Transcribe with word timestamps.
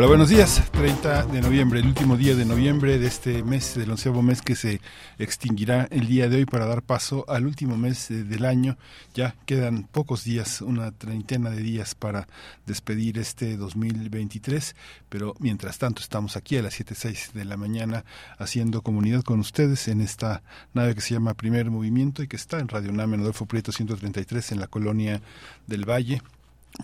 Hola, 0.00 0.08
buenos 0.08 0.30
días. 0.30 0.62
30 0.72 1.26
de 1.26 1.42
noviembre, 1.42 1.80
el 1.80 1.86
último 1.86 2.16
día 2.16 2.34
de 2.34 2.46
noviembre 2.46 2.98
de 2.98 3.06
este 3.06 3.42
mes, 3.42 3.74
del 3.74 3.90
onceavo 3.90 4.22
mes 4.22 4.40
que 4.40 4.56
se 4.56 4.80
extinguirá 5.18 5.88
el 5.90 6.06
día 6.06 6.30
de 6.30 6.36
hoy 6.36 6.46
para 6.46 6.64
dar 6.64 6.80
paso 6.80 7.26
al 7.28 7.44
último 7.44 7.76
mes 7.76 8.06
del 8.08 8.46
año. 8.46 8.78
Ya 9.12 9.36
quedan 9.44 9.82
pocos 9.82 10.24
días, 10.24 10.62
una 10.62 10.90
treintena 10.90 11.50
de 11.50 11.60
días 11.60 11.94
para 11.94 12.28
despedir 12.64 13.18
este 13.18 13.58
2023, 13.58 14.74
pero 15.10 15.34
mientras 15.38 15.76
tanto 15.76 16.00
estamos 16.00 16.34
aquí 16.34 16.56
a 16.56 16.62
las 16.62 16.80
7.06 16.80 17.32
de 17.32 17.44
la 17.44 17.58
mañana 17.58 18.06
haciendo 18.38 18.80
comunidad 18.80 19.22
con 19.22 19.38
ustedes 19.38 19.86
en 19.86 20.00
esta 20.00 20.42
nave 20.72 20.94
que 20.94 21.02
se 21.02 21.12
llama 21.12 21.34
Primer 21.34 21.70
Movimiento 21.70 22.22
y 22.22 22.26
que 22.26 22.36
está 22.36 22.58
en 22.58 22.68
Radio 22.68 22.90
UNAM 22.90 23.12
en 23.12 23.20
Adolfo 23.20 23.44
Prieto 23.44 23.70
133 23.70 24.52
en 24.52 24.60
la 24.60 24.66
colonia 24.66 25.20
del 25.66 25.84
Valle 25.84 26.22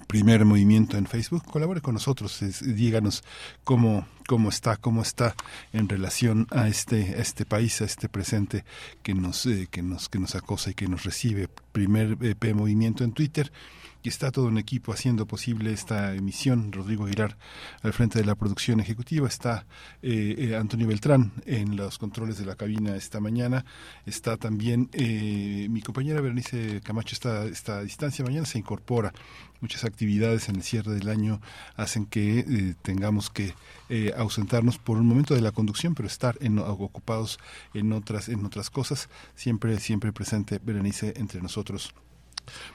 primer 0.06 0.44
movimiento 0.44 0.96
en 0.96 1.06
Facebook, 1.06 1.44
colabore 1.44 1.80
con 1.80 1.94
nosotros, 1.94 2.40
díganos 2.60 3.24
cómo, 3.64 4.06
cómo 4.26 4.48
está, 4.48 4.76
cómo 4.76 5.02
está 5.02 5.34
en 5.72 5.88
relación 5.88 6.46
a 6.50 6.68
este, 6.68 7.20
este 7.20 7.44
país, 7.44 7.80
a 7.80 7.84
este 7.84 8.08
presente 8.08 8.64
que 9.02 9.14
nos, 9.14 9.46
eh, 9.46 9.68
que 9.70 9.82
nos, 9.82 10.08
que 10.08 10.18
nos 10.18 10.34
acosa 10.34 10.70
y 10.70 10.74
que 10.74 10.88
nos 10.88 11.04
recibe. 11.04 11.48
Primer 11.72 12.16
EP 12.20 12.54
movimiento 12.54 13.04
en 13.04 13.12
Twitter 13.12 13.52
está 14.08 14.30
todo 14.30 14.46
un 14.46 14.58
equipo 14.58 14.92
haciendo 14.92 15.26
posible 15.26 15.72
esta 15.72 16.14
emisión. 16.14 16.72
Rodrigo 16.72 17.06
Aguilar 17.06 17.36
al 17.82 17.92
frente 17.92 18.18
de 18.18 18.24
la 18.24 18.34
producción 18.34 18.80
ejecutiva, 18.80 19.26
está 19.26 19.66
eh, 20.02 20.34
eh, 20.38 20.56
Antonio 20.56 20.86
Beltrán 20.86 21.32
en 21.44 21.76
los 21.76 21.98
controles 21.98 22.38
de 22.38 22.46
la 22.46 22.56
cabina 22.56 22.96
esta 22.96 23.20
mañana, 23.20 23.64
está 24.04 24.36
también 24.36 24.88
eh, 24.92 25.66
mi 25.70 25.82
compañera 25.82 26.20
Berenice 26.20 26.80
Camacho 26.82 27.14
está, 27.14 27.44
está 27.46 27.82
distancia, 27.82 28.24
mañana 28.24 28.46
se 28.46 28.58
incorpora. 28.58 29.12
Muchas 29.60 29.84
actividades 29.84 30.50
en 30.50 30.56
el 30.56 30.62
cierre 30.62 30.92
del 30.92 31.08
año 31.08 31.40
hacen 31.76 32.04
que 32.04 32.76
tengamos 32.82 33.30
que 33.30 33.54
ausentarnos 34.14 34.76
por 34.76 34.98
un 34.98 35.06
momento 35.06 35.34
de 35.34 35.40
la 35.40 35.50
conducción, 35.50 35.94
pero 35.94 36.06
estar 36.06 36.36
en, 36.42 36.58
ocupados 36.58 37.38
en 37.72 37.94
otras, 37.94 38.28
en 38.28 38.44
otras 38.44 38.68
cosas. 38.68 39.08
Siempre, 39.34 39.80
siempre 39.80 40.12
presente 40.12 40.60
Berenice 40.62 41.14
entre 41.16 41.40
nosotros. 41.40 41.94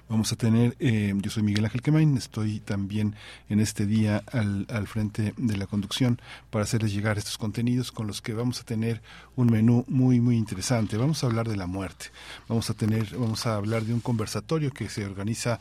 Vamos 0.10 0.32
a 0.32 0.36
tener, 0.36 0.76
eh, 0.80 1.14
yo 1.16 1.32
soy 1.32 1.44
Miguel 1.44 1.66
Ángel 1.66 1.82
Quemain, 1.82 2.18
estoy 2.18 2.60
también 2.60 3.16
en 3.50 3.60
este 3.60 3.86
día 3.86 4.24
al, 4.32 4.66
al 4.70 4.88
frente 4.88 5.34
de 5.38 5.58
la 5.58 5.68
conducción 5.68 6.20
para 6.50 6.64
hacerles 6.64 6.94
llegar 6.94 7.18
estos 7.18 7.38
contenidos 7.38 7.92
con 7.92 8.08
los 8.08 8.22
que 8.22 8.34
vamos 8.34 8.60
a 8.62 8.64
tener 8.64 9.02
un 9.36 9.48
menú 9.48 9.86
muy, 9.88 10.20
muy 10.20 10.38
interesante. 10.38 10.98
Vamos 10.98 11.24
a 11.24 11.28
hablar 11.28 11.48
de 11.48 11.56
la 11.56 11.68
muerte, 11.68 12.08
vamos 12.48 12.70
a 12.70 12.74
tener, 12.74 13.16
vamos 13.18 13.46
a 13.46 13.56
hablar 13.56 13.84
de 13.84 13.94
un 13.94 14.02
conversatorio 14.02 14.72
que 14.72 14.90
se 14.90 15.06
organiza 15.06 15.60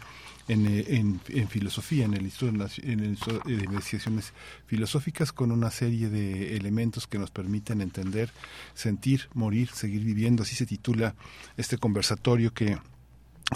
en, 0.48 0.66
eh, 0.66 0.84
en, 0.88 1.48
filosofía, 1.48 2.04
en 2.04 2.14
el 2.14 2.24
Instituto 2.24 3.40
de 3.44 3.64
Investigaciones 3.64 4.32
Filosóficas, 4.66 5.32
con 5.32 5.52
una 5.52 5.70
serie 5.70 6.08
de 6.08 6.56
elementos 6.56 7.06
que 7.06 7.18
nos 7.18 7.30
permiten 7.30 7.80
entender, 7.80 8.30
sentir, 8.74 9.28
morir, 9.34 9.70
seguir 9.70 10.02
viviendo. 10.02 10.42
Así 10.42 10.54
se 10.56 10.66
titula 10.66 11.14
este 11.56 11.78
conversatorio 11.78 12.52
que 12.52 12.78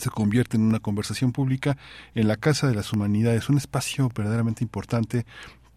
se 0.01 0.11
convierte 0.11 0.57
en 0.57 0.63
una 0.63 0.81
conversación 0.81 1.33
pública 1.33 1.77
en 2.15 2.29
la 2.29 2.37
Casa 2.37 2.69
de 2.69 2.75
las 2.75 2.93
Humanidades, 2.93 3.49
un 3.49 3.59
espacio 3.59 4.11
verdaderamente 4.15 4.65
importante 4.65 5.27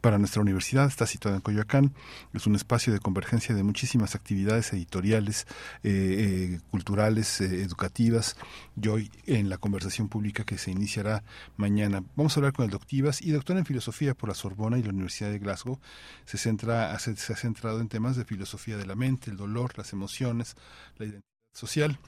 para 0.01 0.19
nuestra 0.19 0.41
universidad, 0.41 0.87
está 0.87 1.05
situada 1.05 1.37
en 1.37 1.41
Coyoacán, 1.41 1.93
es 2.33 2.47
un 2.47 2.55
espacio 2.55 2.93
de 2.93 2.99
convergencia 2.99 3.55
de 3.55 3.63
muchísimas 3.63 4.15
actividades 4.15 4.71
editoriales, 4.73 5.47
eh, 5.83 6.53
eh, 6.53 6.59
culturales, 6.69 7.41
eh, 7.41 7.63
educativas, 7.63 8.37
y 8.81 8.87
hoy 8.87 9.11
en 9.25 9.49
la 9.49 9.57
conversación 9.57 10.07
pública 10.07 10.43
que 10.43 10.57
se 10.57 10.71
iniciará 10.71 11.23
mañana. 11.57 12.03
Vamos 12.15 12.37
a 12.37 12.39
hablar 12.39 12.53
con 12.53 12.65
el 12.65 12.71
doctivas 12.71 13.21
y 13.21 13.31
doctor 13.31 13.57
en 13.57 13.65
filosofía 13.65 14.13
por 14.13 14.29
la 14.29 14.35
Sorbona 14.35 14.77
y 14.77 14.83
la 14.83 14.91
Universidad 14.91 15.31
de 15.31 15.39
Glasgow. 15.39 15.79
Se, 16.25 16.37
centra, 16.37 16.97
se 16.99 17.33
ha 17.33 17.35
centrado 17.35 17.81
en 17.81 17.89
temas 17.89 18.15
de 18.15 18.25
filosofía 18.25 18.77
de 18.77 18.85
la 18.85 18.95
mente, 18.95 19.31
el 19.31 19.37
dolor, 19.37 19.77
las 19.77 19.93
emociones, 19.93 20.55
la 20.97 21.05
identidad 21.05 21.23
social 21.53 21.99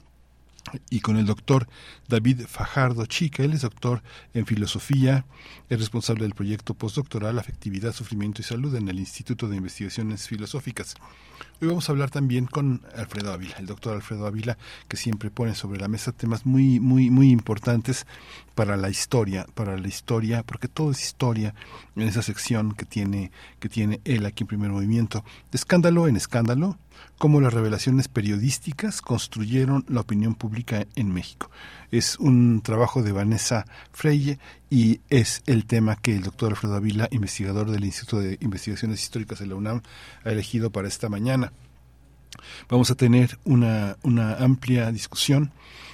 y 0.90 1.00
con 1.00 1.16
el 1.16 1.26
doctor 1.26 1.68
David 2.08 2.42
Fajardo 2.46 3.06
Chica. 3.06 3.42
Él 3.42 3.52
es 3.52 3.62
doctor 3.62 4.02
en 4.34 4.46
filosofía, 4.46 5.24
es 5.68 5.78
responsable 5.78 6.22
del 6.22 6.34
proyecto 6.34 6.74
postdoctoral 6.74 7.38
Afectividad, 7.38 7.92
Sufrimiento 7.92 8.40
y 8.40 8.44
Salud 8.44 8.74
en 8.74 8.88
el 8.88 8.98
Instituto 8.98 9.48
de 9.48 9.56
Investigaciones 9.56 10.28
Filosóficas. 10.28 10.94
Hoy 11.60 11.68
vamos 11.68 11.88
a 11.88 11.92
hablar 11.92 12.10
también 12.10 12.46
con 12.46 12.82
Alfredo 12.96 13.32
Ávila, 13.32 13.56
el 13.58 13.66
doctor 13.66 13.94
Alfredo 13.94 14.26
Ávila, 14.26 14.58
que 14.88 14.96
siempre 14.96 15.30
pone 15.30 15.54
sobre 15.54 15.78
la 15.78 15.88
mesa 15.88 16.12
temas 16.12 16.46
muy, 16.46 16.80
muy, 16.80 17.10
muy 17.10 17.30
importantes 17.30 18.06
para 18.54 18.76
la 18.76 18.90
historia, 18.90 19.46
para 19.54 19.76
la 19.76 19.88
historia, 19.88 20.42
porque 20.42 20.68
todo 20.68 20.90
es 20.90 21.02
historia 21.02 21.54
en 21.96 22.02
esa 22.02 22.22
sección 22.22 22.72
que 22.72 22.84
tiene, 22.84 23.30
que 23.58 23.68
tiene 23.68 24.00
él 24.04 24.26
aquí 24.26 24.44
en 24.44 24.48
primer 24.48 24.70
movimiento. 24.70 25.24
De 25.50 25.56
escándalo 25.56 26.08
en 26.08 26.16
escándalo, 26.16 26.78
cómo 27.18 27.40
las 27.40 27.52
revelaciones 27.52 28.08
periodísticas 28.08 29.02
construyeron 29.02 29.84
la 29.88 30.00
opinión 30.00 30.34
pública 30.34 30.86
en 30.96 31.12
México. 31.12 31.50
Es 31.90 32.18
un 32.18 32.62
trabajo 32.62 33.02
de 33.02 33.12
Vanessa 33.12 33.66
Freire 33.92 34.38
y 34.70 35.00
es 35.10 35.42
el 35.46 35.66
tema 35.66 35.96
que 35.96 36.14
el 36.14 36.22
doctor 36.22 36.50
Alfredo 36.50 36.76
Ávila, 36.76 37.08
investigador 37.10 37.70
del 37.70 37.84
Instituto 37.84 38.20
de 38.20 38.38
Investigaciones 38.40 39.02
Históricas 39.02 39.38
de 39.38 39.46
la 39.46 39.56
UNAM, 39.56 39.82
ha 40.24 40.30
elegido 40.30 40.70
para 40.70 40.88
esta 40.88 41.08
mañana. 41.08 41.52
Vamos 42.68 42.90
a 42.90 42.94
tener 42.94 43.38
una, 43.44 43.96
una 44.02 44.36
amplia 44.36 44.90
discusión 44.92 45.52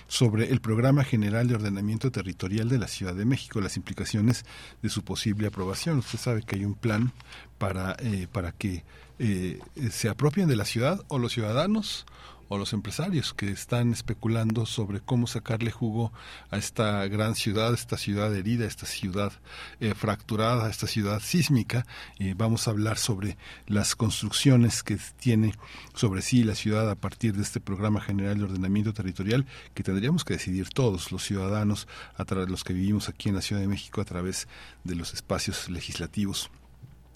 sobre 0.09 0.51
el 0.53 0.61
Programa 0.61 1.05
General 1.05 1.49
de 1.49 1.55
Ordenamiento 1.57 2.13
Territorial 2.13 2.69
de 2.69 2.79
la 2.79 2.89
Ciudad 2.89 3.15
de 3.15 3.25
México, 3.25 3.61
las 3.61 3.77
implicaciones 3.77 4.45
de 4.83 4.89
su 4.89 5.03
posible 5.03 5.49
aprobación. 5.49 5.99
Usted 5.99 6.19
sabe 6.19 6.43
que 6.43 6.57
hay 6.57 6.65
un 6.65 6.75
plan 6.75 7.13
para, 7.59 7.97
eh, 7.99 8.29
para 8.31 8.53
que 8.53 8.85
eh, 9.19 9.61
se 9.91 10.09
apropien 10.09 10.49
de 10.49 10.57
la 10.57 10.65
ciudad 10.65 11.05
o 11.09 11.19
los 11.19 11.33
ciudadanos 11.33 12.07
o 12.49 12.59
los 12.59 12.73
empresarios 12.73 13.35
que 13.35 13.51
están 13.51 13.93
especulando 13.93 14.67
sobre 14.67 15.01
cómo 15.01 15.27
sacarle 15.27 15.71
jugo 15.71 16.13
a 16.51 16.57
esta 16.57 17.07
gran 17.09 17.35
ciudad, 17.35 17.75
esta 17.75 17.97
ciudad 17.97 18.35
herida, 18.35 18.67
esta 18.67 18.87
ciudad 18.87 19.33
eh, 19.81 19.95
fracturada, 19.95 20.71
esta 20.71 20.87
ciudad 20.87 21.21
sísmica. 21.21 21.87
Eh, 22.19 22.35
vamos 22.37 22.67
a 22.67 22.71
hablar 22.71 22.99
sobre 22.99 23.37
las 23.67 23.97
construcciones 23.97 24.83
que 24.83 24.99
tiene 25.19 25.55
sobre 25.95 26.23
sí 26.23 26.45
la 26.45 26.55
ciudad 26.55 26.89
a 26.91 26.95
partir 26.95 27.35
de 27.35 27.43
este 27.43 27.61
programa 27.61 28.01
general 28.01 28.39
de 28.39 28.45
ordenamiento 28.45 28.93
territorial 28.93 29.47
que 29.75 29.83
tendríamos 29.83 30.25
que 30.25 30.35
decidir 30.35 30.69
todos 30.69 31.11
los 31.11 31.25
ciudadanos, 31.25 31.89
a 32.17 32.25
través 32.25 32.47
de 32.47 32.53
los 32.53 32.65
que 32.65 32.73
vivimos 32.73 33.09
aquí 33.09 33.29
en 33.29 33.35
la 33.35 33.43
Ciudad 33.43 33.61
de 33.61 33.69
México 33.69 34.01
a 34.01 34.05
través 34.05 34.47
de 34.85 34.95
los 34.95 35.15
espacios 35.15 35.69
legislativos. 35.69 36.51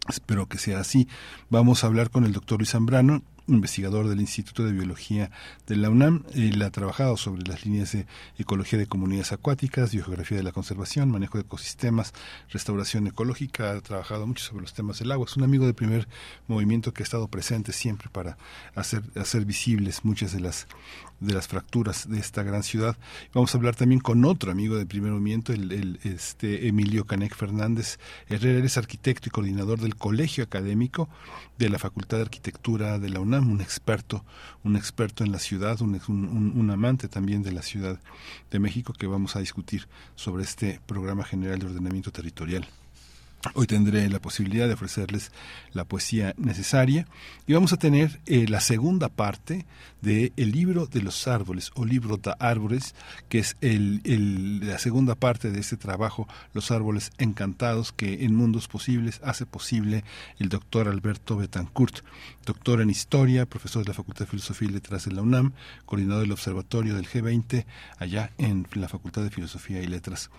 Espero 0.09 0.47
que 0.47 0.59
sea 0.59 0.81
así. 0.81 1.09
Vamos 1.51 1.85
a 1.85 1.87
hablar 1.87 2.11
con 2.11 2.25
el 2.25 2.33
doctor 2.33 2.59
Luis 2.59 2.71
Zambrano 2.71 3.23
investigador 3.55 4.09
del 4.09 4.21
Instituto 4.21 4.65
de 4.65 4.73
Biología 4.73 5.31
de 5.67 5.77
la 5.77 5.91
UNAM. 5.91 6.25
Él 6.35 6.61
ha 6.63 6.71
trabajado 6.71 7.17
sobre 7.17 7.43
las 7.43 7.65
líneas 7.65 7.93
de 7.93 8.07
ecología 8.39 8.79
de 8.79 8.87
comunidades 8.87 9.33
acuáticas, 9.33 9.93
biogeografía 9.93 10.39
de 10.39 10.43
la 10.43 10.53
conservación, 10.53 11.11
manejo 11.11 11.39
de 11.39 11.43
ecosistemas, 11.43 12.13
restauración 12.49 13.07
ecológica. 13.07 13.73
Ha 13.73 13.81
trabajado 13.81 14.27
mucho 14.27 14.45
sobre 14.45 14.63
los 14.63 14.75
temas 14.75 14.99
del 14.99 15.13
agua. 15.13 15.27
Es 15.29 15.37
un 15.37 15.45
amigo 15.45 15.65
del 15.65 15.75
primer 15.75 16.09
movimiento 16.49 16.93
que 16.93 17.03
ha 17.03 17.05
estado 17.05 17.29
presente 17.29 17.73
siempre 17.73 18.09
para 18.11 18.37
hacer, 18.75 19.03
hacer 19.17 19.45
visibles 19.45 20.05
muchas 20.05 20.33
de 20.33 20.41
las 20.41 20.67
de 21.21 21.35
las 21.35 21.49
fracturas 21.49 22.09
de 22.09 22.19
esta 22.19 22.43
gran 22.43 22.63
ciudad. 22.63 22.97
Vamos 23.33 23.55
a 23.55 23.59
hablar 23.59 23.77
también 23.77 24.01
con 24.01 24.25
otro 24.25 24.51
amigo 24.51 24.77
del 24.77 24.87
primer 24.87 25.13
movimiento, 25.13 25.53
el, 25.53 26.01
este 26.03 26.69
Emilio 26.69 27.07
Canec 27.07 27.35
Fernández 27.35 27.99
Herrera. 28.29 28.65
es 28.65 28.77
arquitecto 28.77 29.29
y 29.29 29.31
coordinador 29.31 29.81
del 29.81 29.97
Colegio 29.97 30.45
Académico 30.45 31.09
de 31.59 31.69
la 31.69 31.79
Facultad 31.79 32.17
de 32.17 32.25
Arquitectura 32.25 32.99
de 32.99 33.11
la 33.11 33.21
UNAM, 33.21 33.51
un 33.51 33.61
experto, 33.61 34.25
un 34.65 34.77
experto 34.77 35.25
en 35.25 35.33
la 35.33 35.39
ciudad, 35.39 35.81
un, 35.83 36.01
un, 36.09 36.71
amante 36.71 37.09
también 37.09 37.43
de 37.43 37.53
la 37.53 37.63
Ciudad 37.63 38.01
de 38.51 38.59
México 38.59 38.95
que 38.95 39.07
vamos 39.07 39.37
a 39.37 39.41
discutir 39.41 39.89
sobre 40.15 40.45
este 40.45 40.81
programa 40.87 41.25
general 41.25 41.59
de 41.59 41.67
ordenamiento 41.67 42.11
territorial. 42.11 42.67
Hoy 43.55 43.67
tendré 43.67 44.07
la 44.11 44.21
posibilidad 44.21 44.69
de 44.69 44.75
ofrecerles 44.75 45.33
la 45.73 45.85
poesía 45.85 46.35
necesaria 46.37 47.07
y 47.47 47.55
vamos 47.55 47.73
a 47.73 47.79
tener 47.79 48.21
eh, 48.27 48.47
la 48.47 48.61
segunda 48.61 49.09
parte 49.09 49.65
de 50.03 50.33
libro 50.37 50.87
de 50.87 51.01
los 51.01 51.27
árboles 51.27 51.71
o 51.75 51.87
libro 51.87 52.19
de 52.19 52.35
árboles, 52.39 52.95
que 53.31 53.39
es 53.39 53.57
el, 53.63 54.61
la 54.63 54.79
segunda 54.79 55.15
parte 55.15 55.51
de 55.51 55.59
este 55.59 55.79
trabajo, 55.79 56.29
Los 56.53 56.71
árboles 56.71 57.13
encantados, 57.17 57.93
que 57.93 58.25
en 58.25 58.35
Mundos 58.35 58.69
Posibles 58.69 59.23
hace 59.25 59.47
posible 59.47 60.05
el 60.39 60.51
doctor 60.51 60.87
Alberto 60.87 61.37
Betancourt, 61.37 62.05
doctor 62.45 62.83
en 62.83 62.91
historia, 62.91 63.47
profesor 63.47 63.85
de 63.85 63.89
la 63.89 63.95
Facultad 63.95 64.27
de 64.27 64.31
Filosofía 64.33 64.69
y 64.69 64.73
Letras 64.73 65.07
de 65.07 65.13
la 65.13 65.23
UNAM, 65.23 65.53
coordinador 65.87 66.23
del 66.23 66.33
Observatorio 66.33 66.95
del 66.95 67.09
G20 67.09 67.65
allá 67.99 68.33
en 68.37 68.67
la 68.75 68.89
Facultad 68.89 69.23
de 69.23 69.31
Filosofía 69.31 69.81
y 69.81 69.87
Letras. 69.87 70.31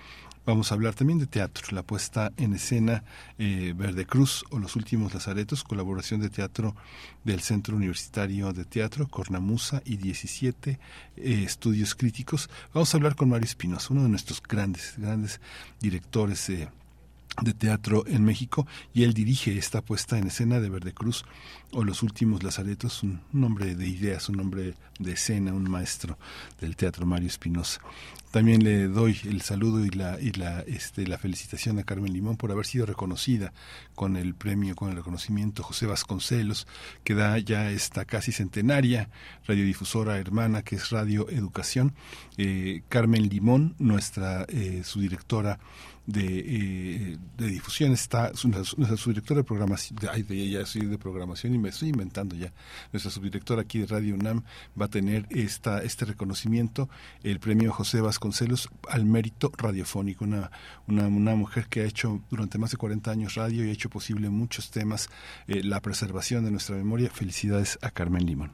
Vamos 0.43 0.71
a 0.71 0.75
hablar 0.75 0.95
también 0.95 1.19
de 1.19 1.27
teatro, 1.27 1.67
la 1.69 1.83
puesta 1.83 2.31
en 2.35 2.53
escena 2.53 3.03
eh, 3.37 3.75
Verde 3.77 4.07
Cruz 4.07 4.43
o 4.49 4.57
Los 4.57 4.75
Últimos 4.75 5.13
Lazaretos, 5.13 5.63
colaboración 5.63 6.19
de 6.19 6.31
teatro 6.31 6.75
del 7.23 7.41
Centro 7.41 7.75
Universitario 7.75 8.51
de 8.51 8.65
Teatro, 8.65 9.07
Cornamusa 9.07 9.83
y 9.85 9.97
17 9.97 10.79
eh, 11.17 11.43
estudios 11.45 11.93
críticos. 11.93 12.49
Vamos 12.73 12.91
a 12.91 12.97
hablar 12.97 13.15
con 13.15 13.29
Mario 13.29 13.45
Espinosa, 13.45 13.89
uno 13.91 14.01
de 14.01 14.09
nuestros 14.09 14.41
grandes, 14.41 14.95
grandes 14.97 15.39
directores. 15.79 16.49
Eh, 16.49 16.69
de 17.41 17.53
teatro 17.53 18.03
en 18.07 18.25
México 18.25 18.67
y 18.93 19.03
él 19.03 19.13
dirige 19.13 19.57
esta 19.57 19.81
puesta 19.81 20.17
en 20.17 20.27
escena 20.27 20.59
de 20.59 20.69
Verde 20.69 20.93
Cruz 20.93 21.23
o 21.71 21.85
Los 21.85 22.03
Últimos 22.03 22.43
Lazaretos, 22.43 23.03
un, 23.03 23.21
hombre 23.41 23.73
de 23.75 23.87
ideas, 23.87 24.27
un 24.27 24.41
hombre 24.41 24.75
de 24.99 25.13
escena, 25.13 25.53
un 25.53 25.69
maestro 25.69 26.17
del 26.59 26.75
teatro, 26.75 27.05
Mario 27.05 27.29
Espinosa. 27.29 27.79
También 28.31 28.63
le 28.63 28.87
doy 28.87 29.19
el 29.25 29.41
saludo 29.41 29.85
y 29.85 29.89
la, 29.89 30.17
la, 30.37 30.61
este, 30.61 31.05
la 31.05 31.17
felicitación 31.17 31.79
a 31.79 31.83
Carmen 31.83 32.13
Limón 32.13 32.37
por 32.37 32.49
haber 32.51 32.65
sido 32.65 32.85
reconocida 32.85 33.51
con 33.93 34.15
el 34.15 34.35
premio, 34.35 34.73
con 34.73 34.89
el 34.89 34.95
reconocimiento 34.95 35.63
José 35.63 35.85
Vasconcelos, 35.85 36.65
que 37.03 37.13
da 37.13 37.37
ya 37.39 37.71
esta 37.71 38.05
casi 38.05 38.31
centenaria 38.31 39.09
radiodifusora 39.45 40.17
hermana 40.17 40.61
que 40.61 40.77
es 40.77 40.89
Radio 40.91 41.29
Educación. 41.29 41.93
Eh, 42.37 42.83
Carmen 42.87 43.27
Limón, 43.27 43.75
nuestra, 43.79 44.45
eh, 44.47 44.83
su 44.85 45.01
directora 45.01 45.59
de, 46.07 46.39
eh, 46.39 47.17
de 47.37 47.47
difusión 47.47 47.91
está 47.91 48.31
nuestra 48.43 48.97
subdirectora 48.97 49.41
de 49.41 49.43
programación, 49.43 49.99
ay, 50.11 50.23
de, 50.23 50.49
ya 50.49 50.65
soy 50.65 50.87
de 50.87 50.97
programación 50.97 51.53
y 51.53 51.57
me 51.57 51.69
estoy 51.69 51.89
inventando 51.89 52.35
ya. 52.35 52.51
Nuestra 52.91 53.11
subdirectora 53.11 53.61
aquí 53.61 53.79
de 53.79 53.85
Radio 53.85 54.15
UNAM 54.15 54.43
va 54.79 54.85
a 54.85 54.89
tener 54.89 55.27
esta 55.29 55.83
este 55.83 56.05
reconocimiento, 56.05 56.89
el 57.23 57.39
premio 57.39 57.71
José 57.71 58.01
Vasconcelos 58.01 58.20
al 58.89 59.05
mérito 59.05 59.51
radiofónico, 59.57 60.23
una, 60.25 60.51
una, 60.87 61.07
una 61.07 61.35
mujer 61.35 61.67
que 61.67 61.81
ha 61.81 61.85
hecho 61.85 62.21
durante 62.29 62.57
más 62.57 62.71
de 62.71 62.77
40 62.77 63.11
años 63.11 63.35
radio 63.35 63.65
y 63.65 63.69
ha 63.69 63.73
hecho 63.73 63.89
posible 63.89 64.29
muchos 64.29 64.71
temas, 64.71 65.09
eh, 65.47 65.63
la 65.63 65.81
preservación 65.81 66.45
de 66.45 66.51
nuestra 66.51 66.75
memoria. 66.75 67.09
Felicidades 67.09 67.79
a 67.81 67.91
Carmen 67.91 68.25
Limón. 68.25 68.51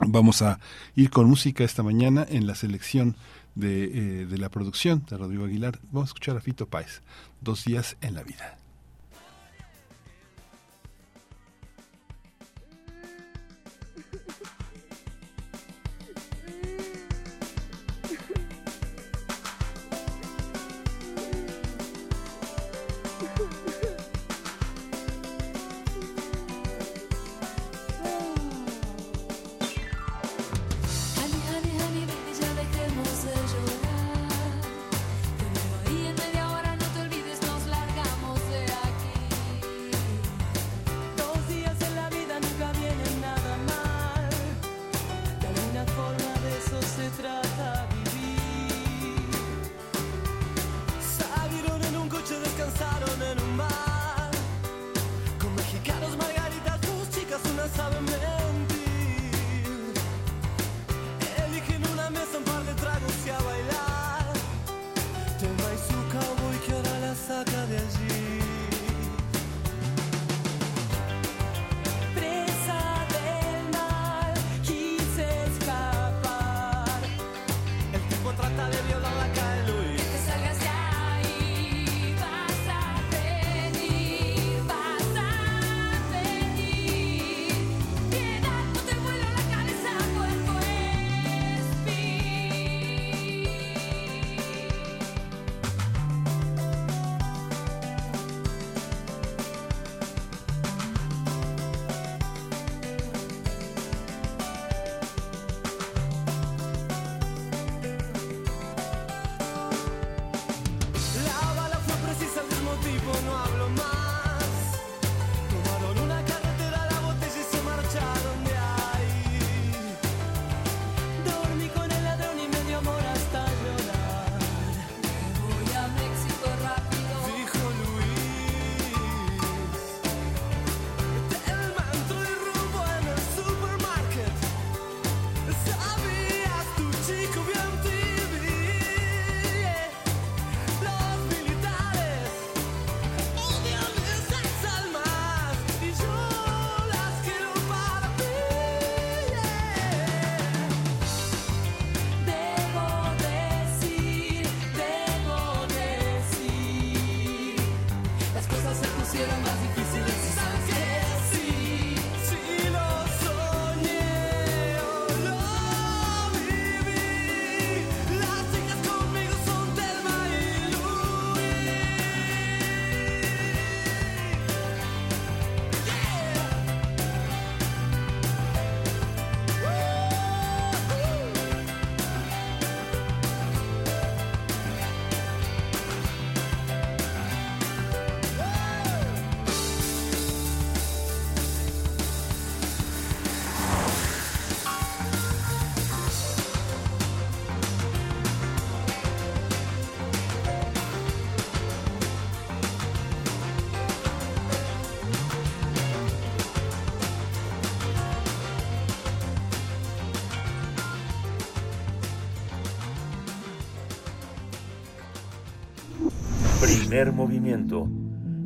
Vamos 0.00 0.42
a 0.42 0.58
ir 0.96 1.10
con 1.10 1.28
música 1.28 1.64
esta 1.64 1.82
mañana 1.82 2.26
en 2.28 2.46
la 2.46 2.54
selección 2.54 3.16
de, 3.54 3.84
eh, 3.84 4.26
de 4.26 4.38
la 4.38 4.48
producción 4.48 5.04
de 5.08 5.16
Rodrigo 5.16 5.44
Aguilar. 5.44 5.78
Vamos 5.90 6.08
a 6.08 6.10
escuchar 6.10 6.36
a 6.36 6.40
Fito 6.40 6.66
Páez, 6.66 7.02
Dos 7.40 7.64
días 7.64 7.96
en 8.00 8.14
la 8.14 8.22
vida. 8.22 8.61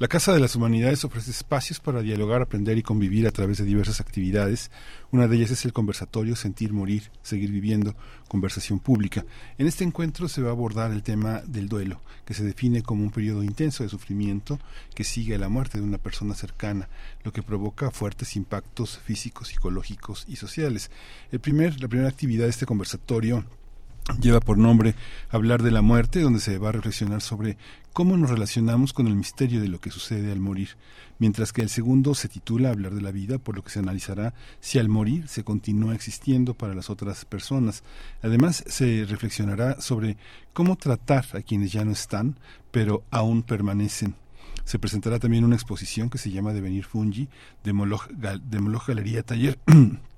La 0.00 0.06
Casa 0.06 0.32
de 0.32 0.38
las 0.38 0.54
Humanidades 0.54 1.04
ofrece 1.04 1.32
espacios 1.32 1.80
para 1.80 2.02
dialogar, 2.02 2.40
aprender 2.40 2.78
y 2.78 2.84
convivir 2.84 3.26
a 3.26 3.32
través 3.32 3.58
de 3.58 3.64
diversas 3.64 4.00
actividades. 4.00 4.70
Una 5.10 5.26
de 5.26 5.34
ellas 5.34 5.50
es 5.50 5.64
el 5.64 5.72
conversatorio 5.72 6.36
Sentir 6.36 6.72
Morir, 6.72 7.10
Seguir 7.22 7.50
Viviendo, 7.50 7.96
Conversación 8.28 8.78
Pública. 8.78 9.24
En 9.58 9.66
este 9.66 9.82
encuentro 9.82 10.28
se 10.28 10.40
va 10.40 10.50
a 10.50 10.52
abordar 10.52 10.92
el 10.92 11.02
tema 11.02 11.42
del 11.44 11.68
duelo, 11.68 12.00
que 12.24 12.34
se 12.34 12.44
define 12.44 12.82
como 12.82 13.02
un 13.02 13.10
periodo 13.10 13.42
intenso 13.42 13.82
de 13.82 13.88
sufrimiento 13.88 14.60
que 14.94 15.02
sigue 15.02 15.34
a 15.34 15.38
la 15.38 15.48
muerte 15.48 15.78
de 15.78 15.84
una 15.84 15.98
persona 15.98 16.36
cercana, 16.36 16.88
lo 17.24 17.32
que 17.32 17.42
provoca 17.42 17.90
fuertes 17.90 18.36
impactos 18.36 18.98
físicos, 18.98 19.48
psicológicos 19.48 20.26
y 20.28 20.36
sociales. 20.36 20.92
El 21.32 21.40
primer, 21.40 21.80
la 21.80 21.88
primera 21.88 22.08
actividad 22.08 22.44
de 22.44 22.50
este 22.50 22.66
conversatorio 22.66 23.44
lleva 24.20 24.40
por 24.40 24.58
nombre 24.58 24.94
Hablar 25.28 25.62
de 25.62 25.70
la 25.70 25.82
muerte, 25.82 26.20
donde 26.20 26.40
se 26.40 26.58
va 26.58 26.70
a 26.70 26.72
reflexionar 26.72 27.20
sobre 27.20 27.58
cómo 27.98 28.16
nos 28.16 28.30
relacionamos 28.30 28.92
con 28.92 29.08
el 29.08 29.16
misterio 29.16 29.60
de 29.60 29.66
lo 29.66 29.80
que 29.80 29.90
sucede 29.90 30.30
al 30.30 30.38
morir, 30.38 30.76
mientras 31.18 31.52
que 31.52 31.62
el 31.62 31.68
segundo 31.68 32.14
se 32.14 32.28
titula 32.28 32.70
Hablar 32.70 32.94
de 32.94 33.00
la 33.00 33.10
vida, 33.10 33.38
por 33.38 33.56
lo 33.56 33.64
que 33.64 33.70
se 33.70 33.80
analizará 33.80 34.34
si 34.60 34.78
al 34.78 34.88
morir 34.88 35.26
se 35.26 35.42
continúa 35.42 35.96
existiendo 35.96 36.54
para 36.54 36.76
las 36.76 36.90
otras 36.90 37.24
personas. 37.24 37.82
Además, 38.22 38.62
se 38.68 39.04
reflexionará 39.04 39.80
sobre 39.80 40.16
cómo 40.52 40.76
tratar 40.76 41.26
a 41.32 41.42
quienes 41.42 41.72
ya 41.72 41.84
no 41.84 41.90
están, 41.90 42.38
pero 42.70 43.02
aún 43.10 43.42
permanecen. 43.42 44.14
Se 44.64 44.78
presentará 44.78 45.18
también 45.18 45.44
una 45.44 45.56
exposición 45.56 46.08
que 46.08 46.18
se 46.18 46.30
llama 46.30 46.52
Devenir 46.52 46.84
Fungi 46.84 47.28
de 47.64 47.72
Moloch, 47.72 48.08
de 48.10 48.60
Moloch 48.60 48.86
Galería 48.86 49.24
Taller 49.24 49.58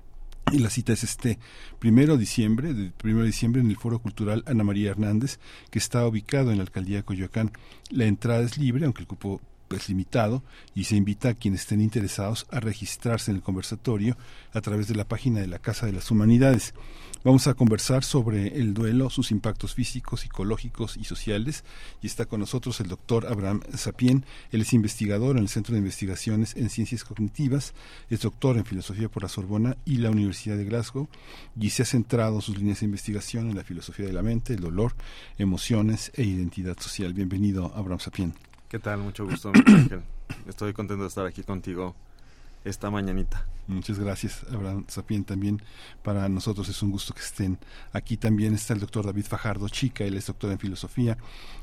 y 0.51 0.59
la 0.59 0.69
cita 0.69 0.93
es 0.93 1.03
este 1.03 1.39
primero 1.79 2.13
de 2.13 2.19
diciembre, 2.19 2.73
de 2.73 2.91
primero 2.91 3.21
de 3.21 3.27
diciembre 3.27 3.61
en 3.61 3.69
el 3.69 3.77
Foro 3.77 3.99
Cultural 3.99 4.43
Ana 4.45 4.63
María 4.63 4.91
Hernández, 4.91 5.39
que 5.69 5.79
está 5.79 6.05
ubicado 6.05 6.51
en 6.51 6.57
la 6.57 6.63
alcaldía 6.63 6.97
de 6.97 7.03
Coyoacán. 7.03 7.51
La 7.89 8.05
entrada 8.05 8.41
es 8.41 8.57
libre, 8.57 8.85
aunque 8.85 9.01
el 9.01 9.07
cupo 9.07 9.41
es 9.77 9.89
limitado, 9.89 10.43
y 10.75 10.85
se 10.85 10.95
invita 10.95 11.29
a 11.29 11.33
quienes 11.33 11.61
estén 11.61 11.81
interesados 11.81 12.47
a 12.51 12.59
registrarse 12.59 13.31
en 13.31 13.37
el 13.37 13.43
conversatorio 13.43 14.17
a 14.53 14.61
través 14.61 14.87
de 14.87 14.95
la 14.95 15.07
página 15.07 15.39
de 15.39 15.47
la 15.47 15.59
Casa 15.59 15.85
de 15.85 15.93
las 15.93 16.11
Humanidades. 16.11 16.73
Vamos 17.23 17.45
a 17.45 17.53
conversar 17.53 18.03
sobre 18.03 18.57
el 18.59 18.73
duelo, 18.73 19.11
sus 19.11 19.29
impactos 19.29 19.75
físicos, 19.75 20.21
psicológicos 20.21 20.97
y 20.97 21.03
sociales. 21.03 21.63
Y 22.01 22.07
está 22.07 22.25
con 22.25 22.39
nosotros 22.39 22.79
el 22.79 22.87
doctor 22.87 23.27
Abraham 23.27 23.61
Sapien. 23.75 24.25
Él 24.51 24.61
es 24.61 24.73
investigador 24.73 25.37
en 25.37 25.43
el 25.43 25.49
Centro 25.49 25.73
de 25.73 25.79
Investigaciones 25.79 26.55
en 26.55 26.71
Ciencias 26.71 27.03
Cognitivas, 27.03 27.75
es 28.09 28.21
doctor 28.21 28.57
en 28.57 28.65
Filosofía 28.65 29.07
por 29.07 29.21
la 29.21 29.29
Sorbona 29.29 29.77
y 29.85 29.97
la 29.97 30.09
Universidad 30.09 30.57
de 30.57 30.65
Glasgow 30.65 31.09
y 31.59 31.69
se 31.69 31.83
ha 31.83 31.85
centrado 31.85 32.41
sus 32.41 32.57
líneas 32.57 32.79
de 32.79 32.87
investigación 32.87 33.51
en 33.51 33.55
la 33.55 33.63
filosofía 33.63 34.07
de 34.07 34.13
la 34.13 34.23
mente, 34.23 34.53
el 34.53 34.61
dolor, 34.61 34.95
emociones 35.37 36.11
e 36.15 36.23
identidad 36.23 36.79
social. 36.79 37.13
Bienvenido, 37.13 37.71
Abraham 37.75 37.99
Sapien. 37.99 38.50
¿Qué 38.71 38.79
tal? 38.79 38.99
Mucho 38.99 39.25
gusto, 39.25 39.51
Ángel. 39.53 40.01
Estoy 40.47 40.71
contento 40.71 41.03
de 41.03 41.09
estar 41.09 41.25
aquí 41.25 41.43
contigo 41.43 41.93
esta 42.63 42.89
mañanita. 42.89 43.45
Muchas 43.67 43.99
gracias, 43.99 44.45
Abraham 44.51 44.85
Sapien. 44.87 45.23
También 45.23 45.61
para 46.03 46.27
nosotros 46.27 46.67
es 46.67 46.81
un 46.81 46.91
gusto 46.91 47.13
que 47.13 47.21
estén 47.21 47.57
aquí. 47.93 48.17
También 48.17 48.53
está 48.53 48.73
el 48.73 48.79
doctor 48.79 49.05
David 49.05 49.25
Fajardo 49.25 49.69
Chica, 49.69 50.03
él 50.03 50.17
es 50.17 50.27
doctor 50.27 50.51
en 50.51 50.59
filosofía, 50.59 51.17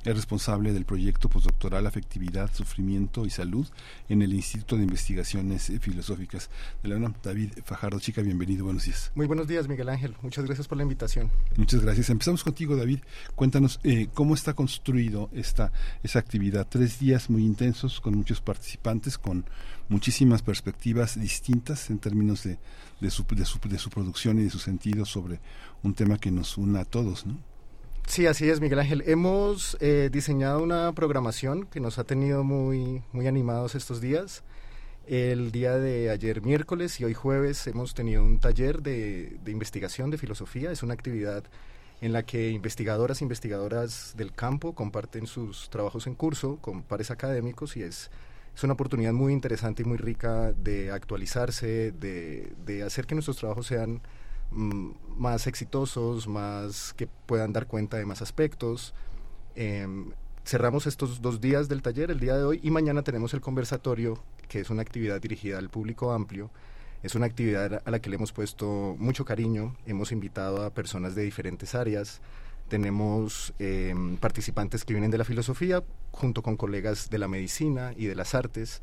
es 0.05 0.15
responsable 0.15 0.73
del 0.73 0.85
proyecto 0.85 1.29
postdoctoral 1.29 1.87
Afectividad, 1.87 2.51
Sufrimiento 2.55 3.27
y 3.27 3.31
Salud 3.31 3.67
en 4.09 4.23
el 4.23 4.33
Instituto 4.33 4.77
de 4.77 4.85
Investigaciones 4.85 5.71
Filosóficas 5.81 6.51
de 6.83 6.89
la 6.89 6.97
UNAM. 6.97 7.15
David 7.23 7.51
Fajardo 7.65 7.99
Chica, 8.01 8.23
bienvenido, 8.23 8.65
buenos 8.65 8.85
días. 8.85 9.13
Muy 9.15 9.27
buenos 9.27 9.47
días, 9.47 9.69
Miguel 9.69 9.89
Ángel. 9.89 10.15
Muchas 10.23 10.47
gracias 10.47 10.67
por 10.67 10.79
la 10.79 10.85
invitación. 10.85 11.31
Muchas 11.57 11.83
gracias. 11.83 12.09
Empezamos 12.11 12.43
contigo, 12.43 12.77
David. 12.77 13.01
Cuéntanos 13.35 13.81
eh, 13.83 14.09
cómo 14.15 14.35
está 14.35 14.55
construido 14.55 15.29
esta, 15.33 15.73
esa 16.03 16.21
actividad. 16.21 16.67
Tres 16.69 16.99
días 16.99 17.29
muy 17.29 17.45
intensos 17.45 18.01
con 18.01 18.15
muchos 18.15 18.41
participantes, 18.41 19.19
con 19.19 19.45
muchísimas 19.89 20.43
perspectivas 20.43 21.19
distintas 21.19 21.91
en 21.91 21.99
términos 21.99 22.45
de, 22.45 22.59
de, 23.01 23.11
su, 23.11 23.25
de, 23.31 23.45
su, 23.45 23.59
de 23.59 23.79
su 23.79 23.91
producción 23.91 24.39
y 24.39 24.45
de 24.45 24.51
su 24.51 24.59
sentido 24.59 25.05
sobre 25.05 25.41
un 25.83 25.95
tema 25.95 26.19
que 26.19 26.31
nos 26.31 26.59
una 26.59 26.81
a 26.81 26.85
todos, 26.85 27.27
¿no? 27.27 27.39
Sí, 28.07 28.27
así 28.27 28.49
es, 28.49 28.61
Miguel 28.61 28.79
Ángel. 28.79 29.03
Hemos 29.07 29.77
eh, 29.81 30.09
diseñado 30.11 30.63
una 30.63 30.93
programación 30.93 31.67
que 31.67 31.79
nos 31.79 31.99
ha 31.99 32.05
tenido 32.05 32.43
muy, 32.43 33.03
muy 33.13 33.27
animados 33.27 33.75
estos 33.75 34.01
días. 34.01 34.45
El 35.07 35.53
día 35.53 35.77
de 35.77 36.09
ayer 36.09 36.41
miércoles 36.43 37.01
y 37.01 37.05
hoy 37.05 37.13
jueves 37.13 37.67
hemos 37.67 37.93
tenido 37.95 38.23
un 38.25 38.41
taller 38.41 38.81
de, 38.83 39.39
de 39.45 39.53
investigación 39.53 40.11
de 40.11 40.17
filosofía. 40.17 40.71
Es 40.71 40.83
una 40.83 40.95
actividad 40.95 41.45
en 42.01 42.13
la 42.13 42.23
que 42.23 42.51
investigadoras 42.51 43.21
e 43.21 43.25
investigadoras 43.25 44.15
del 44.17 44.33
campo 44.33 44.75
comparten 44.75 45.27
sus 45.27 45.69
trabajos 45.69 46.07
en 46.07 46.15
curso 46.15 46.59
con 46.63 46.83
pares 46.83 47.11
académicos 47.11 47.77
y 47.77 47.83
es 47.83 48.11
es 48.59 48.65
una 48.65 48.73
oportunidad 48.73 49.13
muy 49.13 49.33
interesante 49.33 49.83
y 49.83 49.85
muy 49.85 49.99
rica 49.99 50.53
de 50.53 50.91
actualizarse, 50.91 51.93
de, 51.93 52.53
de 52.67 52.83
hacer 52.83 53.07
que 53.07 53.15
nuestros 53.15 53.37
trabajos 53.37 53.69
sean 53.69 54.01
mm, 54.51 54.91
más 55.17 55.47
exitosos, 55.47 56.27
más 56.27 56.93
que 56.95 57.07
puedan 57.07 57.53
dar 57.53 57.69
cuenta 57.69 57.99
de 57.99 58.05
más 58.05 58.21
aspectos. 58.21 58.95
Em, 59.55 60.11
cerramos 60.45 60.89
estos 60.89 61.23
dos 61.23 61.41
días 61.41 61.69
del 61.69 61.83
taller, 61.83 62.11
el 62.11 62.19
día 62.19 62.37
de 62.37 62.43
hoy, 62.43 62.59
y 62.61 62.73
mañana 62.73 63.03
tenemos 63.03 63.33
el 63.33 63.41
conversatorio, 63.41 64.21
que 64.49 64.59
es 64.59 64.71
una 64.71 64.83
actividad 64.83 65.21
dirigida 65.21 65.59
al 65.59 65.71
público 65.71 66.11
amplio. 66.11 66.51
Es 67.05 67.15
una 67.15 67.27
actividad 67.27 67.81
a 67.85 67.91
la 67.93 68.01
que 68.01 68.11
le 68.11 68.17
hemos 68.17 68.33
puesto 68.33 68.97
mucho 68.99 69.25
cariño, 69.25 69.77
hemos 69.87 70.11
invitado 70.11 70.65
a 70.65 70.71
personas 70.71 71.15
de 71.15 71.23
diferentes 71.23 71.77
áreas, 71.77 72.21
tenemos 72.69 73.53
em, 73.59 74.17
participantes 74.17 74.85
que 74.85 74.95
vienen 74.95 75.11
de 75.11 75.19
la 75.19 75.25
filosofía 75.25 75.83
junto 76.13 76.43
con 76.43 76.57
colegas 76.57 77.11
de 77.11 77.19
la 77.19 77.29
medicina 77.29 77.93
y 77.97 78.07
de 78.07 78.15
las 78.15 78.35
artes, 78.35 78.83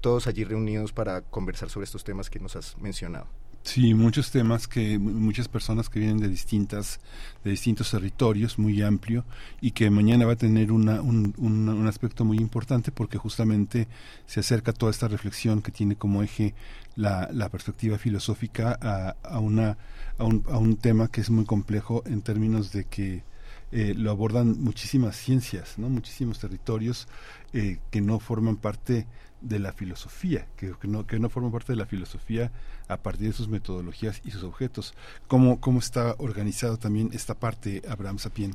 todos 0.00 0.26
allí 0.26 0.44
reunidos 0.44 0.92
para 0.92 1.22
conversar 1.22 1.70
sobre 1.70 1.84
estos 1.84 2.04
temas 2.04 2.30
que 2.30 2.40
nos 2.40 2.56
has 2.56 2.76
mencionado. 2.78 3.26
Sí, 3.64 3.94
muchos 3.94 4.32
temas 4.32 4.66
que 4.66 4.98
muchas 4.98 5.46
personas 5.46 5.88
que 5.88 6.00
vienen 6.00 6.18
de 6.18 6.28
distintas 6.28 6.98
de 7.44 7.52
distintos 7.52 7.92
territorios 7.92 8.58
muy 8.58 8.82
amplio 8.82 9.24
y 9.60 9.70
que 9.70 9.88
mañana 9.88 10.26
va 10.26 10.32
a 10.32 10.36
tener 10.36 10.72
una, 10.72 11.00
un, 11.00 11.32
un, 11.38 11.86
aspecto 11.86 12.24
muy 12.24 12.38
importante 12.38 12.90
porque 12.90 13.18
justamente 13.18 13.86
se 14.26 14.40
acerca 14.40 14.72
toda 14.72 14.90
esta 14.90 15.06
reflexión 15.06 15.62
que 15.62 15.70
tiene 15.70 15.94
como 15.94 16.24
eje 16.24 16.54
la, 16.96 17.28
la 17.32 17.50
perspectiva 17.50 17.98
filosófica 17.98 18.76
a, 18.82 19.14
a 19.22 19.38
una 19.38 19.78
a 20.22 20.24
un, 20.24 20.44
a 20.48 20.58
un 20.58 20.76
tema 20.76 21.08
que 21.08 21.20
es 21.20 21.30
muy 21.30 21.44
complejo 21.44 22.02
en 22.06 22.22
términos 22.22 22.72
de 22.72 22.84
que 22.84 23.24
eh, 23.72 23.94
lo 23.96 24.10
abordan 24.10 24.62
muchísimas 24.62 25.16
ciencias, 25.16 25.78
¿no? 25.78 25.88
muchísimos 25.88 26.38
territorios 26.38 27.08
eh, 27.52 27.78
que 27.90 28.00
no 28.00 28.20
forman 28.20 28.56
parte 28.56 29.06
de 29.40 29.58
la 29.58 29.72
filosofía, 29.72 30.46
que, 30.56 30.74
que, 30.80 30.88
no, 30.88 31.06
que 31.06 31.18
no 31.18 31.28
forman 31.28 31.50
parte 31.50 31.72
de 31.72 31.76
la 31.76 31.86
filosofía 31.86 32.52
a 32.86 32.98
partir 32.98 33.28
de 33.28 33.32
sus 33.32 33.48
metodologías 33.48 34.20
y 34.24 34.30
sus 34.30 34.44
objetos. 34.44 34.94
¿Cómo, 35.26 35.60
cómo 35.60 35.80
está 35.80 36.14
organizado 36.18 36.76
también 36.76 37.10
esta 37.12 37.34
parte, 37.34 37.82
Abraham 37.88 38.18
Sapien? 38.18 38.54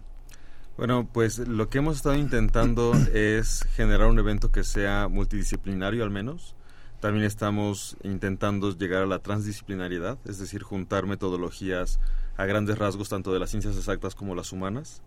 Bueno, 0.78 1.10
pues 1.12 1.40
lo 1.40 1.70
que 1.70 1.80
hemos 1.80 1.98
estado 1.98 2.16
intentando 2.16 2.94
es 3.14 3.64
generar 3.76 4.08
un 4.08 4.20
evento 4.20 4.52
que 4.52 4.64
sea 4.64 5.08
multidisciplinario 5.10 6.04
al 6.04 6.12
menos. 6.12 6.56
También 7.00 7.26
estamos 7.26 7.96
intentando 8.02 8.76
llegar 8.76 9.04
a 9.04 9.06
la 9.06 9.20
transdisciplinariedad, 9.20 10.18
es 10.26 10.40
decir, 10.40 10.64
juntar 10.64 11.06
metodologías 11.06 12.00
a 12.38 12.46
grandes 12.46 12.80
rasgos 12.80 13.08
tanto 13.08 13.32
de 13.32 13.40
las 13.40 13.52
ciencias 13.52 13.78
exactas 13.78 14.16
como 14.16 14.34
las 14.34 14.52
humanas 14.52 15.04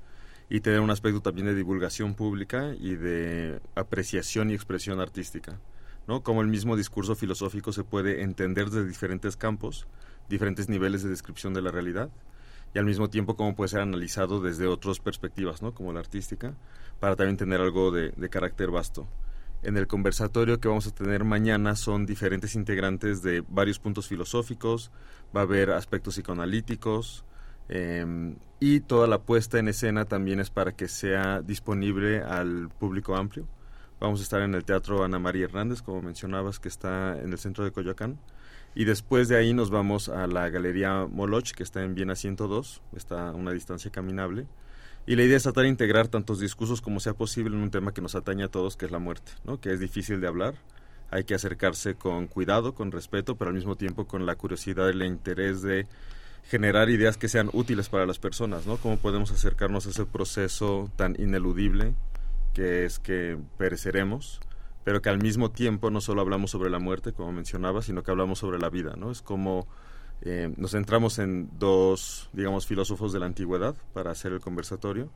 y 0.49 0.61
tener 0.61 0.81
un 0.81 0.91
aspecto 0.91 1.21
también 1.21 1.49
de 1.49 1.55
divulgación 1.55 2.15
pública 2.15 2.75
y 2.79 2.95
de 2.95 3.61
apreciación 3.75 4.51
y 4.51 4.55
expresión 4.55 5.01
artística, 5.01 5.59
¿no? 6.07 6.23
Como 6.23 6.43
el 6.43 6.47
mismo 6.47 6.77
discurso 6.77 7.17
filosófico 7.17 7.73
se 7.73 7.83
puede 7.83 8.23
entender 8.23 8.71
desde 8.71 8.87
diferentes 8.87 9.37
campos, 9.37 9.89
diferentes 10.29 10.69
niveles 10.69 11.03
de 11.03 11.11
descripción 11.11 11.55
de 11.55 11.63
la 11.63 11.73
realidad 11.73 12.09
y 12.73 12.79
al 12.79 12.85
mismo 12.85 13.11
tiempo 13.11 13.35
cómo 13.35 13.57
puede 13.57 13.69
ser 13.69 13.81
analizado 13.81 14.41
desde 14.41 14.69
otras 14.69 15.01
perspectivas, 15.01 15.61
¿no? 15.61 15.75
Como 15.75 15.93
la 15.93 15.99
artística, 15.99 16.55
para 17.01 17.17
también 17.17 17.37
tener 17.37 17.61
algo 17.61 17.91
de, 17.91 18.11
de 18.11 18.29
carácter 18.29 18.71
vasto. 18.71 19.09
En 19.63 19.77
el 19.77 19.87
conversatorio 19.87 20.59
que 20.59 20.69
vamos 20.69 20.87
a 20.87 20.95
tener 20.95 21.25
mañana 21.25 21.77
son 21.77 22.07
diferentes 22.07 22.55
integrantes 22.55 23.23
de 23.23 23.45
varios 23.49 23.79
puntos 23.79 24.09
filosóficos, 24.09 24.91
va 25.37 25.41
a 25.41 25.45
haber 25.45 25.71
aspectos 25.71 26.15
psicoanalíticos, 26.15 27.25
eh, 27.69 28.35
y 28.59 28.81
toda 28.81 29.07
la 29.07 29.21
puesta 29.21 29.59
en 29.59 29.69
escena 29.69 30.07
también 30.07 30.41
es 30.41 30.51
para 30.51 30.73
que 30.73 30.89
sea 30.89 31.43
disponible 31.43 32.23
al 32.23 32.69
público 32.69 33.17
amplio, 33.17 33.47
Vamos 34.01 34.21
a 34.21 34.23
estar 34.23 34.41
en 34.41 34.55
el 34.55 34.65
Teatro 34.65 35.05
Ana 35.05 35.19
María 35.19 35.45
Hernández, 35.45 35.83
como 35.83 36.01
mencionabas, 36.01 36.59
que 36.59 36.69
está 36.69 37.21
en 37.21 37.33
el 37.33 37.39
centro 37.39 37.65
de 37.65 37.71
Coyoacán. 37.71 38.19
Y 38.75 38.87
después 38.87 39.29
de 39.29 39.37
ahí 39.37 39.53
nos 39.53 39.69
vamos 39.69 40.09
a 40.09 40.27
la 40.27 40.49
Galería 40.49 41.07
Moloch, 41.07 41.51
que 41.53 41.63
está 41.63 41.83
en 41.83 41.95
Viena 41.95 42.17
102, 42.17 42.81
está 42.97 43.29
a 43.29 43.33
una 43.33 43.53
distancia 43.53 43.91
caminable. 43.91 44.47
Y 45.11 45.17
la 45.17 45.25
idea 45.25 45.39
es 45.39 45.43
tratar 45.43 45.65
de 45.65 45.71
integrar 45.71 46.07
tantos 46.07 46.39
discursos 46.39 46.81
como 46.81 47.01
sea 47.01 47.15
posible 47.15 47.57
en 47.57 47.63
un 47.63 47.73
tema 47.73 47.93
que 47.93 48.01
nos 48.01 48.15
atañe 48.15 48.45
a 48.45 48.49
todos, 48.49 48.77
que 48.77 48.85
es 48.85 48.93
la 48.93 49.01
muerte, 49.01 49.33
¿no? 49.43 49.61
que 49.61 49.73
es 49.73 49.81
difícil 49.81 50.21
de 50.21 50.29
hablar. 50.29 50.55
Hay 51.11 51.25
que 51.25 51.35
acercarse 51.35 51.97
con 51.97 52.29
cuidado, 52.29 52.77
con 52.77 52.93
respeto, 52.93 53.35
pero 53.35 53.49
al 53.49 53.57
mismo 53.57 53.75
tiempo 53.75 54.07
con 54.07 54.25
la 54.25 54.37
curiosidad 54.37 54.87
y 54.87 54.91
el 54.91 55.03
interés 55.03 55.63
de 55.63 55.89
generar 56.45 56.91
ideas 56.91 57.17
que 57.17 57.29
sean 57.29 57.51
útiles 57.53 57.89
para 57.89 58.07
las 58.07 58.21
personas, 58.21 58.69
¿no? 58.69 58.77
Cómo 58.77 58.99
podemos 58.99 59.33
acercarnos 59.33 59.85
a 59.89 59.91
ese 59.91 60.07
proceso 60.07 60.93
tan 60.95 61.21
ineludible 61.21 61.93
que 62.55 62.85
es 62.85 63.01
que 63.01 63.37
pereceremos, 63.59 64.39
pero 64.85 65.03
que 65.03 65.09
al 65.09 65.19
mismo 65.19 65.51
tiempo 65.51 65.91
no 65.91 66.01
solo 66.01 66.21
hablamos 66.21 66.53
sobre 66.53 66.71
la 66.71 66.79
muerte, 66.79 67.13
como 67.13 67.33
mencionaba, 67.33 67.83
sino 67.83 68.05
que 68.05 68.13
hablamos 68.13 68.39
sobre 68.39 68.61
la 68.61 68.71
vida, 68.71 68.95
¿no? 68.97 69.11
Es 69.11 69.23
como 69.23 69.67
eh, 70.23 70.53
nos 70.57 70.73
centramos 70.73 71.19
en 71.19 71.51
dos, 71.59 72.29
digamos, 72.33 72.67
filósofos 72.67 73.13
de 73.13 73.21
la 73.21 73.27
antigüedad 73.27 73.75
para 73.93 74.11
hacer 74.11 74.33
el 74.33 74.41
conversatorio. 74.41 75.11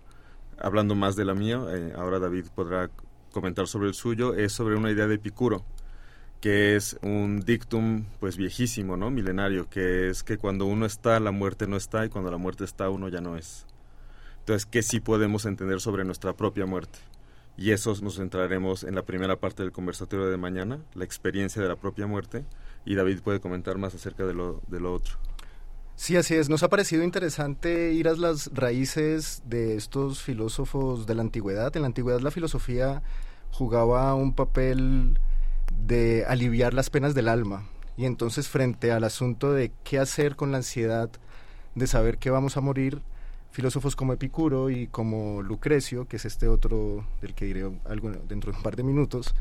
Hablando 0.59 0.95
más 0.95 1.17
de 1.17 1.25
la 1.25 1.35
mía, 1.35 1.61
eh, 1.71 1.93
ahora 1.97 2.19
David 2.19 2.47
podrá 2.55 2.91
comentar 3.33 3.67
sobre 3.67 3.89
el 3.89 3.95
suyo, 3.95 4.35
es 4.35 4.53
sobre 4.53 4.77
una 4.77 4.91
idea 4.91 5.07
de 5.07 5.17
Epicuro, 5.17 5.65
que 6.41 6.77
es 6.77 6.99
un 7.03 7.41
dictum 7.41 8.05
pues 8.21 8.37
viejísimo, 8.37 8.97
¿no? 8.97 9.11
milenario, 9.11 9.69
que 9.69 10.09
es 10.09 10.23
que 10.23 10.39
cuando 10.39 10.67
uno 10.67 10.87
está, 10.87 11.19
la 11.21 11.33
muerte 11.33 11.67
no 11.67 11.77
está, 11.77 12.07
y 12.07 12.09
cuando 12.09 12.31
la 12.31 12.39
muerte 12.39 12.65
está, 12.65 12.89
uno 12.91 13.09
ya 13.09 13.21
no 13.21 13.37
es. 13.37 13.67
Entonces, 14.41 14.67
¿qué 14.67 14.83
sí 14.83 15.01
podemos 15.01 15.47
entender 15.47 15.81
sobre 15.81 16.05
nuestra 16.05 16.35
propia 16.35 16.67
muerte? 16.67 16.99
y 17.57 17.71
eso 17.71 17.95
nos 18.03 18.17
centraremos 18.17 18.85
en 18.85 18.95
la 18.95 19.03
primera 19.03 19.37
parte 19.37 19.63
del 19.63 19.73
conversatorio 19.73 20.27
de 20.27 20.37
mañana, 20.37 20.81
la 20.95 21.05
experiencia 21.05 21.63
de 21.63 21.69
la 21.69 21.77
propia 21.77 22.07
muerte, 22.07 22.45
y 22.85 22.95
David 22.95 23.21
puede 23.23 23.41
comentar 23.41 23.79
más 23.79 23.95
acerca 23.95 24.25
de 24.25 24.35
lo, 24.35 24.61
otro. 24.93 25.17
Sí, 25.97 26.17
así 26.17 26.35
es. 26.35 26.49
Nos 26.49 26.63
ha 26.63 26.69
parecido 26.69 27.03
interesante 27.03 27.93
ir 27.93 28.09
a 28.09 28.15
las 28.15 28.51
raíces 28.53 29.43
de 29.47 29.77
estos 29.77 30.23
filósofos 30.23 31.07
de 31.07 31.15
la 31.15 31.23
antigüedad. 31.23 31.75
En 31.77 31.83
la 31.83 31.87
antigüedad 31.87 32.21
la 32.21 32.31
filosofía 32.31 33.03
jugaba 33.51 34.15
un 34.15 34.35
papel 34.35 35.19
de 35.87 36.25
aliviar 36.27 36.75
las 36.75 36.91
penas 36.91 37.15
del 37.15 37.29
alma. 37.29 37.69
Y 37.97 38.07
entonces 38.07 38.49
frente 38.49 38.91
al 38.91 39.05
asunto 39.05 39.53
de 39.53 39.73
qué 39.85 39.99
hacer 39.99 40.35
con 40.35 40.51
la 40.51 40.59
ansiedad 40.59 41.11
de 41.75 41.87
saber 41.87 42.19
que 42.19 42.31
vamos 42.31 42.57
a 42.57 42.61
morir, 42.61 43.03
filósofos 43.51 43.95
como 43.95 44.13
Epicuro 44.13 44.69
y 44.71 44.89
como 44.89 45.43
Lucrecio, 45.43 46.07
que 46.09 46.17
es 46.17 46.25
este 46.25 46.49
otro 46.49 47.07
del 47.21 47.35
que 47.35 47.45
diré 47.45 47.71
algo 47.85 48.11
dentro 48.29 48.51
de 48.51 48.57
un 48.59 48.63
par 48.65 48.75
de 48.75 48.83
minutos, 48.83 49.35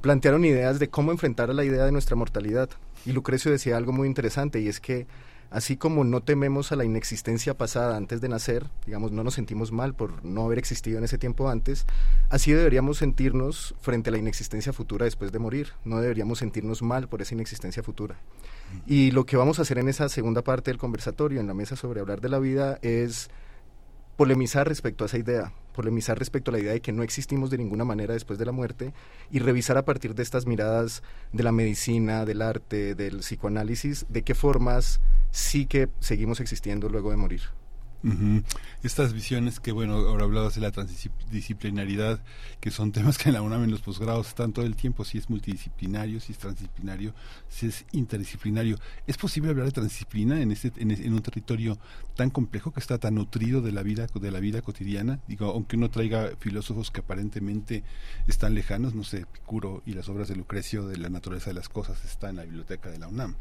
plantearon 0.00 0.44
ideas 0.44 0.78
de 0.78 0.88
cómo 0.88 1.10
enfrentar 1.10 1.50
a 1.50 1.54
la 1.54 1.64
idea 1.64 1.84
de 1.84 1.92
nuestra 1.92 2.16
mortalidad. 2.16 2.70
Y 3.04 3.12
Lucrecio 3.12 3.50
decía 3.50 3.76
algo 3.76 3.92
muy 3.92 4.08
interesante 4.08 4.60
y 4.60 4.68
es 4.68 4.80
que 4.80 5.06
así 5.50 5.76
como 5.76 6.04
no 6.04 6.22
tememos 6.22 6.70
a 6.72 6.76
la 6.76 6.84
inexistencia 6.84 7.54
pasada 7.54 7.96
antes 7.96 8.20
de 8.20 8.28
nacer, 8.28 8.66
digamos, 8.86 9.10
no 9.10 9.24
nos 9.24 9.34
sentimos 9.34 9.72
mal 9.72 9.94
por 9.94 10.24
no 10.24 10.44
haber 10.44 10.58
existido 10.58 10.98
en 10.98 11.04
ese 11.04 11.18
tiempo 11.18 11.48
antes, 11.48 11.86
así 12.28 12.52
deberíamos 12.52 12.98
sentirnos 12.98 13.74
frente 13.80 14.10
a 14.10 14.12
la 14.12 14.18
inexistencia 14.18 14.72
futura 14.72 15.04
después 15.04 15.32
de 15.32 15.40
morir, 15.40 15.70
no 15.84 16.00
deberíamos 16.00 16.38
sentirnos 16.38 16.82
mal 16.82 17.08
por 17.08 17.20
esa 17.20 17.34
inexistencia 17.34 17.82
futura. 17.82 18.16
Y 18.86 19.10
lo 19.10 19.26
que 19.26 19.36
vamos 19.36 19.58
a 19.58 19.62
hacer 19.62 19.78
en 19.78 19.88
esa 19.88 20.08
segunda 20.08 20.42
parte 20.42 20.70
del 20.70 20.78
conversatorio, 20.78 21.40
en 21.40 21.48
la 21.48 21.54
mesa 21.54 21.74
sobre 21.74 22.00
hablar 22.00 22.20
de 22.20 22.28
la 22.28 22.38
vida, 22.38 22.78
es 22.82 23.28
polemizar 24.20 24.68
respecto 24.68 25.02
a 25.02 25.06
esa 25.06 25.16
idea, 25.16 25.54
polemizar 25.72 26.18
respecto 26.18 26.50
a 26.50 26.52
la 26.52 26.58
idea 26.58 26.74
de 26.74 26.82
que 26.82 26.92
no 26.92 27.02
existimos 27.02 27.48
de 27.48 27.56
ninguna 27.56 27.86
manera 27.86 28.12
después 28.12 28.38
de 28.38 28.44
la 28.44 28.52
muerte 28.52 28.92
y 29.30 29.38
revisar 29.38 29.78
a 29.78 29.86
partir 29.86 30.14
de 30.14 30.22
estas 30.22 30.44
miradas 30.46 31.02
de 31.32 31.42
la 31.42 31.52
medicina, 31.52 32.26
del 32.26 32.42
arte, 32.42 32.94
del 32.94 33.20
psicoanálisis, 33.20 34.04
de 34.10 34.20
qué 34.20 34.34
formas 34.34 35.00
sí 35.30 35.64
que 35.64 35.88
seguimos 36.00 36.38
existiendo 36.40 36.90
luego 36.90 37.12
de 37.12 37.16
morir. 37.16 37.40
Estas 38.82 39.12
visiones 39.12 39.60
que, 39.60 39.72
bueno, 39.72 39.94
ahora 39.94 40.24
hablabas 40.24 40.54
de 40.54 40.62
la 40.62 40.70
transdisciplinaridad, 40.70 42.20
que 42.60 42.70
son 42.70 42.92
temas 42.92 43.18
que 43.18 43.28
en 43.28 43.34
la 43.34 43.42
UNAM 43.42 43.64
en 43.64 43.70
los 43.70 43.82
posgrados 43.82 44.28
están 44.28 44.52
todo 44.52 44.64
el 44.64 44.74
tiempo, 44.74 45.04
si 45.04 45.18
es 45.18 45.28
multidisciplinario, 45.28 46.18
si 46.20 46.32
es 46.32 46.38
transdisciplinario, 46.38 47.14
si 47.48 47.66
es 47.66 47.84
interdisciplinario. 47.92 48.78
¿Es 49.06 49.18
posible 49.18 49.50
hablar 49.50 49.66
de 49.66 49.72
transdisciplina 49.72 50.40
en, 50.40 50.50
este, 50.52 50.72
en, 50.78 51.12
un 51.12 51.22
territorio 51.22 51.78
tan 52.16 52.30
complejo 52.30 52.72
que 52.72 52.80
está 52.80 52.98
tan 52.98 53.16
nutrido 53.16 53.60
de 53.60 53.72
la 53.72 53.82
vida, 53.82 54.06
de 54.06 54.30
la 54.30 54.40
vida 54.40 54.62
cotidiana? 54.62 55.20
Digo, 55.28 55.46
aunque 55.46 55.76
uno 55.76 55.90
traiga 55.90 56.30
filósofos 56.38 56.90
que 56.90 57.00
aparentemente 57.00 57.84
están 58.26 58.54
lejanos, 58.54 58.94
no 58.94 59.04
sé, 59.04 59.26
Picuro 59.26 59.82
y 59.84 59.92
las 59.92 60.08
obras 60.08 60.28
de 60.28 60.36
Lucrecio 60.36 60.86
de 60.86 60.96
la 60.96 61.10
naturaleza 61.10 61.50
de 61.50 61.54
las 61.54 61.68
cosas 61.68 62.02
está 62.04 62.30
en 62.30 62.36
la 62.36 62.44
biblioteca 62.44 62.90
de 62.90 62.98
la 62.98 63.08
UNAM 63.08 63.36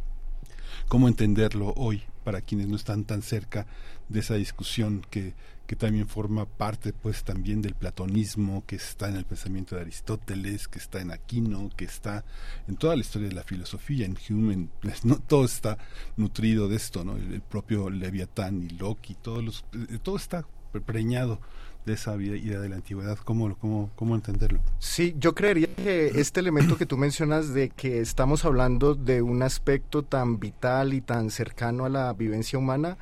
cómo 0.88 1.08
entenderlo 1.08 1.74
hoy 1.76 2.04
para 2.30 2.42
quienes 2.42 2.68
no 2.68 2.76
están 2.76 3.06
tan 3.06 3.24
cerca 3.24 3.66
de 4.08 4.20
esa 4.20 4.36
discusión 4.36 5.04
que, 5.10 5.34
que 5.66 5.76
también 5.76 6.08
forma 6.08 6.46
parte 6.46 6.94
pues 6.94 7.24
también 7.24 7.64
del 7.64 7.74
platonismo 7.74 8.64
que 8.68 8.76
está 8.76 9.10
en 9.10 9.16
el 9.16 9.26
pensamiento 9.26 9.76
de 9.76 9.82
Aristóteles 9.82 10.68
que 10.68 10.78
está 10.78 11.02
en 11.02 11.10
Aquino 11.10 11.72
que 11.76 11.86
está 11.86 12.24
en 12.68 12.76
toda 12.76 12.96
la 12.96 13.02
historia 13.02 13.30
de 13.30 13.34
la 13.34 13.42
filosofía 13.42 14.06
en 14.06 14.16
Hume 14.30 14.68
no 15.06 15.16
todo 15.18 15.44
está 15.44 15.80
nutrido 16.18 16.68
de 16.68 16.76
esto 16.76 17.04
no 17.04 17.18
el, 17.18 17.42
propio 17.42 17.90
Leviatán 17.90 18.62
y 18.62 18.70
Locke 18.78 19.16
todos 19.20 19.44
los 19.44 19.66
eh, 19.74 19.98
todo 20.04 20.18
está 20.18 20.46
preñado 20.86 21.42
de 21.86 21.94
esa 21.94 22.16
idea 22.16 22.60
de 22.60 22.70
la 22.70 22.76
antigüedad, 22.76 23.18
¿cómo, 23.18 23.56
cómo, 23.58 23.90
cómo 23.96 24.16
entenderlo? 24.16 24.60
Sí, 24.80 25.16
yo 25.18 25.34
creería 25.34 25.68
que 25.76 26.08
este 26.16 26.40
elemento 26.40 26.78
que 26.78 26.86
tú 26.86 26.98
mencionas 26.98 27.54
de 27.54 27.70
que 27.70 28.00
estamos 28.00 28.46
hablando 28.46 28.96
de 28.96 29.22
un 29.22 29.42
aspecto 29.42 30.04
tan 30.04 30.40
vital 30.40 30.94
y 30.94 31.02
tan 31.02 31.32
cercano 31.32 31.86
a 31.86 31.90
la 31.90 32.14
vivencia 32.14 32.60
humana, 32.60 32.98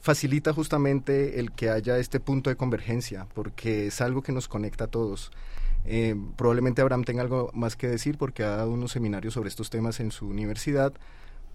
facilita 0.00 0.52
justamente 0.52 1.38
el 1.38 1.52
que 1.52 1.70
haya 1.70 1.98
este 1.98 2.20
punto 2.20 2.50
de 2.50 2.56
convergencia, 2.56 3.26
porque 3.34 3.88
es 3.88 4.00
algo 4.00 4.22
que 4.22 4.32
nos 4.32 4.48
conecta 4.48 4.84
a 4.84 4.88
todos. 4.88 5.30
Eh, 5.84 6.14
probablemente 6.36 6.82
Abraham 6.82 7.04
tenga 7.04 7.22
algo 7.22 7.50
más 7.54 7.76
que 7.76 7.88
decir 7.88 8.18
porque 8.18 8.42
ha 8.42 8.56
dado 8.56 8.70
unos 8.70 8.92
seminarios 8.92 9.34
sobre 9.34 9.48
estos 9.48 9.70
temas 9.70 10.00
en 10.00 10.10
su 10.10 10.26
universidad, 10.26 10.92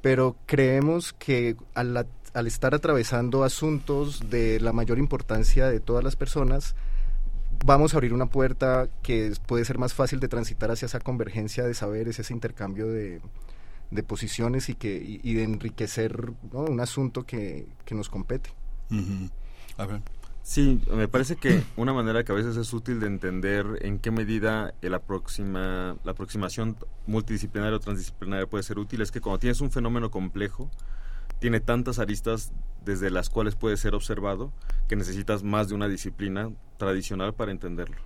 pero 0.06 0.36
creemos 0.46 1.14
que 1.14 1.58
al, 1.74 2.06
estar 2.46 2.76
atravesando 2.76 3.44
asuntos 3.44 4.30
de 4.30 4.60
la 4.60 4.72
mayor 4.72 5.00
importancia 5.00 5.68
de 5.68 5.80
todas 5.80 6.04
las 6.04 6.16
personas, 6.16 6.76
vamos 7.66 7.92
a 7.92 7.98
abrir 7.98 8.14
una 8.14 8.28
puerta 8.28 8.88
que 9.02 9.34
puede 9.48 9.66
ser 9.66 9.80
más 9.80 9.96
fácil 9.96 10.20
de 10.20 10.28
transitar 10.28 10.70
hacia 10.70 10.86
esa 10.86 11.00
convergencia 11.00 11.64
de 11.64 11.74
saberes, 11.74 12.20
ese 12.20 12.34
intercambio 12.34 12.86
de, 12.88 13.20
posiciones 14.06 14.70
y, 14.70 14.76
que, 14.76 15.20
y, 15.24 15.34
de 15.34 15.42
enriquecer 15.42 16.34
un 16.52 16.80
asunto 16.80 17.24
que, 17.24 17.68
que 17.84 17.96
nos 17.96 18.08
compete. 18.08 18.52
A 19.76 19.88
ver. 19.88 20.02
Sí, 20.46 20.80
me 20.94 21.08
parece 21.08 21.38
que 21.38 21.64
una 21.76 21.92
manera 21.92 22.24
que 22.24 22.32
a 22.32 22.36
veces 22.36 22.56
es 22.56 22.72
útil 22.72 23.00
de 23.00 23.08
entender 23.08 23.80
en 23.82 23.98
qué 23.98 24.12
medida 24.12 24.76
el 24.84 24.94
aproxima, 24.94 25.98
la 26.04 26.12
aproximación 26.12 26.78
multidisciplinaria 27.08 27.76
o 27.76 27.80
transdisciplinaria 27.80 28.46
puede 28.46 28.64
ser 28.64 28.78
útil 28.78 29.02
es 29.02 29.12
que 29.12 29.22
cuando 29.22 29.40
tienes 29.40 29.60
un 29.62 29.72
fenómeno 29.72 30.12
complejo, 30.12 30.70
tiene 31.40 31.62
tantas 31.62 31.98
aristas 31.98 32.54
desde 32.86 33.10
las 33.10 33.32
cuales 33.32 33.56
puede 33.56 33.76
ser 33.76 33.96
observado 33.96 34.54
que 34.88 34.96
necesitas 34.96 35.42
más 35.42 35.68
de 35.68 35.74
una 35.74 35.88
disciplina 35.88 36.52
tradicional 36.78 37.34
para 37.34 37.52
entenderlo. 37.52 37.98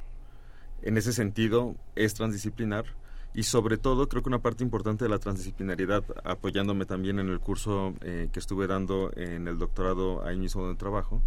En 0.82 0.98
ese 0.98 1.12
sentido, 1.12 1.76
es 1.98 2.14
transdisciplinar 2.14 2.86
y 3.34 3.44
sobre 3.44 3.78
todo 3.78 4.08
creo 4.08 4.24
que 4.24 4.30
una 4.30 4.40
parte 4.40 4.64
importante 4.64 5.04
de 5.04 5.10
la 5.10 5.20
transdisciplinariedad, 5.20 6.06
apoyándome 6.24 6.86
también 6.86 7.20
en 7.20 7.28
el 7.28 7.42
curso 7.42 7.94
eh, 8.00 8.30
que 8.32 8.40
estuve 8.40 8.66
dando 8.66 9.12
en 9.18 9.50
el 9.50 9.58
doctorado 9.58 10.26
ahí 10.26 10.38
mismo 10.38 10.62
donde 10.62 10.80
trabajo, 10.80 11.22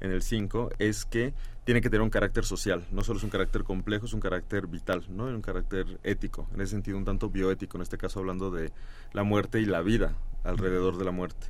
en 0.00 0.10
el 0.10 0.22
5 0.22 0.70
es 0.78 1.04
que 1.04 1.34
tiene 1.64 1.80
que 1.80 1.88
tener 1.88 2.02
un 2.02 2.10
carácter 2.10 2.44
social, 2.44 2.86
no 2.90 3.02
solo 3.02 3.18
es 3.18 3.24
un 3.24 3.30
carácter 3.30 3.64
complejo, 3.64 4.06
es 4.06 4.12
un 4.12 4.20
carácter 4.20 4.66
vital, 4.66 5.04
¿no? 5.08 5.24
un 5.24 5.40
carácter 5.40 5.98
ético, 6.02 6.46
en 6.54 6.60
ese 6.60 6.72
sentido 6.72 6.98
un 6.98 7.04
tanto 7.04 7.30
bioético, 7.30 7.78
en 7.78 7.82
este 7.82 7.96
caso 7.96 8.20
hablando 8.20 8.50
de 8.50 8.70
la 9.12 9.22
muerte 9.22 9.60
y 9.60 9.64
la 9.64 9.80
vida 9.80 10.14
alrededor 10.44 10.98
de 10.98 11.04
la 11.06 11.10
muerte. 11.10 11.46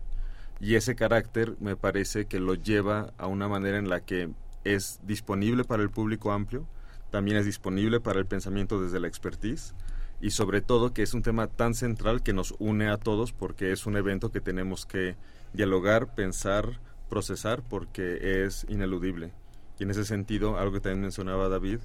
Y 0.61 0.77
ese 0.77 0.95
carácter 0.95 1.57
me 1.59 1.75
parece 1.75 2.27
que 2.27 2.39
lo 2.39 2.55
lleva 2.55 3.13
a 3.19 3.27
una 3.27 3.49
manera 3.49 3.77
en 3.77 3.89
la 3.89 4.01
que 4.01 4.31
es 4.63 5.01
disponible 5.03 5.65
para 5.65 5.83
el 5.83 5.91
público 5.91 6.33
amplio, 6.33 6.67
también 7.11 7.37
es 7.37 7.45
disponible 7.45 8.01
para 8.01 8.21
el 8.21 8.27
pensamiento 8.27 8.81
desde 8.81 9.01
la 9.01 9.09
expertise 9.09 9.75
y 10.21 10.31
sobre 10.31 10.63
todo 10.63 10.93
que 10.93 11.03
es 11.03 11.13
un 11.13 11.23
tema 11.23 11.49
tan 11.49 11.75
central 11.75 12.23
que 12.23 12.33
nos 12.33 12.55
une 12.59 12.89
a 12.89 12.97
todos 12.97 13.33
porque 13.33 13.73
es 13.73 13.87
un 13.87 13.97
evento 13.97 14.31
que 14.31 14.41
tenemos 14.41 14.87
que 14.87 15.17
dialogar, 15.53 16.15
pensar, 16.15 16.81
procesar 17.09 17.63
porque 17.69 18.45
es 18.45 18.67
ineludible. 18.69 19.33
Y 19.79 19.85
en 19.85 19.91
ese 19.91 20.05
sentido, 20.05 20.59
algo 20.59 20.73
que 20.73 20.81
también 20.81 21.03
mencionaba 21.03 21.49
David, 21.49 21.81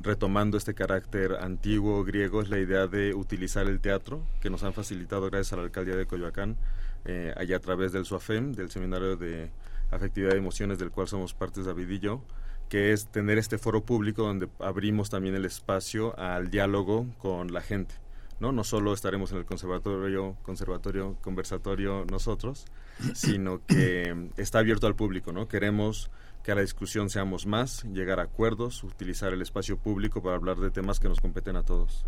retomando 0.00 0.56
este 0.56 0.74
carácter 0.74 1.36
antiguo 1.40 2.04
griego, 2.04 2.42
es 2.42 2.48
la 2.48 2.58
idea 2.58 2.86
de 2.86 3.14
utilizar 3.14 3.66
el 3.66 3.80
teatro, 3.80 4.22
que 4.40 4.50
nos 4.50 4.62
han 4.64 4.72
facilitado 4.72 5.30
gracias 5.30 5.52
a 5.52 5.56
la 5.56 5.62
alcaldía 5.62 5.96
de 5.96 6.06
Coyoacán, 6.06 6.56
eh, 7.04 7.32
allá 7.36 7.56
a 7.56 7.60
través 7.60 7.92
del 7.92 8.04
SUAFEM, 8.04 8.52
del 8.52 8.70
Seminario 8.70 9.16
de 9.16 9.50
Afectividad 9.90 10.34
y 10.34 10.38
Emociones, 10.38 10.78
del 10.78 10.90
cual 10.90 11.08
somos 11.08 11.34
partes 11.34 11.66
David 11.66 11.88
y 11.88 11.98
yo, 12.00 12.22
que 12.68 12.92
es 12.92 13.06
tener 13.06 13.38
este 13.38 13.58
foro 13.58 13.84
público 13.84 14.22
donde 14.22 14.48
abrimos 14.58 15.10
también 15.10 15.34
el 15.34 15.44
espacio 15.44 16.18
al 16.18 16.50
diálogo 16.50 17.06
con 17.18 17.52
la 17.52 17.60
gente. 17.60 17.94
¿no? 18.40 18.52
No 18.52 18.64
solo 18.64 18.92
estaremos 18.92 19.32
en 19.32 19.38
el 19.38 19.44
conservatorio, 19.44 20.36
conservatorio, 20.42 21.16
conversatorio 21.20 22.04
nosotros, 22.10 22.66
sino 23.14 23.64
que 23.66 24.30
está 24.36 24.58
abierto 24.60 24.86
al 24.86 24.94
público, 24.94 25.32
¿no? 25.32 25.48
Queremos 25.48 26.10
que 26.44 26.52
a 26.52 26.54
la 26.54 26.60
discusión 26.60 27.08
seamos 27.08 27.46
más, 27.46 27.84
llegar 27.84 28.20
a 28.20 28.24
acuerdos, 28.24 28.84
utilizar 28.84 29.32
el 29.32 29.40
espacio 29.40 29.78
público 29.78 30.22
para 30.22 30.36
hablar 30.36 30.58
de 30.58 30.70
temas 30.70 31.00
que 31.00 31.08
nos 31.08 31.18
competen 31.18 31.56
a 31.56 31.62
todos. 31.62 32.04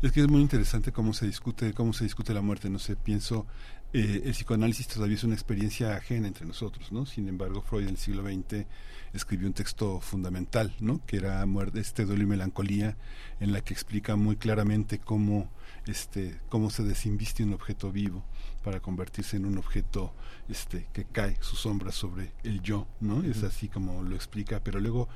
Es 0.00 0.12
que 0.12 0.20
es 0.20 0.28
muy 0.28 0.40
interesante 0.40 0.92
cómo 0.92 1.12
se 1.12 1.26
discute, 1.26 1.74
cómo 1.74 1.92
se 1.92 2.04
discute 2.04 2.32
la 2.32 2.40
muerte. 2.40 2.70
No 2.70 2.78
sé, 2.78 2.96
pienso 2.96 3.46
eh, 3.92 4.22
el 4.24 4.32
psicoanálisis 4.32 4.88
todavía 4.88 5.16
es 5.16 5.24
una 5.24 5.34
experiencia 5.34 5.94
ajena 5.94 6.26
entre 6.26 6.46
nosotros, 6.46 6.90
¿no? 6.90 7.04
Sin 7.04 7.28
embargo, 7.28 7.60
Freud 7.60 7.84
en 7.84 7.90
el 7.90 7.96
siglo 7.98 8.22
XX 8.22 8.66
escribió 9.12 9.46
un 9.46 9.54
texto 9.54 10.00
fundamental, 10.00 10.74
¿no? 10.80 11.04
Que 11.06 11.18
era 11.18 11.44
Muerte, 11.44 11.80
este 11.80 12.06
duelo 12.06 12.22
y 12.22 12.26
melancolía, 12.26 12.96
en 13.40 13.52
la 13.52 13.60
que 13.60 13.74
explica 13.74 14.16
muy 14.16 14.36
claramente 14.36 14.98
cómo 14.98 15.50
este 15.86 16.38
cómo 16.48 16.70
se 16.70 16.82
desinviste 16.82 17.44
un 17.44 17.54
objeto 17.54 17.90
vivo 17.92 18.24
para 18.68 18.80
convertirse 18.80 19.38
en 19.38 19.46
un 19.46 19.56
objeto 19.56 20.12
este 20.46 20.88
que 20.92 21.06
cae 21.06 21.38
su 21.40 21.56
sombra 21.56 21.90
sobre 21.90 22.32
el 22.44 22.60
yo 22.60 22.86
no 23.00 23.22
es 23.22 23.42
así 23.42 23.68
como 23.68 24.02
lo 24.02 24.14
explica 24.14 24.60
pero 24.62 24.78
luego 24.78 25.08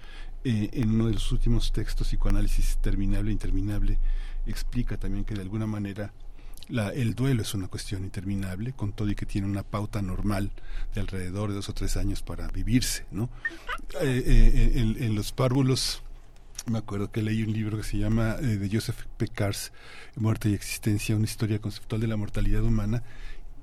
eh, 0.43 0.71
en 0.73 0.93
uno 0.93 1.09
de 1.09 1.13
los 1.13 1.31
últimos 1.33 1.71
textos 1.71 2.09
psicoanálisis 2.09 2.79
terminable 2.79 3.31
interminable 3.31 3.99
explica 4.47 4.97
también 4.97 5.27
que 5.27 5.35
de 5.35 5.43
alguna 5.43 5.67
manera 5.67 6.15
la, 6.71 6.89
el 6.95 7.15
duelo 7.15 7.43
es 7.43 7.53
una 7.53 7.69
cuestión 7.69 8.05
interminable, 8.05 8.73
con 8.73 8.93
todo 8.93 9.11
y 9.11 9.15
que 9.15 9.27
tiene 9.27 9.49
una 9.49 9.65
pauta 9.65 10.01
normal 10.01 10.51
de 10.95 11.03
alrededor 11.03 11.51
de 11.51 11.57
dos 11.57 11.69
o 11.69 11.75
tres 11.75 11.97
años 11.99 12.23
para 12.23 12.47
vivirse, 12.49 13.05
¿no? 13.11 13.29
Eh, 14.01 14.23
eh, 14.25 14.73
en, 14.77 15.03
en, 15.03 15.15
los 15.15 15.33
párvulos 15.33 16.03
me 16.67 16.79
acuerdo 16.79 17.11
que 17.11 17.23
leí 17.23 17.43
un 17.43 17.53
libro 17.53 17.77
que 17.77 17.83
se 17.83 17.99
llama 17.99 18.37
eh, 18.41 18.57
de 18.57 18.69
Joseph 18.71 19.05
P. 19.17 19.27
Muerte 20.17 20.49
y 20.49 20.55
Existencia, 20.55 21.17
una 21.17 21.25
historia 21.25 21.59
conceptual 21.61 22.01
de 22.01 22.07
la 22.07 22.17
mortalidad 22.17 22.63
humana, 22.63 23.03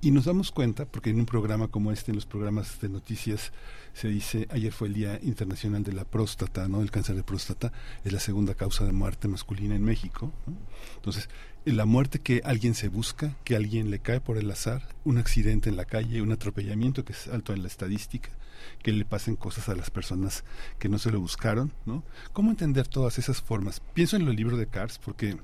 y 0.02 0.12
nos 0.12 0.26
damos 0.26 0.52
cuenta, 0.52 0.86
porque 0.86 1.10
en 1.10 1.20
un 1.20 1.26
programa 1.26 1.68
como 1.68 1.92
este, 1.92 2.12
en 2.12 2.16
los 2.16 2.26
programas 2.26 2.80
de 2.80 2.90
noticias, 2.90 3.52
se 3.94 4.08
dice, 4.08 4.48
ayer 4.50 4.72
fue 4.72 4.88
el 4.88 4.94
Día 4.94 5.20
Internacional 5.22 5.84
de 5.84 5.92
la 5.92 6.06
Próstata, 6.06 6.68
¿no? 6.70 6.82
El 6.82 6.92
cáncer 6.92 7.16
de 7.16 7.24
próstata 7.24 7.74
es 8.06 8.14
la 8.14 8.20
segunda 8.20 8.56
causa 8.56 8.86
de 8.86 8.94
muerte 8.94 9.28
masculina 9.28 9.76
en 9.76 9.84
México. 9.84 10.32
Entonces, 10.96 11.30
la 11.66 11.86
muerte 11.86 12.20
que 12.20 12.42
alguien 12.46 12.76
se 12.76 12.88
busca, 12.88 13.36
que 13.44 13.56
alguien 13.56 13.92
le 13.92 14.00
cae 14.00 14.22
por 14.22 14.38
el 14.38 14.50
azar, 14.50 14.96
un 15.04 15.18
accidente 15.18 15.70
en 15.70 15.76
la 15.76 15.86
calle, 15.86 16.22
un 16.22 16.32
atropellamiento 16.32 17.04
que 17.04 17.14
es 17.14 17.28
alto 17.28 17.54
en 17.54 17.62
la 17.62 17.68
estadística, 17.68 18.30
que 18.82 18.94
le 18.94 19.06
pasen 19.06 19.36
cosas 19.36 19.68
a 19.68 19.76
las 19.76 19.90
personas 19.90 20.46
que 20.80 20.90
no 20.90 20.98
se 20.98 21.12
lo 21.12 21.20
buscaron, 21.20 21.74
¿no? 21.86 22.04
¿Cómo 22.32 22.52
entender 22.52 22.88
todas 22.88 23.20
esas 23.20 23.42
formas? 23.42 23.82
Pienso 23.94 24.16
en 24.16 24.28
el 24.28 24.36
libro 24.36 24.56
de 24.56 24.68
Cars 24.68 24.98
porque 24.98 25.38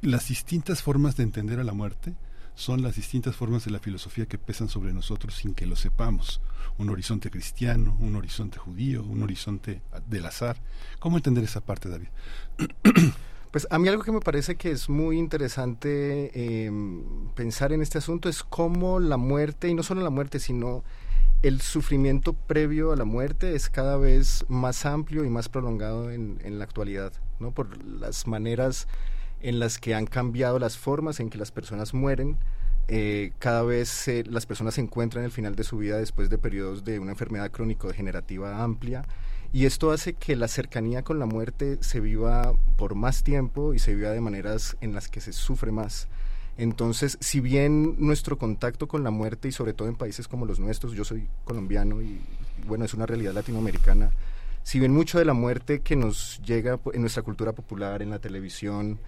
las 0.00 0.28
distintas 0.28 0.82
formas 0.82 1.16
de 1.16 1.24
entender 1.24 1.58
a 1.58 1.64
la 1.64 1.72
muerte 1.72 2.14
son 2.56 2.82
las 2.82 2.96
distintas 2.96 3.36
formas 3.36 3.66
de 3.66 3.70
la 3.70 3.78
filosofía 3.78 4.26
que 4.26 4.38
pesan 4.38 4.68
sobre 4.68 4.94
nosotros 4.94 5.36
sin 5.36 5.54
que 5.54 5.66
lo 5.66 5.76
sepamos. 5.76 6.40
Un 6.78 6.88
horizonte 6.88 7.30
cristiano, 7.30 7.96
un 8.00 8.16
horizonte 8.16 8.58
judío, 8.58 9.04
un 9.04 9.22
horizonte 9.22 9.82
del 10.06 10.24
azar. 10.24 10.56
¿Cómo 10.98 11.18
entender 11.18 11.44
esa 11.44 11.60
parte, 11.60 11.88
David? 11.88 12.08
Pues 13.52 13.66
a 13.70 13.78
mí 13.78 13.88
algo 13.88 14.02
que 14.02 14.12
me 14.12 14.20
parece 14.20 14.56
que 14.56 14.70
es 14.70 14.90
muy 14.90 15.16
interesante 15.16 16.30
eh, 16.34 16.70
pensar 17.34 17.72
en 17.72 17.80
este 17.80 17.96
asunto 17.96 18.28
es 18.28 18.42
cómo 18.42 19.00
la 19.00 19.16
muerte, 19.16 19.68
y 19.68 19.74
no 19.74 19.82
solo 19.82 20.02
la 20.02 20.10
muerte, 20.10 20.40
sino 20.40 20.84
el 21.42 21.62
sufrimiento 21.62 22.34
previo 22.34 22.92
a 22.92 22.96
la 22.96 23.06
muerte 23.06 23.54
es 23.54 23.70
cada 23.70 23.96
vez 23.96 24.44
más 24.48 24.84
amplio 24.84 25.24
y 25.24 25.30
más 25.30 25.48
prolongado 25.48 26.10
en, 26.10 26.38
en 26.44 26.58
la 26.58 26.64
actualidad, 26.64 27.14
¿no? 27.40 27.52
Por 27.52 27.82
las 27.82 28.26
maneras 28.26 28.88
en 29.40 29.58
las 29.58 29.78
que 29.78 29.94
han 29.94 30.06
cambiado 30.06 30.58
las 30.58 30.78
formas 30.78 31.20
en 31.20 31.30
que 31.30 31.38
las 31.38 31.50
personas 31.50 31.94
mueren. 31.94 32.36
Eh, 32.88 33.32
cada 33.38 33.62
vez 33.62 34.08
las 34.26 34.46
personas 34.46 34.74
se 34.74 34.80
encuentran 34.80 35.22
en 35.22 35.26
el 35.26 35.32
final 35.32 35.56
de 35.56 35.64
su 35.64 35.78
vida 35.78 35.98
después 35.98 36.30
de 36.30 36.38
periodos 36.38 36.84
de 36.84 36.98
una 36.98 37.12
enfermedad 37.12 37.50
crónico-degenerativa 37.50 38.62
amplia. 38.62 39.04
Y 39.52 39.64
esto 39.64 39.90
hace 39.90 40.12
que 40.14 40.36
la 40.36 40.48
cercanía 40.48 41.02
con 41.02 41.18
la 41.18 41.26
muerte 41.26 41.78
se 41.80 42.00
viva 42.00 42.52
por 42.76 42.94
más 42.94 43.22
tiempo 43.22 43.74
y 43.74 43.78
se 43.78 43.94
viva 43.94 44.10
de 44.10 44.20
maneras 44.20 44.76
en 44.80 44.92
las 44.92 45.08
que 45.08 45.20
se 45.20 45.32
sufre 45.32 45.72
más. 45.72 46.08
Entonces, 46.58 47.18
si 47.20 47.40
bien 47.40 47.96
nuestro 47.98 48.38
contacto 48.38 48.88
con 48.88 49.04
la 49.04 49.10
muerte, 49.10 49.48
y 49.48 49.52
sobre 49.52 49.74
todo 49.74 49.88
en 49.88 49.94
países 49.94 50.26
como 50.26 50.46
los 50.46 50.58
nuestros, 50.58 50.94
yo 50.94 51.04
soy 51.04 51.28
colombiano 51.44 52.00
y 52.02 52.20
bueno, 52.66 52.84
es 52.84 52.94
una 52.94 53.06
realidad 53.06 53.34
latinoamericana, 53.34 54.10
si 54.62 54.80
bien 54.80 54.92
mucho 54.92 55.18
de 55.18 55.24
la 55.24 55.34
muerte 55.34 55.80
que 55.80 55.94
nos 55.94 56.40
llega 56.42 56.80
en 56.92 57.00
nuestra 57.00 57.22
cultura 57.22 57.52
popular, 57.52 58.02
en 58.02 58.10
la 58.10 58.18
televisión, 58.18 58.98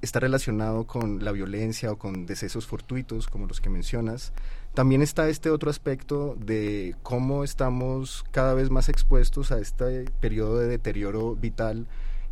está 0.00 0.20
relacionado 0.20 0.86
con 0.86 1.24
la 1.24 1.32
violencia 1.32 1.92
o 1.92 1.98
con 1.98 2.26
decesos 2.26 2.66
fortuitos, 2.66 3.28
como 3.28 3.46
los 3.46 3.60
que 3.60 3.70
mencionas. 3.70 4.32
También 4.74 5.02
está 5.02 5.28
este 5.28 5.50
otro 5.50 5.70
aspecto 5.70 6.34
de 6.38 6.96
cómo 7.02 7.44
estamos 7.44 8.24
cada 8.30 8.54
vez 8.54 8.70
más 8.70 8.88
expuestos 8.88 9.52
a 9.52 9.58
este 9.58 10.06
periodo 10.20 10.58
de 10.58 10.68
deterioro 10.68 11.36
vital 11.36 11.86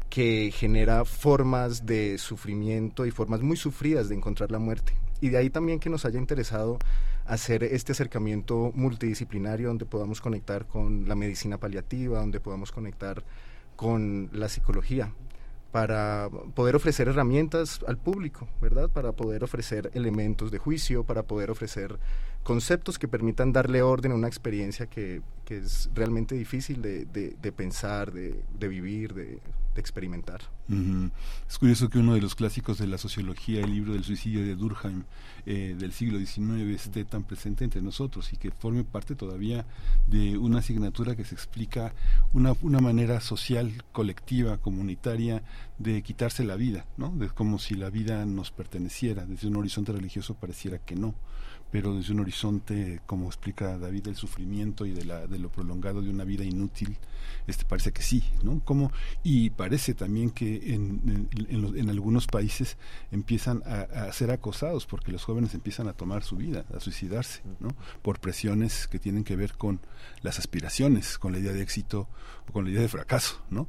que 0.08 0.50
genera 0.52 1.04
formas 1.04 1.86
de 1.86 2.18
sufrimiento 2.18 3.06
y 3.06 3.10
formas 3.10 3.42
muy 3.42 3.56
sufridas 3.56 4.08
de 4.08 4.16
encontrar 4.16 4.50
la 4.50 4.58
muerte. 4.58 4.94
Y 5.20 5.28
de 5.28 5.38
ahí 5.38 5.50
también 5.50 5.78
que 5.78 5.90
nos 5.90 6.04
haya 6.04 6.18
interesado 6.18 6.78
hacer 7.26 7.62
este 7.62 7.92
acercamiento 7.92 8.72
multidisciplinario 8.74 9.68
donde 9.68 9.84
podamos 9.84 10.20
conectar 10.20 10.66
con 10.66 11.08
la 11.08 11.14
medicina 11.14 11.58
paliativa, 11.58 12.18
donde 12.18 12.40
podamos 12.40 12.72
conectar 12.72 13.22
con 13.76 14.30
la 14.32 14.48
psicología 14.48 15.12
para 15.70 16.28
poder 16.54 16.74
ofrecer 16.74 17.08
herramientas 17.08 17.80
al 17.86 17.96
público, 17.96 18.48
¿verdad? 18.60 18.88
Para 18.90 19.12
poder 19.12 19.44
ofrecer 19.44 19.90
elementos 19.94 20.50
de 20.50 20.58
juicio, 20.58 21.04
para 21.04 21.22
poder 21.22 21.50
ofrecer 21.50 21.98
conceptos 22.42 22.98
que 22.98 23.06
permitan 23.06 23.52
darle 23.52 23.82
orden 23.82 24.12
a 24.12 24.14
una 24.16 24.26
experiencia 24.26 24.86
que, 24.86 25.22
que 25.44 25.58
es 25.58 25.90
realmente 25.94 26.34
difícil 26.34 26.82
de, 26.82 27.04
de, 27.04 27.52
pensar, 27.52 28.12
de, 28.12 28.42
de 28.58 28.68
vivir, 28.68 29.14
de, 29.14 29.38
experimentar. 29.80 30.40
Es 31.48 31.58
curioso 31.58 31.88
que 31.88 31.98
uno 31.98 32.14
de 32.14 32.20
los 32.20 32.36
clásicos 32.36 32.78
de 32.78 32.86
la 32.86 32.96
sociología, 32.96 33.60
el 33.60 33.72
libro 33.72 33.92
del 33.92 34.04
suicidio 34.04 34.44
de 34.44 34.54
Durkheim 34.54 35.02
eh, 35.44 35.74
del 35.76 35.92
siglo 35.92 36.18
XIX, 36.18 36.60
esté 36.72 37.04
tan 37.04 37.24
presente 37.24 37.64
entre 37.64 37.82
nosotros 37.82 38.32
y 38.32 38.36
que 38.36 38.52
forme 38.52 38.84
parte 38.84 39.16
todavía 39.16 39.66
de 40.06 40.38
una 40.38 40.60
asignatura 40.60 41.16
que 41.16 41.24
se 41.24 41.34
explica 41.34 41.92
una, 42.32 42.54
una 42.62 42.78
manera 42.78 43.20
social, 43.20 43.82
colectiva, 43.90 44.58
comunitaria 44.58 45.42
de 45.78 46.02
quitarse 46.02 46.44
la 46.44 46.54
vida, 46.54 46.86
¿no? 46.96 47.10
De 47.10 47.28
como 47.28 47.58
si 47.58 47.74
la 47.74 47.90
vida 47.90 48.24
nos 48.26 48.52
perteneciera, 48.52 49.26
desde 49.26 49.48
un 49.48 49.56
horizonte 49.56 49.90
religioso 49.90 50.34
pareciera 50.34 50.78
que 50.78 50.94
no 50.94 51.14
pero 51.70 51.94
desde 51.94 52.12
un 52.12 52.20
horizonte, 52.20 53.00
como 53.06 53.26
explica 53.26 53.78
David, 53.78 54.04
del 54.04 54.16
sufrimiento 54.16 54.86
y 54.86 54.92
de, 54.92 55.04
la, 55.04 55.26
de 55.26 55.38
lo 55.38 55.50
prolongado 55.50 56.02
de 56.02 56.10
una 56.10 56.24
vida 56.24 56.44
inútil, 56.44 56.96
este 57.46 57.64
parece 57.64 57.92
que 57.92 58.02
sí, 58.02 58.24
¿no? 58.42 58.60
Como, 58.64 58.92
y 59.22 59.50
parece 59.50 59.94
también 59.94 60.30
que 60.30 60.74
en, 60.74 61.28
en, 61.48 61.76
en, 61.76 61.90
algunos 61.90 62.26
países 62.26 62.76
empiezan 63.10 63.62
a, 63.66 64.06
a, 64.08 64.12
ser 64.12 64.30
acosados 64.30 64.86
porque 64.86 65.12
los 65.12 65.24
jóvenes 65.24 65.54
empiezan 65.54 65.88
a 65.88 65.92
tomar 65.92 66.22
su 66.24 66.36
vida, 66.36 66.64
a 66.74 66.80
suicidarse, 66.80 67.42
¿no? 67.60 67.74
Por 68.02 68.20
presiones 68.20 68.88
que 68.88 68.98
tienen 68.98 69.24
que 69.24 69.36
ver 69.36 69.54
con 69.54 69.80
las 70.22 70.38
aspiraciones, 70.38 71.18
con 71.18 71.32
la 71.32 71.38
idea 71.38 71.52
de 71.52 71.62
éxito 71.62 72.08
o 72.48 72.52
con 72.52 72.64
la 72.64 72.70
idea 72.70 72.82
de 72.82 72.88
fracaso, 72.88 73.40
¿no? 73.50 73.68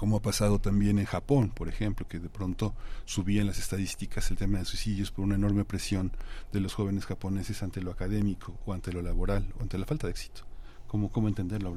Como 0.00 0.16
ha 0.16 0.22
pasado 0.22 0.58
también 0.58 0.98
en 0.98 1.04
Japón, 1.04 1.50
por 1.50 1.68
ejemplo, 1.68 2.08
que 2.08 2.18
de 2.18 2.30
pronto 2.30 2.74
subían 3.04 3.46
las 3.46 3.58
estadísticas 3.58 4.30
el 4.30 4.38
tema 4.38 4.58
de 4.58 4.64
suicidios 4.64 5.10
por 5.10 5.26
una 5.26 5.34
enorme 5.34 5.66
presión 5.66 6.10
de 6.54 6.60
los 6.60 6.72
jóvenes 6.72 7.04
japoneses 7.04 7.62
ante 7.62 7.82
lo 7.82 7.90
académico 7.90 8.58
o 8.64 8.72
ante 8.72 8.94
lo 8.94 9.02
laboral 9.02 9.52
o 9.58 9.62
ante 9.62 9.76
la 9.76 9.84
falta 9.84 10.06
de 10.06 10.12
éxito. 10.12 10.46
¿Cómo, 10.86 11.10
cómo 11.10 11.28
entenderlo, 11.28 11.74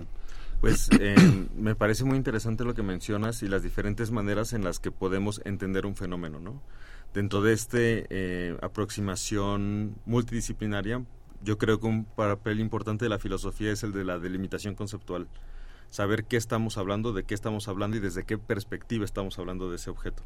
Pues 0.61 0.89
eh, 1.01 1.15
me 1.57 1.75
parece 1.75 2.05
muy 2.05 2.15
interesante 2.15 2.63
lo 2.63 2.73
que 2.73 2.81
mencionas 2.81 3.43
y 3.43 3.49
las 3.49 3.61
diferentes 3.61 4.09
maneras 4.09 4.53
en 4.53 4.63
las 4.63 4.79
que 4.79 4.89
podemos 4.89 5.41
entender 5.43 5.85
un 5.85 5.97
fenómeno, 5.97 6.39
¿no? 6.39 6.61
Dentro 7.13 7.41
de 7.41 7.51
esta 7.51 7.77
eh, 7.77 8.57
aproximación 8.61 9.97
multidisciplinaria, 10.05 11.03
yo 11.43 11.57
creo 11.57 11.81
que 11.81 11.87
un 11.87 12.05
papel 12.05 12.61
importante 12.61 13.03
de 13.03 13.09
la 13.09 13.19
filosofía 13.19 13.73
es 13.73 13.83
el 13.83 13.91
de 13.91 14.05
la 14.05 14.17
delimitación 14.17 14.75
conceptual 14.75 15.27
saber 15.89 16.25
qué 16.25 16.37
estamos 16.37 16.77
hablando, 16.77 17.13
de 17.13 17.23
qué 17.23 17.33
estamos 17.33 17.67
hablando 17.67 17.97
y 17.97 17.99
desde 17.99 18.23
qué 18.23 18.37
perspectiva 18.37 19.05
estamos 19.05 19.37
hablando 19.39 19.69
de 19.69 19.75
ese 19.75 19.89
objeto. 19.89 20.23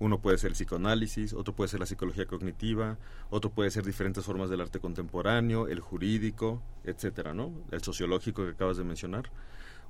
Uno 0.00 0.20
puede 0.20 0.38
ser 0.38 0.50
el 0.50 0.54
psicoanálisis, 0.54 1.32
otro 1.32 1.54
puede 1.54 1.68
ser 1.68 1.80
la 1.80 1.86
psicología 1.86 2.26
cognitiva, 2.26 2.98
otro 3.30 3.50
puede 3.50 3.70
ser 3.70 3.84
diferentes 3.84 4.24
formas 4.24 4.48
del 4.48 4.60
arte 4.60 4.78
contemporáneo, 4.78 5.66
el 5.66 5.80
jurídico, 5.80 6.62
etcétera, 6.84 7.34
¿no? 7.34 7.52
El 7.72 7.82
sociológico 7.82 8.44
que 8.44 8.50
acabas 8.50 8.76
de 8.76 8.84
mencionar. 8.84 9.30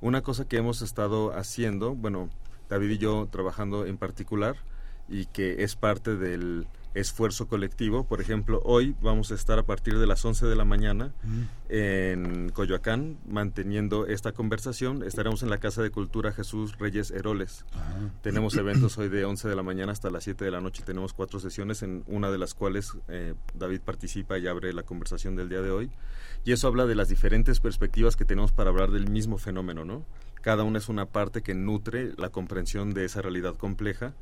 Una 0.01 0.23
cosa 0.23 0.49
que 0.49 0.57
hemos 0.57 0.81
estado 0.81 1.37
haciendo, 1.37 1.95
bueno, 1.95 2.31
David 2.71 2.91
y 2.91 2.99
yo 2.99 3.29
trabajando 3.31 3.85
en 3.85 3.99
particular, 3.99 4.57
y 5.09 5.27
que 5.27 5.63
es 5.63 5.77
parte 5.77 6.17
del 6.17 6.67
esfuerzo 6.95 7.49
colectivo. 7.49 8.05
Por 8.05 8.21
ejemplo, 8.21 8.61
hoy 8.65 8.95
vamos 9.01 9.31
a 9.31 9.35
estar 9.35 9.59
a 9.59 9.65
partir 9.65 9.99
de 9.99 10.07
las 10.07 10.25
11 10.25 10.47
de 10.47 10.57
la 10.57 10.65
mañana 10.65 11.13
en 11.69 12.51
Coyoacán 12.51 13.19
manteniendo 13.27 14.07
esta 14.07 14.33
conversación. 14.33 15.03
Estaremos 15.03 15.43
en 15.43 15.51
la 15.51 15.59
Casa 15.59 15.83
de 15.83 15.91
Cultura 15.91 16.33
Jesús 16.33 16.79
Reyes 16.79 17.11
Heroles. 17.11 17.65
Tenemos 18.23 18.55
eventos 18.59 18.99
hoy 18.99 19.09
de 19.09 19.25
11 19.25 19.49
de 19.49 19.57
la 19.57 19.63
mañana 19.63 19.93
hasta 19.93 20.11
las 20.11 20.25
7 20.25 20.45
de 20.45 20.51
la 20.51 20.61
noche. 20.61 20.83
Tenemos 20.85 21.13
cuatro 21.13 21.41
sesiones, 21.41 21.83
en 21.83 22.05
una 22.07 22.31
de 22.31 22.39
las 22.39 22.55
cuales 22.55 22.93
eh, 23.09 23.35
David 23.55 23.81
participa 23.83 24.39
y 24.39 24.47
abre 24.47 24.73
la 24.73 24.83
conversación 24.83 25.37
del 25.37 25.49
día 25.49 25.63
de 25.63 25.71
hoy. 25.71 25.91
Y 26.45 26.53
eso 26.53 26.69
habla 26.69 26.87
de 26.87 26.95
las 26.95 27.09
diferentes 27.09 27.61
perspectivas 27.61 28.17
que 28.17 28.25
tenemos 28.25 28.53
para 28.53 28.71
hablar 28.71 28.91
del 28.91 29.11
mismo 29.11 29.39
fenómeno, 29.39 29.85
¿no? 29.85 30.05
Cada 30.41 30.63
una 30.63 30.79
es 30.79 30.89
una 30.89 31.07
parte 31.07 31.43
que 31.43 31.55
nutre 31.55 32.13
la 32.17 32.31
comprensión 32.31 32.95
de 32.95 33.05
esa 33.05 33.23
realidad 33.23 33.57
compleja 33.57 34.15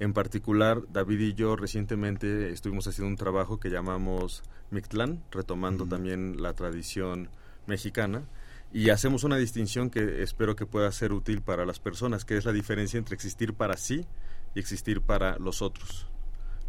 en 0.00 0.14
particular, 0.14 0.82
David 0.90 1.20
y 1.20 1.34
yo 1.34 1.56
recientemente 1.56 2.50
estuvimos 2.50 2.86
haciendo 2.86 3.10
un 3.10 3.16
trabajo 3.16 3.60
que 3.60 3.68
llamamos 3.68 4.42
Mictlán, 4.70 5.22
retomando 5.30 5.86
también 5.86 6.40
la 6.40 6.54
tradición 6.54 7.28
mexicana, 7.66 8.24
y 8.72 8.88
hacemos 8.88 9.24
una 9.24 9.36
distinción 9.36 9.90
que 9.90 10.22
espero 10.22 10.56
que 10.56 10.64
pueda 10.64 10.90
ser 10.90 11.12
útil 11.12 11.42
para 11.42 11.66
las 11.66 11.80
personas, 11.80 12.24
que 12.24 12.38
es 12.38 12.46
la 12.46 12.52
diferencia 12.52 12.96
entre 12.96 13.14
existir 13.14 13.52
para 13.52 13.76
sí 13.76 14.06
y 14.54 14.58
existir 14.60 15.02
para 15.02 15.38
los 15.38 15.60
otros. 15.60 16.06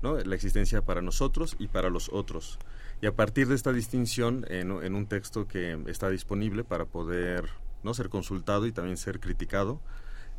¿no? 0.02 0.18
La 0.18 0.36
existencia 0.36 0.82
para 0.82 1.02
nosotros 1.02 1.56
y 1.58 1.70
para 1.70 1.90
los 1.90 2.10
otros. 2.10 2.60
Y 3.02 3.06
a 3.06 3.16
partir 3.16 3.48
de 3.48 3.56
esta 3.56 3.72
distinción, 3.72 4.46
en, 4.50 4.72
en 4.84 4.94
un 4.94 5.08
texto 5.08 5.48
que 5.48 5.82
está 5.88 6.10
disponible 6.10 6.66
para 6.66 6.84
poder 6.84 7.46
no 7.82 7.94
ser 7.94 8.10
consultado 8.10 8.66
y 8.66 8.74
también 8.74 8.98
ser 8.98 9.22
criticado, 9.22 9.80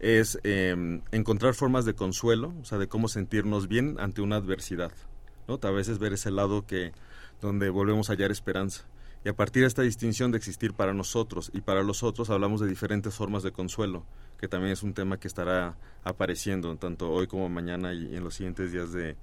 es 0.02 0.38
em, 0.42 1.00
encontrar 1.12 1.54
formas 1.54 1.84
de 1.84 1.94
consuelo, 1.94 2.52
o 2.60 2.64
sea, 2.64 2.76
de 2.76 2.88
cómo 2.88 3.08
sentirnos 3.08 3.68
bien 3.68 3.96
ante 3.98 4.20
una 4.20 4.36
adversidad, 4.36 4.92
¿no? 5.48 5.58
A 5.62 5.70
veces 5.70 5.98
ver 5.98 6.12
ese 6.12 6.30
lado 6.30 6.66
que 6.66 6.92
donde 7.40 7.70
volvemos 7.70 8.10
a 8.10 8.14
hallar 8.14 8.32
esperanza. 8.32 8.84
Y 9.24 9.28
a 9.28 9.36
partir 9.36 9.62
de 9.62 9.68
esta 9.68 9.82
distinción 9.82 10.32
de 10.32 10.38
existir 10.38 10.74
para 10.74 10.92
nosotros 10.92 11.52
y 11.54 11.60
para 11.60 11.84
los 11.84 12.02
otros, 12.02 12.30
hablamos 12.30 12.60
de 12.60 12.66
diferentes 12.66 13.14
formas 13.14 13.44
de 13.44 13.52
consuelo, 13.52 14.04
que 14.38 14.48
también 14.48 14.72
es 14.72 14.82
un 14.82 14.94
tema 14.94 15.20
que 15.20 15.28
estará 15.28 15.76
apareciendo 16.02 16.74
tanto 16.76 17.10
hoy 17.10 17.28
como 17.28 17.48
mañana 17.48 17.94
y 17.94 18.16
en 18.16 18.24
los 18.24 18.34
siguientes 18.34 18.72
días 18.72 18.92
de, 18.92 19.16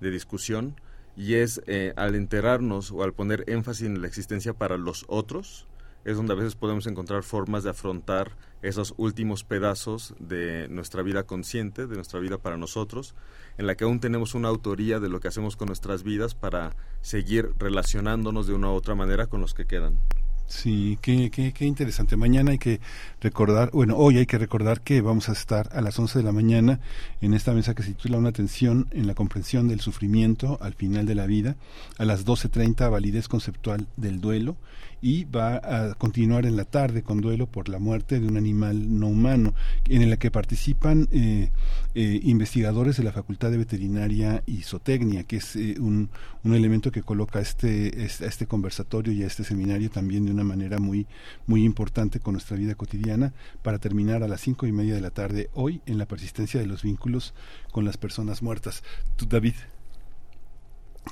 discusión. 0.00 0.78
Y 1.16 1.34
es 1.36 1.62
eh, 1.66 1.94
al 1.96 2.14
enterarnos 2.14 2.92
o 2.92 3.02
al 3.02 3.14
poner 3.14 3.44
énfasis 3.46 3.86
en 3.86 4.02
la 4.02 4.06
existencia 4.06 4.52
para 4.52 4.76
los 4.76 5.06
otros, 5.08 5.66
es 6.06 6.16
donde 6.16 6.34
a 6.34 6.36
veces 6.36 6.54
podemos 6.54 6.86
encontrar 6.86 7.24
formas 7.24 7.64
de 7.64 7.70
afrontar 7.70 8.30
esos 8.62 8.94
últimos 8.96 9.42
pedazos 9.42 10.14
de 10.20 10.68
nuestra 10.68 11.02
vida 11.02 11.24
consciente, 11.24 11.88
de 11.88 11.96
nuestra 11.96 12.20
vida 12.20 12.38
para 12.38 12.56
nosotros, 12.56 13.16
en 13.58 13.66
la 13.66 13.74
que 13.74 13.84
aún 13.84 13.98
tenemos 13.98 14.36
una 14.36 14.48
autoría 14.48 15.00
de 15.00 15.08
lo 15.08 15.18
que 15.18 15.26
hacemos 15.26 15.56
con 15.56 15.66
nuestras 15.66 16.04
vidas 16.04 16.36
para 16.36 16.76
seguir 17.00 17.50
relacionándonos 17.58 18.46
de 18.46 18.54
una 18.54 18.70
u 18.70 18.74
otra 18.74 18.94
manera 18.94 19.26
con 19.26 19.40
los 19.40 19.52
que 19.52 19.66
quedan. 19.66 19.98
Sí, 20.46 20.96
qué, 21.02 21.28
qué, 21.28 21.52
qué, 21.52 21.64
interesante. 21.64 22.16
Mañana 22.16 22.52
hay 22.52 22.58
que 22.58 22.80
recordar, 23.20 23.72
bueno, 23.72 23.96
hoy 23.96 24.18
hay 24.18 24.26
que 24.26 24.38
recordar 24.38 24.80
que 24.82 25.00
vamos 25.00 25.28
a 25.28 25.32
estar 25.32 25.68
a 25.72 25.80
las 25.80 25.98
11 25.98 26.20
de 26.20 26.24
la 26.24 26.30
mañana 26.30 26.78
en 27.20 27.34
esta 27.34 27.52
mesa 27.52 27.74
que 27.74 27.82
se 27.82 27.94
titula 27.94 28.18
Una 28.18 28.28
atención 28.28 28.86
en 28.92 29.08
la 29.08 29.14
comprensión 29.14 29.66
del 29.66 29.80
sufrimiento 29.80 30.56
al 30.60 30.74
final 30.74 31.04
de 31.04 31.16
la 31.16 31.26
vida, 31.26 31.56
a 31.98 32.04
las 32.04 32.24
12.30 32.24 32.88
validez 32.88 33.26
conceptual 33.26 33.88
del 33.96 34.20
duelo 34.20 34.56
y 35.00 35.24
va 35.24 35.56
a 35.56 35.94
continuar 35.94 36.46
en 36.46 36.56
la 36.56 36.64
tarde 36.64 37.02
con 37.02 37.20
duelo 37.20 37.46
por 37.46 37.68
la 37.68 37.78
muerte 37.78 38.18
de 38.18 38.26
un 38.26 38.36
animal 38.36 38.98
no 38.98 39.08
humano, 39.08 39.54
en 39.86 40.08
la 40.08 40.16
que 40.16 40.30
participan 40.30 41.08
eh, 41.12 41.50
eh, 41.94 42.20
investigadores 42.22 42.96
de 42.96 43.04
la 43.04 43.12
Facultad 43.12 43.50
de 43.50 43.58
Veterinaria 43.58 44.42
y 44.46 44.62
Zootecnia, 44.62 45.24
que 45.24 45.36
es 45.36 45.56
eh, 45.56 45.76
un, 45.78 46.10
un, 46.44 46.54
elemento 46.54 46.90
que 46.90 47.02
coloca 47.02 47.40
este, 47.40 48.04
este, 48.04 48.26
este 48.26 48.46
conversatorio 48.46 49.12
y 49.12 49.22
a 49.22 49.26
este 49.26 49.44
seminario 49.44 49.90
también 49.90 50.24
de 50.24 50.32
una 50.32 50.44
manera 50.44 50.78
muy, 50.78 51.06
muy 51.46 51.64
importante 51.64 52.20
con 52.20 52.34
nuestra 52.34 52.56
vida 52.56 52.74
cotidiana, 52.74 53.32
para 53.62 53.78
terminar 53.78 54.22
a 54.22 54.28
las 54.28 54.40
cinco 54.40 54.66
y 54.66 54.72
media 54.72 54.94
de 54.94 55.00
la 55.00 55.10
tarde 55.10 55.50
hoy 55.54 55.82
en 55.86 55.98
la 55.98 56.06
persistencia 56.06 56.58
de 56.58 56.66
los 56.66 56.82
vínculos 56.82 57.34
con 57.70 57.84
las 57.84 57.96
personas 57.96 58.42
muertas. 58.42 58.82
Tú, 59.16 59.26
David, 59.26 59.54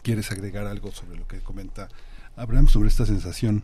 ¿quieres 0.03 0.31
agregar 0.31 0.67
algo 0.67 0.91
sobre 0.91 1.19
lo 1.19 1.27
que 1.27 1.39
comenta 1.41 1.89
Abraham 2.37 2.69
sobre 2.69 2.89
esta 2.89 3.07
sensación 3.07 3.63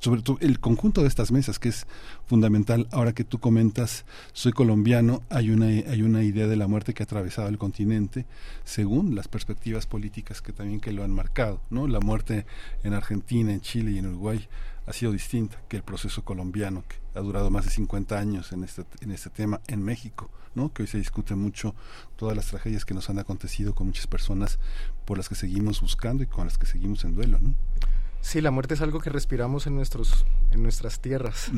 sobre 0.00 0.22
todo 0.22 0.38
el 0.40 0.60
conjunto 0.60 1.02
de 1.02 1.08
estas 1.08 1.30
mesas 1.30 1.58
que 1.58 1.68
es 1.68 1.86
fundamental. 2.26 2.88
Ahora 2.90 3.12
que 3.12 3.24
tú 3.24 3.38
comentas 3.38 4.04
soy 4.32 4.52
colombiano 4.52 5.22
hay 5.28 5.50
una 5.50 5.66
hay 5.66 6.02
una 6.02 6.22
idea 6.22 6.46
de 6.46 6.56
la 6.56 6.68
muerte 6.68 6.94
que 6.94 7.02
ha 7.02 7.04
atravesado 7.04 7.48
el 7.48 7.58
continente 7.58 8.24
según 8.64 9.14
las 9.14 9.28
perspectivas 9.28 9.86
políticas 9.86 10.40
que 10.40 10.52
también 10.52 10.80
que 10.80 10.92
lo 10.92 11.04
han 11.04 11.10
marcado 11.10 11.60
no 11.70 11.86
la 11.86 12.00
muerte 12.00 12.46
en 12.82 12.94
Argentina 12.94 13.52
en 13.52 13.60
Chile 13.60 13.92
y 13.92 13.98
en 13.98 14.06
Uruguay 14.06 14.48
ha 14.86 14.92
sido 14.92 15.12
distinta 15.12 15.58
que 15.68 15.76
el 15.76 15.82
proceso 15.82 16.24
colombiano 16.24 16.84
que 16.88 16.96
ha 17.18 17.22
durado 17.22 17.50
más 17.50 17.64
de 17.64 17.70
50 17.70 18.18
años 18.18 18.52
en 18.52 18.64
este 18.64 18.84
en 19.00 19.12
este 19.12 19.30
tema 19.30 19.60
en 19.68 19.82
México 19.82 20.30
¿no? 20.54 20.72
que 20.72 20.82
hoy 20.82 20.88
se 20.88 20.98
discute 20.98 21.34
mucho 21.34 21.74
todas 22.16 22.36
las 22.36 22.46
tragedias 22.46 22.84
que 22.84 22.94
nos 22.94 23.08
han 23.10 23.18
acontecido 23.18 23.74
con 23.74 23.86
muchas 23.86 24.06
personas 24.06 24.58
por 25.04 25.18
las 25.18 25.28
que 25.28 25.34
seguimos 25.34 25.80
buscando 25.80 26.22
y 26.22 26.26
con 26.26 26.46
las 26.46 26.58
que 26.58 26.66
seguimos 26.66 27.04
en 27.04 27.14
duelo 27.14 27.38
¿no? 27.40 27.54
Sí, 28.22 28.40
la 28.40 28.52
muerte 28.52 28.74
es 28.74 28.80
algo 28.80 29.00
que 29.00 29.10
respiramos 29.10 29.66
en, 29.66 29.74
nuestros, 29.74 30.24
en 30.52 30.62
nuestras 30.62 31.00
tierras. 31.00 31.50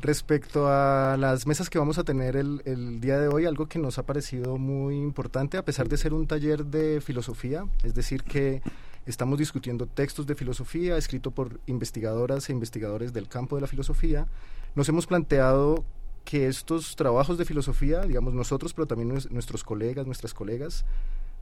Respecto 0.00 0.68
a 0.68 1.16
las 1.18 1.46
mesas 1.46 1.68
que 1.68 1.78
vamos 1.78 1.98
a 1.98 2.04
tener 2.04 2.36
el, 2.36 2.62
el, 2.64 3.00
día 3.00 3.18
de 3.18 3.26
hoy, 3.28 3.44
algo 3.44 3.66
que 3.66 3.78
nos 3.78 3.98
ha 3.98 4.04
parecido 4.04 4.56
muy 4.56 4.96
importante, 4.96 5.56
a 5.56 5.64
pesar 5.64 5.88
de 5.88 5.96
ser 5.96 6.14
un 6.14 6.26
taller 6.26 6.66
de 6.66 7.00
filosofía, 7.00 7.66
es 7.82 7.94
decir, 7.94 8.22
que 8.22 8.62
estamos 9.06 9.38
discutiendo 9.38 9.86
textos 9.86 10.26
de 10.26 10.34
filosofía 10.34 10.96
escritos 10.96 11.32
por 11.32 11.60
investigadoras 11.66 12.48
e 12.48 12.52
investigadores 12.52 13.12
del 13.12 13.28
campo 13.28 13.56
de 13.56 13.62
la 13.62 13.68
filosofía, 13.68 14.26
nos 14.74 14.88
hemos 14.88 15.06
planteado 15.06 15.84
que 16.24 16.48
estos 16.48 16.96
trabajos 16.96 17.36
de 17.38 17.44
filosofía, 17.44 18.00
digamos 18.02 18.34
nosotros, 18.34 18.72
pero 18.72 18.86
también 18.86 19.08
nuestros 19.30 19.62
colegas, 19.62 20.06
nuestras 20.06 20.32
colegas, 20.32 20.84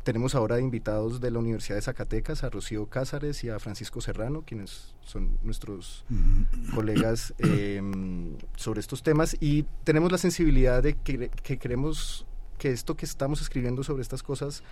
tenemos 0.03 0.35
ahora 0.35 0.59
invitados 0.59 1.21
de 1.21 1.31
la 1.31 1.39
Universidad 1.39 1.77
de 1.77 1.83
Zacatecas 1.83 2.43
a 2.43 2.51
Rocío 2.51 2.87
Cázares 2.87 3.45
y 3.45 3.51
a 3.51 3.61
Francisco 3.61 4.01
Serrano, 4.01 4.43
quienes 4.45 4.95
son 5.05 5.39
nuestros 5.43 6.05
colegas 6.75 7.33
em, 7.39 8.37
sobre 8.57 8.81
estos 8.81 9.05
temas. 9.05 9.37
Y 9.39 9.65
tenemos 9.85 10.11
la 10.11 10.19
sensibilidad 10.19 10.83
de 10.83 10.95
que, 10.95 11.31
que 11.43 11.59
queremos 11.59 12.27
que 12.59 12.71
esto 12.71 12.97
que 12.97 13.05
estamos 13.05 13.41
escribiendo 13.43 13.85
sobre 13.85 14.03
estas 14.03 14.23
cosas 14.25 14.65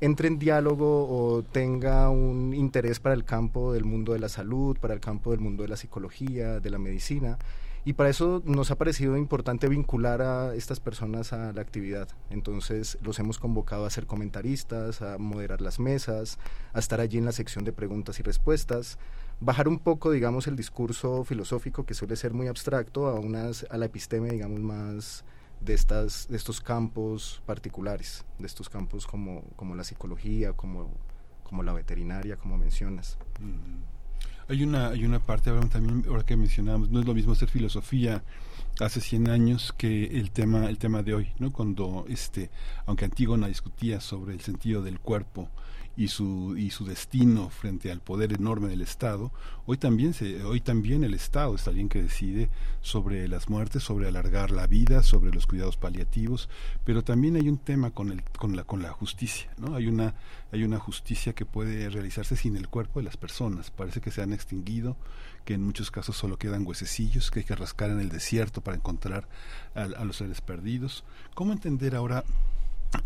entre 0.00 0.28
en 0.28 0.38
diálogo 0.38 1.08
o 1.08 1.42
tenga 1.42 2.10
un 2.10 2.52
interés 2.54 3.00
para 3.00 3.14
el 3.14 3.24
campo 3.24 3.72
del 3.72 3.84
mundo 3.84 4.12
de 4.12 4.18
la 4.18 4.28
salud, 4.28 4.76
para 4.78 4.94
el 4.94 5.00
campo 5.00 5.30
del 5.30 5.40
mundo 5.40 5.62
de 5.62 5.70
la 5.70 5.76
psicología, 5.76 6.60
de 6.60 6.70
la 6.70 6.78
medicina. 6.78 7.38
Y 7.86 7.92
para 7.92 8.10
eso 8.10 8.42
nos 8.44 8.72
ha 8.72 8.74
parecido 8.78 9.16
importante 9.16 9.68
vincular 9.68 10.20
a 10.20 10.56
estas 10.56 10.80
personas 10.80 11.32
a 11.32 11.52
la 11.52 11.60
actividad. 11.60 12.08
Entonces 12.30 12.98
los 13.00 13.20
hemos 13.20 13.38
convocado 13.38 13.86
a 13.86 13.90
ser 13.90 14.06
comentaristas, 14.06 15.02
a 15.02 15.18
moderar 15.18 15.60
las 15.60 15.78
mesas, 15.78 16.40
a 16.72 16.80
estar 16.80 17.00
allí 17.00 17.18
en 17.18 17.24
la 17.24 17.30
sección 17.30 17.64
de 17.64 17.72
preguntas 17.72 18.18
y 18.18 18.24
respuestas, 18.24 18.98
bajar 19.38 19.68
un 19.68 19.78
poco, 19.78 20.10
digamos, 20.10 20.48
el 20.48 20.56
discurso 20.56 21.22
filosófico 21.22 21.86
que 21.86 21.94
suele 21.94 22.16
ser 22.16 22.34
muy 22.34 22.48
abstracto 22.48 23.06
a, 23.06 23.20
unas, 23.20 23.64
a 23.70 23.76
la 23.76 23.86
episteme, 23.86 24.30
digamos, 24.30 24.58
más 24.58 25.24
de, 25.60 25.74
estas, 25.74 26.28
de 26.28 26.36
estos 26.36 26.60
campos 26.60 27.42
particulares, 27.46 28.24
de 28.38 28.46
estos 28.46 28.68
campos 28.68 29.06
como, 29.06 29.42
como 29.56 29.74
la 29.74 29.84
psicología, 29.84 30.52
como, 30.52 30.90
como 31.42 31.62
la 31.62 31.72
veterinaria, 31.72 32.36
como 32.36 32.56
mencionas. 32.58 33.18
Hay 34.48 34.62
una, 34.62 34.88
hay 34.88 35.04
una 35.04 35.18
parte, 35.18 35.50
ahora 35.50 35.68
también, 35.68 36.04
ahora 36.08 36.24
que 36.24 36.36
mencionamos, 36.36 36.90
no 36.90 37.00
es 37.00 37.06
lo 37.06 37.14
mismo 37.14 37.32
hacer 37.32 37.48
filosofía 37.48 38.22
hace 38.80 39.00
100 39.00 39.28
años 39.28 39.74
que 39.76 40.04
el 40.18 40.30
tema, 40.30 40.66
el 40.66 40.78
tema 40.78 41.02
de 41.02 41.14
hoy, 41.14 41.32
¿no? 41.38 41.52
Cuando, 41.52 42.04
este, 42.08 42.50
aunque 42.84 43.06
Antígona 43.06 43.48
discutía 43.48 44.00
sobre 44.00 44.34
el 44.34 44.40
sentido 44.40 44.82
del 44.82 45.00
cuerpo 45.00 45.48
y 45.96 46.08
su 46.08 46.56
y 46.56 46.70
su 46.70 46.84
destino 46.84 47.48
frente 47.48 47.90
al 47.90 48.00
poder 48.00 48.32
enorme 48.32 48.68
del 48.68 48.82
Estado 48.82 49.32
hoy 49.64 49.78
también 49.78 50.12
se 50.14 50.44
hoy 50.44 50.60
también 50.60 51.04
el 51.04 51.14
Estado 51.14 51.54
está 51.54 51.70
alguien 51.70 51.88
que 51.88 52.02
decide 52.02 52.50
sobre 52.82 53.26
las 53.28 53.48
muertes 53.48 53.82
sobre 53.82 54.08
alargar 54.08 54.50
la 54.50 54.66
vida 54.66 55.02
sobre 55.02 55.32
los 55.32 55.46
cuidados 55.46 55.76
paliativos 55.76 56.48
pero 56.84 57.02
también 57.02 57.36
hay 57.36 57.48
un 57.48 57.58
tema 57.58 57.90
con 57.90 58.12
el 58.12 58.22
con 58.24 58.56
la 58.56 58.64
con 58.64 58.82
la 58.82 58.90
justicia 58.90 59.50
no 59.58 59.74
hay 59.74 59.88
una 59.88 60.14
hay 60.52 60.64
una 60.64 60.78
justicia 60.78 61.34
que 61.34 61.44
puede 61.44 61.88
realizarse 61.90 62.36
sin 62.36 62.56
el 62.56 62.68
cuerpo 62.68 63.00
de 63.00 63.04
las 63.04 63.16
personas. 63.16 63.70
Parece 63.70 64.00
que 64.00 64.10
se 64.10 64.22
han 64.22 64.32
extinguido 64.32 64.96
que 65.44 65.54
en 65.54 65.62
muchos 65.62 65.90
casos 65.90 66.16
solo 66.16 66.38
quedan 66.38 66.66
huesecillos 66.66 67.30
que 67.30 67.40
hay 67.40 67.44
que 67.44 67.54
rascar 67.54 67.90
en 67.90 68.00
el 68.00 68.08
desierto 68.08 68.60
para 68.60 68.76
encontrar 68.76 69.28
a 69.74 70.04
los 70.04 70.16
seres 70.16 70.40
perdidos. 70.40 71.04
Cómo 71.34 71.52
entender 71.52 71.94
ahora 71.94 72.24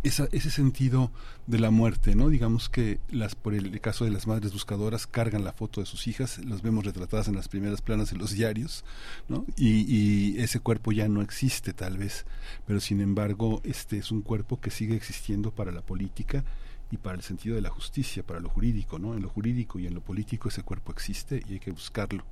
ese 0.02 0.50
sentido 0.50 1.10
de 1.46 1.58
la 1.58 1.70
muerte, 1.70 2.14
¿no? 2.14 2.28
Digamos 2.28 2.68
que 2.68 3.00
las, 3.10 3.34
por 3.34 3.54
el 3.54 3.80
caso 3.80 4.04
de 4.04 4.10
las 4.10 4.26
madres 4.26 4.52
buscadoras 4.52 5.06
cargan 5.06 5.44
la 5.44 5.52
foto 5.52 5.80
de 5.80 5.86
sus 5.86 6.06
hijas, 6.06 6.38
las 6.44 6.62
vemos 6.62 6.84
retratadas 6.84 7.28
en 7.28 7.36
las 7.36 7.48
primeras 7.48 7.82
planas 7.82 8.10
de 8.10 8.16
los 8.16 8.32
diarios, 8.32 8.84
¿no? 9.28 9.44
Y, 9.56 10.38
ese 10.40 10.60
cuerpo 10.60 10.92
ya 10.92 11.08
no 11.08 11.22
existe 11.22 11.72
tal 11.72 11.98
vez, 11.98 12.24
pero 12.66 12.80
sin 12.80 13.00
embargo 13.00 13.60
este 13.64 13.98
es 13.98 14.10
un 14.10 14.22
cuerpo 14.22 14.60
que 14.60 14.70
sigue 14.70 14.94
existiendo 14.94 15.50
para 15.50 15.72
la 15.72 15.82
política 15.82 16.44
y 16.90 16.96
para 16.96 17.16
el 17.16 17.22
sentido 17.22 17.56
de 17.56 17.62
la 17.62 17.70
justicia, 17.70 18.22
para 18.22 18.40
lo 18.40 18.48
jurídico, 18.48 18.98
¿no? 18.98 19.14
En 19.14 19.22
lo 19.22 19.28
jurídico 19.28 19.78
y 19.78 19.86
en 19.86 19.94
lo 19.94 20.00
político 20.00 20.48
ese 20.48 20.62
cuerpo 20.62 20.92
existe 20.92 21.42
y 21.48 21.54
hay 21.54 21.60
que 21.60 21.72
buscarlo, 21.72 22.24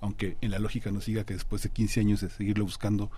aunque 0.00 0.36
en 0.40 0.50
la 0.50 0.58
lógica 0.58 0.90
nos 0.90 1.06
diga 1.06 1.24
que 1.24 1.34
después 1.34 1.62
de 1.62 1.70
15 1.70 2.00
años 2.00 2.20
de 2.20 2.30
seguirlo 2.30 2.64
buscando 2.64 3.10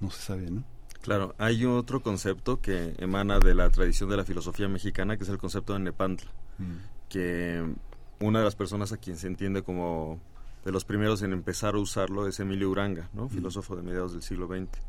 no 0.00 0.10
se 0.10 0.20
sabe, 0.20 0.50
¿no? 0.50 0.64
Claro, 1.02 1.34
hay 1.38 1.64
otro 1.64 2.00
concepto 2.00 2.60
que 2.60 2.94
emana 2.98 3.40
de 3.40 3.54
la 3.54 3.68
tradición 3.70 4.08
de 4.08 4.16
la 4.16 4.24
filosofía 4.24 4.68
mexicana, 4.68 5.16
que 5.16 5.24
es 5.24 5.28
el 5.28 5.38
concepto 5.38 5.72
de 5.72 5.80
Nepantla, 5.80 6.30
mm. 6.58 7.08
que 7.08 7.74
una 8.20 8.38
de 8.38 8.44
las 8.44 8.54
personas 8.54 8.92
a 8.92 8.96
quien 8.98 9.16
se 9.16 9.26
entiende 9.26 9.62
como 9.62 10.20
de 10.64 10.70
los 10.70 10.84
primeros 10.84 11.22
en 11.22 11.32
empezar 11.32 11.74
a 11.74 11.78
usarlo 11.78 12.28
es 12.28 12.38
Emilio 12.38 12.70
Uranga, 12.70 13.10
¿no? 13.12 13.24
Mm. 13.24 13.30
filósofo 13.30 13.74
de 13.74 13.82
mediados 13.82 14.12
del 14.12 14.22
siglo 14.22 14.46
XX. 14.46 14.80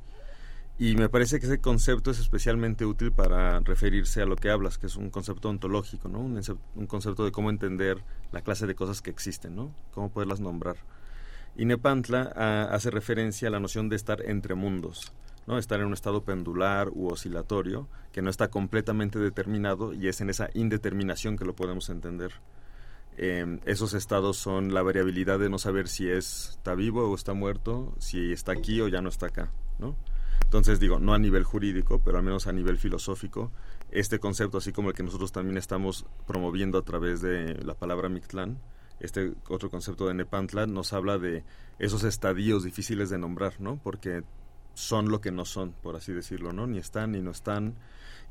Y 0.78 0.96
me 0.96 1.10
parece 1.10 1.40
que 1.40 1.46
ese 1.46 1.60
concepto 1.60 2.12
es 2.12 2.20
especialmente 2.20 2.86
útil 2.86 3.12
para 3.12 3.60
referirse 3.60 4.22
a 4.22 4.26
lo 4.26 4.36
que 4.36 4.50
hablas, 4.50 4.78
que 4.78 4.88
es 4.88 4.96
un 4.96 5.12
concepto 5.12 5.50
ontológico, 5.50 6.10
¿no? 6.10 6.20
un, 6.20 6.42
un 6.76 6.88
concepto 6.88 7.26
de 7.26 7.32
cómo 7.32 7.52
entender 7.52 8.04
la 8.32 8.42
clase 8.42 8.66
de 8.66 8.74
cosas 8.74 9.02
que 9.02 9.12
existen, 9.12 9.56
¿no? 9.56 9.72
cómo 9.94 10.10
poderlas 10.12 10.40
nombrar. 10.40 10.78
Y 11.56 11.66
Nepantla 11.66 12.34
ah, 12.36 12.70
hace 12.72 12.90
referencia 12.90 13.50
a 13.50 13.52
la 13.52 13.60
noción 13.60 13.88
de 13.88 13.96
estar 13.96 14.22
entre 14.26 14.56
mundos, 14.56 15.14
¿no? 15.48 15.58
estar 15.58 15.80
en 15.80 15.88
un 15.88 15.94
estado 15.94 16.24
pendular 16.24 16.90
u 16.94 17.08
oscilatorio 17.08 17.88
que 18.12 18.22
no 18.22 18.30
está 18.30 18.50
completamente 18.50 19.20
determinado 19.20 19.94
y 19.94 20.08
es 20.08 20.22
en 20.22 20.30
esa 20.30 20.50
indeterminación 20.54 21.38
que 21.38 21.46
lo 21.46 21.56
podemos 21.56 21.90
entender. 21.90 22.34
Em, 23.18 23.60
esos 23.66 23.94
estados 23.94 24.38
son 24.38 24.74
la 24.74 24.82
variabilidad 24.82 25.38
de 25.38 25.50
no 25.50 25.60
saber 25.60 25.88
si 25.88 26.10
está 26.10 26.74
vivo 26.74 27.10
o 27.10 27.16
está 27.16 27.34
muerto, 27.34 27.94
si 28.00 28.32
está 28.32 28.54
aquí 28.54 28.82
o 28.82 28.88
ya 28.88 29.02
no 29.02 29.10
está 29.10 29.28
acá. 29.28 29.52
Entonces 30.44 30.80
digo, 30.80 31.00
no 31.00 31.14
a 31.14 31.20
nivel 31.20 31.44
jurídico, 31.44 32.02
pero 32.04 32.18
al 32.18 32.24
menos 32.24 32.48
a 32.48 32.54
nivel 32.54 32.78
filosófico, 32.78 33.52
este 33.92 34.20
concepto, 34.20 34.58
así 34.58 34.72
como 34.72 34.90
el 34.90 34.96
que 34.96 35.04
nosotros 35.04 35.32
también 35.32 35.58
estamos 35.58 36.06
promoviendo 36.26 36.78
a 36.78 36.84
través 36.84 37.22
de 37.22 37.56
la 37.64 37.74
palabra 37.74 38.10
Mictlán, 38.10 38.60
este 39.00 39.34
otro 39.50 39.70
concepto 39.70 40.08
de 40.08 40.14
Nepantla 40.14 40.66
nos 40.66 40.94
habla 40.94 41.18
de 41.18 41.44
esos 41.80 42.04
estadios 42.04 42.64
difíciles 42.64 43.10
de 43.10 43.18
nombrar, 43.18 43.60
¿no? 43.60 43.80
Porque 43.84 44.24
son 44.74 45.10
lo 45.10 45.22
que 45.22 45.32
no 45.32 45.46
son, 45.46 45.74
por 45.74 45.96
así 45.96 46.14
decirlo, 46.14 46.54
¿no? 46.54 46.68
Ni 46.68 46.78
están 46.78 47.12
ni 47.12 47.22
no 47.22 47.32
están. 47.32 47.76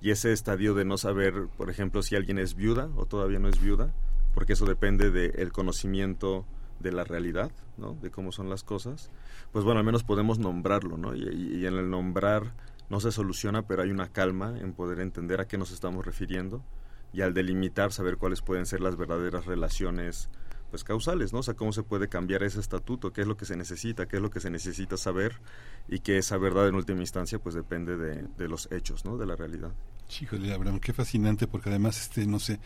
Y 0.01 0.11
ese 0.11 0.33
estadio 0.33 0.75
de 0.75 0.85
no 0.85 0.99
saber, 0.99 1.49
por 1.57 1.71
ejemplo, 1.71 2.03
si 2.03 2.17
alguien 2.17 2.39
es 2.39 2.55
viuda 2.55 2.91
o 2.97 3.07
todavía 3.07 3.39
no 3.39 3.49
es 3.49 3.61
viuda, 3.61 3.93
porque 4.35 4.55
eso 4.55 4.67
depende 4.67 5.11
del 5.11 5.53
conocimiento 5.53 6.45
de 6.81 6.93
la 6.93 7.05
realidad, 7.05 7.53
¿no? 7.77 7.95
De 7.95 8.11
cómo 8.11 8.33
son 8.33 8.49
las 8.51 8.65
cosas. 8.65 9.11
Pues 9.53 9.65
bueno, 9.65 9.79
al 9.79 9.87
menos 9.87 10.03
podemos 10.03 10.39
nombrarlo, 10.39 10.97
¿no? 10.97 11.15
Y, 11.15 11.23
y 11.23 11.67
en 11.67 11.75
el 11.75 11.89
nombrar 11.89 12.55
no 12.91 13.01
se 13.01 13.13
soluciona, 13.13 13.67
pero 13.67 13.83
hay 13.83 13.91
una 13.91 14.09
calma 14.09 14.59
en 14.59 14.73
poder 14.73 15.01
entender 15.01 15.41
a 15.41 15.47
qué 15.47 15.57
nos 15.57 15.71
estamos 15.71 16.05
refiriendo 16.05 16.65
y 17.13 17.21
al 17.21 17.35
delimitar 17.35 17.93
saber 17.93 18.17
cuáles 18.17 18.43
pueden 18.43 18.67
ser 18.67 18.81
las 18.81 18.97
verdaderas 18.97 19.47
relaciones 19.47 20.29
pues 20.73 20.85
causales, 20.85 21.35
¿no? 21.35 21.41
O 21.41 21.43
sea, 21.43 21.53
cómo 21.53 21.71
se 21.75 21.83
puede 21.83 22.09
cambiar 22.09 22.43
ese 22.43 22.59
estatuto, 22.59 23.13
qué 23.13 23.21
es 23.21 23.27
lo 23.27 23.37
que 23.37 23.45
se 23.45 23.59
necesita, 23.59 24.09
qué 24.09 24.17
es 24.17 24.23
lo 24.23 24.31
que 24.31 24.41
se 24.41 24.49
necesita 24.49 24.97
saber 24.97 25.39
y 25.87 25.99
que 25.99 26.17
esa 26.17 26.39
verdad 26.39 26.67
en 26.67 26.77
última 26.77 27.01
instancia 27.01 27.39
pues 27.39 27.55
depende 27.55 27.99
de, 27.99 28.49
los 28.49 28.73
hechos, 28.73 29.05
¿no? 29.05 29.19
De 29.19 29.27
la 29.27 29.37
realidad. 29.37 29.71
Híjole, 30.19 30.51
Abraham, 30.51 30.81
qué 30.81 30.95
fascinante 30.95 31.47
porque 31.47 31.69
además, 31.69 32.01
este, 32.01 32.27
no 32.27 32.39
sé, 32.39 32.59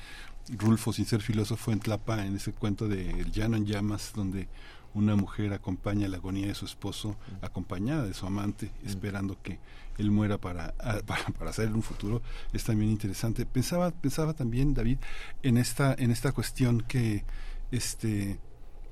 Rulfo, 0.57 0.93
sin 0.93 1.05
ser 1.05 1.21
filósofo, 1.21 1.73
en 1.73 1.81
Tlapa, 1.81 2.25
en 2.25 2.37
ese 2.37 2.53
cuento 2.53 2.87
de 2.87 3.11
El 3.11 3.33
llano 3.33 3.57
en 3.57 3.67
llamas, 3.67 4.13
donde 4.15 4.49
una 4.95 5.17
mujer 5.17 5.53
acompaña 5.53 6.07
la 6.07 6.19
agonía 6.19 6.47
de 6.47 6.55
su 6.55 6.65
esposo, 6.65 7.17
acompañada 7.43 8.07
de 8.07 8.15
su 8.15 8.25
amante, 8.25 8.71
esperando 8.85 9.37
que 9.43 9.59
él 9.99 10.13
muera 10.13 10.39
para, 10.39 10.75
para, 11.07 11.25
para, 11.37 11.51
hacer 11.51 11.73
un 11.73 11.83
futuro, 11.83 12.23
es 12.53 12.63
también 12.63 12.93
interesante. 12.93 13.47
Pensaba, 13.47 13.91
pensaba 13.91 14.33
también, 14.33 14.75
David, 14.75 14.99
en 15.43 15.59
esta, 15.59 15.93
en 15.99 16.13
esta 16.13 16.31
cuestión 16.31 16.83
que 16.83 17.25
este, 17.71 18.39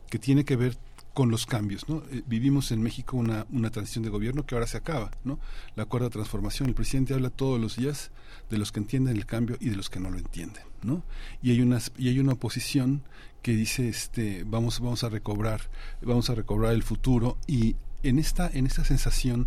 que 0.09 0.19
tiene 0.19 0.45
que 0.45 0.57
ver 0.57 0.77
con 1.15 1.31
los 1.31 1.47
cambios, 1.47 1.89
¿no? 1.89 2.03
Eh, 2.11 2.23
vivimos 2.27 2.73
en 2.73 2.83
México 2.83 3.17
una, 3.17 3.47
una 3.51 3.71
transición 3.71 4.03
de 4.03 4.11
gobierno 4.11 4.45
que 4.45 4.57
ahora 4.57 4.67
se 4.67 4.77
acaba, 4.77 5.13
¿no? 5.23 5.39
La 5.77 5.85
cuarta 5.85 6.11
transformación. 6.11 6.69
El 6.69 6.75
presidente 6.75 7.15
habla 7.15 7.31
todos 7.31 7.61
los 7.61 7.77
días 7.77 8.11
de 8.51 8.59
los 8.59 8.73
que 8.73 8.81
entienden 8.81 9.17
el 9.17 9.25
cambio 9.25 9.57
y 9.61 9.69
de 9.69 9.77
los 9.77 9.89
que 9.89 10.01
no 10.01 10.11
lo 10.11 10.19
entienden, 10.19 10.65
¿no? 10.83 11.05
Y 11.41 11.53
hay 11.53 11.61
una, 11.61 11.81
y 11.97 12.09
hay 12.09 12.19
una 12.19 12.33
oposición 12.33 13.03
que 13.43 13.53
dice, 13.53 13.89
este, 13.89 14.43
vamos, 14.45 14.81
vamos 14.81 15.05
a 15.05 15.09
recobrar, 15.09 15.61
vamos 16.03 16.31
a 16.31 16.35
recobrar 16.35 16.73
el 16.73 16.83
futuro 16.83 17.39
y 17.47 17.77
en 18.05 18.19
esta, 18.19 18.51
en 18.53 18.67
esta 18.67 18.85
sensación 18.85 19.47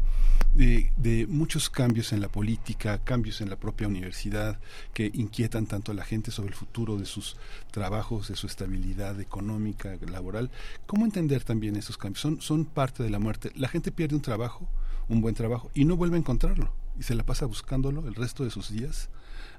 de, 0.53 0.91
de, 0.97 1.27
muchos 1.27 1.69
cambios 1.69 2.11
en 2.11 2.21
la 2.21 2.27
política, 2.27 2.97
cambios 3.03 3.41
en 3.41 3.49
la 3.49 3.55
propia 3.55 3.87
universidad 3.87 4.59
que 4.93 5.11
inquietan 5.13 5.67
tanto 5.67 5.91
a 5.91 5.95
la 5.95 6.03
gente 6.03 6.31
sobre 6.31 6.49
el 6.49 6.55
futuro 6.55 6.97
de 6.97 7.05
sus 7.05 7.37
trabajos, 7.71 8.27
de 8.27 8.35
su 8.35 8.47
estabilidad 8.47 9.19
económica, 9.21 9.95
laboral. 10.09 10.49
¿Cómo 10.87 11.05
entender 11.05 11.43
también 11.43 11.75
esos 11.75 11.97
cambios? 11.97 12.21
Son, 12.21 12.41
son 12.41 12.65
parte 12.65 13.03
de 13.03 13.11
la 13.11 13.19
muerte. 13.19 13.51
La 13.55 13.67
gente 13.67 13.91
pierde 13.91 14.15
un 14.15 14.21
trabajo, 14.21 14.67
un 15.07 15.21
buen 15.21 15.35
trabajo, 15.35 15.69
y 15.75 15.85
no 15.85 15.95
vuelve 15.95 16.15
a 16.15 16.19
encontrarlo. 16.19 16.73
Y 16.99 17.03
se 17.03 17.13
la 17.13 17.23
pasa 17.23 17.45
buscándolo 17.45 18.07
el 18.07 18.15
resto 18.15 18.43
de 18.43 18.49
sus 18.49 18.71
días 18.71 19.09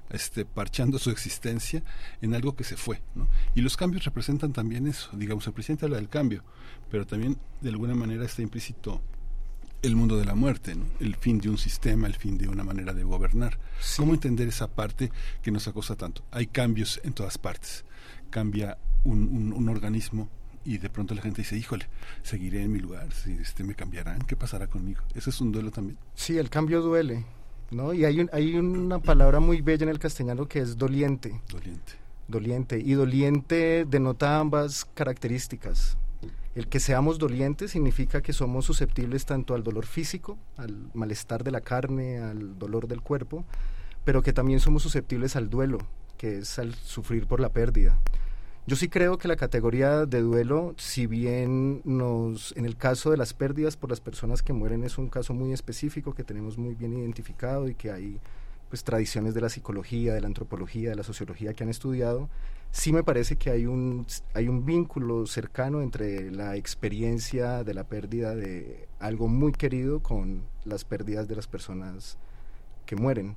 este, 0.09 0.45
parchando 0.45 0.99
su 0.99 1.11
existencia 1.11 1.83
en 2.21 2.35
algo 2.35 2.55
que 2.55 2.63
se 2.63 2.77
fue. 2.77 3.01
¿no? 3.15 3.27
Y 3.55 3.61
los 3.61 3.77
cambios 3.77 4.05
representan 4.05 4.53
también 4.53 4.87
eso. 4.87 5.09
Digamos, 5.13 5.45
el 5.47 5.53
presidente 5.53 5.85
habla 5.85 5.97
del 5.97 6.09
cambio, 6.09 6.43
pero 6.89 7.05
también 7.05 7.37
de 7.61 7.69
alguna 7.69 7.95
manera 7.95 8.25
está 8.25 8.41
implícito 8.41 9.01
el 9.81 9.95
mundo 9.95 10.17
de 10.17 10.25
la 10.25 10.35
muerte, 10.35 10.75
¿no? 10.75 10.85
el 10.99 11.15
fin 11.15 11.39
de 11.39 11.49
un 11.49 11.57
sistema, 11.57 12.07
el 12.07 12.15
fin 12.15 12.37
de 12.37 12.47
una 12.47 12.63
manera 12.63 12.93
de 12.93 13.03
gobernar. 13.03 13.57
¿Cómo 13.97 14.13
entender 14.13 14.47
esa 14.47 14.67
parte 14.67 15.11
que 15.41 15.51
nos 15.51 15.67
acosa 15.67 15.95
tanto? 15.95 16.23
Hay 16.31 16.47
cambios 16.47 16.99
en 17.03 17.13
todas 17.13 17.37
partes. 17.37 17.85
Cambia 18.29 18.77
un, 19.03 19.53
un, 19.53 19.69
organismo 19.69 20.29
y 20.65 20.77
de 20.77 20.89
pronto 20.89 21.15
la 21.15 21.21
gente 21.21 21.41
dice, 21.41 21.55
híjole, 21.55 21.87
seguiré 22.21 22.63
en 22.63 22.71
mi 22.71 22.79
lugar, 22.79 23.07
este, 23.25 23.63
me 23.63 23.75
cambiarán, 23.75 24.19
¿qué 24.23 24.35
pasará 24.35 24.67
conmigo? 24.67 25.01
¿Ese 25.15 25.29
es 25.29 25.39
un 25.41 25.51
duelo 25.51 25.71
también? 25.71 25.97
Sí, 26.13 26.37
el 26.37 26.49
cambio 26.49 26.81
duele. 26.81 27.25
¿No? 27.71 27.93
Y 27.93 28.05
hay, 28.05 28.27
hay 28.31 28.55
una 28.55 28.99
palabra 28.99 29.39
muy 29.39 29.61
bella 29.61 29.83
en 29.83 29.89
el 29.89 29.99
castellano 29.99 30.47
que 30.47 30.59
es 30.59 30.77
doliente. 30.77 31.39
Doliente. 31.49 31.93
Doliente. 32.27 32.79
Y 32.79 32.93
doliente 32.93 33.85
denota 33.85 34.39
ambas 34.39 34.85
características. 34.93 35.97
El 36.55 36.67
que 36.67 36.79
seamos 36.79 37.19
dolientes 37.19 37.71
significa 37.71 38.21
que 38.21 38.33
somos 38.33 38.65
susceptibles 38.65 39.25
tanto 39.25 39.53
al 39.53 39.63
dolor 39.63 39.85
físico, 39.85 40.37
al 40.57 40.75
malestar 40.93 41.43
de 41.43 41.51
la 41.51 41.61
carne, 41.61 42.19
al 42.19 42.57
dolor 42.57 42.87
del 42.87 43.01
cuerpo, 43.01 43.45
pero 44.03 44.21
que 44.23 44.33
también 44.33 44.59
somos 44.59 44.83
susceptibles 44.83 45.35
al 45.35 45.49
duelo, 45.49 45.77
que 46.17 46.39
es 46.39 46.59
al 46.59 46.73
sufrir 46.75 47.27
por 47.27 47.39
la 47.39 47.49
pérdida. 47.49 47.99
Yo 48.69 48.75
sí 48.75 48.87
creo 48.87 49.17
que 49.17 49.27
la 49.27 49.35
categoría 49.35 50.05
de 50.05 50.21
duelo, 50.21 50.75
si 50.77 51.07
bien 51.07 51.81
nos, 51.85 52.55
en 52.55 52.65
el 52.65 52.77
caso 52.77 53.09
de 53.09 53.17
las 53.17 53.33
pérdidas 53.33 53.75
por 53.75 53.89
las 53.89 53.99
personas 53.99 54.43
que 54.43 54.53
mueren 54.53 54.83
es 54.83 54.99
un 54.99 55.07
caso 55.07 55.33
muy 55.33 55.53
específico 55.53 56.13
que 56.13 56.23
tenemos 56.23 56.59
muy 56.59 56.75
bien 56.75 56.93
identificado 56.93 57.67
y 57.67 57.73
que 57.73 57.89
hay 57.89 58.19
pues 58.69 58.83
tradiciones 58.83 59.33
de 59.33 59.41
la 59.41 59.49
psicología, 59.49 60.13
de 60.13 60.21
la 60.21 60.27
antropología, 60.27 60.91
de 60.91 60.95
la 60.95 61.01
sociología 61.01 61.55
que 61.55 61.63
han 61.63 61.71
estudiado, 61.71 62.29
sí 62.69 62.93
me 62.93 63.01
parece 63.01 63.37
que 63.37 63.49
hay 63.49 63.65
un, 63.65 64.05
hay 64.35 64.47
un 64.47 64.63
vínculo 64.63 65.25
cercano 65.25 65.81
entre 65.81 66.29
la 66.29 66.55
experiencia 66.55 67.63
de 67.63 67.73
la 67.73 67.85
pérdida 67.85 68.35
de 68.35 68.87
algo 68.99 69.27
muy 69.27 69.51
querido 69.51 70.03
con 70.03 70.43
las 70.63 70.85
pérdidas 70.85 71.27
de 71.27 71.35
las 71.35 71.47
personas 71.47 72.19
que 72.85 72.95
mueren. 72.95 73.35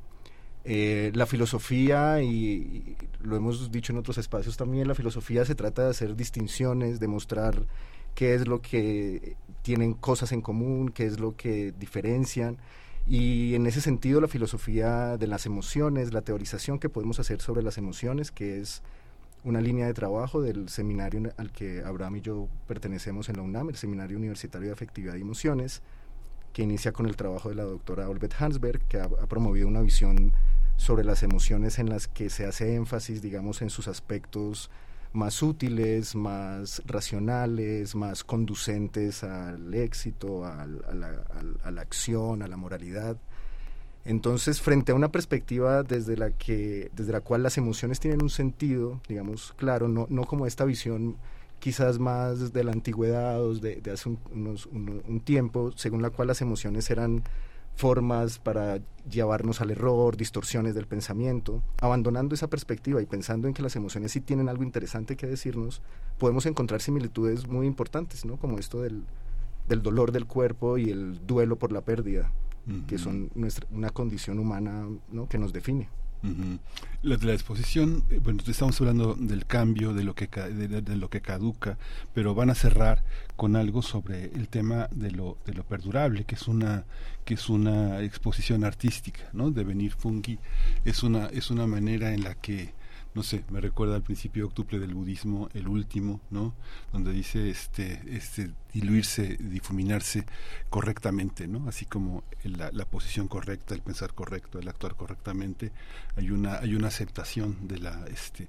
Eh, 0.65 1.11
la 1.15 1.27
filosofía, 1.27 2.23
y, 2.23 2.97
lo 3.21 3.37
hemos 3.37 3.71
dicho 3.73 3.93
en 3.93 3.99
otros 3.99 4.19
espacios 4.19 4.57
también, 4.57 4.89
la 4.89 4.95
filosofía 4.95 5.45
se 5.45 5.55
trata 5.55 5.85
de 5.85 5.91
hacer 5.91 6.17
distinciones, 6.17 7.01
de 7.01 7.09
mostrar 7.09 7.67
qué 8.15 8.35
es 8.35 8.47
lo 8.47 8.61
que 8.61 9.37
tienen 9.63 9.95
cosas 9.95 10.33
en 10.33 10.41
común, 10.41 10.91
qué 10.91 11.07
es 11.07 11.19
lo 11.19 11.37
que 11.37 11.73
diferencian. 11.73 12.59
Y 13.07 13.55
en 13.55 13.67
ese 13.67 13.81
sentido, 13.81 14.21
la 14.21 14.29
filosofía 14.29 15.17
de 15.17 15.27
las 15.27 15.47
emociones, 15.47 16.13
la 16.13 16.23
teorización 16.23 16.79
que 16.79 16.89
podemos 16.89 17.19
hacer 17.19 17.41
sobre 17.41 17.63
las 17.63 17.79
emociones, 17.79 18.31
que 18.31 18.61
es 18.61 18.83
una 19.45 19.61
línea 19.61 19.87
de 19.87 19.95
trabajo 19.95 20.41
del 20.41 20.69
seminario 20.69 21.33
al 21.37 21.51
que 21.51 21.83
Abraham 21.85 22.17
y 22.17 22.21
yo 22.21 22.49
pertenecemos 22.69 23.29
en 23.29 23.37
la 23.37 23.43
UNAM, 23.43 23.71
el 23.71 23.77
Seminario 23.77 24.17
Universitario 24.17 24.69
de 24.69 24.75
Afectividad 24.75 25.17
y 25.17 25.23
Emociones, 25.23 25.83
que 26.53 26.63
inicia 26.63 26.93
con 26.93 27.07
el 27.07 27.17
trabajo 27.17 27.49
de 27.49 27.55
la 27.55 27.65
doctora 27.65 28.09
Olbeth 28.09 28.35
Hansberg, 28.41 28.81
que 28.87 29.01
ha, 29.01 29.09
promovido 29.09 29.69
una 29.69 29.81
visión 29.81 30.33
sobre 30.77 31.05
las 31.05 31.23
emociones 31.23 31.79
en 31.79 31.89
las 31.89 32.09
que 32.09 32.31
se 32.31 32.45
hace 32.47 32.75
énfasis, 32.75 33.23
digamos, 33.23 33.63
en 33.63 33.71
sus 33.71 33.89
aspectos 33.89 34.71
más 35.13 35.43
útiles, 35.43 36.15
más 36.15 36.83
racionales, 36.87 37.95
más 37.95 38.25
conducentes 38.25 39.25
al 39.25 39.73
éxito, 39.75 40.45
a, 40.45 40.67
la, 40.67 41.81
acción, 41.81 42.43
a 42.43 42.49
la 42.49 42.57
moralidad. 42.57 43.17
Entonces, 44.05 44.61
frente 44.61 44.93
a 44.93 44.95
una 44.95 45.13
perspectiva 45.13 45.83
desde 45.83 46.17
la, 46.17 46.31
que, 46.31 46.91
desde 46.95 47.13
la 47.13 47.21
cual 47.21 47.43
las 47.43 47.57
emociones 47.59 48.01
tienen 48.01 48.23
un 48.23 48.31
sentido, 48.31 49.01
digamos, 49.09 49.55
claro, 49.57 49.87
no, 49.87 50.07
no 50.11 50.25
como 50.25 50.47
esta 50.47 50.65
visión 50.65 51.17
quizás 51.63 52.01
más 52.01 52.53
de 52.53 52.65
la 52.65 52.73
antigüedad 52.73 53.41
o 53.41 53.55
de, 53.55 53.81
hace 53.93 54.09
un, 54.09 55.23
tiempo, 55.25 55.71
según 55.77 56.03
la 56.03 56.11
cual 56.11 56.27
las 56.27 56.41
emociones 56.41 56.91
eran 56.91 57.23
formas 57.77 58.41
para 58.41 58.81
llevarnos 59.09 59.61
al 59.61 59.71
error, 59.71 60.17
distorsiones 60.17 60.75
del 60.75 60.89
pensamiento, 60.89 61.63
abandonando 61.81 62.35
esa 62.35 62.51
perspectiva 62.51 63.01
y 63.01 63.07
pensando 63.07 63.47
en 63.47 63.55
que 63.55 63.63
las 63.63 63.77
emociones 63.77 64.11
sí 64.11 64.21
tienen 64.21 64.49
algo 64.49 64.65
interesante 64.65 65.15
que 65.17 65.29
decirnos, 65.29 65.83
podemos 66.19 66.47
encontrar 66.47 66.81
similitudes 66.83 67.47
muy 67.47 67.69
importantes, 67.69 68.25
¿no? 68.25 68.39
Como 68.39 68.59
esto 68.59 68.83
del, 68.83 69.05
del 69.69 69.83
dolor 69.83 70.11
del 70.11 70.27
cuerpo 70.27 70.79
y 70.79 70.91
el 70.91 71.25
duelo 71.25 71.57
por 71.61 71.71
la 71.71 71.83
pérdida 71.83 72.33
que 72.87 72.99
son 72.99 73.31
nuestra, 73.35 73.67
una 73.71 73.91
condición 73.91 74.39
humana 74.39 74.87
¿no? 75.11 75.29
que 75.29 75.39
nos 75.39 75.53
define. 75.53 75.89
La, 77.03 77.17
la, 77.17 77.33
exposición, 77.33 78.05
eh, 78.11 78.21
bueno, 78.23 78.43
estamos 78.47 78.81
hablando 78.81 79.15
del 79.15 79.45
cambio, 79.47 79.93
de 79.93 80.05
lo 80.05 80.15
que 80.15 80.29
de, 80.29 80.97
lo 80.97 81.11
que 81.11 81.21
caduca, 81.21 81.79
pero 82.15 82.35
van 82.35 82.51
a 82.51 82.55
cerrar 82.55 83.03
con 83.37 83.57
algo 83.57 83.83
sobre 83.83 84.27
el 84.27 84.49
tema 84.49 84.89
de 84.93 85.11
lo, 85.11 85.39
de 85.45 85.55
lo 85.55 85.65
perdurable, 85.65 86.25
que 86.25 86.37
es 86.37 86.49
una 86.49 86.85
que 87.25 87.35
es 87.35 87.49
una 87.49 88.01
exposición 88.03 88.65
artística, 88.65 89.23
¿no? 89.33 89.51
De 89.51 89.65
venir 89.65 89.93
fungi 89.93 90.39
es 90.85 91.03
una 91.03 91.27
es 91.27 91.51
una 91.51 91.67
manera 91.67 92.15
en 92.15 92.25
la 92.25 92.35
que 92.35 92.73
no 93.15 93.23
sé, 93.23 93.45
me 93.51 93.61
recuerda 93.61 93.97
al 93.97 94.03
principio 94.03 94.47
octuple 94.47 94.79
del 94.79 94.95
budismo, 94.95 95.51
el 95.53 95.69
último, 95.69 96.21
¿no? 96.31 96.55
Donde 96.93 97.13
dice 97.13 97.51
este, 97.51 98.01
este 98.09 98.53
diluirse, 98.73 99.37
difuminarse 99.37 100.25
correctamente, 100.71 101.47
¿no? 101.47 101.69
Así 101.69 101.85
como 101.85 102.25
la, 102.43 102.71
posición 102.87 103.29
correcta, 103.29 103.75
el 103.75 103.83
pensar 103.83 104.15
correcto, 104.15 104.59
el 104.59 104.69
actuar 104.69 104.95
correctamente, 104.97 105.73
hay 106.17 106.31
una, 106.31 106.59
hay 106.59 106.75
una 106.75 106.89
aceptación 106.89 107.69
de 107.69 107.79
la, 107.81 108.07
este, 108.07 108.49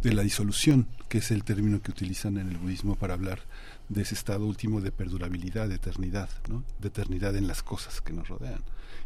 de 0.00 0.14
la 0.14 0.22
disolución, 0.22 0.88
que 1.08 1.18
es 1.18 1.30
el 1.30 1.44
término 1.44 1.82
que 1.82 1.90
utilizan 1.90 2.38
en 2.38 2.48
el 2.48 2.56
budismo 2.56 2.96
para 2.96 3.12
hablar 3.12 3.40
de 3.90 4.02
ese 4.02 4.14
estado 4.14 4.46
último 4.46 4.80
de 4.80 4.90
perdurabilidad, 4.90 5.68
de 5.68 5.74
eternidad, 5.74 6.30
¿no? 6.48 6.64
de 6.80 6.88
eternidad 6.88 7.36
en 7.36 7.46
las 7.46 7.62
cosas 7.62 8.00
que 8.00 8.14
nos 8.14 8.28
rodean. 8.28 8.62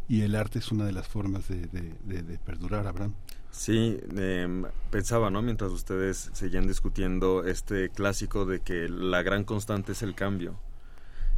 Y 0.09 0.23
el 0.23 0.37
arte 0.37 0.61
es 0.61 0.71
una 0.71 0.87
de 0.87 0.93
las 0.93 1.09
formas 1.09 1.49
de, 1.49 1.67
de, 1.67 2.23
de 2.23 2.39
perdurar, 2.39 2.87
Abraham. 2.87 3.15
Sí, 3.51 3.99
em, 4.17 4.65
pensaba, 4.91 5.31
¿no? 5.31 5.43
Mientras 5.43 5.73
ustedes 5.73 6.31
seguían 6.33 6.67
discutiendo 6.67 7.45
este 7.45 7.89
clásico 7.89 8.45
de 8.45 8.61
que 8.61 8.89
la 8.89 9.23
gran 9.23 9.45
constante 9.45 9.93
es 9.93 10.03
el 10.03 10.15
cambio. 10.15 10.59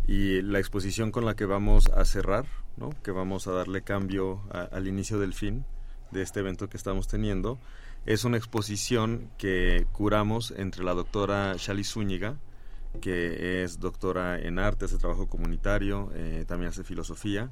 Y 0.06 0.42
la 0.42 0.58
exposición 0.58 1.12
con 1.12 1.24
la 1.24 1.36
que 1.36 1.46
vamos 1.46 1.86
a 1.88 2.04
cerrar, 2.04 2.46
¿no? 2.76 2.90
Que 3.02 3.10
vamos 3.10 3.46
a 3.46 3.52
darle 3.52 3.82
cambio 3.82 4.40
al 4.50 4.88
inicio 4.88 5.18
del 5.18 5.34
fin 5.34 5.64
de 6.10 6.22
este 6.22 6.40
evento 6.40 6.68
que 6.68 6.76
estamos 6.76 7.06
teniendo, 7.06 7.60
es 8.06 8.24
una 8.24 8.36
exposición 8.36 9.30
que 9.38 9.86
curamos 9.92 10.52
entre 10.56 10.84
la 10.84 10.94
doctora 10.94 11.54
Shali 11.56 11.84
Zúñiga, 11.84 12.36
que 13.00 13.62
es 13.62 13.78
doctora 13.78 14.38
en 14.38 14.58
arte, 14.58 14.86
hace 14.86 14.98
trabajo 14.98 15.28
comunitario, 15.28 16.10
eh, 16.14 16.44
también 16.46 16.70
hace 16.70 16.82
filosofía, 16.82 17.50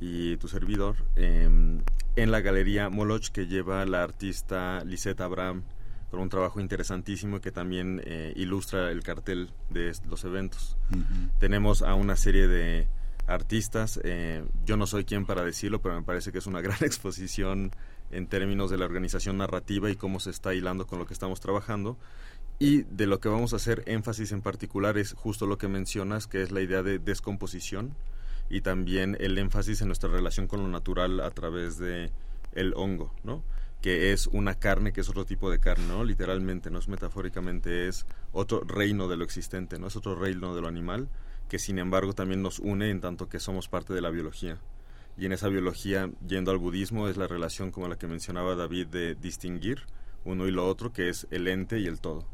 y 0.00 0.36
tu 0.38 0.48
servidor 0.48 0.96
em, 1.16 1.82
en 2.16 2.30
la 2.30 2.40
galería 2.40 2.88
Moloch 2.88 3.28
que 3.28 3.46
lleva 3.46 3.84
la 3.84 4.02
artista 4.02 4.82
Lisette 4.84 5.20
Abraham 5.20 5.62
con 6.10 6.20
un 6.20 6.28
trabajo 6.28 6.58
interesantísimo 6.58 7.40
que 7.40 7.52
también 7.52 8.02
eh, 8.04 8.32
ilustra 8.34 8.90
el 8.90 9.02
cartel 9.02 9.50
de 9.68 9.92
los 10.08 10.24
eventos. 10.24 10.76
Tenemos 11.38 11.82
a 11.82 11.94
una 11.94 12.16
serie 12.16 12.48
de 12.48 12.88
artistas, 13.28 14.00
eh, 14.02 14.42
yo 14.66 14.76
no 14.76 14.88
soy 14.88 15.04
quien 15.04 15.24
para 15.24 15.44
decirlo, 15.44 15.80
pero 15.80 15.94
me 15.94 16.02
parece 16.02 16.32
que 16.32 16.38
es 16.38 16.46
una 16.48 16.60
gran 16.62 16.78
exposición 16.80 17.70
en 18.10 18.26
términos 18.26 18.70
de 18.70 18.78
la 18.78 18.86
organización 18.86 19.36
narrativa 19.38 19.88
y 19.88 19.94
cómo 19.94 20.18
se 20.18 20.30
está 20.30 20.52
hilando 20.52 20.86
con 20.88 20.98
lo 20.98 21.06
que 21.06 21.14
estamos 21.14 21.38
trabajando. 21.38 21.96
Y 22.58 22.82
de 22.82 23.06
lo 23.06 23.20
que 23.20 23.28
vamos 23.28 23.52
a 23.52 23.56
hacer 23.56 23.84
énfasis 23.86 24.32
en 24.32 24.42
particular 24.42 24.98
es 24.98 25.12
justo 25.12 25.46
lo 25.46 25.58
que 25.58 25.68
mencionas, 25.68 26.26
que 26.26 26.42
es 26.42 26.50
la 26.50 26.60
idea 26.60 26.82
de 26.82 26.98
descomposición 26.98 27.94
y 28.50 28.60
también 28.60 29.16
el 29.20 29.38
énfasis 29.38 29.80
en 29.80 29.86
nuestra 29.86 30.10
relación 30.10 30.46
con 30.46 30.60
lo 30.60 30.68
natural 30.68 31.20
a 31.20 31.30
través 31.30 31.78
de 31.78 32.10
el 32.52 32.74
hongo, 32.76 33.14
¿no? 33.24 33.42
que 33.80 34.12
es 34.12 34.26
una 34.26 34.54
carne 34.54 34.92
que 34.92 35.00
es 35.00 35.08
otro 35.08 35.24
tipo 35.24 35.50
de 35.50 35.58
carne, 35.58 35.86
¿no? 35.86 36.04
Literalmente, 36.04 36.70
no 36.70 36.78
es 36.78 36.88
metafóricamente, 36.88 37.88
es 37.88 38.04
otro 38.32 38.60
reino 38.60 39.08
de 39.08 39.16
lo 39.16 39.24
existente, 39.24 39.78
¿no? 39.78 39.86
Es 39.86 39.96
otro 39.96 40.14
reino 40.14 40.54
de 40.54 40.60
lo 40.60 40.68
animal, 40.68 41.08
que 41.48 41.58
sin 41.58 41.78
embargo 41.78 42.12
también 42.12 42.42
nos 42.42 42.58
une 42.58 42.90
en 42.90 43.00
tanto 43.00 43.28
que 43.28 43.40
somos 43.40 43.68
parte 43.68 43.94
de 43.94 44.02
la 44.02 44.10
biología. 44.10 44.58
Y 45.16 45.26
en 45.26 45.32
esa 45.32 45.48
biología, 45.48 46.10
yendo 46.26 46.50
al 46.50 46.58
budismo, 46.58 47.08
es 47.08 47.16
la 47.16 47.26
relación 47.26 47.70
como 47.70 47.88
la 47.88 47.96
que 47.96 48.06
mencionaba 48.06 48.54
David 48.54 48.88
de 48.88 49.14
distinguir 49.14 49.82
uno 50.24 50.46
y 50.46 50.50
lo 50.50 50.68
otro, 50.68 50.92
que 50.92 51.08
es 51.08 51.26
el 51.30 51.48
ente 51.48 51.80
y 51.80 51.86
el 51.86 52.00
todo. 52.00 52.26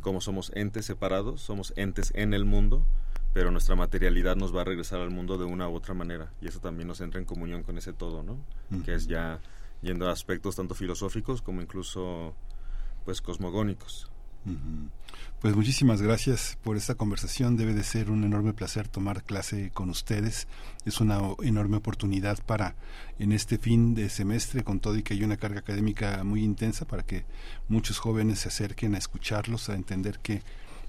Como 0.00 0.20
somos 0.20 0.50
entes 0.54 0.86
separados, 0.86 1.40
somos 1.40 1.72
entes 1.76 2.12
en 2.16 2.34
el 2.34 2.44
mundo, 2.44 2.84
pero 3.34 3.50
nuestra 3.50 3.74
materialidad 3.74 4.36
nos 4.36 4.54
va 4.54 4.62
a 4.62 4.64
regresar 4.64 5.00
al 5.00 5.10
mundo 5.10 5.36
de 5.36 5.44
una 5.44 5.68
u 5.68 5.74
otra 5.74 5.92
manera 5.92 6.32
y 6.40 6.46
eso 6.46 6.60
también 6.60 6.88
nos 6.88 7.00
entra 7.00 7.20
en 7.20 7.26
comunión 7.26 7.64
con 7.64 7.76
ese 7.76 7.92
todo, 7.92 8.22
¿no? 8.22 8.38
Que 8.84 8.94
es 8.94 9.08
ya 9.08 9.40
yendo 9.82 10.08
a 10.08 10.12
aspectos 10.12 10.56
tanto 10.56 10.74
filosóficos 10.74 11.42
como 11.42 11.60
incluso 11.60 12.34
pues 13.04 13.20
cosmogónicos. 13.20 14.08
Pues 15.40 15.56
muchísimas 15.56 16.00
gracias 16.00 16.58
por 16.62 16.76
esta 16.76 16.94
conversación. 16.94 17.56
Debe 17.56 17.74
de 17.74 17.82
ser 17.82 18.10
un 18.10 18.24
enorme 18.24 18.52
placer 18.52 18.88
tomar 18.88 19.24
clase 19.24 19.70
con 19.72 19.90
ustedes. 19.90 20.48
Es 20.84 21.00
una 21.00 21.18
enorme 21.42 21.78
oportunidad 21.78 22.38
para 22.44 22.76
en 23.18 23.32
este 23.32 23.58
fin 23.58 23.94
de 23.94 24.10
semestre, 24.10 24.62
con 24.62 24.80
todo 24.80 24.96
y 24.96 25.02
que 25.02 25.14
hay 25.14 25.24
una 25.24 25.38
carga 25.38 25.60
académica 25.60 26.22
muy 26.24 26.44
intensa, 26.44 26.86
para 26.86 27.04
que 27.04 27.24
muchos 27.68 27.98
jóvenes 27.98 28.40
se 28.40 28.48
acerquen 28.48 28.94
a 28.94 28.98
escucharlos, 28.98 29.68
a 29.68 29.74
entender 29.74 30.18
que 30.20 30.42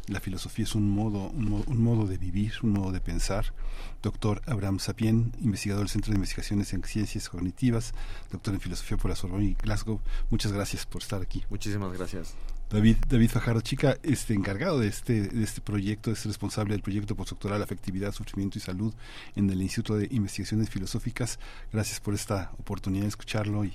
la 0.08 0.20
filosofía 0.20 0.66
es 0.66 0.76
un 0.76 0.90
modo, 0.90 1.30
un 1.30 1.84
modo, 1.84 2.06
de 2.06 2.18
vivir, 2.18 2.54
un 2.62 2.72
modo 2.72 2.92
de 2.92 3.00
pensar. 3.00 3.54
Doctor 4.02 4.42
Abraham 4.46 4.80
Sapien, 4.80 5.32
investigador 5.42 5.84
del 5.84 5.90
Centro 5.90 6.12
de 6.12 6.18
Investigaciones 6.18 6.74
en 6.74 6.84
Ciencias 6.84 7.30
Cognitivas, 7.30 7.94
doctor 8.32 8.54
en 8.54 8.60
Filosofía 8.60 8.98
por 8.98 9.10
la 9.10 9.16
Sorbonne 9.16 9.46
y 9.46 9.54
Glasgow. 9.56 10.00
Muchas 10.30 10.52
gracias 10.52 10.86
por 10.86 11.02
estar 11.02 11.22
aquí. 11.22 11.44
Muchísimas 11.50 11.92
gracias. 11.98 12.36
David, 12.70 12.98
David 13.08 13.30
Fajardo 13.30 13.62
Chica, 13.62 13.98
este 14.02 14.34
encargado 14.34 14.80
de 14.80 14.88
este, 14.88 15.28
de 15.28 15.44
este 15.44 15.62
proyecto, 15.62 16.12
es 16.12 16.26
responsable 16.26 16.74
del 16.74 16.82
proyecto 16.82 17.16
postdoctoral 17.16 17.62
Afectividad, 17.62 18.12
Sufrimiento 18.12 18.58
y 18.58 18.62
Salud 18.62 18.94
en 19.36 19.50
el 19.50 19.62
Instituto 19.62 19.98
de 19.98 20.08
Investigaciones 20.12 20.70
Filosóficas. 20.70 21.40
Gracias 21.72 22.00
por 22.00 22.16
esta 22.16 22.52
oportunidad 22.60 23.04
de 23.04 23.10
escucharlo 23.10 23.66
y, 23.66 23.74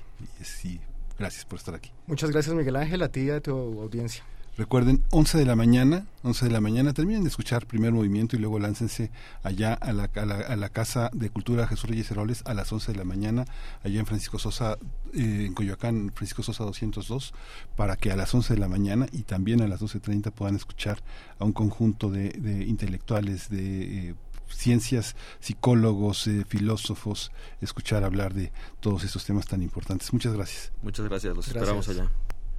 y 0.65 0.81
gracias 1.19 1.45
por 1.45 1.59
estar 1.59 1.75
aquí. 1.75 1.93
Muchas 2.07 2.31
gracias 2.31 2.55
Miguel 2.55 2.77
Ángel, 2.77 3.03
a 3.03 3.09
ti 3.11 3.21
y 3.21 3.31
a 3.31 3.41
tu 3.41 3.53
audiencia. 3.53 4.25
Recuerden, 4.57 5.03
11 5.11 5.39
de 5.39 5.47
la 5.47 5.57
mañana, 5.57 6.07
11 6.23 6.47
de 6.47 6.51
la 6.51 6.61
mañana, 6.61 6.93
terminen 6.93 7.23
de 7.23 7.29
escuchar 7.29 7.67
primer 7.67 7.93
movimiento 7.93 8.37
y 8.37 8.39
luego 8.39 8.59
láncense 8.59 9.11
allá 9.43 9.75
a 9.75 9.93
la, 9.93 10.11
a 10.15 10.57
la, 10.57 10.69
Casa 10.69 11.11
de 11.15 11.31
Cultura 11.31 11.67
Jesús 11.67 11.89
Reyes 11.89 12.11
Heroles 12.11 12.43
a 12.45 12.53
las 12.53 12.71
11 12.73 12.93
de 12.93 12.99
la 12.99 13.05
mañana, 13.05 13.47
allá 13.83 14.01
en 14.01 14.07
Francisco 14.07 14.39
Sosa, 14.39 14.77
eh, 15.15 15.45
en 15.47 15.55
Coyoacán, 15.55 16.13
Francisco 16.15 16.43
Sosa 16.43 16.65
202, 16.65 17.33
para 17.77 17.97
que 17.97 18.13
a 18.13 18.17
las 18.17 18.35
11 18.35 18.55
de 18.55 18.61
la 18.61 18.69
mañana 18.69 19.07
y 19.13 19.23
también 19.23 19.63
a 19.63 19.69
las 19.69 19.81
12.30 19.81 20.31
puedan 20.33 20.57
escuchar 20.57 21.03
a 21.39 21.45
un 21.45 21.53
conjunto 21.53 22.11
de, 22.11 22.65
intelectuales, 22.67 23.49
de... 23.49 24.09
Eh, 24.11 24.15
ciencias, 24.53 25.15
psicólogos, 25.39 26.27
eh, 26.27 26.45
filósofos, 26.47 27.31
escuchar 27.61 28.03
hablar 28.03 28.35
de 28.35 28.53
todos 28.81 29.05
estos 29.05 29.25
temas 29.25 29.47
tan 29.47 29.63
importantes. 29.63 30.13
Muchas 30.13 30.35
gracias. 30.35 30.73
Muchas 30.83 31.07
gracias, 31.07 31.37
los 31.37 31.47
esperamos 31.47 31.89
allá. 31.89 32.11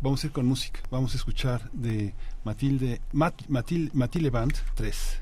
Vamos 0.01 0.23
a 0.23 0.27
ir 0.27 0.33
con 0.33 0.47
música. 0.47 0.79
Vamos 0.89 1.13
a 1.13 1.17
escuchar 1.17 1.69
de 1.71 2.15
Matilde, 2.43 3.01
Matilde, 3.13 3.91
Matilde 3.93 4.29
Band 4.31 4.55
3. 4.73 5.21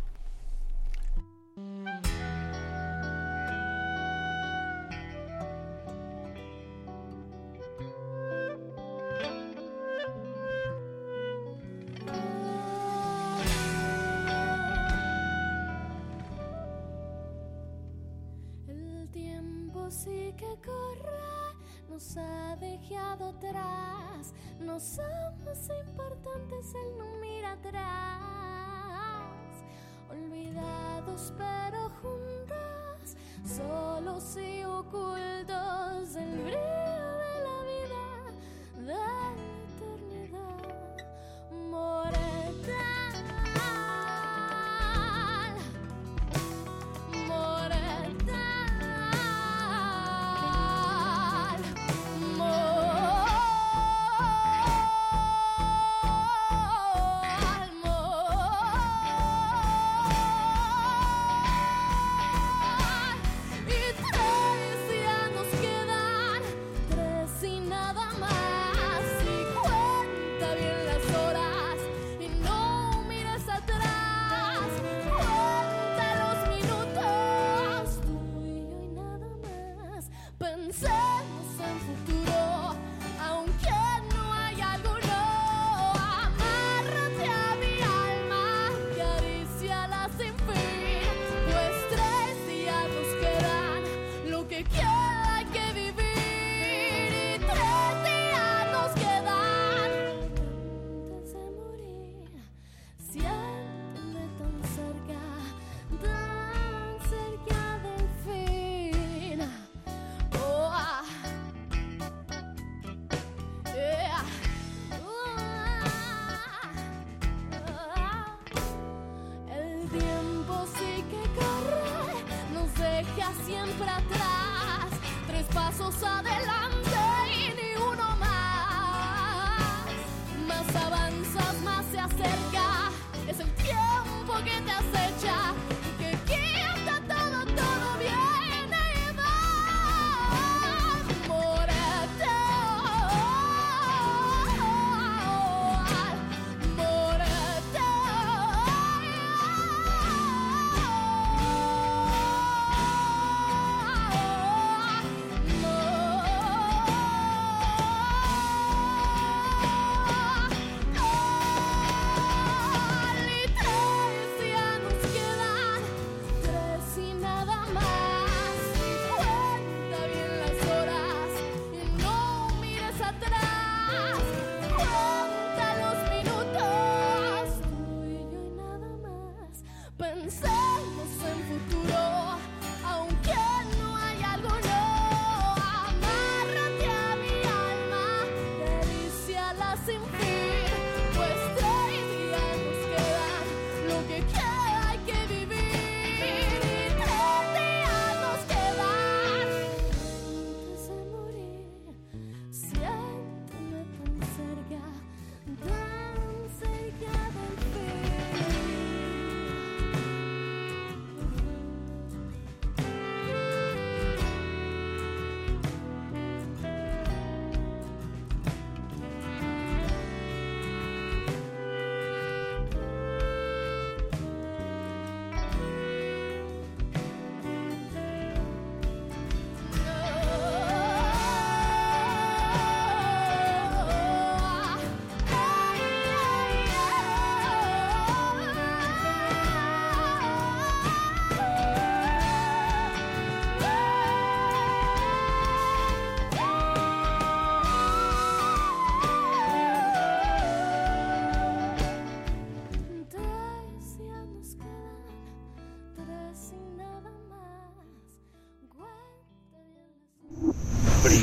pero 31.38 31.90
juntas, 32.02 33.16
solo 33.46 34.20
si 34.20 34.59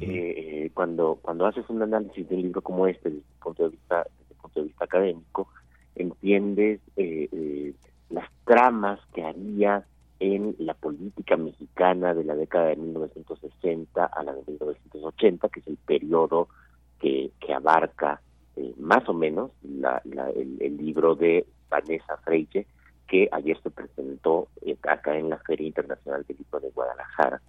Eh, 0.00 0.70
cuando 0.72 1.18
cuando 1.20 1.44
haces 1.46 1.68
un 1.68 1.82
análisis 1.82 2.26
de 2.26 2.36
un 2.36 2.42
libro 2.42 2.62
como 2.62 2.86
este 2.86 3.10
desde 3.10 3.20
el 3.20 3.40
punto 3.42 3.64
de 3.64 3.68
vista 3.68 3.96
desde 3.98 4.34
el 4.34 4.40
punto 4.40 4.60
de 4.60 4.66
vista 4.66 4.84
académico 4.86 5.48
entiendes 5.96 6.80
eh, 6.96 7.28
eh, 7.30 7.74
las 8.08 8.26
tramas 8.44 9.00
que 9.12 9.22
había 9.22 9.84
en 10.18 10.56
la 10.58 10.72
política 10.72 11.36
mexicana 11.36 12.14
de 12.14 12.24
la 12.24 12.34
década 12.34 12.68
de 12.68 12.76
1960 12.76 14.06
a 14.06 14.22
la 14.22 14.32
de 14.32 14.42
1980 14.46 15.48
que 15.50 15.60
es 15.60 15.66
el 15.66 15.76
periodo 15.76 16.48
que, 16.98 17.30
que 17.38 17.52
abarca 17.52 18.22
más 18.78 19.06
o 19.08 19.12
menos 19.12 19.50
la, 19.62 20.00
el, 20.34 20.56
el, 20.60 20.76
libro 20.78 21.14
de 21.16 21.44
Vanessa 21.68 22.16
Freire 22.18 22.66
que 23.06 23.28
ayer 23.30 23.60
se 23.62 23.70
presentó 23.70 24.48
acá 24.88 25.18
en 25.18 25.28
la 25.28 25.38
Feria 25.38 25.66
Internacional 25.66 26.24
del 26.26 26.38
Libro 26.38 26.60
de 26.60 26.70
Guadalajara 26.70 27.42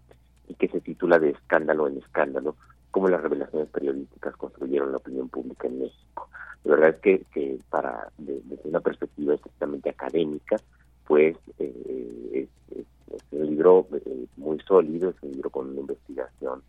y 0.48 0.56
que 0.56 0.68
se 0.68 0.82
titula 0.82 1.20
De 1.20 1.32
escándalo 1.32 1.88
en 1.88 1.98
escándalo, 1.98 2.56
cómo 2.92 3.08
las 3.08 3.22
revelaciones 3.22 3.70
periodísticas 3.70 4.36
construyeron 4.38 4.92
la 4.92 4.98
opinión 4.98 5.30
pública 5.30 5.68
en 5.68 5.80
México. 5.80 6.30
La 6.64 6.76
verdad 6.76 6.96
es 7.04 7.26
que, 7.28 7.60
para 7.70 8.08
desde 8.18 8.60
una 8.64 8.80
perspectiva 8.80 9.34
estrictamente 9.34 9.90
académica, 9.90 10.58
pues 11.06 11.36
eh, 11.60 12.48
es, 12.72 12.86
un 13.32 13.48
libro 13.48 13.88
eh, 13.94 14.26
muy 14.38 14.60
sólido, 14.60 15.10
es 15.10 15.16
un 15.22 15.32
libro 15.32 15.50
con 15.50 15.70
una 15.70 15.82
investigación 15.82 16.62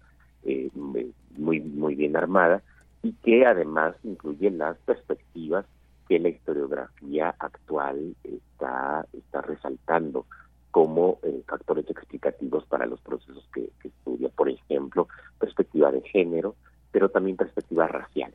eh, 0.44 0.68
muy 0.74 1.60
muy 1.60 1.94
bien 1.94 2.16
armada 2.16 2.62
y 3.02 3.12
que 3.12 3.46
además 3.46 3.94
incluye 4.02 4.50
las 4.50 4.76
perspectivas 4.78 5.64
que 6.08 6.18
la 6.18 6.28
historiografía 6.28 7.34
actual 7.38 8.14
está 8.24 9.06
está 9.12 9.40
resaltando 9.42 10.26
como 10.74 11.20
eh, 11.22 11.40
factores 11.46 11.88
explicativos 11.88 12.66
para 12.66 12.84
los 12.84 13.00
procesos 13.00 13.48
que, 13.54 13.70
estudia, 13.84 14.28
por 14.30 14.48
ejemplo, 14.48 15.06
perspectiva 15.38 15.92
de 15.92 16.00
género, 16.00 16.56
pero 16.90 17.08
también 17.10 17.36
perspectiva 17.36 17.86
racial. 17.86 18.32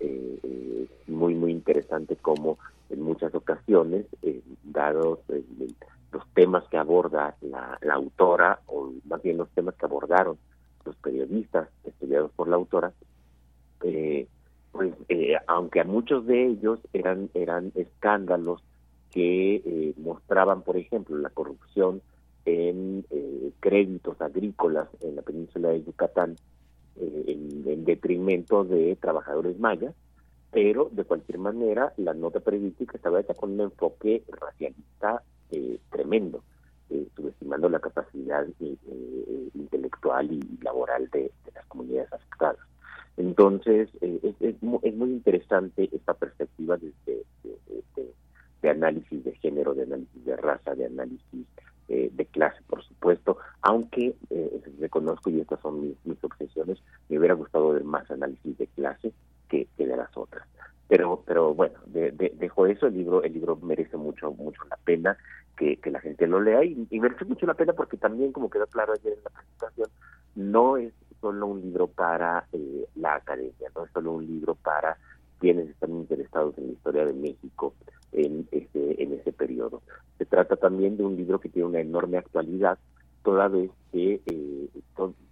Eh, 0.00 0.38
eh, 0.42 0.86
muy, 1.08 1.34
muy 1.34 1.52
interesante 1.52 2.16
cómo 2.16 2.56
en 2.88 3.02
muchas 3.02 3.34
ocasiones, 3.34 4.06
dados 4.64 5.18
los 6.12 6.26
temas 6.32 6.64
que 6.70 6.78
aborda 6.78 7.36
la, 7.42 7.78
autora, 7.92 8.60
o 8.68 8.94
más 9.04 9.20
bien 9.20 9.36
los 9.36 9.50
temas 9.50 9.74
que 9.74 9.84
abordaron 9.84 10.38
los 10.86 10.96
periodistas 10.96 11.68
estudiados 11.84 12.30
por 12.36 12.48
la 12.48 12.56
autora, 12.56 12.94
eh, 13.82 14.26
pues 14.72 14.94
eh, 15.10 15.34
aunque 15.46 15.80
a 15.80 15.84
muchos 15.84 16.24
de 16.24 16.46
ellos 16.46 16.80
eran 16.94 17.28
eran 17.34 17.70
escándalos 17.74 18.62
que 19.16 19.62
eh, 19.64 19.94
mostraban, 19.96 20.60
por 20.60 20.76
ejemplo, 20.76 21.16
la 21.16 21.30
corrupción 21.30 22.02
en 22.44 23.06
créditos 23.60 24.20
agrícolas 24.20 24.88
en 25.00 25.16
la 25.16 25.22
península 25.22 25.70
de 25.70 25.82
Yucatán, 25.82 26.36
en, 26.96 27.84
detrimento 27.84 28.62
de 28.62 28.94
trabajadores 28.96 29.58
mayas, 29.58 29.94
pero 30.52 30.90
de 30.92 31.04
cualquier 31.04 31.38
manera 31.38 31.94
la 31.96 32.14
nota 32.14 32.40
periodística 32.40 32.96
estaba 32.96 33.20
hecha 33.20 33.34
con 33.34 33.52
un 33.52 33.62
enfoque 33.62 34.22
racialista 34.28 35.22
tremendo, 35.90 36.44
subestimando 37.16 37.68
la 37.68 37.80
capacidad 37.80 38.46
intelectual 39.54 40.30
y 40.30 40.58
laboral 40.62 41.08
de 41.10 41.32
las 41.54 41.66
comunidades 41.66 42.12
afectadas. 42.12 42.58
Entonces, 43.16 43.88
eh, 44.02 44.34
es, 44.40 44.62
muy 44.62 45.10
interesante 45.10 45.88
esta 45.92 46.14
perspectiva 46.14 46.76
desde 46.76 47.24
de, 47.42 48.12
análisis 48.64 49.24
de 49.24 49.32
género, 49.36 49.74
de 49.74 49.84
análisis 49.84 50.24
de 50.24 50.36
raza, 50.36 50.74
de 50.74 50.86
análisis 50.86 51.46
eh, 51.88 52.10
de 52.12 52.26
clase, 52.26 52.60
por 52.66 52.82
supuesto, 52.82 53.38
aunque 53.62 54.14
eh, 54.30 54.60
reconozco, 54.80 55.30
y 55.30 55.40
estas 55.40 55.60
son 55.60 55.94
mis, 56.04 56.24
obsesiones, 56.24 56.78
me 57.08 57.18
hubiera 57.18 57.34
gustado 57.34 57.70
ver 57.70 57.84
más 57.84 58.10
análisis 58.10 58.58
de 58.58 58.66
clase 58.68 59.12
que, 59.48 59.68
de 59.76 59.86
las 59.86 60.16
otras. 60.16 60.46
Pero, 60.88 61.22
pero 61.26 61.54
bueno, 61.54 61.74
dejo 61.86 62.66
eso, 62.66 62.86
el 62.86 62.94
libro, 62.94 63.22
el 63.22 63.32
libro 63.32 63.56
merece 63.56 63.96
mucho, 63.96 64.32
mucho 64.32 64.62
la 64.70 64.76
pena 64.76 65.16
que, 65.56 65.78
la 65.84 66.00
gente 66.00 66.26
lo 66.26 66.40
lea 66.40 66.64
y, 66.64 66.86
y 66.90 67.00
merece 67.00 67.24
mucho 67.24 67.46
la 67.46 67.54
pena 67.54 67.72
porque 67.72 67.96
también, 67.96 68.32
como 68.32 68.50
quedó 68.50 68.66
claro 68.66 68.92
ayer 68.92 69.14
en 69.14 69.24
la 69.24 69.30
presentación, 69.30 69.88
no 70.36 70.76
es 70.76 70.92
solo 71.20 71.46
un 71.46 71.60
libro 71.60 71.86
para 71.88 72.46
eh, 72.52 72.86
la 72.94 73.16
academia, 73.16 73.70
no 73.74 73.84
es 73.84 73.90
solo 73.92 74.12
un 74.12 74.26
libro 74.26 74.54
para 74.54 74.96
quienes 75.38 75.68
están 75.68 75.90
interesados 75.90 76.56
en 76.58 76.68
la 76.68 76.72
historia 76.72 77.04
de 77.04 77.12
México 77.12 77.74
en 78.12 78.48
ese, 78.50 79.02
en 79.02 79.12
ese 79.12 79.32
periodo. 79.32 79.82
Se 80.18 80.24
trata 80.24 80.56
también 80.56 80.96
de 80.96 81.04
un 81.04 81.16
libro 81.16 81.40
que 81.40 81.48
tiene 81.48 81.68
una 81.68 81.80
enorme 81.80 82.18
actualidad, 82.18 82.78
toda 83.22 83.48
vez 83.48 83.70
que 83.92 84.20
eh, 84.24 84.68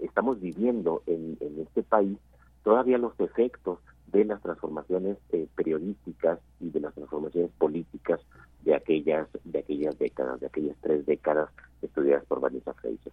estamos 0.00 0.40
viviendo 0.40 1.02
en, 1.06 1.36
en, 1.40 1.60
este 1.60 1.82
país 1.82 2.18
todavía 2.62 2.98
los 2.98 3.18
efectos 3.20 3.78
de 4.06 4.24
las 4.24 4.40
transformaciones 4.42 5.16
eh, 5.32 5.46
periodísticas 5.54 6.40
y 6.60 6.70
de 6.70 6.80
las 6.80 6.94
transformaciones 6.94 7.50
políticas 7.58 8.20
de 8.62 8.74
aquellas 8.74 9.28
de 9.44 9.58
aquellas 9.60 9.98
décadas, 9.98 10.40
de 10.40 10.46
aquellas 10.46 10.76
tres 10.80 11.06
décadas 11.06 11.50
estudiadas 11.82 12.24
por 12.26 12.40
Vanessa 12.40 12.72
Fraser. 12.74 13.12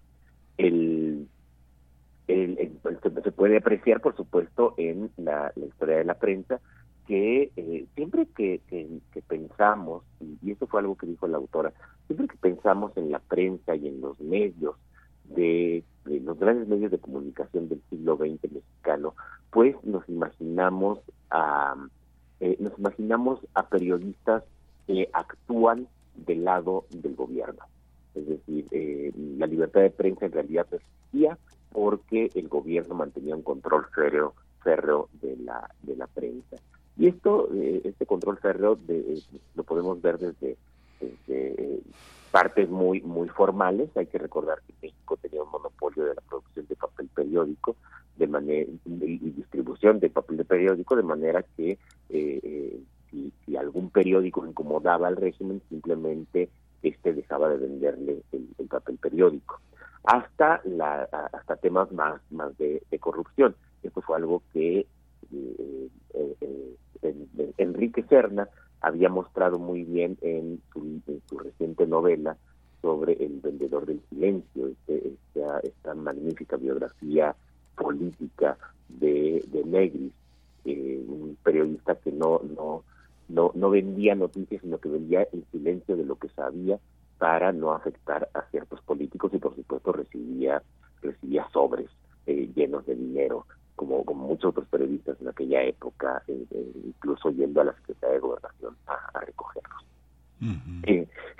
El 0.57 1.27
se 3.23 3.31
puede 3.31 3.57
apreciar, 3.57 4.01
por 4.01 4.15
supuesto, 4.15 4.73
en 4.77 5.11
la, 5.17 5.51
historia 5.55 5.97
de 5.97 6.05
la 6.05 6.15
prensa, 6.15 6.59
que 7.07 7.51
eh, 7.55 7.85
siempre 7.95 8.27
que, 8.35 8.61
pensamos, 9.27 10.03
y, 10.19 10.51
eso 10.51 10.67
fue 10.67 10.81
algo 10.81 10.95
que 10.95 11.07
dijo 11.07 11.27
la 11.27 11.37
autora, 11.37 11.73
siempre 12.07 12.27
que 12.27 12.37
pensamos 12.37 12.95
en 12.97 13.11
la 13.11 13.19
prensa 13.19 13.75
y 13.75 13.87
en 13.87 14.01
los 14.01 14.19
medios, 14.19 14.75
de, 15.25 15.83
los 16.05 16.37
grandes 16.39 16.67
medios 16.67 16.91
de 16.91 16.99
comunicación 16.99 17.69
del 17.69 17.81
siglo 17.89 18.17
XX 18.17 18.51
mexicano, 18.51 19.15
pues 19.51 19.75
nos 19.83 20.07
imaginamos 20.09 20.99
a, 21.29 21.75
eh, 22.39 22.57
nos 22.59 22.77
imaginamos 22.77 23.39
a 23.53 23.67
periodistas 23.67 24.43
que 24.87 25.09
actúan 25.13 25.87
del 26.15 26.43
lado 26.43 26.85
del 26.89 27.15
gobierno. 27.15 27.63
Es 28.15 28.27
decir, 28.27 28.65
eh, 28.71 29.11
la 29.37 29.47
libertad 29.47 29.81
de 29.81 29.89
prensa 29.89 30.25
en 30.25 30.33
realidad 30.33 30.67
existía, 30.71 31.37
porque 31.71 32.29
el 32.35 32.49
gobierno 32.49 32.95
mantenía 32.95 33.35
un 33.35 33.43
control 33.43 33.85
férreo, 33.95 34.33
férreo 34.63 35.09
de 35.21 35.37
la 35.37 35.69
de 35.81 35.95
la 35.95 36.07
prensa. 36.07 36.57
Y 37.01 37.07
esto, 37.07 37.49
eh, 37.55 37.81
este 37.83 38.05
control 38.05 38.37
férreo, 38.37 38.75
de, 38.75 38.99
eh, 38.99 39.23
lo 39.55 39.63
podemos 39.63 39.99
ver 40.03 40.19
desde, 40.19 40.55
eh, 41.27 41.81
partes 42.29 42.69
muy 42.69 43.01
muy 43.01 43.27
formales. 43.27 43.89
Hay 43.97 44.05
que 44.05 44.19
recordar 44.19 44.59
que 44.67 44.73
México 44.83 45.17
tenía 45.17 45.41
un 45.41 45.49
monopolio 45.49 46.05
de 46.05 46.13
la 46.13 46.21
producción 46.21 46.67
de 46.67 46.75
papel 46.75 47.07
periódico 47.07 47.75
de 48.17 48.27
manera 48.27 48.69
y, 48.85 49.17
distribución 49.31 49.99
de 49.99 50.11
papel 50.11 50.37
de 50.37 50.45
periódico, 50.45 50.95
de 50.95 51.01
manera 51.01 51.43
que 51.57 51.79
si, 52.07 53.33
si, 53.45 53.57
algún 53.57 53.89
periódico 53.89 54.45
incomodaba 54.45 55.07
al 55.07 55.15
régimen, 55.15 55.59
simplemente 55.69 56.49
este 56.83 57.13
dejaba 57.13 57.49
de 57.49 57.57
venderle 57.57 58.21
el 58.31 58.67
papel 58.67 58.99
periódico 58.99 59.59
hasta 60.03 60.61
la 60.65 61.09
hasta 61.33 61.55
temas 61.55 61.91
más 61.91 62.21
más 62.29 62.55
de, 62.59 62.83
corrupción 62.99 63.55
esto 63.81 64.01
fue 64.01 64.17
algo 64.17 64.43
que 64.53 64.79
eh, 64.79 64.85
eh, 64.85 64.85
eh, 64.85 65.00
Enrique 67.57 68.03
Serna 68.03 68.49
había 68.82 69.09
mostrado 69.09 69.59
muy 69.59 69.84
bien 69.84 70.17
en 70.21 70.61
su, 70.73 71.38
reciente 71.38 71.86
novela 71.86 72.38
sobre 72.82 73.13
el 73.13 73.39
vendedor 73.39 73.86
del 73.86 74.01
silencio 74.09 74.67
este, 74.67 75.13
esta, 75.63 75.93
magnífica 75.93 76.57
biografía 76.57 77.36
política 77.75 78.57
de, 78.89 79.43
de 79.47 79.63
Negris 79.63 80.13
un 80.65 81.38
periodista 81.43 81.95
que 81.95 82.11
no 82.11 82.41
no 82.55 82.84
no 83.29 83.51
no 83.55 83.69
vendía 83.69 84.15
noticias 84.15 84.61
sino 84.61 84.77
que 84.77 84.89
vendía 84.89 85.27
el 85.32 85.43
silencio 85.51 85.95
de 85.95 86.05
lo 86.05 86.15
que 86.15 86.29
sabía 86.29 86.79
para 87.17 87.51
no 87.51 87.71
afectar 87.73 88.29
a 88.34 88.43
ciertos 88.51 88.82
políticos 88.82 89.32
y 89.34 89.38
por 89.38 89.55
supuesto 89.55 89.91
recibía 89.91 90.61
recibía 91.01 91.47
sobres 91.51 91.89
eh, 92.27 92.49
llenos 92.55 92.86
de 92.86 92.95
dinero 92.95 93.45
como, 93.82 94.05
como 94.05 94.27
muchos 94.27 94.51
otros 94.51 94.67
periodistas 94.67 95.19
en 95.19 95.29
aquella 95.29 95.63
época 95.63 96.21
eh, 96.27 96.45
eh, 96.51 96.71
incluso 96.86 97.32
yendo 97.32 97.61
a 97.61 97.63
la 97.63 97.73
Secretaría 97.73 98.13
de 98.13 98.19
Gobernación 98.19 98.75
a, 98.86 99.19
recogerlos 99.21 99.84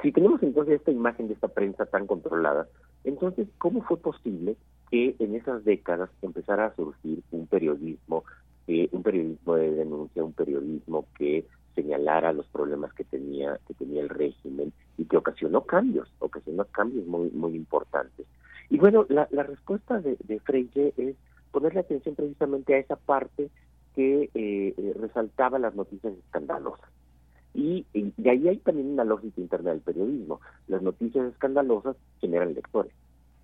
si 0.02 0.12
tenemos 0.12 0.42
entonces 0.42 0.80
esta 0.80 0.90
imagen 0.90 1.28
de 1.28 1.36
esta 1.36 1.50
prensa 1.50 1.86
tan 1.86 2.08
controlada 2.08 2.68
entonces 3.04 3.48
cómo 3.60 3.84
fue 3.84 3.98
posible 3.98 4.56
que 4.90 5.16
en 5.20 5.36
esas 5.36 5.64
décadas 5.66 6.10
empezara 6.24 6.66
a 6.66 6.76
surgir 6.76 7.22
un 7.30 7.46
periodismo 7.46 8.24
un 8.68 9.04
periodismo 9.04 9.56
de 9.56 9.72
denuncia 9.72 10.24
un 10.24 10.34
periodismo 10.34 11.06
que 11.16 11.46
señalara 11.76 12.34
los 12.34 12.48
problemas 12.48 12.92
que 12.94 13.04
tenía 13.04 13.60
que 13.68 13.76
tenía 13.76 14.02
el 14.02 14.10
régimen 14.10 14.74
y 14.98 15.06
que 15.06 15.18
ocasionó 15.18 15.62
cambios, 15.62 16.12
ocasionó 16.18 16.66
cambios 16.66 17.06
muy 17.06 17.30
muy 17.32 17.56
importantes. 17.56 18.26
Y 18.70 18.78
bueno, 18.78 19.06
la, 19.10 19.28
la 19.32 19.44
respuesta 19.44 20.00
de, 20.00 20.18
de 20.24 20.40
Freire 20.40 20.94
es 20.98 21.16
ponerle 21.52 21.82
atención 21.82 22.16
precisamente 22.16 22.74
a 22.74 22.80
esa 22.80 22.96
parte 22.96 23.50
que 23.96 24.24
eh, 24.24 24.74
eh, 24.78 24.96
resaltaba 25.00 25.60
las 25.60 25.76
noticias 25.76 26.14
escandalosas. 26.26 26.90
Y, 27.54 27.86
y, 27.94 28.14
de 28.16 28.30
ahí 28.30 28.48
hay 28.48 28.58
también 28.58 28.92
una 28.92 29.04
lógica 29.04 29.42
interna 29.42 29.72
del 29.72 29.82
periodismo. 29.82 30.40
Las 30.68 30.82
noticias 30.82 31.26
escandalosas 31.32 31.98
generan 32.20 32.54
lectores. 32.54 32.94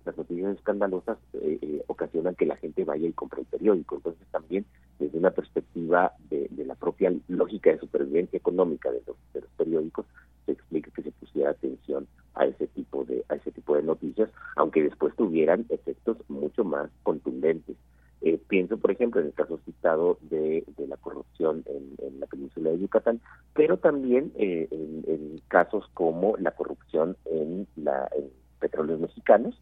Las 0.06 0.16
noticias 0.16 0.56
escandalosas 0.56 1.18
eh, 1.34 1.82
ocasionan 1.86 2.34
que 2.34 2.46
la 2.46 2.56
gente 2.56 2.84
vaya 2.84 3.06
y 3.06 3.12
compre 3.12 3.42
el 3.42 3.46
periódico. 3.46 3.96
Entonces 3.96 4.26
también 4.30 4.64
desde 4.98 5.18
una 5.18 5.30
perspectiva 5.30 6.12
de, 6.30 6.48
la 6.64 6.74
propia 6.74 7.12
lógica 7.28 7.70
de 7.70 7.78
supervivencia 7.78 8.36
económica 8.36 8.90
de 8.90 9.02
los, 9.06 9.16
periódicos, 9.56 10.06
se 10.44 10.52
explica 10.52 10.90
que 10.90 11.02
se 11.02 11.12
pusiera 11.12 11.50
atención 11.50 12.06
a 12.34 12.44
ese 12.46 12.66
tipo 12.68 13.04
de 13.04 13.24
a 13.28 13.34
ese 13.34 13.50
tipo 13.52 13.74
de 13.76 13.82
noticias, 13.82 14.30
aunque 14.56 14.82
después 14.82 15.14
tuvieran 15.16 15.66
efectos 15.68 16.18
mucho 16.28 16.64
más 16.64 16.90
contundentes. 17.02 17.76
Eh, 18.20 18.40
pienso, 18.48 18.78
por 18.78 18.90
ejemplo, 18.90 19.20
en 19.20 19.28
el 19.28 19.32
caso 19.32 19.60
citado 19.64 20.18
de, 20.22 20.64
la 20.88 20.96
corrupción 20.96 21.64
en, 21.66 22.18
la 22.18 22.26
península 22.26 22.70
de 22.70 22.80
Yucatán, 22.80 23.20
pero 23.54 23.76
también 23.76 24.32
eh, 24.36 24.66
en, 24.70 25.40
casos 25.46 25.88
como 25.94 26.36
la 26.36 26.50
corrupción 26.50 27.16
en, 27.26 27.66
la, 27.76 28.08
en 28.16 28.28
petróleos 28.58 29.00
mexicanos, 29.00 29.58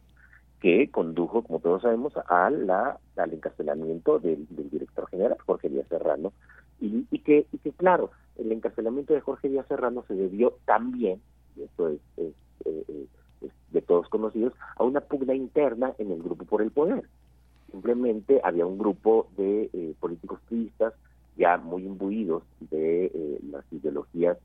que 0.61 0.91
condujo, 0.91 1.43
como 1.43 1.61
todos 1.61 1.83
sabemos, 1.83 2.15
a 2.29 2.49
la, 2.51 2.99
al 3.17 3.33
encarcelamiento 3.33 4.19
del, 4.19 4.47
director 4.49 5.07
general, 5.11 5.37
Jorge 5.45 5.69
Díaz 5.69 5.87
Serrano, 5.89 6.33
y, 6.81 7.05
que, 7.19 7.47
y 7.53 7.59
que, 7.59 7.73
claro, 7.73 8.11
el 8.37 8.53
encarcelamiento 8.53 9.13
de 9.15 9.21
Jorge 9.21 9.49
Díaz 9.49 9.67
Serrano 9.69 10.05
se 10.09 10.15
debió 10.15 10.59
también, 10.65 11.21
y 11.57 11.63
esto 11.63 11.89
es, 11.89 12.01
eh, 12.17 12.33
de 13.71 13.83
todos 13.83 14.09
conocidos, 14.09 14.55
a 14.77 14.85
una 14.85 15.03
pugna 15.03 15.35
interna 15.35 15.93
en 15.99 16.11
el 16.11 16.23
grupo 16.23 16.45
por 16.47 16.63
el 16.63 16.71
poder. 16.71 17.05
Simplemente 17.71 18.41
había 18.43 18.67
un 18.67 18.79
grupo 18.79 19.29
de 19.37 19.71
eh, 19.73 19.95
políticos 20.01 20.41
turistas 20.49 20.95
ya 21.37 21.59
muy 21.59 21.85
imbuidos 21.85 22.43
de 22.71 23.07
eh, 23.07 23.41
las 23.51 23.65
ideologías 23.73 24.39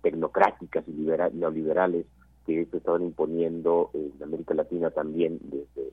tecnocráticas 0.00 0.84
y 0.88 0.92
neoliberales 0.92 2.06
que 2.46 2.64
se 2.64 2.78
estaban 2.78 3.02
imponiendo 3.02 3.90
en 3.92 4.22
América 4.22 4.54
Latina 4.54 4.90
también 4.90 5.38
desde, 5.42 5.92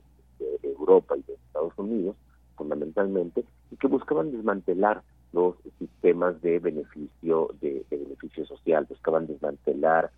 Europa 0.62 1.16
y 1.16 1.22
de 1.22 1.34
Estados 1.34 1.74
Unidos, 1.76 2.16
fundamentalmente, 2.56 3.44
y 3.70 3.76
que 3.76 3.88
buscaban 3.88 4.32
desmantelar 4.32 5.02
los 5.32 5.56
sistemas 5.78 6.40
de 6.40 6.58
beneficio 6.58 7.50
de, 7.60 7.84
beneficio 7.90 8.46
social, 8.46 8.86
buscaban 8.88 9.26
desmantelar 9.26 10.10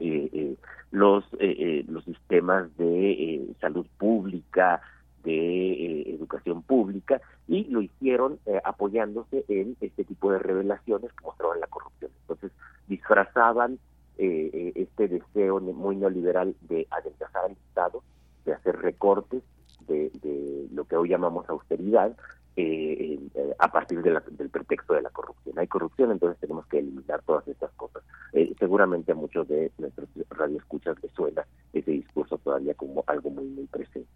eh, 0.00 0.30
eh, 0.32 0.56
los 0.90 1.24
eh, 1.38 1.84
los 1.88 2.04
sistemas 2.04 2.74
de 2.76 3.46
salud 3.60 3.86
pública, 3.98 4.80
de 5.24 5.72
eh, 5.72 6.14
educación 6.14 6.62
pública 6.62 7.20
y 7.48 7.64
lo 7.64 7.82
hicieron 7.82 8.38
eh, 8.46 8.60
apoyándose 8.64 9.44
en 9.48 9.76
este 9.80 10.04
tipo 10.04 10.32
de 10.32 10.38
revelaciones 10.38 11.12
que 11.12 11.24
mostraban 11.24 11.60
la 11.60 11.66
corrupción. 11.66 12.10
Entonces 12.22 12.52
disfrazaban 12.88 13.78
eh, 14.18 14.72
este 14.74 15.08
deseo 15.08 15.60
muy 15.60 15.96
neoliberal 15.96 16.54
de 16.62 16.86
adelgazar 16.90 17.46
al 17.46 17.52
Estado, 17.52 18.02
de 18.44 18.52
hacer 18.52 18.76
recortes, 18.76 19.42
de, 19.86 20.10
de 20.22 20.68
lo 20.72 20.84
que 20.84 20.96
hoy 20.96 21.08
llamamos 21.08 21.48
austeridad, 21.48 22.16
eh, 22.54 23.18
eh, 23.34 23.54
a 23.58 23.72
partir 23.72 24.02
del 24.02 24.50
pretexto 24.50 24.92
de 24.92 25.00
la 25.02 25.08
corrupción. 25.08 25.58
Hay 25.58 25.66
corrupción, 25.68 26.10
entonces 26.10 26.38
tenemos 26.38 26.66
que 26.66 26.80
eliminar 26.80 27.22
todas 27.22 27.48
estas 27.48 27.70
cosas. 27.72 28.02
Eh, 28.34 28.54
seguramente 28.58 29.12
a 29.12 29.14
muchos 29.14 29.48
de 29.48 29.70
nuestros 29.78 30.08
radioescuchas 30.28 31.02
les 31.02 31.12
suena 31.12 31.46
ese 31.72 31.90
discurso 31.90 32.36
todavía 32.38 32.74
como 32.74 33.04
algo 33.06 33.30
muy, 33.30 33.44
muy 33.44 33.66
presente. 33.66 34.08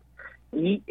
Y, 0.53 0.83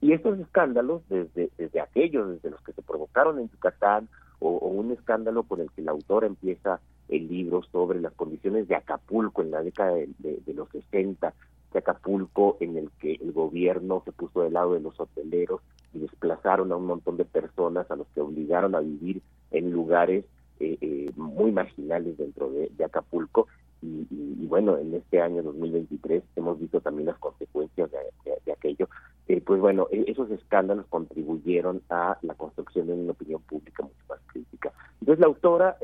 y 0.00 0.12
estos 0.12 0.38
escándalos, 0.38 1.02
desde, 1.08 1.50
desde 1.56 1.80
aquellos, 1.80 2.28
desde 2.30 2.50
los 2.50 2.60
que 2.62 2.72
se 2.72 2.82
provocaron 2.82 3.38
en 3.38 3.48
Yucatán, 3.50 4.08
o, 4.40 4.50
un 4.68 4.92
escándalo 4.92 5.42
con 5.44 5.60
el 5.60 5.70
que 5.70 5.82
el 5.82 5.88
autor 5.88 6.24
empieza 6.24 6.80
el 7.08 7.28
libro 7.28 7.62
sobre 7.72 8.00
las 8.00 8.12
condiciones 8.14 8.68
de 8.68 8.74
Acapulco 8.74 9.42
en 9.42 9.50
la 9.50 9.62
década 9.62 9.94
de, 9.94 10.08
de 10.18 10.54
los 10.54 10.68
60, 10.70 11.32
de 11.74 11.80
Acapulco 11.80 12.56
en 12.60 12.78
el 12.78 12.90
que 13.00 13.14
el 13.14 13.32
gobierno 13.32 14.02
se 14.04 14.12
puso 14.12 14.42
del 14.42 14.54
lado 14.54 14.72
de 14.74 14.80
los 14.80 14.98
hoteleros 14.98 15.60
y 15.92 15.98
desplazaron 15.98 16.72
a 16.72 16.76
un 16.76 16.86
montón 16.86 17.16
de 17.16 17.24
personas 17.24 17.90
a 17.90 17.96
los 17.96 18.06
que 18.14 18.20
obligaron 18.20 18.74
a 18.74 18.80
vivir 18.80 19.20
en 19.50 19.72
lugares 19.72 20.24
eh, 20.60 20.78
eh, 20.80 21.10
muy 21.16 21.50
marginales 21.50 22.16
dentro 22.16 22.50
de, 22.50 22.70
Acapulco 22.84 23.48
y, 23.82 24.46
bueno, 24.46 24.78
en 24.78 24.94
este 24.94 25.20
año 25.20 25.42
2023 25.42 26.22
hemos 26.36 26.58
visto 26.58 26.80
también 26.80 27.06
las 27.06 27.18
consecuencias 27.18 27.90
de, 27.90 28.52
aquello. 28.52 28.88
Eh, 29.28 29.42
pues 29.42 29.60
bueno, 29.60 29.88
e, 29.90 30.04
esos 30.06 30.30
escándalos 30.30 30.86
contribuyeron 30.86 31.82
a 31.90 32.16
la 32.22 32.34
construcción 32.34 32.86
de 32.86 32.94
una 32.94 33.12
opinión 33.12 33.42
pública 33.42 33.82
mucho 33.82 34.04
más 34.08 34.20
crítica. 34.26 34.72
Entonces 35.00 35.20
la 35.20 35.26
autora 35.26 35.76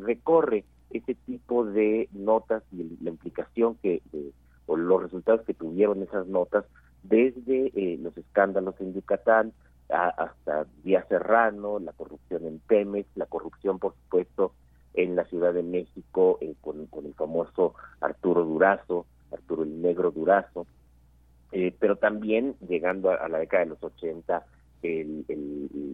recorre 0.00 0.64
ese 0.90 1.14
tipo 1.14 1.64
de 1.64 2.08
notas 2.12 2.64
y 2.72 2.96
la 3.00 3.10
implicación 3.10 3.76
que 3.76 4.02
o 4.66 4.76
los 4.76 5.02
resultados 5.02 5.42
que 5.42 5.54
tuvieron 5.54 6.02
esas 6.02 6.26
notas 6.26 6.64
desde 7.02 7.70
eh, 7.74 7.98
los 8.00 8.16
escándalos 8.16 8.74
en 8.80 8.94
Yucatán 8.94 9.52
hasta 9.90 10.66
Díaz 10.82 11.06
Serrano, 11.08 11.78
la 11.78 11.92
corrupción 11.92 12.46
en 12.46 12.58
Pemex, 12.58 13.06
la 13.16 13.26
corrupción, 13.26 13.78
por 13.78 13.94
supuesto, 13.94 14.54
en 14.94 15.14
la 15.14 15.24
Ciudad 15.26 15.52
de 15.52 15.62
México 15.62 16.38
eh, 16.40 16.54
con, 16.62 16.88
el 17.04 17.14
famoso 17.14 17.74
Arturo 18.00 18.44
Durazo, 18.44 19.06
Arturo 19.30 19.64
el 19.64 19.82
Negro 19.82 20.10
Durazo, 20.10 20.66
eh, 21.52 21.74
pero 21.78 21.96
también 21.96 22.56
llegando 22.66 23.10
a, 23.10 23.28
la 23.28 23.38
década 23.38 23.64
de 23.64 23.70
los 23.70 23.82
80, 23.82 24.44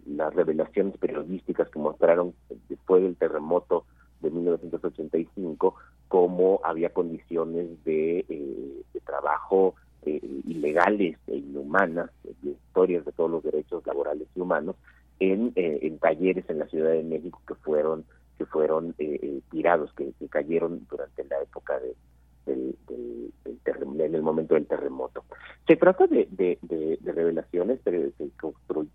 las 0.07 0.33
revelaciones 0.33 0.97
periodísticas 0.97 1.69
que 1.69 1.79
mostraron 1.79 2.33
después 2.67 3.03
del 3.03 3.15
terremoto 3.15 3.85
de 4.21 4.29
1985 4.31 5.75
cómo 6.07 6.59
había 6.63 6.89
condiciones 6.89 7.83
de, 7.83 8.25
de 8.93 8.99
trabajo 9.01 9.75
eh, 10.03 10.19
ilegales 10.47 11.17
e 11.27 11.37
inhumanas, 11.37 12.09
historias 12.41 13.05
de 13.05 13.11
todos 13.11 13.29
los 13.29 13.43
derechos 13.43 13.85
laborales 13.85 14.27
y 14.35 14.39
humanos, 14.39 14.75
en, 15.19 15.53
eh, 15.55 15.77
en 15.83 15.99
talleres 15.99 16.49
en 16.49 16.57
la 16.57 16.65
Ciudad 16.67 16.91
de 16.91 17.03
México 17.03 17.39
que 17.47 17.53
fueron 17.55 18.05
que 18.39 18.47
fueron 18.47 18.95
eh, 18.97 19.41
tirados, 19.51 19.93
que, 19.93 20.11
cayeron 20.31 20.87
durante 20.89 21.23
la 21.25 21.39
época 21.43 21.79
de, 21.79 21.95
del, 22.45 22.75
del, 22.87 24.01
en 24.01 24.15
el 24.15 24.21
momento 24.21 24.55
del 24.55 24.65
terremoto. 24.65 25.23
Se 25.67 25.75
trata 25.75 26.07
de, 26.07 26.27
de, 26.31 26.99
revelaciones 27.03 27.79
que, 27.81 28.11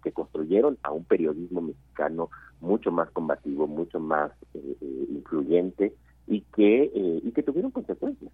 que, 0.03 0.13
construyeron 0.13 0.79
a 0.83 0.93
un 0.93 1.05
periodismo 1.05 1.61
mexicano 1.61 2.31
mucho 2.61 2.91
más 2.91 3.11
combativo, 3.11 3.67
mucho 3.67 4.01
más 4.01 4.33
influyente 5.11 5.95
y 6.27 6.41
que, 6.41 6.91
y 6.95 7.31
que 7.33 7.43
tuvieron 7.43 7.71
consecuencias 7.71 8.33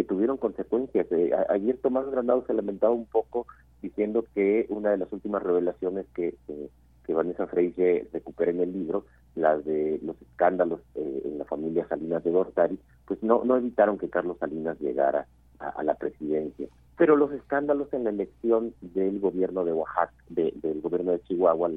que 0.00 0.04
tuvieron 0.04 0.38
consecuencias. 0.38 1.06
Eh, 1.10 1.30
ayer 1.50 1.76
Tomás 1.76 2.10
Granado 2.10 2.42
se 2.46 2.54
lamentaba 2.54 2.94
un 2.94 3.04
poco 3.04 3.46
diciendo 3.82 4.24
que 4.34 4.64
una 4.70 4.92
de 4.92 4.96
las 4.96 5.12
últimas 5.12 5.42
revelaciones 5.42 6.06
que, 6.14 6.34
que 6.46 6.70
Vanessa 7.12 7.46
Freire 7.46 8.08
recupera 8.12 8.50
en 8.50 8.60
el 8.60 8.72
libro, 8.72 9.04
las 9.34 9.64
de 9.64 10.00
los 10.02 10.20
escándalos 10.22 10.80
eh, 10.94 11.22
en 11.24 11.38
la 11.38 11.44
familia 11.44 11.86
Salinas 11.88 12.24
de 12.24 12.30
Gortari, 12.30 12.78
pues 13.06 13.22
no, 13.22 13.44
no 13.44 13.56
evitaron 13.56 13.98
que 13.98 14.10
Carlos 14.10 14.38
Salinas 14.38 14.78
llegara 14.80 15.26
a, 15.58 15.82
la 15.82 15.94
presidencia. 15.94 16.68
Pero 16.96 17.16
los 17.16 17.32
escándalos 17.32 17.92
en 17.92 18.04
la 18.04 18.10
elección 18.10 18.74
del 18.80 19.20
gobierno 19.20 19.64
de 19.64 19.72
Oaxaca, 19.72 20.12
del 20.28 20.80
gobierno 20.82 21.12
de 21.12 21.22
Chihuahua, 21.22 21.70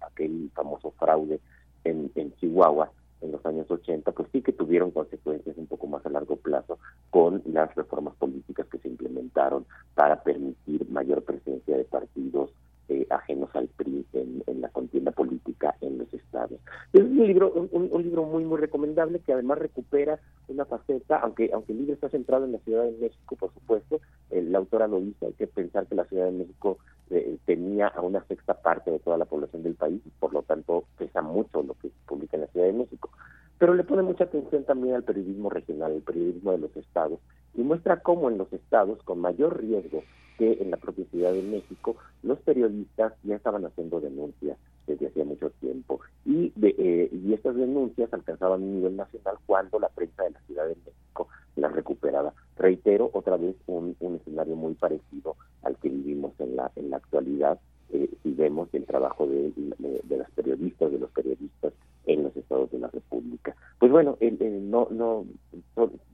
aquel 0.00 0.50
famoso 0.54 0.92
fraude 0.92 1.40
en 1.84 2.34
Chihuahua, 2.36 2.90
en 3.20 3.32
los 3.32 3.44
años 3.44 3.70
80, 3.70 4.12
pues 4.12 4.28
sí 4.32 4.42
que 4.42 4.52
tuvieron 4.52 4.90
consecuencias 4.90 5.56
un 5.56 5.66
poco 5.66 5.86
más 5.86 6.04
a 6.06 6.10
largo 6.10 6.36
plazo 6.36 6.78
con 7.10 7.42
las 7.46 7.74
reformas 7.74 8.14
políticas 8.16 8.66
que 8.68 8.78
se 8.78 8.88
implementaron 8.88 9.66
para 9.94 10.22
permitir 10.22 10.88
mayor 10.90 11.22
presencia 11.22 11.76
de 11.76 11.84
partidos 11.84 12.50
eh, 12.90 13.06
ajenos 13.08 13.48
al 13.54 13.68
PRI 13.68 14.04
en, 14.12 14.60
la 14.60 14.68
contienda 14.68 15.12
política 15.12 15.74
en 15.80 15.98
los 15.98 16.12
estados. 16.12 16.58
Es 16.92 17.00
un 17.00 17.26
libro, 17.26 17.52
un, 17.70 18.02
libro 18.02 18.24
muy 18.24 18.44
muy 18.44 18.58
recomendable 18.58 19.20
que 19.20 19.32
además 19.32 19.58
recupera 19.58 20.18
una 20.48 20.64
faceta, 20.64 21.18
aunque 21.18 21.50
aunque 21.54 21.72
el 21.72 21.78
libro 21.78 21.94
está 21.94 22.08
centrado 22.08 22.44
en 22.44 22.52
la 22.52 22.58
Ciudad 22.58 22.84
de 22.84 22.98
México, 23.00 23.36
por 23.36 23.54
supuesto, 23.54 24.00
la 24.30 24.58
autora 24.58 24.88
lo 24.88 25.00
dice, 25.00 25.26
hay 25.26 25.32
que 25.34 25.46
pensar 25.46 25.86
que 25.86 25.94
la 25.94 26.04
Ciudad 26.04 26.26
de 26.26 26.32
México 26.32 26.78
eh, 27.10 27.38
tenía 27.44 27.88
a 27.88 28.00
una 28.00 28.24
sexta 28.24 28.54
parte 28.54 28.90
de 28.90 29.00
toda 29.00 29.18
la 29.18 29.24
población 29.24 29.62
del 29.62 29.74
país 29.74 30.00
y 30.04 30.10
por 30.10 30.32
lo 30.32 30.42
tanto 30.42 30.84
pesa 30.96 31.22
mucho 31.22 31.62
lo 31.62 31.74
que 31.74 31.88
se 31.88 31.94
publica 32.06 32.36
en 32.36 32.42
la 32.42 32.46
Ciudad 32.48 32.66
de 32.66 32.72
México. 32.72 33.10
Pero 33.58 33.74
le 33.74 33.84
pone 33.84 34.02
mucha 34.02 34.24
atención 34.24 34.64
también 34.64 34.94
al 34.94 35.02
periodismo 35.02 35.50
regional, 35.50 35.92
al 35.92 36.02
periodismo 36.02 36.52
de 36.52 36.58
los 36.58 36.76
estados, 36.76 37.18
y 37.54 37.62
muestra 37.62 38.00
cómo 38.00 38.30
en 38.30 38.38
los 38.38 38.52
estados 38.52 39.02
con 39.02 39.20
mayor 39.20 39.60
riesgo 39.60 40.02
que 40.38 40.58
en 40.60 40.70
la 40.70 40.78
propia 40.78 41.04
Ciudad 41.10 41.32
de 41.32 41.42
México, 41.42 41.96
los 42.22 42.38
periodistas 42.40 43.12
ya 43.24 43.36
estaban 43.36 43.66
haciendo 43.66 44.00
denuncias 44.00 44.56
desde 44.86 45.08
hacía 45.08 45.24
mucho 45.24 45.50
tiempo. 45.60 46.00
Y, 46.24 46.52
eh, 46.62 47.10
y 47.12 47.32
estas 47.32 47.56
denuncias 47.56 48.12
alcanzaban 48.12 48.62
un 48.62 48.74
nivel 48.76 48.96
nacional 48.96 49.36
cuando 49.46 49.78
la 49.78 49.88
prensa 49.88 50.24
de 50.24 50.30
la 50.30 50.40
Ciudad 50.42 50.66
de 50.66 50.76
México 50.76 51.28
las 51.56 51.72
recuperaba. 51.72 52.32
Reitero 52.56 53.10
otra 53.12 53.36
vez 53.36 53.56
un, 53.66 53.96
escenario 54.00 54.56
muy 54.56 54.74
parecido 54.74 55.36
al 55.62 55.76
que 55.76 55.88
vivimos 55.88 56.32
en 56.38 56.56
la, 56.56 56.70
en 56.76 56.90
la 56.90 56.96
actualidad 56.98 57.58
eh, 57.92 58.08
si 58.22 58.32
vemos 58.32 58.68
el 58.72 58.84
trabajo 58.84 59.26
de, 59.26 59.52
de, 59.56 60.16
las 60.16 60.30
periodistas, 60.32 60.92
de 60.92 60.98
los 60.98 61.10
periodistas 61.10 61.72
en 62.06 62.22
los 62.22 62.36
estados 62.36 62.70
de 62.70 62.78
la 62.78 62.88
República. 62.88 63.56
Pues 63.78 63.90
bueno, 63.90 64.16
no, 64.20 64.88
no, 64.90 65.26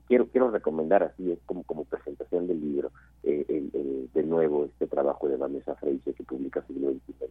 quiero 0.07 0.27
quiero 0.27 0.49
recomendar 0.49 1.03
así 1.03 1.31
es 1.31 1.39
como 1.45 1.63
presentación 1.85 2.47
del 2.47 2.61
libro 2.61 2.91
eh, 3.23 4.09
de 4.13 4.23
nuevo 4.23 4.65
este 4.65 4.87
trabajo 4.87 5.27
de 5.27 5.37
Vanessa 5.37 5.75
Freire 5.75 6.13
que 6.13 6.23
publica 6.23 6.65
siglo 6.65 6.91
XXI 6.91 7.27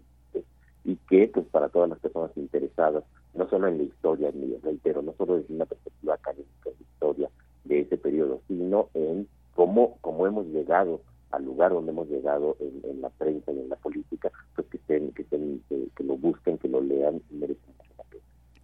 y 0.86 0.96
que 1.08 1.28
pues 1.28 1.44
para 1.46 1.68
todas 1.68 1.90
las 1.90 1.98
personas 1.98 2.30
interesadas 2.36 3.04
no 3.34 3.48
solo 3.50 3.66
en 3.66 3.78
la 3.78 3.84
historia 3.84 4.32
reitero 4.62 5.02
no 5.02 5.14
solo 5.18 5.36
desde 5.36 5.52
una 5.52 5.66
perspectiva 5.66 6.14
académica 6.14 6.70
de 6.70 6.76
historia 6.80 7.30
de 7.64 7.80
ese 7.80 7.98
periodo 7.98 8.40
sino 8.46 8.88
en 8.94 9.28
cómo 9.54 9.98
cómo 10.00 10.26
hemos 10.26 10.46
llegado 10.46 11.00
al 11.32 11.44
lugar 11.44 11.72
donde 11.72 11.90
hemos 11.90 12.08
llegado 12.08 12.56
en, 12.60 13.02
la 13.02 13.10
prensa 13.10 13.52
y 13.52 13.58
en 13.58 13.68
la 13.68 13.76
política 13.76 14.30
pues 14.54 14.68
que 14.68 14.76
estén 14.78 15.12
que 15.12 15.22
estén 15.22 15.60
que, 15.68 16.04
lo 16.04 16.16
busquen 16.16 16.56
que 16.56 16.68
lo 16.68 16.80
lean 16.80 17.20
merecen 17.30 17.74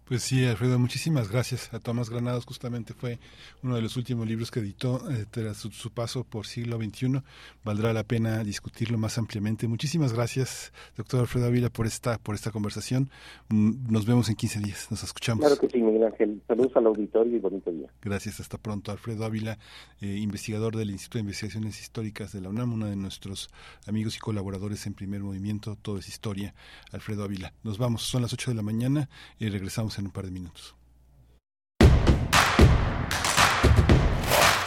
pues 0.05 0.21
sí, 0.23 0.45
Alfredo, 0.45 0.77
muchísimas 0.79 1.31
gracias 1.31 1.73
a 1.73 1.79
Tomás 1.79 2.09
Granados. 2.09 2.45
Justamente 2.45 2.93
fue 2.93 3.19
uno 3.63 3.75
de 3.75 3.81
los 3.81 3.95
últimos 3.95 4.27
libros 4.27 4.51
que 4.51 4.59
editó 4.59 4.99
eh, 5.09 5.25
tras 5.29 5.57
su, 5.57 5.91
paso 5.91 6.25
por 6.25 6.45
siglo 6.45 6.77
XXI. 6.77 7.21
Valdrá 7.63 7.93
la 7.93 8.03
pena 8.03 8.43
discutirlo 8.43 8.97
más 8.97 9.17
ampliamente. 9.17 9.67
Muchísimas 9.67 10.11
gracias, 10.11 10.73
doctor 10.97 11.21
Alfredo 11.21 11.47
Ávila, 11.47 11.69
por 11.69 11.85
esta, 11.85 12.17
por 12.17 12.35
esta 12.35 12.51
conversación. 12.51 13.09
Mm, 13.47 13.91
nos 13.91 14.05
vemos 14.05 14.27
en 14.27 14.35
15 14.35 14.59
días. 14.59 14.87
Nos 14.91 15.03
escuchamos. 15.03 15.45
Claro 15.45 15.59
que 15.59 15.69
sí, 15.69 15.81
Miguel 15.81 16.03
Ángel. 16.03 16.41
Saludos 16.47 16.75
al 16.75 16.87
auditorio 16.87 17.37
y 17.37 17.39
bonito 17.39 17.71
día. 17.71 17.87
Gracias. 18.01 18.41
Hasta 18.41 18.57
pronto. 18.57 18.91
Alfredo 18.91 19.23
Ávila, 19.23 19.57
eh, 20.01 20.17
investigador 20.17 20.75
del 20.75 20.89
Instituto 20.91 21.19
de 21.19 21.21
Investigaciones 21.21 21.79
Históricas 21.79 22.33
de 22.33 22.41
la 22.41 22.49
UNAM, 22.49 22.73
uno 22.73 22.87
de 22.87 22.97
nuestros 22.97 23.49
amigos 23.87 24.17
y 24.17 24.19
colaboradores 24.19 24.85
en 24.85 24.95
primer 24.95 25.21
movimiento. 25.21 25.77
Todo 25.81 25.99
es 25.99 26.09
historia. 26.09 26.53
Alfredo 26.91 27.23
Ávila. 27.23 27.53
Nos 27.63 27.77
vamos. 27.77 28.03
Son 28.03 28.21
las 28.21 28.33
8 28.33 28.51
de 28.51 28.55
la 28.55 28.63
mañana 28.63 29.09
y 29.39 29.47
regresamos 29.47 29.92
en 29.99 30.05
un 30.05 30.11
par 30.11 30.25
de 30.25 30.31
minutos. 30.31 30.75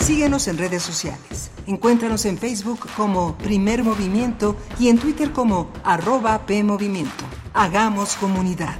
Síguenos 0.07 0.47
en 0.47 0.57
redes 0.57 0.85
sociales. 0.85 1.51
Encuéntranos 1.67 2.27
en 2.27 2.39
Facebook 2.39 2.87
como 2.97 3.37
Primer 3.39 3.83
Movimiento 3.83 4.55
y 4.79 4.87
en 4.87 4.99
Twitter 4.99 5.33
como 5.33 5.69
arroba 5.83 6.47
PMovimiento. 6.47 7.25
Hagamos 7.55 8.15
comunidad. 8.17 8.77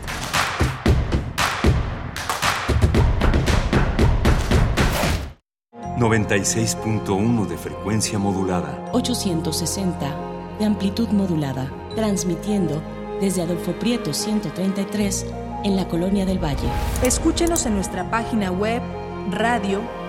...96.1 5.99 7.47
de 7.47 7.57
frecuencia 7.57 8.19
modulada... 8.19 8.93
...860 8.93 10.59
de 10.59 10.65
amplitud 10.67 11.09
modulada, 11.09 11.73
transmitiendo 11.95 12.83
desde 13.19 13.43
Adolfo 13.43 13.73
Prieto 13.73 14.13
133 14.13 15.27
en 15.65 15.77
la 15.77 15.89
Colonia 15.89 16.27
del 16.27 16.43
Valle. 16.43 16.69
Escúchenos 17.03 17.67
en 17.67 17.75
nuestra 17.75 18.11
página 18.11 18.51
web 18.51 18.83
radio.unam.mx. 19.31 20.09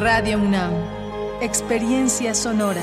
Radio 0.00 0.38
UNAM, 0.38 0.72
experiencia 1.40 2.34
sonora. 2.34 2.82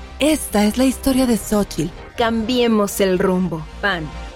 Esta 0.21 0.65
es 0.65 0.77
la 0.77 0.85
historia 0.85 1.25
de 1.25 1.35
Xochitl. 1.35 1.91
Cambiemos 2.15 3.01
el 3.01 3.17
rumbo. 3.17 3.65
PAN. 3.81 4.07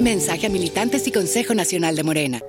Mensaje 0.00 0.48
a 0.48 0.50
militantes 0.50 1.06
y 1.06 1.12
Consejo 1.12 1.54
Nacional 1.54 1.94
de 1.94 2.02
Morena. 2.02 2.40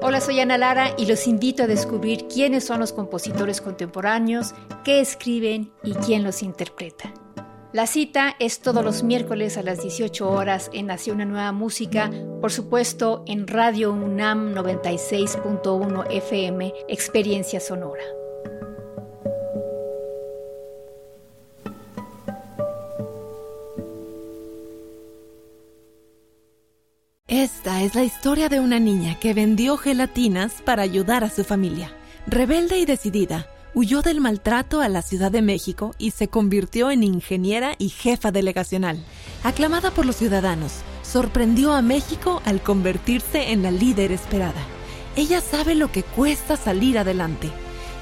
Hola, 0.00 0.20
soy 0.20 0.40
Ana 0.40 0.58
Lara 0.58 0.92
y 0.98 1.06
los 1.06 1.28
invito 1.28 1.62
a 1.62 1.66
descubrir 1.68 2.26
quiénes 2.26 2.64
son 2.64 2.80
los 2.80 2.92
compositores 2.92 3.60
contemporáneos, 3.60 4.56
qué 4.84 4.98
escriben 4.98 5.72
y 5.84 5.94
quién 5.94 6.24
los 6.24 6.42
interpreta. 6.42 7.14
La 7.72 7.86
cita 7.86 8.34
es 8.40 8.58
todos 8.58 8.84
los 8.84 9.04
miércoles 9.04 9.56
a 9.58 9.62
las 9.62 9.82
18 9.82 10.28
horas 10.28 10.68
en 10.72 10.86
Nación 10.86 11.18
una 11.18 11.26
Nueva 11.26 11.52
Música, 11.52 12.10
por 12.40 12.50
supuesto 12.50 13.22
en 13.28 13.46
Radio 13.46 13.92
UNAM 13.92 14.52
96.1 14.52 16.06
FM, 16.10 16.74
Experiencia 16.88 17.60
Sonora. 17.60 18.02
Esta 27.32 27.82
es 27.82 27.94
la 27.94 28.04
historia 28.04 28.50
de 28.50 28.60
una 28.60 28.78
niña 28.78 29.18
que 29.18 29.32
vendió 29.32 29.78
gelatinas 29.78 30.60
para 30.66 30.82
ayudar 30.82 31.24
a 31.24 31.30
su 31.30 31.44
familia. 31.44 31.90
Rebelde 32.26 32.76
y 32.76 32.84
decidida, 32.84 33.46
huyó 33.72 34.02
del 34.02 34.20
maltrato 34.20 34.82
a 34.82 34.90
la 34.90 35.00
Ciudad 35.00 35.32
de 35.32 35.40
México 35.40 35.94
y 35.96 36.10
se 36.10 36.28
convirtió 36.28 36.90
en 36.90 37.02
ingeniera 37.02 37.74
y 37.78 37.88
jefa 37.88 38.32
delegacional. 38.32 39.02
Aclamada 39.44 39.92
por 39.92 40.04
los 40.04 40.16
ciudadanos, 40.16 40.82
sorprendió 41.02 41.72
a 41.72 41.80
México 41.80 42.42
al 42.44 42.62
convertirse 42.62 43.52
en 43.52 43.62
la 43.62 43.70
líder 43.70 44.12
esperada. 44.12 44.60
Ella 45.16 45.40
sabe 45.40 45.74
lo 45.74 45.90
que 45.90 46.02
cuesta 46.02 46.58
salir 46.58 46.98
adelante 46.98 47.48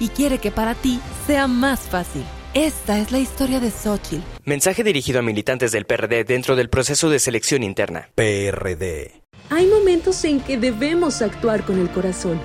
y 0.01 0.09
quiere 0.09 0.39
que 0.39 0.51
para 0.51 0.75
ti 0.75 0.99
sea 1.29 1.47
más 1.47 1.79
fácil. 1.83 2.25
Esta 2.53 2.99
es 2.99 3.13
la 3.13 3.21
historia 3.21 3.61
de 3.61 3.71
Xochitl. 3.71 4.25
Mensaje 4.45 4.83
dirigido 4.83 5.21
a 5.21 5.23
militantes 5.23 5.71
del 5.71 5.87
PRD 5.87 6.25
dentro 6.25 6.57
del 6.57 6.69
proceso 6.69 7.09
de 7.09 7.21
selección 7.21 7.63
interna. 7.63 8.09
PRD. 8.17 9.20
Hay 9.53 9.67
momentos 9.67 10.25
en 10.25 10.41
que 10.41 10.57
debemos 10.57 11.23
actuar 11.23 11.65
con 11.65 11.81
el 11.81 11.91
corazón, 11.91 12.41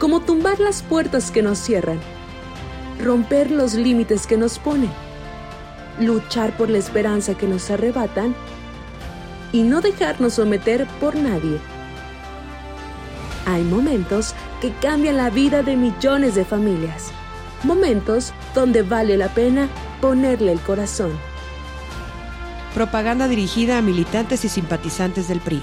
como 0.00 0.18
tumbar 0.18 0.58
las 0.58 0.82
puertas 0.82 1.30
que 1.30 1.42
nos 1.42 1.60
cierran, 1.60 2.00
romper 3.00 3.52
los 3.52 3.74
límites 3.74 4.26
que 4.26 4.36
nos 4.36 4.58
ponen, 4.58 4.90
luchar 6.00 6.56
por 6.56 6.70
la 6.70 6.78
esperanza 6.78 7.34
que 7.34 7.46
nos 7.46 7.70
arrebatan 7.70 8.34
y 9.52 9.62
no 9.62 9.80
dejarnos 9.80 10.34
someter 10.34 10.88
por 11.00 11.14
nadie. 11.14 11.60
Hay 13.46 13.62
momentos 13.62 14.34
que 14.60 14.72
cambian 14.72 15.16
la 15.16 15.30
vida 15.30 15.62
de 15.62 15.76
millones 15.76 16.34
de 16.34 16.44
familias, 16.44 17.12
momentos 17.62 18.32
donde 18.56 18.82
vale 18.82 19.16
la 19.16 19.28
pena 19.28 19.68
ponerle 20.00 20.50
el 20.50 20.60
corazón. 20.62 21.12
Propaganda 22.74 23.28
dirigida 23.28 23.78
a 23.78 23.82
militantes 23.82 24.44
y 24.44 24.48
simpatizantes 24.48 25.28
del 25.28 25.38
PRI. 25.38 25.62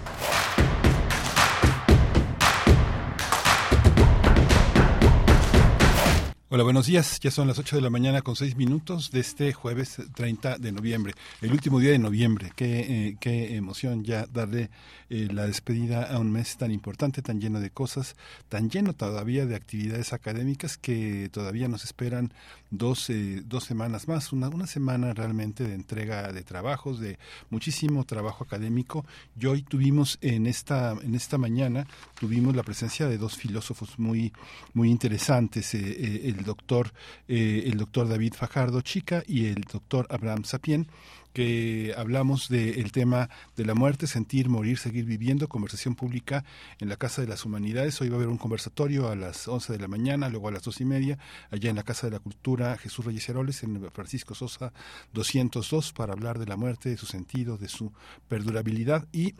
Hola, 6.53 6.63
buenos 6.63 6.87
días. 6.87 7.21
Ya 7.21 7.31
son 7.31 7.47
las 7.47 7.59
8 7.59 7.77
de 7.77 7.81
la 7.81 7.89
mañana 7.89 8.21
con 8.23 8.35
6 8.35 8.57
minutos 8.57 9.09
de 9.11 9.21
este 9.21 9.53
jueves 9.53 9.95
30 10.13 10.57
de 10.57 10.73
noviembre, 10.73 11.13
el 11.39 11.53
último 11.53 11.79
día 11.79 11.91
de 11.91 11.97
noviembre. 11.97 12.51
Qué, 12.57 12.79
eh, 12.81 13.17
qué 13.21 13.55
emoción 13.55 14.03
ya 14.03 14.25
darle 14.25 14.69
eh, 15.09 15.29
la 15.31 15.47
despedida 15.47 16.03
a 16.03 16.19
un 16.19 16.29
mes 16.29 16.57
tan 16.57 16.71
importante, 16.71 17.21
tan 17.21 17.39
lleno 17.39 17.61
de 17.61 17.69
cosas, 17.69 18.17
tan 18.49 18.69
lleno 18.69 18.91
todavía 18.91 19.45
de 19.45 19.55
actividades 19.55 20.11
académicas 20.11 20.77
que 20.77 21.29
todavía 21.31 21.69
nos 21.69 21.85
esperan 21.85 22.33
dos, 22.71 23.09
eh, 23.09 23.43
dos 23.45 23.65
semanas 23.65 24.07
más, 24.07 24.33
una, 24.33 24.49
una 24.49 24.65
semana 24.65 25.13
realmente 25.13 25.63
de 25.67 25.75
entrega 25.75 26.31
de 26.31 26.43
trabajos, 26.43 26.99
de 26.99 27.19
muchísimo 27.49 28.05
trabajo 28.05 28.43
académico. 28.43 29.05
Y 29.39 29.45
hoy 29.45 29.61
tuvimos 29.61 30.17
en 30.21 30.47
esta, 30.47 30.93
en 30.93 31.13
esta 31.13 31.37
mañana, 31.37 31.85
tuvimos 32.19 32.55
la 32.55 32.63
presencia 32.63 33.07
de 33.07 33.17
dos 33.17 33.37
filósofos 33.37 33.99
muy, 33.99 34.33
muy 34.73 34.89
interesantes, 34.89 35.73
el 35.75 36.43
doctor, 36.43 36.91
el 37.27 37.77
doctor 37.77 38.07
David 38.07 38.33
Fajardo 38.33 38.81
Chica 38.81 39.23
y 39.27 39.45
el 39.45 39.61
doctor 39.61 40.07
Abraham 40.09 40.43
Sapien 40.45 40.87
que 41.33 41.93
hablamos 41.97 42.49
del 42.49 42.91
tema 42.91 43.29
de 43.55 43.65
la 43.65 43.73
muerte, 43.73 44.07
sentir, 44.07 44.49
morir, 44.49 44.77
seguir 44.77 45.05
viviendo, 45.05 45.47
conversación 45.47 45.95
pública 45.95 46.43
en 46.79 46.89
la 46.89 46.97
Casa 46.97 47.21
de 47.21 47.27
las 47.27 47.45
Humanidades. 47.45 47.99
Hoy 48.01 48.09
va 48.09 48.15
a 48.15 48.17
haber 48.17 48.29
un 48.29 48.37
conversatorio 48.37 49.09
a 49.09 49.15
las 49.15 49.47
11 49.47 49.73
de 49.73 49.79
la 49.79 49.87
mañana, 49.87 50.29
luego 50.29 50.47
a 50.47 50.51
las 50.51 50.63
dos 50.63 50.81
y 50.81 50.85
media, 50.85 51.17
allá 51.49 51.69
en 51.69 51.75
la 51.75 51.83
Casa 51.83 52.07
de 52.07 52.11
la 52.11 52.19
Cultura 52.19 52.77
Jesús 52.77 53.05
Reyes 53.05 53.27
Heroles, 53.29 53.63
en 53.63 53.89
Francisco 53.91 54.35
Sosa 54.35 54.73
202, 55.13 55.93
para 55.93 56.13
hablar 56.13 56.39
de 56.39 56.45
la 56.45 56.57
muerte, 56.57 56.89
de 56.89 56.97
su 56.97 57.05
sentido, 57.05 57.57
de 57.57 57.67
su 57.67 57.91
perdurabilidad 58.27 59.07
y 59.11 59.35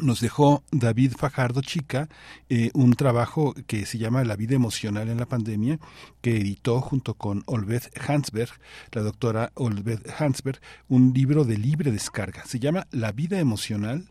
nos 0.00 0.20
dejó 0.20 0.62
David 0.70 1.12
Fajardo 1.16 1.60
Chica 1.60 2.08
eh, 2.48 2.70
un 2.74 2.94
trabajo 2.94 3.54
que 3.66 3.86
se 3.86 3.98
llama 3.98 4.24
La 4.24 4.36
vida 4.36 4.54
emocional 4.54 5.08
en 5.08 5.18
la 5.18 5.26
pandemia, 5.26 5.78
que 6.20 6.36
editó 6.36 6.80
junto 6.80 7.14
con 7.14 7.42
Olbeth 7.46 7.90
Hansberg, 8.08 8.52
la 8.92 9.02
doctora 9.02 9.52
Olbeth 9.54 10.08
Hansberg, 10.18 10.60
un 10.88 11.12
libro 11.12 11.44
de 11.44 11.58
libre 11.58 11.92
descarga. 11.92 12.44
Se 12.46 12.58
llama 12.58 12.86
La 12.90 13.12
vida 13.12 13.38
emocional 13.38 14.08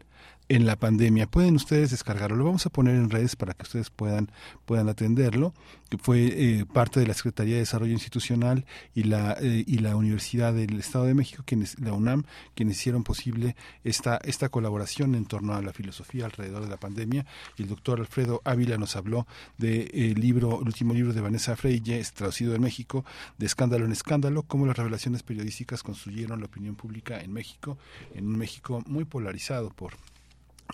en 0.52 0.66
la 0.66 0.76
pandemia. 0.76 1.28
Pueden 1.28 1.56
ustedes 1.56 1.92
descargarlo. 1.92 2.36
Lo 2.36 2.44
vamos 2.44 2.66
a 2.66 2.70
poner 2.70 2.96
en 2.96 3.10
redes 3.10 3.38
para 3.38 3.54
que 3.54 3.64
ustedes 3.64 3.90
puedan, 3.90 4.30
puedan 4.66 4.90
atenderlo. 4.90 5.54
Fue 6.02 6.26
eh, 6.26 6.66
parte 6.66 7.00
de 7.00 7.08
la 7.08 7.14
Secretaría 7.14 7.54
de 7.54 7.62
Desarrollo 7.62 7.94
Institucional 7.94 8.66
y 8.94 9.04
la, 9.04 9.38
eh, 9.40 9.64
y 9.66 9.78
la 9.78 9.96
Universidad 9.96 10.54
del 10.54 10.78
Estado 10.78 11.06
de 11.06 11.14
México, 11.14 11.44
quienes, 11.46 11.80
la 11.80 11.94
UNAM, 11.94 12.26
quienes 12.54 12.78
hicieron 12.78 13.04
posible 13.04 13.56
esta, 13.86 14.20
esta 14.26 14.50
colaboración 14.50 15.16
en 15.16 15.26
torno 15.26 15.54
a 15.54 15.62
la 15.62 15.72
filosofía 15.72 16.26
alrededor 16.26 16.64
de 16.64 16.70
la 16.70 16.78
pandemia. 16.78 17.26
Y 17.58 17.62
el 17.62 17.70
doctor 17.70 18.02
Alfredo 18.02 18.42
Ávila 18.44 18.78
nos 18.78 18.98
habló 18.98 19.28
del 19.58 19.88
de, 19.90 20.16
libro, 20.16 20.60
el 20.62 20.68
último 20.68 20.94
libro 20.94 21.14
de 21.14 21.22
Vanessa 21.22 21.56
Freire, 21.56 22.04
traducido 22.14 22.56
en 22.56 22.62
México, 22.62 23.06
de 23.38 23.46
Escándalo 23.46 23.86
en 23.86 23.94
Escándalo, 23.94 24.44
cómo 24.44 24.66
las 24.66 24.76
revelaciones 24.76 25.24
periodísticas 25.24 25.82
construyeron 25.82 26.42
la 26.42 26.48
opinión 26.48 26.76
pública 26.76 27.22
en 27.22 27.32
México, 27.32 27.78
en 28.14 28.28
un 28.28 28.38
México 28.38 28.84
muy 28.86 29.06
polarizado 29.06 29.70
por 29.70 29.94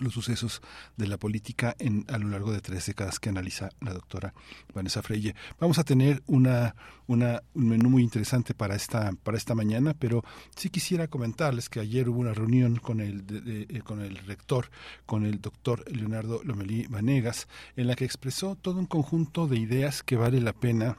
los 0.00 0.14
sucesos 0.14 0.62
de 0.96 1.06
la 1.06 1.18
política 1.18 1.74
en, 1.78 2.04
a 2.08 2.18
lo 2.18 2.28
largo 2.28 2.52
de 2.52 2.60
tres 2.60 2.86
décadas 2.86 3.18
que 3.20 3.28
analiza 3.28 3.70
la 3.80 3.92
doctora 3.92 4.34
Vanessa 4.74 5.02
Freire. 5.02 5.34
Vamos 5.58 5.78
a 5.78 5.84
tener 5.84 6.22
una, 6.26 6.74
una, 7.06 7.42
un 7.54 7.68
menú 7.68 7.90
muy 7.90 8.02
interesante 8.02 8.54
para 8.54 8.74
esta, 8.74 9.12
para 9.22 9.36
esta 9.36 9.54
mañana, 9.54 9.94
pero 9.98 10.24
sí 10.54 10.70
quisiera 10.70 11.08
comentarles 11.08 11.68
que 11.68 11.80
ayer 11.80 12.08
hubo 12.08 12.20
una 12.20 12.34
reunión 12.34 12.76
con 12.76 13.00
el, 13.00 13.24
eh, 13.46 13.80
con 13.82 14.00
el 14.00 14.16
rector, 14.18 14.70
con 15.06 15.24
el 15.24 15.40
doctor 15.40 15.84
Leonardo 15.90 16.42
Lomelí 16.44 16.86
Vanegas, 16.86 17.48
en 17.76 17.86
la 17.86 17.94
que 17.94 18.04
expresó 18.04 18.56
todo 18.56 18.78
un 18.78 18.86
conjunto 18.86 19.46
de 19.46 19.58
ideas 19.58 20.02
que 20.02 20.16
vale 20.16 20.40
la 20.40 20.52
pena 20.52 20.98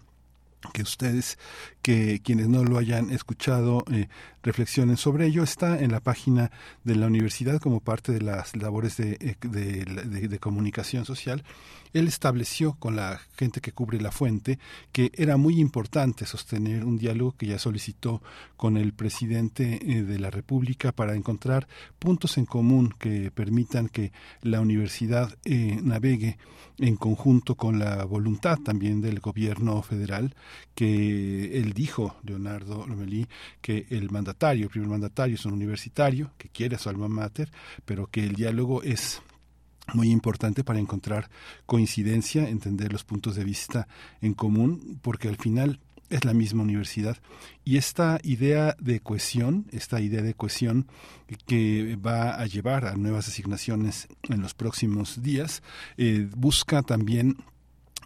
que 0.73 0.81
ustedes, 0.81 1.37
que 1.81 2.21
quienes 2.21 2.47
no 2.49 2.63
lo 2.63 2.77
hayan 2.77 3.11
escuchado, 3.11 3.83
eh, 3.91 4.07
reflexionen 4.43 4.97
sobre 4.97 5.27
ello. 5.27 5.43
Está 5.43 5.79
en 5.79 5.91
la 5.91 5.99
página 5.99 6.51
de 6.83 6.95
la 6.95 7.07
universidad 7.07 7.59
como 7.59 7.79
parte 7.79 8.11
de 8.11 8.21
las 8.21 8.55
labores 8.55 8.97
de, 8.97 9.17
eh, 9.21 9.35
de, 9.41 10.27
de, 10.27 10.39
comunicación 10.39 11.05
social. 11.05 11.43
Él 11.93 12.07
estableció 12.07 12.73
con 12.73 12.95
la 12.95 13.19
gente 13.37 13.61
que 13.61 13.71
cubre 13.71 13.99
la 13.99 14.11
fuente 14.11 14.59
que 14.91 15.11
era 15.15 15.37
muy 15.37 15.59
importante 15.59 16.25
sostener 16.25 16.85
un 16.85 16.97
diálogo 16.97 17.35
que 17.37 17.47
ya 17.47 17.59
solicitó 17.59 18.21
con 18.57 18.77
el 18.77 18.93
presidente 18.93 19.79
eh, 19.81 20.03
de 20.03 20.19
la 20.19 20.29
República 20.29 20.91
para 20.91 21.15
encontrar 21.15 21.67
puntos 21.97 22.37
en 22.37 22.45
común 22.45 22.93
que 22.97 23.31
permitan 23.31 23.89
que 23.89 24.11
la 24.41 24.61
universidad 24.61 25.35
navegue 25.45 26.37
en 26.79 26.95
conjunto 26.95 27.55
con 27.55 27.79
la 27.79 28.03
voluntad 28.05 28.57
también 28.59 29.01
del 29.01 29.19
gobierno 29.19 29.81
federal 29.81 30.35
que 30.75 31.59
él 31.59 31.73
dijo, 31.73 32.15
Leonardo 32.23 32.87
Lomelí, 32.87 33.27
que 33.61 33.85
el 33.89 34.09
mandatario, 34.09 34.65
el 34.65 34.69
primer 34.69 34.89
mandatario 34.89 35.35
es 35.35 35.45
un 35.45 35.53
universitario 35.53 36.31
que 36.37 36.49
quiere 36.49 36.75
a 36.75 36.79
su 36.79 36.89
alma 36.89 37.07
mater, 37.07 37.51
pero 37.85 38.07
que 38.07 38.23
el 38.23 38.35
diálogo 38.35 38.81
es 38.83 39.21
muy 39.93 40.11
importante 40.11 40.63
para 40.63 40.79
encontrar 40.79 41.29
coincidencia, 41.65 42.47
entender 42.47 42.91
los 42.91 43.03
puntos 43.03 43.35
de 43.35 43.43
vista 43.43 43.87
en 44.21 44.33
común, 44.33 44.99
porque 45.01 45.27
al 45.27 45.37
final 45.37 45.79
es 46.09 46.25
la 46.25 46.33
misma 46.33 46.63
universidad. 46.63 47.17
Y 47.63 47.77
esta 47.77 48.19
idea 48.23 48.75
de 48.79 48.99
cohesión, 48.99 49.67
esta 49.71 50.01
idea 50.01 50.21
de 50.21 50.33
cohesión 50.33 50.87
que 51.45 51.97
va 51.97 52.39
a 52.39 52.45
llevar 52.45 52.85
a 52.85 52.95
nuevas 52.95 53.27
asignaciones 53.27 54.07
en 54.23 54.41
los 54.41 54.53
próximos 54.53 55.21
días, 55.21 55.61
eh, 55.97 56.27
busca 56.35 56.81
también 56.81 57.37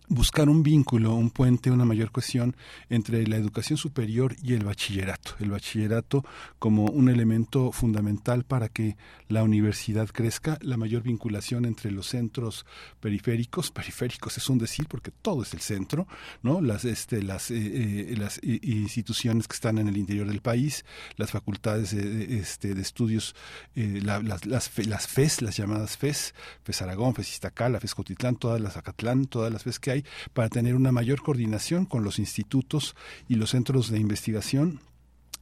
buscar 0.07 0.49
un 0.49 0.63
vínculo, 0.63 1.13
un 1.13 1.29
puente, 1.29 1.71
una 1.71 1.85
mayor 1.85 2.11
cohesión 2.11 2.55
entre 2.89 3.25
la 3.27 3.37
educación 3.37 3.77
superior 3.77 4.35
y 4.43 4.53
el 4.53 4.63
bachillerato. 4.63 5.35
El 5.39 5.51
bachillerato 5.51 6.25
como 6.59 6.85
un 6.85 7.09
elemento 7.09 7.71
fundamental 7.71 8.43
para 8.43 8.69
que 8.69 8.97
la 9.27 9.43
universidad 9.43 10.07
crezca, 10.09 10.57
la 10.61 10.77
mayor 10.77 11.03
vinculación 11.03 11.65
entre 11.65 11.91
los 11.91 12.07
centros 12.07 12.65
periféricos, 12.99 13.71
periféricos 13.71 14.37
es 14.37 14.49
un 14.49 14.57
decir 14.57 14.87
porque 14.87 15.11
todo 15.11 15.43
es 15.43 15.53
el 15.53 15.61
centro, 15.61 16.07
¿no? 16.41 16.61
Las 16.61 16.85
este 16.85 17.21
las 17.21 17.49
eh, 17.51 18.11
eh, 18.11 18.15
las 18.17 18.39
instituciones 18.43 19.47
que 19.47 19.55
están 19.55 19.77
en 19.77 19.87
el 19.87 19.97
interior 19.97 20.27
del 20.27 20.41
país, 20.41 20.85
las 21.15 21.31
facultades 21.31 21.95
de, 21.95 22.39
este 22.39 22.73
de 22.73 22.81
estudios 22.81 23.35
eh, 23.75 24.01
las, 24.03 24.23
las, 24.45 24.77
las 24.87 25.07
FES, 25.07 25.41
las 25.41 25.57
llamadas 25.57 25.97
FES, 25.97 26.33
FES 26.63 26.81
Aragón, 26.81 27.15
FES 27.15 27.33
Iztacala, 27.33 27.79
FES 27.79 27.95
Cotitlán, 27.95 28.35
todas 28.35 28.59
las 28.59 28.77
Acatlán, 28.77 29.25
todas 29.25 29.51
las 29.51 29.63
FES 29.63 29.79
que 29.79 29.92
para 30.33 30.49
tener 30.49 30.75
una 30.75 30.91
mayor 30.91 31.21
coordinación 31.21 31.85
con 31.85 32.03
los 32.03 32.19
institutos 32.19 32.95
y 33.27 33.35
los 33.35 33.51
centros 33.51 33.89
de 33.89 33.99
investigación. 33.99 34.79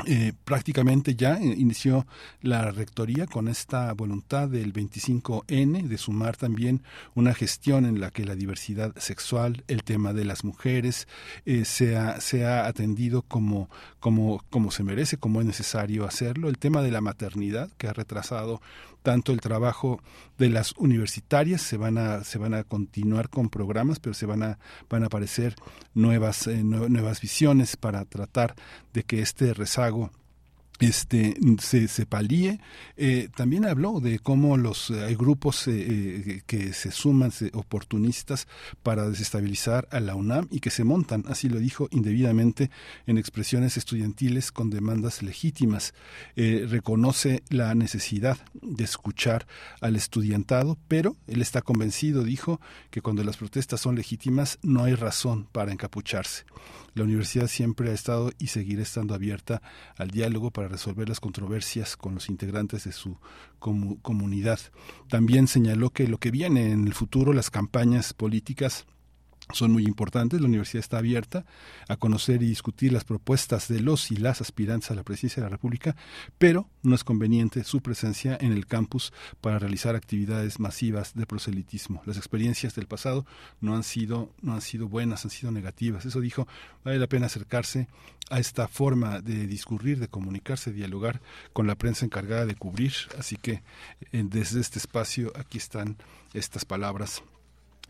Eh, 0.07 0.33
prácticamente 0.45 1.15
ya 1.15 1.39
inició 1.39 2.07
la 2.41 2.71
rectoría 2.71 3.27
con 3.27 3.47
esta 3.47 3.93
voluntad 3.93 4.49
del 4.49 4.73
25N 4.73 5.87
de 5.87 5.97
sumar 5.97 6.37
también 6.37 6.81
una 7.13 7.35
gestión 7.35 7.85
en 7.85 7.99
la 7.99 8.09
que 8.09 8.25
la 8.25 8.35
diversidad 8.35 8.95
sexual, 8.97 9.63
el 9.67 9.83
tema 9.83 10.13
de 10.13 10.25
las 10.25 10.43
mujeres, 10.43 11.07
eh, 11.45 11.65
sea, 11.65 12.19
sea 12.19 12.65
atendido 12.65 13.21
como, 13.21 13.69
como, 13.99 14.43
como 14.49 14.71
se 14.71 14.83
merece, 14.83 15.17
como 15.17 15.39
es 15.41 15.45
necesario 15.45 16.05
hacerlo, 16.05 16.49
el 16.49 16.57
tema 16.57 16.81
de 16.81 16.91
la 16.91 17.01
maternidad 17.01 17.69
que 17.77 17.87
ha 17.87 17.93
retrasado 17.93 18.59
tanto 19.01 19.31
el 19.31 19.41
trabajo 19.41 20.01
de 20.37 20.49
las 20.49 20.73
universitarias, 20.77 21.61
se 21.61 21.77
van 21.77 21.97
a, 21.97 22.23
se 22.23 22.37
van 22.37 22.53
a 22.53 22.63
continuar 22.63 23.29
con 23.29 23.49
programas, 23.49 23.99
pero 23.99 24.13
se 24.13 24.25
van 24.25 24.43
a, 24.43 24.59
van 24.89 25.03
a 25.03 25.07
aparecer 25.07 25.55
nuevas, 25.93 26.47
eh, 26.47 26.63
nuevas 26.63 27.21
visiones 27.21 27.77
para 27.77 28.05
tratar 28.05 28.55
de 28.93 29.03
que 29.03 29.21
este 29.21 29.53
rezago 29.53 30.11
este 30.81 31.35
se, 31.59 31.87
se 31.87 32.05
palíe. 32.05 32.59
Eh, 32.97 33.29
también 33.35 33.65
habló 33.65 33.99
de 33.99 34.19
cómo 34.19 34.57
los 34.57 34.89
eh, 34.89 35.03
hay 35.05 35.15
grupos 35.15 35.67
eh, 35.67 36.41
que 36.45 36.73
se 36.73 36.91
suman 36.91 37.31
oportunistas 37.53 38.47
para 38.83 39.09
desestabilizar 39.09 39.87
a 39.91 39.99
la 39.99 40.15
UNAM 40.15 40.47
y 40.51 40.59
que 40.59 40.69
se 40.69 40.83
montan, 40.83 41.23
así 41.27 41.49
lo 41.49 41.59
dijo 41.59 41.87
indebidamente, 41.91 42.71
en 43.05 43.17
expresiones 43.17 43.77
estudiantiles 43.77 44.51
con 44.51 44.69
demandas 44.69 45.23
legítimas. 45.23 45.93
reconoce 46.35 47.43
la 47.49 47.73
necesidad 47.75 48.37
de 48.61 48.83
escuchar 48.83 49.47
al 49.79 49.95
estudiantado, 49.95 50.77
pero 50.87 51.15
él 51.27 51.41
está 51.41 51.61
convencido, 51.61 52.23
dijo, 52.23 52.59
que 52.89 53.01
cuando 53.01 53.23
las 53.23 53.37
protestas 53.37 53.81
son 53.81 53.95
legítimas 53.95 54.59
no 54.61 54.83
hay 54.83 54.95
razón 54.95 55.47
para 55.51 55.71
encapucharse. 55.71 56.45
La 56.93 57.03
universidad 57.03 57.47
siempre 57.47 57.89
ha 57.89 57.93
estado 57.93 58.31
y 58.37 58.47
seguirá 58.47 58.81
estando 58.81 59.13
abierta 59.13 59.61
al 59.97 60.11
diálogo 60.11 60.51
para 60.51 60.67
resolver 60.67 61.07
las 61.07 61.19
controversias 61.19 61.95
con 61.95 62.15
los 62.15 62.29
integrantes 62.29 62.83
de 62.83 62.91
su 62.91 63.17
comunidad. 63.59 64.59
También 65.07 65.47
señaló 65.47 65.91
que 65.91 66.07
lo 66.07 66.17
que 66.17 66.31
viene 66.31 66.71
en 66.71 66.87
el 66.87 66.93
futuro, 66.93 67.31
las 67.31 67.49
campañas 67.49 68.13
políticas, 68.13 68.85
son 69.53 69.71
muy 69.71 69.83
importantes. 69.83 70.41
La 70.41 70.47
universidad 70.47 70.81
está 70.81 70.97
abierta 70.97 71.45
a 71.87 71.97
conocer 71.97 72.41
y 72.43 72.47
discutir 72.47 72.91
las 72.91 73.03
propuestas 73.03 73.67
de 73.67 73.79
los 73.79 74.11
y 74.11 74.17
las 74.17 74.41
aspirantes 74.41 74.91
a 74.91 74.95
la 74.95 75.03
presidencia 75.03 75.41
de 75.41 75.49
la 75.49 75.55
República, 75.55 75.95
pero 76.37 76.67
no 76.83 76.95
es 76.95 77.03
conveniente 77.03 77.63
su 77.63 77.81
presencia 77.81 78.37
en 78.39 78.51
el 78.51 78.65
campus 78.65 79.13
para 79.41 79.59
realizar 79.59 79.95
actividades 79.95 80.59
masivas 80.59 81.13
de 81.15 81.25
proselitismo. 81.25 82.01
Las 82.05 82.17
experiencias 82.17 82.75
del 82.75 82.87
pasado 82.87 83.25
no 83.59 83.75
han 83.75 83.83
sido 83.83 84.31
no 84.41 84.53
han 84.53 84.61
sido 84.61 84.87
buenas, 84.87 85.25
han 85.25 85.31
sido 85.31 85.51
negativas. 85.51 86.05
Eso 86.05 86.19
dijo, 86.19 86.47
vale 86.83 86.99
la 86.99 87.07
pena 87.07 87.27
acercarse 87.27 87.87
a 88.29 88.39
esta 88.39 88.67
forma 88.67 89.21
de 89.21 89.47
discurrir, 89.47 89.99
de 89.99 90.07
comunicarse, 90.07 90.71
de 90.71 90.77
dialogar 90.77 91.21
con 91.53 91.67
la 91.67 91.75
prensa 91.75 92.05
encargada 92.05 92.45
de 92.45 92.55
cubrir. 92.55 92.93
Así 93.17 93.35
que 93.35 93.61
eh, 94.11 94.23
desde 94.25 94.59
este 94.59 94.79
espacio 94.79 95.31
aquí 95.35 95.57
están 95.57 95.97
estas 96.33 96.65
palabras 96.65 97.23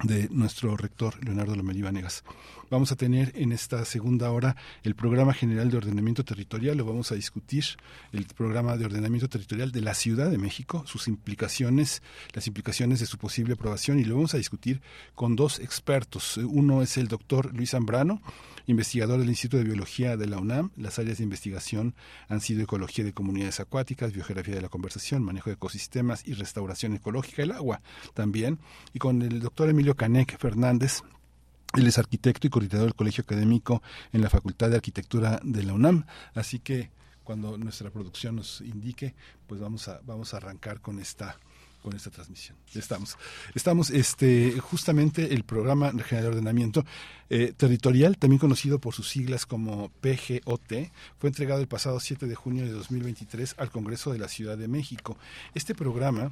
de 0.04 0.30
nuestro 0.30 0.76
rector 0.78 1.24
Leonardo 1.24 1.56
Lomelí 1.56 1.82
Vanegas. 1.82 2.24
Vamos 2.70 2.92
a 2.92 2.96
tener 2.96 3.34
en 3.36 3.52
esta 3.52 3.84
segunda 3.84 4.32
hora 4.32 4.56
el 4.84 4.96
programa 4.96 5.34
general 5.34 5.70
de 5.70 5.78
ordenamiento 5.78 6.24
territorial, 6.24 6.78
lo 6.78 6.86
vamos 6.86 7.12
a 7.12 7.16
discutir, 7.16 7.66
el 8.14 8.26
programa 8.26 8.78
de 8.78 8.86
ordenamiento 8.86 9.28
territorial 9.28 9.72
de 9.72 9.82
la 9.82 9.94
Ciudad 9.94 10.32
de 10.32 10.38
México, 10.38 10.84
sus 10.86 11.08
implicaciones, 11.08 12.02
las 12.34 12.48
implicaciones 12.48 13.02
de 13.02 13.06
su 13.06 13.18
posible 13.18 13.54
aprobación 13.54 14.00
y 14.00 14.06
lo 14.06 14.16
vamos 14.16 14.34
a 14.34 14.38
discutir 14.38 14.82
con 15.16 15.36
dos 15.36 15.60
expertos. 15.60 16.38
Uno 16.38 16.82
es 16.82 16.98
el 16.98 17.10
doctor 17.10 17.54
Luis 17.54 17.72
Zambrano, 17.72 18.22
investigador 18.68 19.20
del 19.20 19.30
Instituto 19.30 19.58
de 19.58 19.64
Biología 19.64 20.18
de 20.18 20.28
la 20.28 20.38
UNAM. 20.38 20.72
Las 20.76 21.00
áreas 21.00 21.18
de 21.18 21.24
investigación 21.24 21.96
han 22.28 22.42
sido 22.42 22.64
ecología 22.64 23.04
de 23.04 23.14
comunidades 23.14 23.60
acuáticas, 23.60 24.14
biogeografía 24.14 24.56
de 24.56 24.62
la 24.62 24.70
conversación, 24.70 25.24
manejo 25.24 25.50
de 25.50 25.56
ecosistemas 25.56 26.28
y 26.28 26.34
restauración 26.34 26.94
ecológica 26.94 27.42
del 27.42 27.52
agua 27.52 27.82
también. 28.14 28.60
Y 28.94 29.00
con 29.00 29.22
el 29.22 29.40
doctor 29.40 29.70
Emilio 29.70 29.96
Canek 29.96 30.38
Fernández, 30.38 31.02
él 31.74 31.88
es 31.88 31.98
arquitecto 31.98 32.48
y 32.48 32.50
coordinador 32.50 32.88
del 32.88 32.96
Colegio 32.96 33.24
Académico 33.24 33.82
en 34.12 34.22
la 34.22 34.30
Facultad 34.30 34.70
de 34.70 34.76
Arquitectura 34.76 35.40
de 35.44 35.64
la 35.64 35.74
UNAM. 35.74 36.06
Así 36.34 36.60
que 36.60 36.92
cuando 37.24 37.58
nuestra 37.58 37.90
producción 37.90 38.36
nos 38.36 38.62
indique, 38.62 39.16
pues 39.48 39.62
vamos 39.62 39.88
a, 39.88 40.02
vamos 40.04 40.34
a 40.34 40.38
arrancar 40.38 40.82
con 40.82 41.00
esta 41.00 41.38
con 41.82 41.96
esta 41.96 42.10
transmisión. 42.10 42.58
Estamos. 42.74 43.18
Estamos, 43.56 43.90
este, 43.90 44.60
justamente 44.60 45.34
el 45.34 45.44
programa 45.44 45.92
general 45.92 46.24
de 46.24 46.28
ordenamiento 46.30 46.86
eh, 47.30 47.54
territorial, 47.56 48.18
también 48.18 48.40
conocido 48.40 48.80
por 48.80 48.94
sus 48.94 49.10
siglas 49.10 49.46
como 49.46 49.90
PGOT, 50.02 50.92
fue 51.20 51.30
entregado 51.30 51.62
el 51.62 51.68
pasado 51.68 52.00
7 52.00 52.28
de 52.28 52.36
junio 52.36 52.66
de 52.66 52.72
2023 52.72 53.56
al 53.58 53.72
Congreso 53.72 54.12
de 54.12 54.20
la 54.20 54.28
Ciudad 54.28 54.58
de 54.58 54.68
México. 54.68 55.18
Este 55.54 55.76
programa 55.76 56.32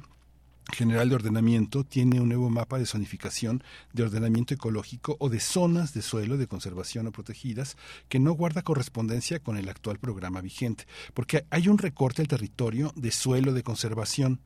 General 0.70 1.08
de 1.08 1.14
Ordenamiento 1.14 1.84
tiene 1.84 2.20
un 2.20 2.28
nuevo 2.28 2.50
mapa 2.50 2.78
de 2.78 2.86
zonificación 2.86 3.62
de 3.92 4.02
ordenamiento 4.02 4.54
ecológico 4.54 5.16
o 5.18 5.28
de 5.28 5.40
zonas 5.40 5.94
de 5.94 6.02
suelo 6.02 6.36
de 6.36 6.46
conservación 6.46 7.06
o 7.06 7.12
protegidas 7.12 7.76
que 8.08 8.18
no 8.18 8.32
guarda 8.32 8.62
correspondencia 8.62 9.40
con 9.40 9.56
el 9.56 9.68
actual 9.68 9.98
programa 9.98 10.40
vigente, 10.40 10.86
porque 11.14 11.46
hay 11.50 11.68
un 11.68 11.78
recorte 11.78 12.22
al 12.22 12.28
territorio 12.28 12.92
de 12.96 13.10
suelo 13.10 13.52
de 13.52 13.62
conservación. 13.62 14.40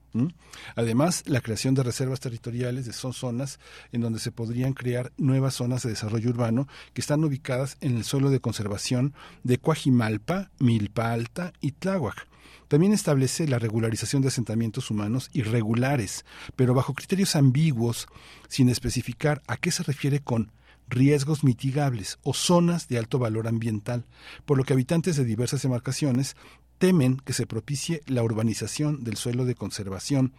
Además, 0.77 1.25
la 1.27 1.41
creación 1.41 1.75
de 1.75 1.83
reservas 1.83 2.20
territoriales 2.20 2.87
de 2.87 2.93
son 2.93 3.12
zonas 3.12 3.59
en 3.93 4.01
donde 4.01 4.20
se 4.20 4.33
podrían 4.33 4.72
crear 4.72 5.12
nuevas 5.16 5.55
zonas 5.55 5.83
de 5.83 5.91
desarrollo 5.91 6.31
urbano 6.31 6.68
que 6.93 7.01
están 7.01 7.25
ubicadas 7.25 7.77
en 7.81 7.97
el 7.97 8.05
suelo 8.05 8.31
de 8.31 8.41
conservación 8.41 9.14
de 9.43 9.59
Coajimalpa, 9.59 10.51
Milpa 10.59 11.12
Alta 11.12 11.53
y 11.61 11.72
Tláhuac 11.72 12.29
también 12.69 12.93
establece 12.93 13.47
la 13.47 13.59
regularización 13.59 14.23
de 14.23 14.29
asentamientos 14.29 14.91
humanos 14.91 15.31
irregulares, 15.33 16.25
pero 16.57 16.75
bajo 16.75 16.95
criterios 16.95 17.37
ambiguos, 17.37 18.07
sin 18.49 18.69
especificar 18.69 19.43
a 19.47 19.57
qué 19.57 19.71
se 19.71 19.83
refiere 19.83 20.21
con 20.21 20.53
riesgos 20.89 21.45
mitigables 21.45 22.19
o 22.23 22.35
zonas 22.35 22.89
de 22.89 22.99
alto 22.99 23.19
valor 23.19 23.49
ambiental, 23.49 24.05
por 24.45 24.59
lo 24.59 24.65
que 24.65 24.73
habitantes 24.73 25.17
de 25.17 25.25
diversas 25.25 25.62
demarcaciones 25.62 26.37
temen 26.79 27.17
que 27.17 27.33
se 27.33 27.47
propicie 27.47 28.03
la 28.07 28.23
urbanización 28.23 29.05
del 29.05 29.17
suelo 29.17 29.45
de 29.45 29.55
conservación. 29.55 30.33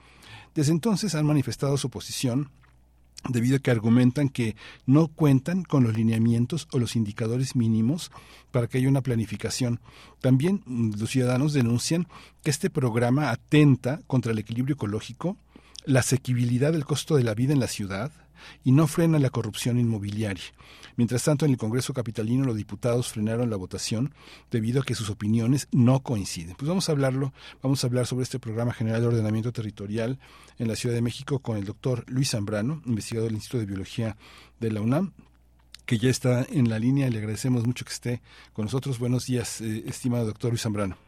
Desde 0.54 0.72
entonces 0.72 1.16
han 1.16 1.26
manifestado 1.26 1.78
su 1.78 1.90
posición 1.90 2.52
debido 3.30 3.58
a 3.58 3.60
que 3.60 3.72
argumentan 3.72 4.30
que 4.30 4.56
no 4.86 5.08
cuentan 5.08 5.64
con 5.64 5.84
los 5.84 5.96
lineamientos 5.96 6.68
o 6.72 6.80
los 6.80 6.96
indicadores 6.96 7.56
mínimos 7.56 8.12
para 8.52 8.68
que 8.68 8.78
haya 8.78 8.90
una 8.90 9.02
planificación. 9.02 9.80
También 10.22 10.64
mm, 10.66 10.94
los 11.00 11.10
ciudadanos 11.10 11.54
denuncian 11.54 12.08
que 12.44 12.52
este 12.52 12.70
programa 12.70 13.32
atenta 13.32 14.02
contra 14.08 14.32
el 14.32 14.40
equilibrio 14.40 14.76
ecológico, 14.76 15.38
la 15.86 16.00
asequibilidad 16.00 16.72
del 16.72 16.86
costo 16.86 17.16
de 17.16 17.24
la 17.24 17.34
vida 17.34 17.54
en 17.54 17.60
la 17.60 17.68
ciudad, 17.68 18.12
y 18.64 18.72
no 18.72 18.88
frena 18.88 19.20
la 19.20 19.30
corrupción 19.30 19.80
inmobiliaria. 19.80 20.44
Mientras 20.98 21.24
tanto, 21.24 21.46
en 21.46 21.52
el 21.52 21.58
Congreso 21.58 21.94
Capitalino 21.94 22.46
los 22.46 22.56
diputados 22.56 23.10
frenaron 23.10 23.50
la 23.50 23.58
votación 23.58 24.14
debido 24.50 24.82
a 24.82 24.84
que 24.84 24.96
sus 24.96 25.10
opiniones 25.10 25.68
no 25.72 26.02
coinciden. 26.02 26.56
Pues 26.56 26.70
vamos 26.70 26.88
a 26.88 26.94
hablarlo, 26.94 27.34
vamos 27.62 27.84
a 27.84 27.88
hablar 27.88 28.08
sobre 28.08 28.24
este 28.24 28.40
programa 28.40 28.74
general 28.74 29.02
de 29.02 29.08
ordenamiento 29.08 29.52
territorial 29.52 30.20
en 30.58 30.68
la 30.68 30.76
Ciudad 30.76 30.96
de 30.96 31.02
México 31.02 31.40
con 31.40 31.58
el 31.58 31.66
doctor 31.66 32.06
Luis 32.08 32.32
Zambrano, 32.32 32.82
investigador 32.86 33.30
del 33.30 33.36
Instituto 33.36 33.60
de 33.60 33.66
Biología 33.66 34.18
de 34.60 34.72
la 34.72 34.82
UNAM 34.82 35.12
que 35.86 36.00
ya 36.00 36.10
está 36.10 36.46
en 36.50 36.70
la 36.70 36.80
línea. 36.80 37.10
Le 37.10 37.20
agradecemos 37.20 37.66
mucho 37.66 37.86
que 37.86 37.94
esté 37.94 38.22
con 38.54 38.66
nosotros. 38.66 38.98
Buenos 39.00 39.28
días, 39.28 39.62
eh, 39.62 39.84
estimado 39.86 40.26
doctor 40.26 40.50
Luis 40.52 40.62
Zambrano. 40.62 41.05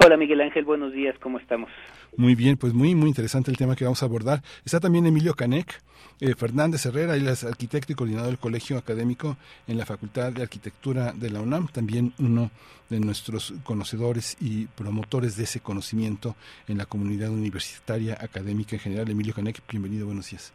Hola 0.00 0.16
Miguel 0.16 0.40
Ángel, 0.40 0.64
buenos 0.64 0.92
días, 0.92 1.16
¿cómo 1.18 1.40
estamos? 1.40 1.68
Muy 2.16 2.36
bien, 2.36 2.56
pues 2.56 2.72
muy, 2.72 2.94
muy 2.94 3.08
interesante 3.08 3.50
el 3.50 3.56
tema 3.56 3.74
que 3.74 3.82
vamos 3.82 4.00
a 4.00 4.06
abordar. 4.06 4.42
Está 4.64 4.78
también 4.78 5.06
Emilio 5.06 5.34
Canec, 5.34 5.82
eh, 6.20 6.36
Fernández 6.36 6.86
Herrera, 6.86 7.16
él 7.16 7.26
es 7.26 7.42
arquitecto 7.42 7.92
y 7.92 7.96
coordinador 7.96 8.28
del 8.28 8.38
Colegio 8.38 8.78
Académico 8.78 9.36
en 9.66 9.76
la 9.76 9.84
Facultad 9.84 10.32
de 10.32 10.42
Arquitectura 10.42 11.12
de 11.12 11.30
la 11.30 11.40
UNAM, 11.40 11.66
también 11.66 12.12
uno 12.20 12.52
de 12.88 13.00
nuestros 13.00 13.54
conocedores 13.64 14.36
y 14.40 14.66
promotores 14.66 15.36
de 15.36 15.44
ese 15.44 15.58
conocimiento 15.58 16.36
en 16.68 16.78
la 16.78 16.86
comunidad 16.86 17.30
universitaria 17.30 18.16
académica 18.20 18.76
en 18.76 18.80
general. 18.80 19.10
Emilio 19.10 19.34
Canec, 19.34 19.60
bienvenido, 19.68 20.06
buenos 20.06 20.30
días. 20.30 20.52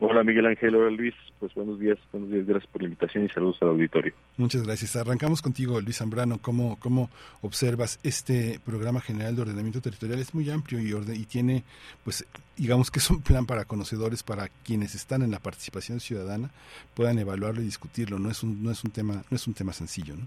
Hola 0.00 0.24
Miguel 0.24 0.46
Ángel, 0.46 0.74
hola 0.74 0.90
Luis, 0.90 1.14
pues 1.38 1.54
buenos 1.54 1.78
días, 1.78 1.96
buenos 2.10 2.28
días, 2.30 2.44
gracias 2.46 2.70
por 2.70 2.82
la 2.82 2.88
invitación 2.88 3.24
y 3.24 3.28
saludos 3.28 3.56
al 3.62 3.68
auditorio. 3.68 4.12
Muchas 4.36 4.64
gracias. 4.64 4.96
Arrancamos 4.96 5.40
contigo, 5.40 5.80
Luis 5.80 5.98
Zambrano. 5.98 6.38
¿Cómo, 6.42 6.76
cómo 6.80 7.10
observas 7.42 8.00
este 8.02 8.58
programa 8.66 9.00
general 9.00 9.36
de 9.36 9.42
ordenamiento 9.42 9.80
territorial? 9.80 10.18
Es 10.18 10.34
muy 10.34 10.50
amplio 10.50 10.80
y, 10.80 10.92
y 11.16 11.24
tiene, 11.26 11.62
pues, 12.02 12.26
digamos 12.56 12.90
que 12.90 12.98
es 12.98 13.08
un 13.08 13.22
plan 13.22 13.46
para 13.46 13.64
conocedores, 13.66 14.24
para 14.24 14.48
quienes 14.64 14.96
están 14.96 15.22
en 15.22 15.30
la 15.30 15.38
participación 15.38 16.00
ciudadana, 16.00 16.50
puedan 16.94 17.18
evaluarlo 17.20 17.60
y 17.60 17.64
discutirlo. 17.64 18.18
No 18.18 18.30
es 18.30 18.42
un, 18.42 18.64
no 18.64 18.72
es 18.72 18.82
un 18.82 18.90
tema, 18.90 19.22
no 19.30 19.36
es 19.36 19.46
un 19.46 19.54
tema 19.54 19.72
sencillo, 19.72 20.16
¿no? 20.16 20.26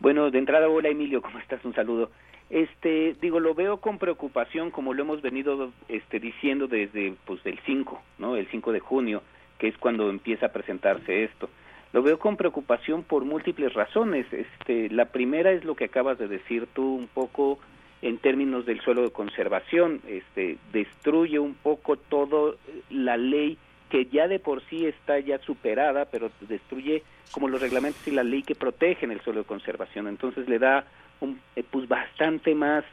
Bueno, 0.00 0.30
de 0.30 0.38
entrada, 0.38 0.68
hola 0.68 0.88
Emilio, 0.88 1.20
¿cómo 1.20 1.38
estás? 1.38 1.62
Un 1.64 1.74
saludo. 1.74 2.10
Este, 2.50 3.14
digo, 3.20 3.40
lo 3.40 3.54
veo 3.54 3.78
con 3.78 3.98
preocupación, 3.98 4.70
como 4.70 4.94
lo 4.94 5.02
hemos 5.02 5.20
venido 5.20 5.70
este, 5.88 6.18
diciendo 6.18 6.66
desde 6.66 7.14
pues, 7.26 7.40
el 7.44 7.58
5, 7.66 8.02
¿no? 8.18 8.36
El 8.36 8.46
5 8.48 8.72
de 8.72 8.80
junio, 8.80 9.22
que 9.58 9.68
es 9.68 9.76
cuando 9.76 10.08
empieza 10.08 10.46
a 10.46 10.52
presentarse 10.52 11.24
esto. 11.24 11.50
Lo 11.92 12.02
veo 12.02 12.18
con 12.18 12.36
preocupación 12.36 13.02
por 13.02 13.24
múltiples 13.24 13.72
razones. 13.74 14.26
Este, 14.32 14.88
la 14.90 15.06
primera 15.06 15.52
es 15.52 15.64
lo 15.64 15.74
que 15.74 15.84
acabas 15.84 16.18
de 16.18 16.28
decir 16.28 16.66
tú 16.72 16.94
un 16.94 17.06
poco 17.06 17.58
en 18.02 18.18
términos 18.18 18.66
del 18.66 18.80
suelo 18.80 19.02
de 19.02 19.10
conservación. 19.10 20.00
Este, 20.06 20.58
destruye 20.72 21.38
un 21.38 21.54
poco 21.54 21.96
toda 21.96 22.54
la 22.90 23.16
ley 23.16 23.58
que 23.90 24.06
ya 24.06 24.28
de 24.28 24.38
por 24.38 24.62
sí 24.68 24.86
está 24.86 25.18
ya 25.18 25.38
superada, 25.38 26.06
pero 26.06 26.30
destruye 26.40 27.02
como 27.32 27.48
los 27.48 27.60
reglamentos 27.60 28.06
y 28.06 28.10
la 28.10 28.22
ley 28.22 28.42
que 28.42 28.54
protegen 28.54 29.10
el 29.10 29.20
suelo 29.22 29.40
de 29.40 29.46
conservación. 29.46 30.08
Entonces 30.08 30.46
le 30.48 30.58
da 30.58 30.84
un, 31.20 31.40
eh, 31.56 31.64
pues 31.68 31.88
bastante 31.88 32.54
más 32.54 32.84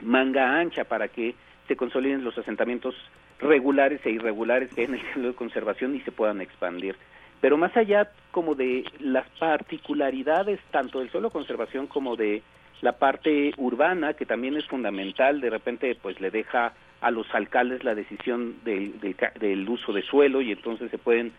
manga 0.00 0.58
ancha 0.58 0.84
para 0.84 1.08
que 1.08 1.34
se 1.68 1.76
consoliden 1.76 2.24
los 2.24 2.36
asentamientos 2.36 2.94
regulares 3.38 4.00
e 4.04 4.10
irregulares 4.10 4.72
que 4.74 4.84
en 4.84 4.94
el 4.94 5.12
suelo 5.12 5.28
de 5.28 5.34
conservación 5.34 5.94
y 5.94 6.00
se 6.00 6.12
puedan 6.12 6.40
expandir. 6.40 6.96
Pero 7.40 7.56
más 7.56 7.76
allá 7.76 8.10
como 8.30 8.54
de 8.54 8.84
las 9.00 9.28
particularidades 9.38 10.60
tanto 10.70 11.00
del 11.00 11.10
suelo 11.10 11.28
de 11.28 11.32
conservación 11.32 11.86
como 11.86 12.16
de 12.16 12.42
la 12.80 12.92
parte 12.92 13.52
urbana, 13.56 14.14
que 14.14 14.26
también 14.26 14.56
es 14.56 14.66
fundamental, 14.66 15.40
de 15.40 15.50
repente 15.50 15.96
pues 16.00 16.20
le 16.20 16.30
deja 16.30 16.72
a 17.00 17.10
los 17.10 17.26
alcaldes 17.34 17.84
la 17.84 17.94
decisión 17.94 18.56
del, 18.64 18.98
del, 19.00 19.16
del 19.38 19.68
uso 19.68 19.92
de 19.92 20.02
suelo 20.02 20.40
y 20.40 20.52
entonces 20.52 20.90
se 20.90 20.98
pueden, 20.98 21.32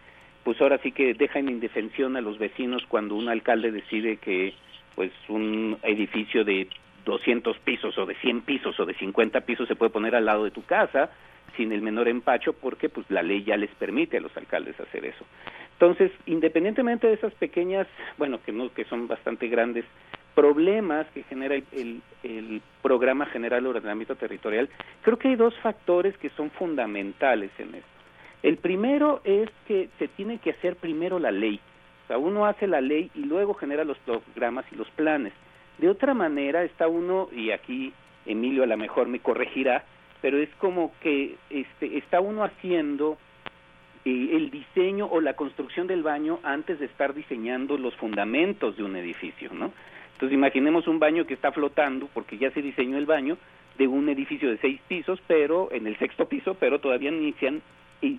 pues 0.44 0.62
ahora 0.62 0.78
sí 0.80 0.92
que 0.92 1.14
deja 1.14 1.40
en 1.40 1.50
indefensión 1.50 2.16
a 2.18 2.22
los 2.22 2.38
vecinos 2.38 2.84
cuando 2.88 3.16
un 3.16 3.30
alcalde 3.30 3.72
decide 3.72 4.18
que 4.18 4.54
pues 4.96 5.12
un 5.30 5.78
edificio 5.84 6.44
de 6.44 6.68
200 7.06 7.58
pisos 7.60 7.98
o 7.98 8.06
de 8.06 8.16
100 8.16 8.42
pisos 8.42 8.80
o 8.80 8.86
de 8.86 8.96
50 8.96 9.42
pisos 9.42 9.68
se 9.68 9.76
puede 9.76 9.92
poner 9.92 10.16
al 10.16 10.26
lado 10.26 10.44
de 10.44 10.52
tu 10.52 10.64
casa 10.64 11.12
sin 11.56 11.72
el 11.72 11.82
menor 11.82 12.08
empacho 12.08 12.54
porque 12.54 12.90
pues 12.90 13.10
la 13.10 13.24
ley 13.24 13.44
ya 13.44 13.58
les 13.58 13.70
permite 13.76 14.18
a 14.18 14.22
los 14.22 14.36
alcaldes 14.36 14.80
hacer 14.80 15.06
eso. 15.06 15.26
Entonces, 15.74 16.12
independientemente 16.26 17.08
de 17.08 17.14
esas 17.14 17.34
pequeñas, 17.36 17.88
bueno, 18.18 18.40
que 18.44 18.52
no 18.52 18.74
que 18.74 18.86
son 18.86 19.08
bastante 19.08 19.48
grandes 19.48 19.86
problemas 20.34 21.08
que 21.14 21.24
genera 21.24 21.56
el, 21.56 22.02
el, 22.24 22.62
programa 22.82 23.26
general 23.26 23.64
de 23.64 23.70
ordenamiento 23.70 24.16
territorial, 24.16 24.70
creo 25.02 25.18
que 25.18 25.30
hay 25.30 25.36
dos 25.36 25.56
factores 25.60 26.16
que 26.18 26.30
son 26.32 26.52
fundamentales 26.52 27.52
en 27.58 27.76
esto. 27.76 27.90
El 28.44 28.58
primero 28.58 29.22
es 29.24 29.50
que 29.68 29.90
se 29.98 30.08
tiene 30.08 30.38
que 30.38 30.52
hacer 30.52 30.76
primero 30.76 31.18
la 31.18 31.32
ley. 31.32 31.60
O 32.06 32.08
sea, 32.08 32.18
uno 32.20 32.46
hace 32.46 32.68
la 32.68 32.82
ley 32.82 33.10
y 33.16 33.24
luego 33.24 33.56
genera 33.56 33.84
los 33.84 33.98
programas 34.00 34.66
y 34.72 34.76
los 34.76 34.90
planes. 34.92 35.34
De 35.80 35.90
otra 35.90 36.14
manera 36.14 36.64
está 36.64 36.88
uno, 36.88 37.30
y 37.32 37.52
aquí 37.52 37.94
Emilio 38.26 38.64
a 38.64 38.68
lo 38.68 38.78
mejor 38.78 39.08
me 39.08 39.20
corregirá, 39.20 39.84
pero 40.22 40.38
es 40.38 40.50
como 40.60 40.94
que 41.02 41.36
este, 41.50 41.98
está 41.98 42.22
uno 42.22 42.44
haciendo 42.44 43.18
eh, 44.06 44.30
el 44.34 44.52
diseño 44.52 45.08
o 45.08 45.20
la 45.20 45.34
construcción 45.34 45.88
del 45.88 46.04
baño 46.04 46.40
antes 46.44 46.80
de 46.80 46.86
estar 46.86 47.14
diseñando 47.14 47.78
los 47.78 47.96
fundamentos 47.96 48.78
de 48.78 48.84
un 48.84 48.96
edificio, 48.96 49.52
¿no? 49.54 49.74
Entonces 50.14 50.34
imaginemos 50.34 50.88
un 50.88 51.00
baño 51.00 51.26
que 51.26 51.34
está 51.34 51.52
flotando 51.52 52.08
porque 52.14 52.38
ya 52.38 52.52
se 52.52 52.62
diseñó 52.62 52.98
el 52.98 53.06
baño 53.06 53.38
de 53.78 53.88
un 53.88 54.08
edificio 54.08 54.50
de 54.50 54.58
seis 54.58 54.80
pisos, 54.88 55.20
pero 55.28 55.70
en 55.72 55.88
el 55.88 55.98
sexto 55.98 56.30
piso, 56.30 56.54
pero 56.54 56.80
todavía 56.80 57.12
ni 57.12 57.34
se 57.34 57.48
han 57.48 57.62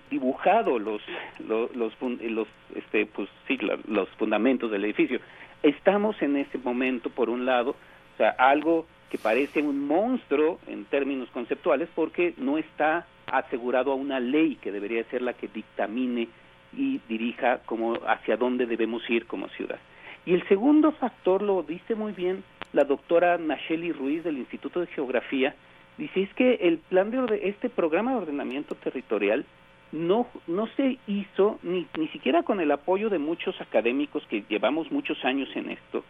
dibujado 0.09 0.79
los 0.79 1.01
los 1.47 1.75
los, 1.75 1.93
los 2.01 2.47
este 2.75 3.05
pues 3.05 3.29
sí, 3.47 3.57
los 3.87 4.09
fundamentos 4.17 4.71
del 4.71 4.85
edificio. 4.85 5.19
Estamos 5.63 6.21
en 6.21 6.37
ese 6.37 6.57
momento 6.57 7.09
por 7.09 7.29
un 7.29 7.45
lado, 7.45 7.71
o 7.71 8.17
sea, 8.17 8.29
algo 8.29 8.85
que 9.09 9.17
parece 9.17 9.61
un 9.61 9.87
monstruo 9.87 10.59
en 10.67 10.85
términos 10.85 11.29
conceptuales 11.29 11.89
porque 11.95 12.33
no 12.37 12.57
está 12.57 13.05
asegurado 13.25 13.91
a 13.91 13.95
una 13.95 14.19
ley 14.19 14.57
que 14.61 14.71
debería 14.71 15.03
ser 15.05 15.21
la 15.21 15.33
que 15.33 15.47
dictamine 15.47 16.27
y 16.75 16.99
dirija 17.07 17.59
como 17.65 17.93
hacia 18.05 18.37
dónde 18.37 18.65
debemos 18.65 19.09
ir 19.09 19.25
como 19.25 19.47
ciudad. 19.49 19.79
Y 20.25 20.33
el 20.33 20.47
segundo 20.47 20.91
factor 20.91 21.41
lo 21.41 21.63
dice 21.63 21.95
muy 21.95 22.11
bien 22.11 22.43
la 22.73 22.83
doctora 22.83 23.37
Nacheli 23.37 23.91
Ruiz 23.91 24.23
del 24.23 24.37
Instituto 24.37 24.81
de 24.81 24.87
Geografía, 24.87 25.55
dice 25.97 26.23
es 26.23 26.33
que 26.33 26.55
el 26.55 26.79
plan 26.79 27.11
de 27.11 27.47
este 27.47 27.69
programa 27.69 28.11
de 28.11 28.17
ordenamiento 28.17 28.75
territorial 28.75 29.45
no 29.91 30.27
no 30.47 30.67
se 30.75 30.97
hizo 31.07 31.59
ni 31.63 31.87
ni 31.97 32.07
siquiera 32.09 32.43
con 32.43 32.59
el 32.59 32.71
apoyo 32.71 33.09
de 33.09 33.19
muchos 33.19 33.59
académicos 33.61 34.25
que 34.27 34.43
llevamos 34.49 34.91
muchos 34.91 35.23
años 35.23 35.49
en 35.55 35.69
esto, 35.71 36.03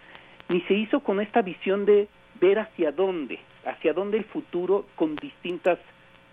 ni 0.49 0.61
se 0.61 0.73
hizo 0.73 1.01
con 1.01 1.19
esta 1.19 1.41
visión 1.41 1.85
de 1.85 2.07
ver 2.39 2.59
hacia 2.59 2.91
dónde, 2.91 3.39
hacia 3.65 3.93
dónde 3.93 4.17
el 4.17 4.25
futuro 4.25 4.85
con 4.95 5.15
distintas 5.15 5.79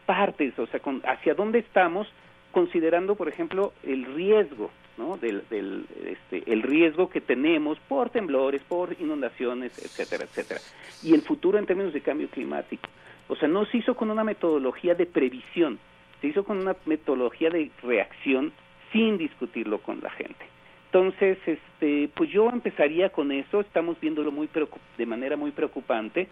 partes, 0.06 0.58
o 0.58 0.66
sea, 0.66 0.80
con, 0.80 1.02
hacia 1.04 1.34
dónde 1.34 1.60
estamos 1.60 2.06
considerando, 2.52 3.16
por 3.16 3.28
ejemplo, 3.28 3.72
el 3.82 4.04
riesgo 4.14 4.70
¿no? 4.96 5.16
Del, 5.16 5.42
del, 5.50 5.86
este, 6.06 6.50
el 6.50 6.62
riesgo 6.62 7.08
que 7.08 7.20
tenemos 7.20 7.78
por 7.88 8.10
temblores, 8.10 8.62
por 8.62 8.94
inundaciones, 9.00 9.76
etcétera, 9.78 10.24
etcétera. 10.24 10.60
Y 11.02 11.14
el 11.14 11.22
futuro 11.22 11.58
en 11.58 11.66
términos 11.66 11.92
de 11.92 12.00
cambio 12.00 12.28
climático. 12.28 12.88
O 13.28 13.36
sea, 13.36 13.48
no 13.48 13.64
se 13.66 13.78
hizo 13.78 13.96
con 13.96 14.10
una 14.10 14.24
metodología 14.24 14.94
de 14.94 15.06
previsión, 15.06 15.78
se 16.24 16.30
hizo 16.30 16.44
con 16.44 16.56
una 16.56 16.74
metodología 16.86 17.50
de 17.50 17.70
reacción 17.82 18.50
sin 18.92 19.18
discutirlo 19.18 19.82
con 19.82 20.00
la 20.00 20.08
gente. 20.08 20.46
Entonces, 20.86 21.36
este, 21.44 22.08
pues 22.14 22.30
yo 22.30 22.48
empezaría 22.48 23.10
con 23.10 23.30
eso, 23.30 23.60
estamos 23.60 24.00
viéndolo 24.00 24.32
muy 24.32 24.48
de 24.96 25.04
manera 25.04 25.36
muy 25.36 25.50
preocupante. 25.50 26.28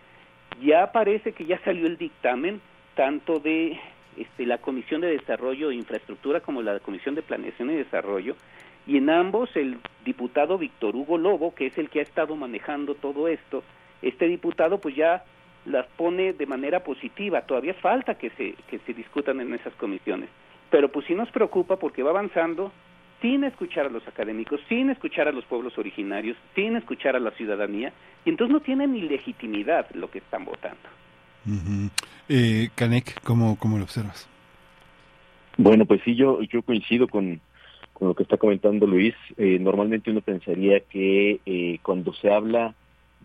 Ya 0.63 0.93
parece 0.93 1.33
que 1.33 1.45
ya 1.45 1.59
salió 1.63 1.87
el 1.87 1.99
dictamen, 1.99 2.63
tanto 2.95 3.39
de 3.39 3.79
este, 4.17 4.47
la 4.47 4.57
Comisión 4.57 5.03
de 5.03 5.09
Desarrollo 5.09 5.71
e 5.71 5.75
Infraestructura 5.75 6.41
como 6.41 6.63
la 6.63 6.81
Comisión 6.81 7.15
de 7.15 7.21
Planeación 7.21 7.71
y 7.71 7.75
Desarrollo, 7.75 8.35
y 8.87 8.97
en 8.97 9.11
ambos 9.11 9.55
el 9.57 9.77
diputado 10.07 10.57
Víctor 10.57 10.97
Hugo 10.97 11.19
Lobo, 11.19 11.55
que 11.55 11.67
es 11.67 11.77
el 11.77 11.91
que 11.91 11.99
ha 11.99 12.03
estado 12.03 12.35
manejando 12.35 12.95
todo 12.95 13.29
esto, 13.29 13.63
este 14.01 14.27
diputado 14.27 14.81
pues 14.81 14.97
ya 14.97 15.25
las 15.65 15.87
pone 15.97 16.33
de 16.33 16.47
manera 16.47 16.83
positiva, 16.83 17.43
todavía 17.43 17.75
falta 17.75 18.15
que 18.15 18.31
se, 18.31 18.55
que 18.69 18.79
se 18.81 18.95
discutan 18.95 19.41
en 19.41 19.55
esas 19.55 19.75
comisiones, 19.75 20.29
pero 20.71 20.91
pues 20.91 21.07
sí 21.07 21.15
nos 21.15 21.31
preocupa 21.31 21.77
porque 21.77 22.03
va 22.03 22.11
avanzando 22.11 22.73
sin 23.21 23.45
escuchar 23.45 23.87
a 23.87 23.91
los 23.91 24.07
académicos, 24.09 24.61
sin 24.69 24.91
escuchar 24.91 25.29
a 25.29 25.33
los 25.33 25.45
pueblos 25.45 25.79
originarios, 25.79 26.37
sin 26.57 26.77
escuchar 26.77 27.15
a 27.15 27.21
la 27.21 27.31
ciudadanía, 27.31 27.93
y 28.25 28.31
entonces 28.31 28.53
no 28.53 28.61
tiene 28.61 28.87
ni 28.89 29.03
legitimidad 29.03 29.87
lo 29.95 30.11
que 30.11 30.19
están 30.19 30.45
votando. 30.45 30.81
Eh, 32.29 32.69
Canek, 32.75 33.23
¿cómo, 33.23 33.57
¿cómo 33.59 33.79
lo 33.79 33.85
observas? 33.85 34.29
Bueno, 35.57 35.87
pues 35.87 36.01
sí, 36.05 36.17
yo, 36.17 36.43
yo 36.43 36.63
coincido 36.63 37.07
con, 37.07 37.41
con 37.93 38.09
lo 38.09 38.15
que 38.15 38.25
está 38.25 38.37
comentando 38.37 38.87
Luis. 38.87 39.15
Eh, 39.37 39.59
normalmente 39.61 40.11
uno 40.11 40.21
pensaría 40.21 40.81
que 40.81 41.41
eh, 41.47 41.79
cuando 41.83 42.13
se 42.15 42.33
habla 42.33 42.75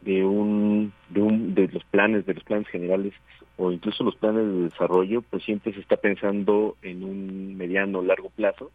de 0.01 0.23
un, 0.23 0.93
de 1.09 1.21
un 1.21 1.55
de 1.55 1.67
los 1.67 1.83
planes, 1.85 2.25
de 2.25 2.33
los 2.33 2.43
planes 2.43 2.67
generales 2.67 3.13
o 3.57 3.71
incluso 3.71 4.03
los 4.03 4.15
planes 4.15 4.45
de 4.45 4.63
desarrollo, 4.63 5.21
pues 5.23 5.43
siempre 5.43 5.73
se 5.73 5.79
está 5.79 5.97
pensando 5.97 6.77
en 6.83 7.03
un 7.03 7.57
mediano 7.57 7.99
o 7.99 8.03
largo 8.03 8.29
plazo. 8.29 8.71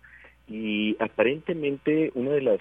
Y 0.49 0.97
aparentemente 1.01 2.11
una 2.15 2.33
de 2.33 2.43
las 2.43 2.61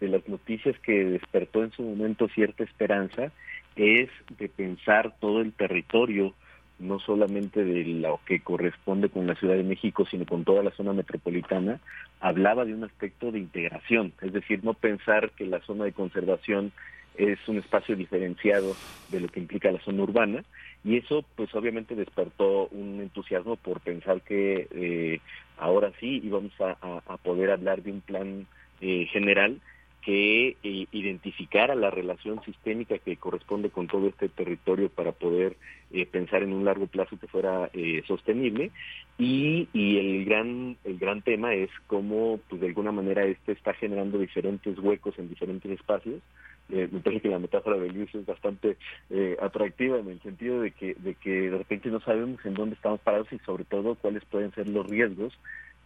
de 0.00 0.08
las 0.08 0.28
noticias 0.28 0.78
que 0.80 1.04
despertó 1.04 1.64
en 1.64 1.72
su 1.72 1.82
momento 1.82 2.28
cierta 2.28 2.64
esperanza 2.64 3.32
es 3.76 4.08
de 4.38 4.48
pensar 4.48 5.14
todo 5.20 5.40
el 5.40 5.52
territorio, 5.52 6.34
no 6.78 6.98
solamente 6.98 7.64
de 7.64 7.84
lo 7.84 8.20
que 8.26 8.40
corresponde 8.40 9.08
con 9.08 9.26
la 9.26 9.34
Ciudad 9.34 9.54
de 9.54 9.62
México, 9.62 10.06
sino 10.10 10.26
con 10.26 10.44
toda 10.44 10.62
la 10.62 10.70
zona 10.72 10.92
metropolitana, 10.92 11.80
hablaba 12.20 12.64
de 12.64 12.74
un 12.74 12.84
aspecto 12.84 13.32
de 13.32 13.38
integración, 13.38 14.12
es 14.20 14.32
decir, 14.32 14.60
no 14.62 14.74
pensar 14.74 15.30
que 15.30 15.46
la 15.46 15.60
zona 15.60 15.84
de 15.84 15.92
conservación 15.92 16.72
es 17.18 17.38
un 17.48 17.58
espacio 17.58 17.96
diferenciado 17.96 18.74
de 19.10 19.20
lo 19.20 19.28
que 19.28 19.40
implica 19.40 19.70
la 19.72 19.80
zona 19.80 20.02
urbana 20.02 20.44
y 20.84 20.96
eso 20.96 21.24
pues 21.34 21.54
obviamente 21.54 21.94
despertó 21.94 22.68
un 22.68 23.00
entusiasmo 23.00 23.56
por 23.56 23.80
pensar 23.80 24.22
que 24.22 24.68
eh, 24.70 25.20
ahora 25.58 25.92
sí 26.00 26.20
íbamos 26.22 26.52
a, 26.60 26.76
a, 27.06 27.16
poder 27.18 27.50
hablar 27.50 27.82
de 27.82 27.92
un 27.92 28.00
plan 28.00 28.46
eh, 28.80 29.06
general 29.10 29.60
que 30.06 30.56
eh, 30.62 30.86
identificara 30.92 31.74
la 31.74 31.90
relación 31.90 32.40
sistémica 32.44 32.96
que 32.98 33.16
corresponde 33.16 33.70
con 33.70 33.88
todo 33.88 34.06
este 34.06 34.28
territorio 34.28 34.88
para 34.88 35.10
poder 35.10 35.56
eh, 35.90 36.06
pensar 36.06 36.44
en 36.44 36.52
un 36.52 36.64
largo 36.64 36.86
plazo 36.86 37.18
que 37.18 37.26
fuera 37.26 37.68
eh, 37.72 38.04
sostenible. 38.06 38.70
Y, 39.18 39.68
y 39.72 39.98
el 39.98 40.24
gran 40.24 40.76
el 40.84 40.98
gran 40.98 41.22
tema 41.22 41.54
es 41.54 41.70
cómo 41.88 42.38
pues 42.48 42.60
de 42.60 42.68
alguna 42.68 42.92
manera 42.92 43.24
este 43.24 43.50
está 43.50 43.74
generando 43.74 44.16
diferentes 44.16 44.78
huecos 44.78 45.18
en 45.18 45.28
diferentes 45.28 45.72
espacios 45.72 46.22
me 46.68 47.00
parece 47.00 47.22
que 47.22 47.28
la 47.28 47.38
metáfora 47.38 47.76
de 47.76 47.88
Luis 47.88 48.14
es 48.14 48.26
bastante 48.26 48.76
atractiva 49.40 49.98
en 49.98 50.08
el 50.08 50.20
sentido 50.20 50.60
de 50.60 50.72
que 50.72 50.94
de 50.94 51.14
que 51.14 51.50
de 51.50 51.58
repente 51.58 51.90
no 51.90 52.00
sabemos 52.00 52.44
en 52.44 52.54
dónde 52.54 52.74
estamos 52.74 53.00
parados 53.00 53.32
y 53.32 53.38
sobre 53.40 53.64
todo 53.64 53.94
cuáles 53.94 54.24
pueden 54.24 54.52
ser 54.52 54.66
los 54.68 54.86
riesgos 54.86 55.32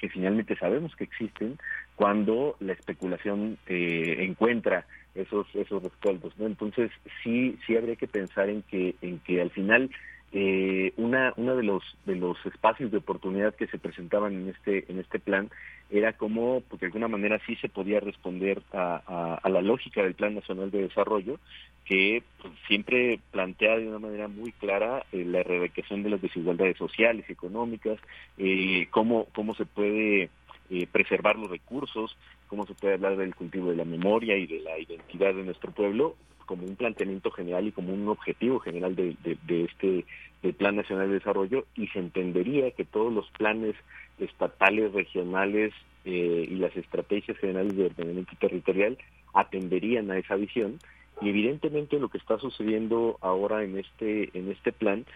que 0.01 0.09
finalmente 0.09 0.57
sabemos 0.57 0.97
que 0.97 1.05
existen 1.05 1.59
cuando 1.95 2.57
la 2.61 2.73
especulación 2.73 3.59
eh, 3.67 4.17
encuentra 4.21 4.87
esos 5.15 5.47
esos 5.55 5.83
respaldos 5.83 6.33
no 6.39 6.47
entonces 6.47 6.91
sí 7.23 7.59
sí 7.67 7.77
habría 7.77 7.97
que 7.97 8.09
pensar 8.09 8.49
en 8.49 8.63
que 8.63 8.95
en 9.03 9.19
que 9.19 9.43
al 9.43 9.51
final 9.51 9.91
eh, 10.33 10.93
una 10.97 11.33
de 11.37 11.63
los 11.65 11.83
de 12.07 12.15
los 12.15 12.37
espacios 12.47 12.93
de 12.93 12.99
oportunidad 12.99 13.55
que 13.55 13.67
se 13.67 13.79
presentaban 13.79 14.33
en 14.35 14.49
este 14.49 14.85
en 14.91 15.01
este 15.01 15.19
plan 15.19 15.51
era 15.91 16.13
como 16.13 16.61
porque 16.61 16.87
de 16.87 16.91
alguna 16.91 17.09
manera 17.09 17.41
sí 17.47 17.57
se 17.57 17.69
podía 17.69 17.99
responder 17.99 18.63
a, 18.73 19.39
a, 19.43 19.49
la 19.49 19.61
lógica 19.61 20.03
del 20.03 20.15
plan 20.15 20.37
nacional 20.37 20.71
de 20.71 20.83
desarrollo 20.83 21.41
que 21.85 22.23
pues, 22.41 22.55
siempre 22.69 23.19
plantea 23.33 23.77
de 23.77 23.89
una 23.89 23.99
manera 23.99 24.29
muy 24.29 24.53
clara 24.53 25.05
eh, 25.11 25.25
la 25.25 25.41
erradicación 25.41 26.05
de 26.05 26.11
las 26.11 26.23
desigualdades 26.23 26.77
sociales 26.77 27.25
y 27.29 27.33
económicas 27.33 27.99
eh, 28.39 28.87
cómo 28.91 29.27
cómo 29.35 29.55
se 29.57 29.67
puede 29.67 30.31
eh, 30.71 30.87
preservar 30.93 31.37
los 31.37 31.51
recursos 31.51 32.17
cómo 32.47 32.67
se 32.67 32.75
puede 32.75 32.95
hablar 32.95 33.17
del 33.17 33.35
cultivo 33.35 33.71
de 33.71 33.77
la 33.77 33.85
memoria 33.85 34.37
y 34.37 34.47
de 34.47 34.61
la 34.61 34.79
identidad 34.79 35.35
de 35.35 35.43
nuestro 35.43 35.73
pueblo 35.73 36.15
como 36.51 36.65
un 36.65 36.75
planteamiento 36.75 37.31
general 37.31 37.69
y 37.69 37.71
como 37.71 37.95
un 37.95 38.09
objetivo 38.09 38.59
general 38.59 38.97
de, 38.97 39.15
de, 39.23 39.65
este 39.67 40.05
del 40.43 40.53
Plan 40.55 40.75
Nacional 40.75 41.07
de 41.07 41.15
Desarrollo 41.15 41.65
y 41.77 41.87
se 41.87 42.01
entendería 42.01 42.73
que 42.73 42.85
todos 42.85 43.13
los 43.13 43.31
planes 43.39 43.77
estatales, 44.19 44.93
regionales 44.93 45.73
eh, 46.05 46.49
y 46.51 46.57
las 46.57 46.77
estrategias 46.77 47.39
generales 47.39 47.77
de 47.77 47.87
ordenamiento 47.87 48.33
territorial 48.41 48.99
atenderían 49.33 50.11
a 50.11 50.19
esa 50.19 50.35
visión. 50.35 50.81
Y 51.21 51.29
evidentemente 51.29 52.01
lo 52.01 52.09
que 52.09 52.19
está 52.19 52.37
sucediendo 52.41 53.17
ahora 53.21 53.63
en 53.63 53.79
este 53.79 54.37
en 54.37 54.51
este 54.51 54.73
plan 54.73 55.07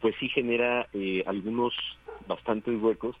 pues 0.00 0.14
sí 0.20 0.28
genera 0.28 0.86
eh, 0.92 1.24
algunos 1.26 1.74
bastantes 2.28 2.80
huecos 2.80 3.16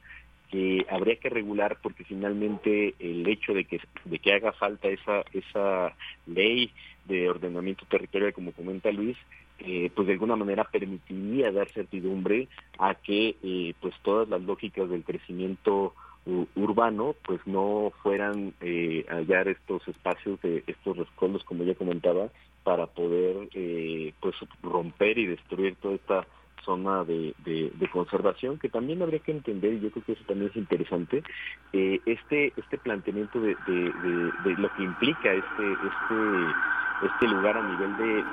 que 0.48 0.86
habría 0.88 1.16
que 1.16 1.28
regular 1.28 1.78
porque 1.82 2.04
finalmente 2.04 2.94
el 3.00 3.26
hecho 3.26 3.52
de 3.52 3.64
que 3.64 3.80
de 4.04 4.20
que 4.20 4.32
haga 4.32 4.52
falta 4.52 4.86
esa 4.86 5.24
esa 5.32 5.96
ley 6.28 6.70
de 7.06 7.28
ordenamiento 7.28 7.84
territorial 7.86 8.32
como 8.32 8.52
comenta 8.52 8.90
Luis 8.90 9.16
eh, 9.58 9.90
pues 9.94 10.06
de 10.06 10.14
alguna 10.14 10.36
manera 10.36 10.64
permitiría 10.64 11.52
dar 11.52 11.70
certidumbre 11.72 12.48
a 12.78 12.94
que 12.94 13.36
eh, 13.42 13.74
pues 13.80 13.94
todas 14.02 14.28
las 14.28 14.42
lógicas 14.42 14.88
del 14.88 15.04
crecimiento 15.04 15.94
urbano 16.56 17.14
pues 17.24 17.40
no 17.46 17.92
fueran 18.02 18.54
eh, 18.60 19.04
hallar 19.08 19.48
estos 19.48 19.86
espacios 19.88 20.40
de 20.40 20.64
estos 20.66 20.96
rescoldos 20.96 21.44
como 21.44 21.64
ya 21.64 21.74
comentaba 21.74 22.28
para 22.62 22.86
poder 22.86 23.48
eh, 23.52 24.14
pues 24.20 24.34
romper 24.62 25.18
y 25.18 25.26
destruir 25.26 25.76
toda 25.76 25.94
esta 25.96 26.26
zona 26.64 27.04
de, 27.04 27.34
de, 27.44 27.90
conservación 27.92 28.58
que 28.58 28.68
también 28.68 29.02
habría 29.02 29.20
que 29.20 29.30
entender 29.30 29.74
y 29.74 29.80
yo 29.80 29.90
creo 29.90 30.04
que 30.04 30.12
eso 30.12 30.24
también 30.26 30.50
es 30.50 30.56
interesante 30.56 31.22
eh, 31.72 32.00
este 32.06 32.52
este 32.56 32.78
planteamiento 32.78 33.40
de, 33.40 33.56
lo 34.58 34.74
que 34.74 34.82
implica 34.82 35.32
este 35.32 35.72
este 35.72 36.16
este 37.04 37.28
lugar 37.28 37.56
a 37.56 37.62
nivel 37.62 37.96
de 37.96 38.24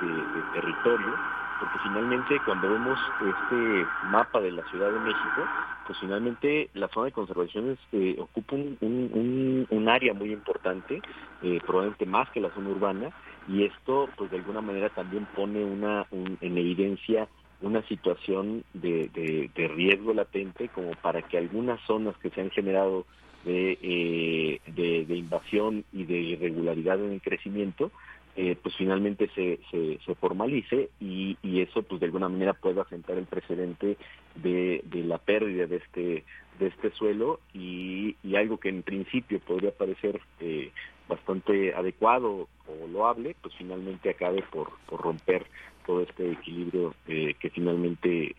territorio 0.54 1.14
porque 1.62 1.78
finalmente 1.84 2.40
cuando 2.44 2.68
vemos 2.68 2.98
este 3.20 3.86
mapa 4.10 4.40
de 4.40 4.50
la 4.50 4.64
Ciudad 4.68 4.90
de 4.90 4.98
México, 4.98 5.46
pues 5.86 5.96
finalmente 6.00 6.68
la 6.74 6.88
zona 6.88 7.06
de 7.06 7.12
conservación 7.12 7.78
eh, 7.92 8.16
ocupa 8.18 8.56
un, 8.56 9.66
un, 9.70 9.88
área 9.88 10.12
muy 10.12 10.32
importante, 10.32 11.00
eh, 11.42 11.60
probablemente 11.64 12.04
más 12.04 12.28
que 12.30 12.40
la 12.40 12.52
zona 12.52 12.70
urbana, 12.70 13.10
y 13.46 13.62
esto 13.64 14.08
pues 14.16 14.30
de 14.32 14.38
alguna 14.38 14.60
manera 14.60 14.88
también 14.88 15.24
pone 15.36 15.64
una 15.64 16.04
en 16.10 16.58
evidencia 16.58 17.28
una 17.62 17.82
situación 17.88 18.64
de, 18.74 19.08
de, 19.54 19.68
riesgo 19.68 20.12
latente 20.12 20.68
como 20.68 20.92
para 20.92 21.22
que 21.22 21.38
algunas 21.38 21.80
zonas 21.86 22.16
que 22.18 22.30
se 22.30 22.40
han 22.40 22.50
generado 22.50 23.06
de, 23.44 23.78
eh, 23.82 24.60
de, 24.66 25.16
invasión 25.16 25.84
y 25.92 26.04
de 26.04 26.18
irregularidad 26.18 27.02
en 27.04 27.12
el 27.12 27.22
crecimiento, 27.22 27.90
eh, 28.36 28.56
pues 28.62 28.74
finalmente 28.76 29.28
se, 29.34 29.60
se, 29.70 30.14
formalice 30.14 30.90
y, 31.00 31.36
y, 31.42 31.60
eso 31.60 31.82
pues 31.82 32.00
de 32.00 32.06
alguna 32.06 32.28
manera 32.28 32.54
pueda 32.54 32.84
sentar 32.88 33.18
el 33.18 33.26
precedente 33.26 33.96
de, 34.36 34.82
de 34.84 35.04
la 35.04 35.18
pérdida 35.18 35.66
de 35.66 35.76
este 35.76 36.24
de 36.58 36.66
este 36.66 36.90
suelo 36.92 37.40
y, 37.52 38.16
y 38.22 38.36
algo 38.36 38.58
que 38.58 38.68
en 38.68 38.82
principio 38.82 39.40
podría 39.40 39.72
parecer 39.72 40.20
eh, 40.40 40.70
bastante 41.08 41.74
adecuado 41.74 42.48
o 42.66 42.86
loable 42.88 43.36
pues 43.42 43.54
finalmente 43.56 44.10
acabe 44.10 44.42
por, 44.50 44.70
por 44.86 45.00
romper 45.00 45.46
todo 45.86 46.02
este 46.02 46.32
equilibrio 46.32 46.94
eh, 47.06 47.34
que 47.38 47.50
finalmente 47.50 48.34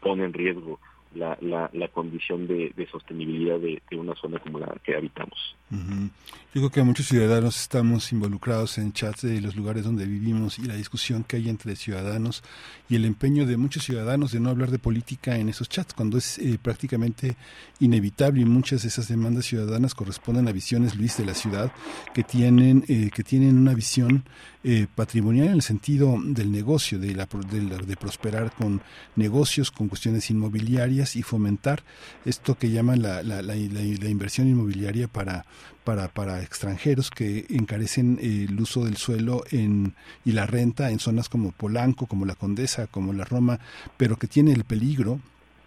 pone 0.00 0.24
en 0.24 0.32
riesgo 0.32 0.78
la, 1.14 1.36
la, 1.40 1.70
la 1.72 1.88
condición 1.88 2.46
de, 2.46 2.72
sostenibilidad 2.90 3.58
de, 3.58 3.80
una 3.96 4.14
zona 4.14 4.38
como 4.38 4.58
la 4.58 4.74
que 4.84 4.96
habitamos. 4.96 5.56
Yo 6.52 6.62
creo 6.62 6.70
que 6.70 6.82
muchos 6.82 7.06
ciudadanos 7.06 7.60
estamos 7.60 8.10
involucrados 8.12 8.78
en 8.78 8.92
chats 8.92 9.22
de 9.22 9.40
los 9.40 9.54
lugares 9.54 9.84
donde 9.84 10.04
vivimos 10.04 10.58
y 10.58 10.62
la 10.62 10.74
discusión 10.74 11.22
que 11.22 11.36
hay 11.36 11.48
entre 11.48 11.76
ciudadanos 11.76 12.42
y 12.88 12.96
el 12.96 13.04
empeño 13.04 13.46
de 13.46 13.56
muchos 13.56 13.84
ciudadanos 13.84 14.32
de 14.32 14.40
no 14.40 14.50
hablar 14.50 14.72
de 14.72 14.80
política 14.80 15.36
en 15.36 15.48
esos 15.48 15.68
chats, 15.68 15.94
cuando 15.94 16.18
es 16.18 16.38
eh, 16.38 16.58
prácticamente 16.60 17.36
inevitable 17.78 18.42
y 18.42 18.44
muchas 18.46 18.82
de 18.82 18.88
esas 18.88 19.06
demandas 19.06 19.46
ciudadanas 19.46 19.94
corresponden 19.94 20.48
a 20.48 20.52
visiones, 20.52 20.96
Luis, 20.96 21.16
de 21.16 21.24
la 21.24 21.34
ciudad 21.34 21.70
que 22.14 22.24
tienen, 22.24 22.84
eh, 22.88 23.10
que 23.14 23.22
tienen 23.22 23.56
una 23.56 23.74
visión 23.74 24.24
eh, 24.64 24.88
patrimonial 24.92 25.48
en 25.48 25.54
el 25.54 25.62
sentido 25.62 26.18
del 26.22 26.50
negocio, 26.50 26.98
de, 26.98 27.14
la, 27.14 27.26
de, 27.26 27.60
de 27.60 27.96
prosperar 27.96 28.52
con 28.52 28.82
negocios, 29.14 29.70
con 29.70 29.88
cuestiones 29.88 30.30
inmobiliarias 30.30 30.99
y 31.16 31.22
fomentar 31.22 31.82
esto 32.24 32.56
que 32.56 32.70
llaman 32.70 33.02
la, 33.02 33.22
la, 33.22 33.42
la, 33.42 33.54
inversión 33.54 34.48
inmobiliaria 34.48 35.08
para 35.08 35.44
para, 35.84 36.08
para 36.08 36.42
extranjeros 36.42 37.10
que 37.10 37.46
encarecen 37.48 38.18
eh, 38.20 38.46
el 38.48 38.60
uso 38.60 38.84
del 38.84 38.96
suelo 38.96 39.44
en, 39.50 39.94
y 40.24 40.32
la 40.32 40.46
renta 40.46 40.90
en 40.90 40.98
zonas 40.98 41.28
como 41.28 41.52
Polanco, 41.52 42.06
como 42.06 42.26
la 42.26 42.34
Condesa, 42.34 42.86
como 42.86 43.12
la 43.12 43.24
Roma, 43.24 43.58
pero 43.96 44.16
que 44.16 44.26
tiene 44.26 44.52
el 44.52 44.64
peligro 44.64 45.20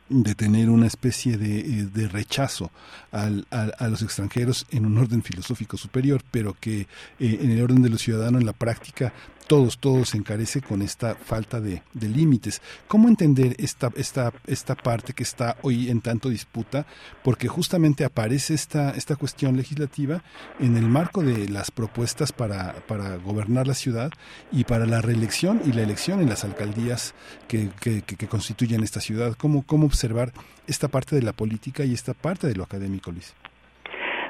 de 0.10 0.36
tener 0.36 0.70
una 0.70 0.86
especie 0.86 1.38
de, 1.38 1.60
eh, 1.60 1.88
de 1.92 2.08
rechazo 2.08 2.72
al, 3.12 3.48
a 3.50 3.88
los 3.88 4.02
extranjeros 4.02 4.68
en 4.70 4.86
un 4.86 4.98
orden 4.98 5.24
filosófico 5.24 5.78
superior, 5.78 6.22
pero 6.30 6.56
que 6.60 6.82
eh, 6.82 7.40
en 7.42 7.52
el 7.52 7.62
orden 7.62 7.82
de 7.82 7.90
los 7.90 8.02
ciudadanos 8.02 8.42
en 8.42 8.46
la 8.46 8.54
práctica 8.54 9.14
todos, 9.46 9.78
todos 9.78 10.10
se 10.10 10.18
encarece 10.18 10.62
con 10.62 10.82
esta 10.82 11.16
falta 11.16 11.60
de, 11.60 11.82
de 11.94 12.10
límites. 12.10 12.62
¿Cómo 12.88 13.08
entender 13.08 13.56
esta, 13.58 13.92
esta, 13.96 14.34
esta 14.48 14.76
parte 14.76 15.14
que 15.14 15.24
está 15.24 15.58
hoy 15.62 15.90
en 15.90 16.02
tanto 16.02 16.30
disputa? 16.30 16.86
Porque 17.24 17.48
justamente 17.48 18.06
aparece 18.06 18.54
esta, 18.54 18.92
esta 18.92 19.16
cuestión 19.16 19.58
legislativa 19.58 20.24
en 20.60 20.78
el 20.78 20.88
marco 20.88 21.22
de 21.22 21.48
las 21.50 21.72
propuestas 21.72 22.32
para, 22.32 22.74
para 22.88 23.18
gobernar 23.18 23.68
la 23.68 23.74
ciudad 23.74 24.12
y 24.52 24.64
para 24.64 24.86
la 24.86 25.02
reelección 25.02 25.62
y 25.66 25.74
la 25.74 25.82
elección 25.82 26.22
en 26.22 26.30
las 26.30 26.44
alcaldías 26.44 27.14
que, 27.48 27.70
que, 27.80 28.02
que, 28.02 28.28
constituyen 28.28 28.84
esta 28.84 29.02
ciudad. 29.02 29.36
¿Cómo, 29.38 29.64
¿Cómo 29.66 29.86
observar 29.86 30.32
esta 30.68 30.88
parte 30.88 31.16
de 31.16 31.22
la 31.22 31.34
política 31.34 31.84
y 31.84 31.94
esta 31.94 32.14
parte 32.14 32.48
de 32.48 32.56
lo 32.56 32.64
académico, 32.64 33.12
Luis? 33.12 33.34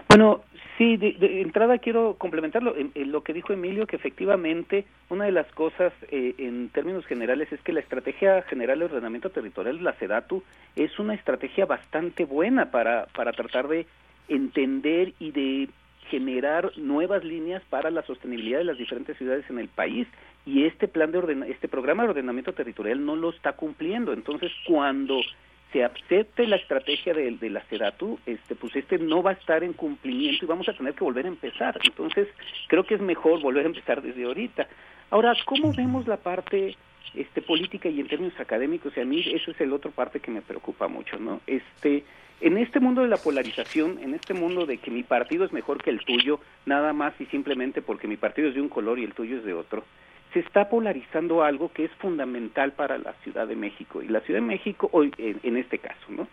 Bueno, 0.08 0.42
Sí, 0.78 0.98
de, 0.98 1.42
entrada 1.42 1.78
quiero 1.78 2.16
complementarlo. 2.18 2.76
En, 2.76 3.12
lo 3.12 3.22
que 3.22 3.34
dijo 3.34 3.54
Emilio, 3.54 3.86
que 3.86 3.96
efectivamente 3.96 4.86
una 5.10 5.26
de 5.26 5.32
las 5.32 5.46
cosas 5.52 5.94
eh, 6.10 6.34
en 6.40 6.70
términos 6.70 7.06
generales 7.06 7.52
es 7.52 7.62
que 7.62 7.74
la 7.74 7.80
Estrategia 7.80 8.42
General 8.44 8.80
de 8.80 8.86
Ordenamiento 8.86 9.30
Territorial, 9.30 9.84
la 9.84 9.94
SEDATU, 9.94 10.44
es 10.76 10.98
una 10.98 11.14
estrategia 11.14 11.68
bastante 11.68 12.26
buena 12.26 12.72
para, 12.72 13.06
para 13.16 13.34
tratar 13.34 13.68
de 13.68 13.86
entender 14.28 15.14
y 15.20 15.32
de 15.32 15.70
generar 16.10 16.72
nuevas 16.78 17.24
líneas 17.24 17.64
para 17.70 17.92
la 17.92 18.02
sostenibilidad 18.04 18.60
de 18.60 18.66
las 18.66 18.78
diferentes 18.78 19.18
ciudades 19.18 19.46
en 19.50 19.60
el 19.60 19.68
país 19.68 20.08
y 20.46 20.66
este 20.66 20.88
plan 20.88 21.12
de 21.12 21.20
orden, 21.20 21.44
este 21.44 21.68
programa 21.68 22.04
de 22.04 22.10
ordenamiento 22.10 22.54
territorial 22.54 23.06
no 23.06 23.16
lo 23.16 23.30
está 23.30 23.54
cumpliendo. 23.54 24.12
Entonces, 24.12 24.52
cuando 24.68 25.22
se 25.74 25.84
acepte 25.84 26.48
la 26.48 26.56
estrategia 26.56 27.14
de, 27.14 27.32
de, 27.32 27.50
la 27.50 27.62
CEDATU, 27.62 28.20
este, 28.28 28.56
pues 28.56 28.76
este 28.76 29.00
no 29.00 29.24
va 29.24 29.32
a 29.32 29.34
estar 29.34 29.64
en 29.64 29.74
cumplimiento 29.74 30.46
y 30.46 30.48
vamos 30.48 30.70
a 30.70 30.74
tener 30.74 30.94
que 30.94 31.04
volver 31.04 31.26
a 31.26 31.30
empezar. 31.30 31.78
Entonces, 31.84 32.28
creo 32.68 32.86
que 32.86 32.94
es 32.94 33.02
mejor 33.02 33.42
volver 33.42 33.66
a 33.66 33.70
empezar 33.70 34.02
desde 34.02 34.24
ahorita. 34.24 34.68
Ahora, 35.10 35.34
¿cómo 35.46 35.74
vemos 35.74 36.08
la 36.08 36.18
parte 36.18 36.78
este, 37.16 37.42
política 37.42 37.90
y 37.90 38.00
en 38.00 38.08
términos 38.08 38.40
académicos? 38.40 38.96
Y 38.96 39.02
a 39.02 39.06
mí 39.06 39.24
eso 39.34 39.52
es 39.52 39.60
el 39.60 39.74
otro 39.74 39.92
parte 39.92 40.20
que 40.20 40.32
me 40.32 40.42
preocupa 40.42 40.88
mucho, 40.88 41.18
¿no? 41.18 41.42
Este, 41.48 42.04
en 42.40 42.58
este 42.58 42.80
mundo 42.80 43.02
de 43.02 43.08
la 43.08 43.18
polarización, 43.18 44.00
en 44.02 44.14
este 44.14 44.36
mundo 44.36 44.68
de 44.68 44.78
que 44.78 44.92
mi 44.92 45.02
partido 45.02 45.44
es 45.44 45.54
mejor 45.54 45.82
que 45.82 45.90
el 45.90 46.06
tuyo, 46.06 46.40
nada 46.66 46.94
más 46.94 47.14
y 47.20 47.26
simplemente 47.26 47.82
porque 47.82 48.08
mi 48.08 48.18
partido 48.18 48.50
es 48.50 48.56
de 48.56 48.62
un 48.62 48.70
color 48.70 49.00
y 49.00 49.04
el 49.04 49.14
tuyo 49.14 49.38
es 49.38 49.44
de 49.44 49.54
otro, 49.54 49.86
se 50.34 50.40
está 50.40 50.70
polarizando 50.70 51.44
algo 51.44 51.72
que 51.72 51.86
es 51.86 51.92
fundamental 51.94 52.74
para 52.74 52.98
la 52.98 53.14
Ciudad 53.24 53.48
de 53.48 53.56
México 53.56 54.02
y 54.02 54.08
la 54.08 54.20
Ciudad 54.22 54.42
de 54.42 54.48
México 54.48 54.90
hoy 54.92 55.12
en, 55.18 55.58
este 55.58 55.78
caso, 55.78 56.06
¿no? 56.10 56.28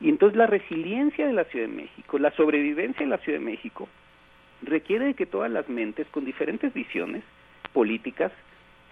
Y 0.00 0.08
entonces 0.08 0.36
la 0.36 0.46
resiliencia 0.46 1.26
de 1.26 1.32
la 1.32 1.44
Ciudad 1.44 1.68
de 1.68 1.74
México, 1.74 2.18
la 2.18 2.32
sobrevivencia 2.32 3.04
de 3.04 3.10
la 3.10 3.18
Ciudad 3.18 3.38
de 3.38 3.44
México 3.44 3.88
requiere 4.62 5.06
de 5.06 5.14
que 5.14 5.26
todas 5.26 5.50
las 5.50 5.68
mentes 5.68 6.06
con 6.08 6.24
diferentes 6.24 6.72
visiones 6.72 7.22
políticas 7.72 8.32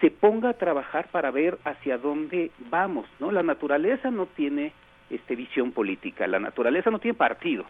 se 0.00 0.10
ponga 0.10 0.50
a 0.50 0.54
trabajar 0.54 1.08
para 1.08 1.30
ver 1.30 1.58
hacia 1.64 1.98
dónde 1.98 2.50
vamos, 2.70 3.06
¿no? 3.18 3.32
La 3.32 3.42
naturaleza 3.42 4.10
no 4.10 4.26
tiene 4.26 4.72
este 5.08 5.36
visión 5.36 5.72
política, 5.72 6.26
la 6.26 6.38
naturaleza 6.38 6.90
no 6.90 6.98
tiene 6.98 7.16
partido. 7.16 7.64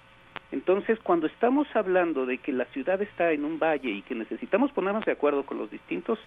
Entonces, 0.52 0.98
cuando 1.00 1.26
estamos 1.26 1.68
hablando 1.74 2.26
de 2.26 2.38
que 2.38 2.52
la 2.52 2.64
ciudad 2.66 3.00
está 3.00 3.30
en 3.32 3.44
un 3.44 3.58
valle 3.58 3.90
y 3.90 4.02
que 4.02 4.14
necesitamos 4.14 4.72
ponernos 4.72 5.04
de 5.04 5.12
acuerdo 5.12 5.44
con 5.44 5.58
los 5.58 5.70
distintos 5.70 6.18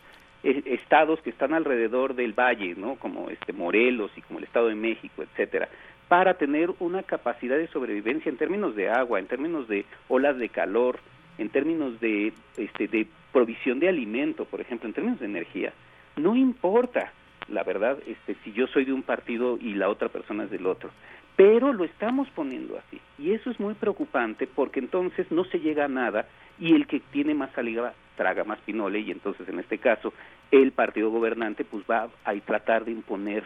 estados 0.44 1.22
que 1.22 1.30
están 1.30 1.54
alrededor 1.54 2.16
del 2.16 2.34
valle, 2.34 2.76
¿no? 2.76 2.96
Como 2.96 3.30
este 3.30 3.54
Morelos 3.54 4.12
y 4.16 4.22
como 4.22 4.40
el 4.40 4.46
Estado 4.46 4.68
de 4.68 4.76
México, 4.76 5.24
etcétera, 5.24 5.70
para 6.08 6.36
tener 6.36 6.70
una 6.80 7.04
capacidad 7.04 7.58
de 7.58 7.68
sobrevivencia 7.68 8.30
en 8.30 8.38
términos 8.38 8.76
de 8.76 8.90
agua, 8.90 9.20
en 9.20 9.28
términos 9.28 9.68
de 9.68 9.86
olas 10.10 10.38
de 10.38 10.50
calor, 10.50 11.00
en 11.38 11.50
términos 11.50 12.00
de 12.00 12.34
este 12.58 12.88
de 12.88 13.08
provisión 13.32 13.80
de 13.80 13.90
alimento, 13.90 14.46
por 14.46 14.62
ejemplo, 14.62 14.88
en 14.88 14.94
términos 14.94 15.20
de 15.20 15.26
energía. 15.26 15.74
No 16.18 16.36
importa, 16.36 17.14
la 17.48 17.64
verdad, 17.64 17.98
este 18.06 18.36
si 18.44 18.52
yo 18.52 18.68
soy 18.68 18.86
de 18.86 18.94
un 18.94 19.04
partido 19.04 19.58
y 19.60 19.74
la 19.74 19.90
otra 19.90 20.10
persona 20.10 20.44
es 20.44 20.52
del 20.52 20.68
otro 20.68 20.92
pero 21.36 21.74
lo 21.74 21.84
estamos 21.84 22.28
poniendo 22.36 22.78
así 22.78 23.00
y 23.18 23.32
eso 23.32 23.50
es 23.50 23.60
muy 23.60 23.74
preocupante 23.74 24.48
porque 24.48 24.80
entonces 24.80 25.32
no 25.32 25.44
se 25.46 25.60
llega 25.60 25.86
a 25.86 25.90
nada 25.90 26.28
y 26.60 26.74
el 26.74 26.88
que 26.88 27.00
tiene 27.00 27.34
más 27.34 27.52
saliva 27.54 27.94
traga 28.16 28.44
más 28.44 28.60
pinole 28.60 29.00
y 29.00 29.12
entonces 29.12 29.48
en 29.48 29.60
este 29.60 29.78
caso 29.78 30.14
el 30.52 30.72
partido 30.72 31.10
gobernante 31.10 31.66
pues 31.66 31.84
va 31.90 32.10
a 32.24 32.34
tratar 32.36 32.86
de 32.86 32.92
imponer 32.92 33.44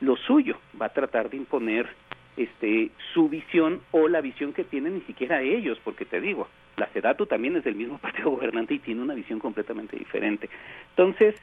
lo 0.00 0.16
suyo, 0.16 0.58
va 0.80 0.86
a 0.86 0.92
tratar 0.92 1.30
de 1.30 1.36
imponer 1.36 1.88
este 2.36 2.90
su 3.14 3.28
visión 3.28 3.80
o 3.92 4.08
la 4.08 4.20
visión 4.20 4.52
que 4.52 4.64
tienen 4.64 4.94
ni 4.94 5.00
siquiera 5.02 5.42
ellos, 5.42 5.78
porque 5.82 6.04
te 6.04 6.20
digo, 6.20 6.48
la 6.76 6.88
SEDATU 6.88 7.26
también 7.26 7.56
es 7.56 7.64
del 7.64 7.74
mismo 7.74 7.98
partido 8.02 8.30
gobernante 8.30 8.74
y 8.74 8.78
tiene 8.78 9.02
una 9.02 9.14
visión 9.14 9.38
completamente 9.38 9.96
diferente. 9.96 10.48
Entonces, 10.90 11.34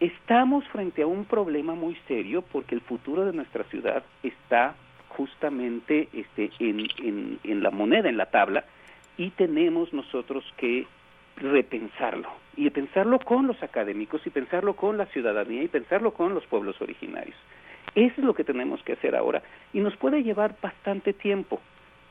estamos 0.00 0.66
frente 0.68 1.02
a 1.02 1.06
un 1.06 1.24
problema 1.24 1.74
muy 1.74 1.96
serio 2.08 2.42
porque 2.52 2.74
el 2.74 2.80
futuro 2.82 3.24
de 3.24 3.32
nuestra 3.32 3.64
ciudad 3.64 4.04
está 4.22 4.74
justamente 5.08 6.08
este, 6.12 6.50
en, 6.58 6.80
en, 6.98 7.38
en 7.44 7.62
la 7.62 7.70
moneda, 7.70 8.08
en 8.08 8.16
la 8.16 8.26
tabla, 8.26 8.64
y 9.16 9.30
tenemos 9.30 9.92
nosotros 9.92 10.44
que 10.56 10.86
repensarlo 11.36 12.28
y 12.56 12.68
pensarlo 12.70 13.18
con 13.18 13.46
los 13.46 13.62
académicos 13.62 14.26
y 14.26 14.30
pensarlo 14.30 14.74
con 14.74 14.98
la 14.98 15.06
ciudadanía 15.06 15.62
y 15.62 15.68
pensarlo 15.68 16.12
con 16.12 16.34
los 16.34 16.44
pueblos 16.46 16.80
originarios. 16.80 17.36
Eso 17.94 18.14
es 18.18 18.24
lo 18.24 18.34
que 18.34 18.44
tenemos 18.44 18.82
que 18.82 18.92
hacer 18.94 19.14
ahora 19.14 19.42
y 19.72 19.80
nos 19.80 19.96
puede 19.96 20.22
llevar 20.22 20.56
bastante 20.60 21.12
tiempo, 21.12 21.60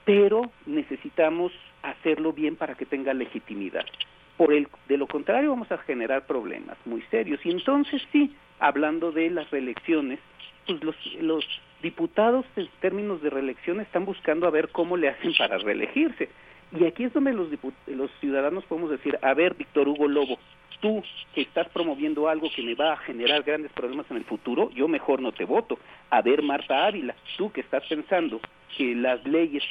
pero 0.05 0.51
necesitamos 0.65 1.51
hacerlo 1.81 2.33
bien 2.33 2.55
para 2.55 2.75
que 2.75 2.85
tenga 2.85 3.13
legitimidad. 3.13 3.85
Por 4.37 4.53
el, 4.53 4.67
de 4.87 4.97
lo 4.97 5.07
contrario 5.07 5.49
vamos 5.49 5.71
a 5.71 5.77
generar 5.79 6.25
problemas 6.25 6.77
muy 6.85 7.01
serios 7.03 7.39
y 7.45 7.51
entonces 7.51 8.01
sí, 8.11 8.35
hablando 8.59 9.11
de 9.11 9.29
las 9.29 9.49
reelecciones, 9.51 10.19
pues 10.67 10.83
los, 10.83 10.95
los 11.19 11.45
diputados 11.81 12.45
en 12.55 12.67
términos 12.79 13.21
de 13.21 13.29
reelección 13.29 13.79
están 13.79 14.05
buscando 14.05 14.47
a 14.47 14.51
ver 14.51 14.69
cómo 14.69 14.97
le 14.97 15.09
hacen 15.09 15.33
para 15.37 15.57
reelegirse. 15.57 16.29
Y 16.73 16.85
aquí 16.85 17.03
es 17.03 17.13
donde 17.13 17.33
los, 17.33 17.47
los 17.87 18.11
ciudadanos 18.19 18.63
podemos 18.65 18.89
decir, 18.89 19.17
a 19.21 19.33
ver, 19.33 19.55
Víctor 19.55 19.87
Hugo 19.87 20.07
Lobo, 20.07 20.37
tú 20.79 21.03
que 21.33 21.41
estás 21.41 21.69
promoviendo 21.69 22.27
algo 22.27 22.49
que 22.53 22.61
me 22.63 22.75
va 22.75 22.93
a 22.93 22.97
generar 22.97 23.43
grandes 23.43 23.71
problemas 23.71 24.09
en 24.09 24.17
el 24.17 24.23
futuro, 24.25 24.69
yo 24.71 24.87
mejor 24.87 25.21
no 25.21 25.31
te 25.31 25.45
voto. 25.45 25.77
A 26.09 26.21
ver, 26.21 26.41
Marta 26.41 26.85
Ávila, 26.85 27.15
tú 27.37 27.51
que 27.51 27.61
estás 27.61 27.83
pensando 27.87 28.41
que 28.77 28.95
las 28.95 29.23
leyes 29.25 29.63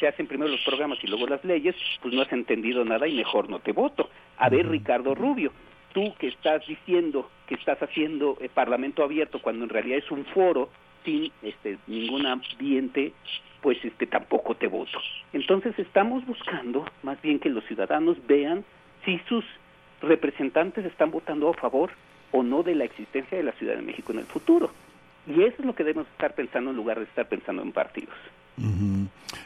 se 0.00 0.08
hacen 0.08 0.26
primero 0.26 0.50
los 0.50 0.64
programas 0.64 0.98
y 1.02 1.06
luego 1.06 1.26
las 1.26 1.44
leyes, 1.44 1.76
pues 2.02 2.12
no 2.12 2.22
has 2.22 2.32
entendido 2.32 2.84
nada 2.84 3.06
y 3.06 3.14
mejor 3.14 3.48
no 3.48 3.60
te 3.60 3.72
voto. 3.72 4.10
A 4.38 4.48
ver, 4.48 4.68
Ricardo 4.68 5.14
Rubio, 5.14 5.52
tú 5.92 6.14
que 6.18 6.28
estás 6.28 6.66
diciendo 6.66 7.30
que 7.46 7.54
estás 7.54 7.82
haciendo 7.82 8.36
el 8.40 8.50
Parlamento 8.50 9.02
abierto 9.02 9.40
cuando 9.40 9.64
en 9.64 9.70
realidad 9.70 9.98
es 9.98 10.10
un 10.10 10.24
foro 10.26 10.70
sin 11.04 11.30
este 11.42 11.78
ningún 11.86 12.26
ambiente 12.26 13.12
pues 13.60 13.84
este 13.84 14.06
tampoco 14.06 14.54
te 14.54 14.66
voto. 14.66 14.98
Entonces 15.32 15.78
estamos 15.78 16.24
buscando 16.26 16.86
más 17.02 17.20
bien 17.22 17.38
que 17.38 17.48
los 17.48 17.64
ciudadanos 17.64 18.16
vean 18.26 18.64
si 19.04 19.18
sus 19.28 19.44
representantes 20.00 20.84
están 20.84 21.10
votando 21.10 21.48
a 21.48 21.54
favor 21.54 21.90
o 22.30 22.42
no 22.42 22.62
de 22.62 22.74
la 22.74 22.84
existencia 22.84 23.36
de 23.36 23.44
la 23.44 23.52
Ciudad 23.52 23.74
de 23.74 23.82
México 23.82 24.12
en 24.12 24.20
el 24.20 24.26
futuro. 24.26 24.70
Y 25.26 25.42
eso 25.42 25.56
es 25.58 25.64
lo 25.64 25.74
que 25.74 25.84
debemos 25.84 26.06
estar 26.08 26.34
pensando 26.34 26.70
en 26.70 26.76
lugar 26.76 26.98
de 26.98 27.04
estar 27.04 27.28
pensando 27.28 27.62
en 27.62 27.72
partidos. 27.72 28.14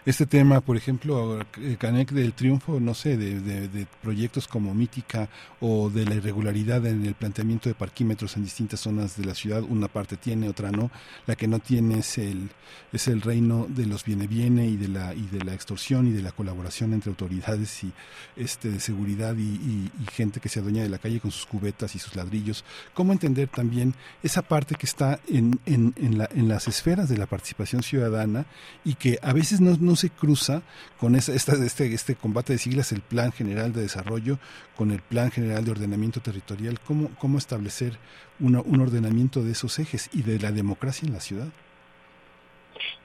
Este 0.04 0.26
tema, 0.26 0.60
por 0.60 0.76
ejemplo, 0.76 1.40
eh, 1.58 1.76
Canec 1.78 2.10
del 2.10 2.32
triunfo, 2.32 2.80
no 2.80 2.94
sé, 2.94 3.16
de, 3.16 3.86
proyectos 4.02 4.48
como 4.48 4.74
Mítica 4.74 5.28
o 5.60 5.90
de 5.90 6.04
la 6.04 6.14
irregularidad 6.14 6.84
en 6.86 7.04
el 7.04 7.14
planteamiento 7.14 7.68
de 7.68 7.74
parquímetros 7.74 8.36
en 8.36 8.44
distintas 8.44 8.80
zonas 8.80 9.16
de 9.16 9.24
la 9.24 9.34
ciudad, 9.34 9.62
una 9.62 9.88
parte 9.88 10.16
tiene, 10.16 10.48
otra 10.48 10.70
no. 10.70 10.90
La 11.26 11.36
que 11.36 11.46
no 11.46 11.58
tiene 11.58 12.00
es 12.00 12.18
el, 12.18 12.50
es 12.92 13.08
el 13.08 13.20
reino 13.20 13.66
de 13.68 13.86
los 13.86 14.04
viene 14.04 14.26
viene 14.26 14.66
y 14.66 14.76
de 14.76 14.88
la 14.88 15.14
y 15.14 15.26
de 15.26 15.44
la 15.44 15.54
extorsión 15.54 16.06
y 16.06 16.12
de 16.12 16.22
la 16.22 16.32
colaboración 16.32 16.92
entre 16.92 17.10
autoridades 17.10 17.84
y 17.84 17.92
este 18.36 18.70
de 18.70 18.80
seguridad 18.80 19.36
y, 19.36 19.90
gente 20.12 20.40
que 20.40 20.48
se 20.48 20.60
adueña 20.60 20.82
de 20.82 20.88
la 20.88 20.98
calle 20.98 21.20
con 21.20 21.30
sus 21.30 21.46
cubetas 21.46 21.94
y 21.94 21.98
sus 21.98 22.14
ladrillos. 22.16 22.64
¿Cómo 22.92 23.12
entender 23.12 23.48
también 23.48 23.94
esa 24.22 24.42
parte 24.42 24.74
que 24.74 24.84
está 24.84 25.20
en, 25.28 25.58
en, 25.64 25.94
en, 25.96 26.18
la, 26.18 26.28
en 26.34 26.48
las 26.48 26.68
esferas 26.68 27.08
de 27.08 27.16
la 27.16 27.26
participación 27.26 27.82
ciudadana 27.82 28.44
y 28.84 28.94
que 28.94 29.18
a 29.22 29.32
veces 29.32 29.60
no, 29.60 29.71
no 29.80 29.96
se 29.96 30.10
cruza 30.10 30.62
con 30.98 31.14
esta, 31.14 31.32
este, 31.32 31.94
este 31.94 32.14
combate 32.14 32.54
de 32.54 32.58
siglas, 32.58 32.92
el 32.92 33.00
Plan 33.00 33.32
General 33.32 33.72
de 33.72 33.82
Desarrollo, 33.82 34.38
con 34.76 34.90
el 34.90 35.00
Plan 35.00 35.30
General 35.30 35.64
de 35.64 35.70
Ordenamiento 35.70 36.20
Territorial? 36.20 36.80
¿Cómo, 36.80 37.10
cómo 37.18 37.38
establecer 37.38 37.98
un 38.40 38.80
ordenamiento 38.80 39.42
de 39.42 39.52
esos 39.52 39.78
ejes 39.78 40.10
y 40.12 40.22
de 40.22 40.38
la 40.38 40.50
democracia 40.50 41.06
en 41.06 41.14
la 41.14 41.20
ciudad? 41.20 41.48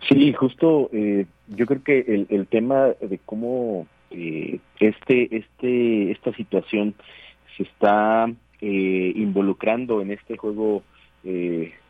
Sí, 0.08 0.32
justo 0.34 0.90
eh, 0.94 1.26
yo 1.48 1.66
creo 1.66 1.84
que 1.84 2.00
el, 2.00 2.28
el 2.30 2.48
tema 2.48 2.88
de 3.02 3.20
cómo 3.26 3.88
eh, 4.10 4.60
este, 4.80 5.36
este, 5.36 6.12
esta 6.12 6.34
situación 6.34 6.96
se 7.58 7.64
está 7.64 8.28
eh, 8.62 9.14
involucrando 9.16 10.02
en 10.02 10.12
este 10.12 10.38
juego 10.38 10.84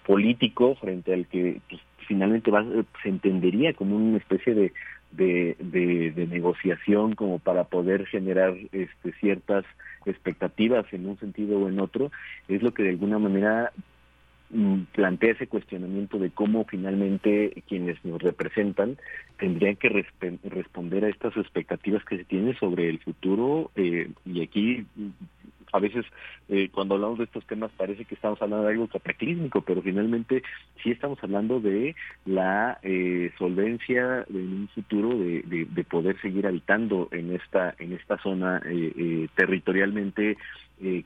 político 0.07 0.73
frente 0.75 1.13
al 1.13 1.27
que 1.27 1.61
pues, 1.69 1.79
finalmente 2.07 2.49
va, 2.51 2.65
se 3.03 3.09
entendería 3.09 3.73
como 3.73 3.95
una 3.95 4.17
especie 4.17 4.53
de, 4.53 4.73
de, 5.11 6.27
negociación 6.29 7.15
como 7.15 7.39
para 7.39 7.65
poder 7.65 8.05
generar 8.07 8.55
este, 8.71 9.11
ciertas 9.19 9.65
expectativas 10.05 10.85
en 10.93 11.07
un 11.07 11.19
sentido 11.19 11.59
o 11.59 11.69
en 11.69 11.79
otro, 11.79 12.11
es 12.47 12.61
lo 12.61 12.73
que 12.73 12.83
de 12.83 12.89
alguna 12.89 13.19
manera 13.19 13.71
mm, 14.49 14.81
plantea 14.93 15.33
ese 15.33 15.47
cuestionamiento 15.47 16.17
de 16.17 16.31
cómo 16.31 16.65
finalmente 16.65 17.63
quienes 17.67 18.03
nos 18.05 18.21
representan 18.21 18.97
tendrían 19.37 19.75
que 19.75 20.05
responder 20.43 21.05
a 21.05 21.09
estas 21.09 21.35
expectativas 21.35 22.03
que 22.05 22.17
se 22.17 22.25
tienen 22.25 22.55
sobre 22.55 22.89
el 22.89 22.99
futuro 22.99 23.71
eh, 23.75 24.09
y 24.25 24.41
aquí 24.41 24.85
a 25.71 25.79
veces 25.79 26.05
eh, 26.49 26.69
cuando 26.71 26.95
hablamos 26.95 27.17
de 27.17 27.25
estos 27.25 27.45
temas 27.45 27.71
parece 27.75 28.05
que 28.05 28.15
estamos 28.15 28.41
hablando 28.41 28.65
de 28.65 28.73
algo 28.73 28.87
cataclísmico, 28.87 29.61
pero 29.61 29.81
finalmente 29.81 30.43
sí 30.81 30.91
estamos 30.91 31.21
hablando 31.23 31.59
de 31.59 31.95
la 32.25 32.79
eh, 32.83 33.31
solvencia 33.37 34.25
en 34.29 34.35
un 34.35 34.69
futuro 34.73 35.17
de, 35.17 35.67
de, 35.69 35.83
poder 35.83 36.19
seguir 36.21 36.47
habitando 36.47 37.07
en 37.11 37.33
esta 37.33 37.75
en 37.79 37.93
esta 37.93 38.17
zona 38.17 38.61
eh, 38.65 39.27
territorialmente 39.35 40.37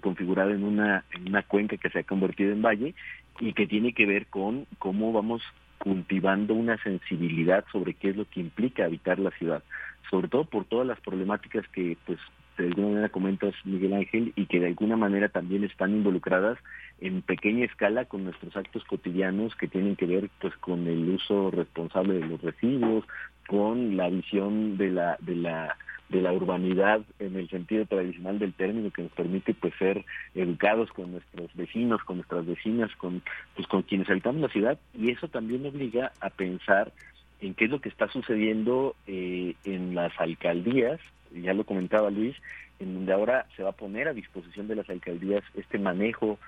configurada 0.01 0.51
en 0.51 0.63
una 0.63 1.05
en 1.13 1.29
una 1.29 1.43
cuenca 1.43 1.77
que 1.77 1.89
se 1.89 1.99
ha 1.99 2.03
convertido 2.03 2.51
en 2.51 2.61
valle 2.61 2.93
y 3.39 3.53
que 3.53 3.67
tiene 3.67 3.93
que 3.93 4.05
ver 4.05 4.27
con 4.27 4.65
cómo 4.79 5.13
vamos 5.13 5.41
cultivando 5.77 6.53
una 6.53 6.77
sensibilidad 6.83 7.63
sobre 7.71 7.93
qué 7.93 8.09
es 8.09 8.15
lo 8.15 8.25
que 8.25 8.39
implica 8.39 8.85
habitar 8.85 9.17
la 9.17 9.31
ciudad, 9.31 9.63
sobre 10.09 10.27
todo 10.27 10.45
por 10.45 10.65
todas 10.65 10.85
las 10.85 10.99
problemáticas 10.99 11.67
que 11.69 11.97
pues 12.05 12.19
de 12.57 12.67
alguna 12.67 12.87
manera 12.89 13.09
comentas 13.09 13.53
Miguel 13.63 13.93
Ángel 13.93 14.33
y 14.35 14.45
que 14.45 14.59
de 14.59 14.67
alguna 14.67 14.97
manera 14.97 15.29
también 15.29 15.63
están 15.63 15.91
involucradas 15.91 16.57
en 16.99 17.21
pequeña 17.21 17.65
escala 17.65 18.05
con 18.05 18.23
nuestros 18.23 18.55
actos 18.55 18.83
cotidianos 18.85 19.55
que 19.55 19.67
tienen 19.67 19.95
que 19.95 20.05
ver 20.05 20.29
pues 20.39 20.55
con 20.57 20.87
el 20.87 21.09
uso 21.09 21.51
responsable 21.51 22.15
de 22.15 22.27
los 22.27 22.41
residuos, 22.41 23.05
con 23.47 23.97
la 23.97 24.09
visión 24.09 24.77
de 24.77 24.91
la 24.91 25.17
de 25.19 25.35
la 25.35 25.77
de 26.09 26.21
la 26.21 26.33
urbanidad 26.33 27.01
en 27.19 27.37
el 27.37 27.49
sentido 27.49 27.85
tradicional 27.85 28.37
del 28.37 28.53
término 28.53 28.91
que 28.91 29.03
nos 29.03 29.13
permite 29.13 29.53
pues 29.53 29.73
ser 29.79 30.03
educados 30.35 30.91
con 30.91 31.13
nuestros 31.13 31.55
vecinos, 31.55 32.03
con 32.03 32.17
nuestras 32.17 32.45
vecinas, 32.45 32.93
con 32.97 33.21
pues 33.55 33.65
con 33.67 33.83
quienes 33.83 34.09
habitamos 34.09 34.41
la 34.41 34.49
ciudad. 34.49 34.77
Y 34.93 35.11
eso 35.11 35.29
también 35.29 35.65
obliga 35.65 36.11
a 36.19 36.29
pensar 36.29 36.91
en 37.39 37.53
qué 37.53 37.65
es 37.65 37.71
lo 37.71 37.79
que 37.79 37.89
está 37.89 38.09
sucediendo 38.09 38.95
eh, 39.07 39.55
en 39.63 39.95
las 39.95 40.11
alcaldías 40.19 40.99
ya 41.33 41.53
lo 41.53 41.65
comentaba 41.65 42.09
Luis, 42.09 42.35
en 42.79 42.93
donde 42.93 43.13
ahora 43.13 43.45
se 43.55 43.63
va 43.63 43.69
a 43.69 43.73
poner 43.73 44.07
a 44.07 44.13
disposición 44.13 44.67
de 44.67 44.75
las 44.75 44.89
alcaldías 44.89 45.43
este 45.55 45.79
manejo 45.79 46.39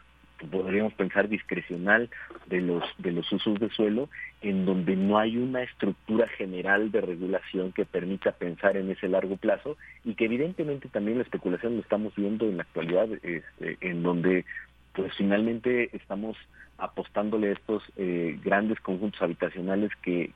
podríamos 0.51 0.93
pensar 0.93 1.29
discrecional 1.29 2.09
de 2.47 2.61
los 2.61 2.83
de 2.97 3.11
los 3.11 3.31
usos 3.31 3.59
de 3.59 3.69
suelo 3.69 4.09
en 4.41 4.65
donde 4.65 4.95
no 4.95 5.17
hay 5.17 5.37
una 5.37 5.63
estructura 5.63 6.27
general 6.27 6.91
de 6.91 7.01
regulación 7.01 7.71
que 7.71 7.85
permita 7.85 8.33
pensar 8.33 8.75
en 8.75 8.91
ese 8.91 9.07
largo 9.07 9.37
plazo 9.37 9.77
y 10.03 10.15
que 10.15 10.25
evidentemente 10.25 10.89
también 10.89 11.17
la 11.17 11.23
especulación 11.23 11.75
lo 11.75 11.81
estamos 11.81 12.13
viendo 12.15 12.45
en 12.45 12.57
la 12.57 12.63
actualidad 12.63 13.07
este, 13.21 13.77
en 13.81 14.03
donde 14.03 14.45
pues 14.93 15.13
finalmente 15.17 15.95
estamos 15.95 16.37
apostándole 16.77 17.49
a 17.49 17.53
estos 17.53 17.83
eh, 17.97 18.39
grandes 18.43 18.79
conjuntos 18.79 19.21
habitacionales 19.21 19.91
que, 20.01 20.31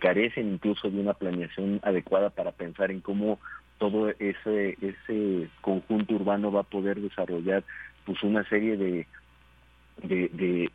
carecen 0.00 0.54
incluso 0.54 0.90
de 0.90 1.00
una 1.00 1.14
planeación 1.14 1.80
adecuada 1.82 2.30
para 2.30 2.52
pensar 2.52 2.90
en 2.90 3.00
cómo 3.00 3.38
todo 3.78 4.10
ese, 4.10 4.78
ese 4.80 5.48
conjunto 5.60 6.14
urbano 6.14 6.52
va 6.52 6.60
a 6.60 6.64
poder 6.64 7.00
desarrollar 7.00 7.64
pues 8.04 8.22
una 8.22 8.46
serie 8.48 8.76
de, 8.76 9.06
de, 10.02 10.70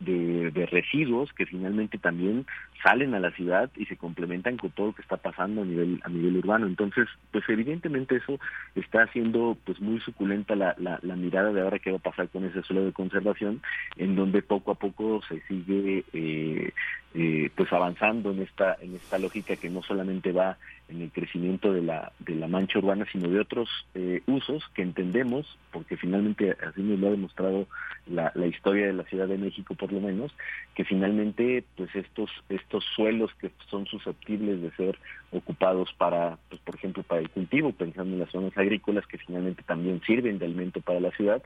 de, 0.50 0.66
residuos 0.66 1.32
que 1.32 1.46
finalmente 1.46 1.98
también 1.98 2.46
salen 2.82 3.14
a 3.14 3.20
la 3.20 3.30
ciudad 3.32 3.70
y 3.76 3.84
se 3.86 3.96
complementan 3.96 4.56
con 4.56 4.70
todo 4.70 4.88
lo 4.88 4.92
que 4.94 5.02
está 5.02 5.16
pasando 5.16 5.62
a 5.62 5.64
nivel 5.64 6.00
a 6.04 6.08
nivel 6.08 6.38
urbano. 6.38 6.66
Entonces 6.66 7.08
pues 7.30 7.44
evidentemente 7.48 8.16
eso 8.16 8.38
está 8.74 9.02
haciendo 9.02 9.56
pues 9.64 9.80
muy 9.80 10.00
suculenta 10.00 10.54
la, 10.54 10.74
la, 10.78 10.98
la 11.02 11.16
mirada 11.16 11.52
de 11.52 11.60
ahora 11.60 11.78
qué 11.78 11.90
va 11.90 11.98
a 11.98 12.00
pasar 12.10 12.28
con 12.28 12.44
ese 12.44 12.62
suelo 12.62 12.84
de 12.84 12.92
conservación 12.92 13.62
en 13.96 14.16
donde 14.16 14.42
poco 14.42 14.72
a 14.72 14.76
poco 14.76 15.20
se 15.28 15.40
sigue 15.42 16.04
eh, 16.12 16.72
eh, 17.14 17.50
pues 17.54 17.72
avanzando 17.72 18.30
en 18.30 18.42
esta 18.42 18.76
en 18.80 18.94
esta 18.96 19.18
lógica 19.18 19.56
que 19.56 19.68
no 19.68 19.82
solamente 19.82 20.32
va 20.32 20.56
en 20.90 21.02
el 21.02 21.10
crecimiento 21.10 21.72
de 21.72 21.82
la 21.82 22.12
de 22.18 22.34
la 22.34 22.48
mancha 22.48 22.78
urbana 22.78 23.06
sino 23.10 23.28
de 23.28 23.40
otros 23.40 23.68
eh, 23.94 24.22
usos 24.26 24.62
que 24.74 24.82
entendemos 24.82 25.58
porque 25.72 25.96
finalmente 25.96 26.56
así 26.66 26.82
nos 26.82 26.98
lo 26.98 27.08
ha 27.08 27.10
demostrado 27.10 27.66
la, 28.06 28.32
la 28.34 28.46
historia 28.46 28.86
de 28.86 28.92
la 28.92 29.04
Ciudad 29.04 29.28
de 29.28 29.38
México 29.38 29.74
por 29.74 29.92
lo 29.92 30.00
menos 30.00 30.32
que 30.74 30.84
finalmente 30.84 31.64
pues 31.76 31.94
estos 31.94 32.30
estos 32.48 32.84
suelos 32.96 33.30
que 33.40 33.50
son 33.70 33.86
susceptibles 33.86 34.60
de 34.60 34.70
ser 34.72 34.98
ocupados 35.32 35.92
para 35.94 36.38
pues 36.48 36.60
por 36.62 36.74
ejemplo 36.74 37.02
para 37.02 37.20
el 37.20 37.30
cultivo 37.30 37.72
pensando 37.72 38.14
en 38.14 38.20
las 38.20 38.30
zonas 38.30 38.56
agrícolas 38.56 39.06
que 39.06 39.18
finalmente 39.18 39.62
también 39.62 40.00
sirven 40.06 40.38
de 40.38 40.46
alimento 40.46 40.80
para 40.80 41.00
la 41.00 41.10
ciudad 41.12 41.42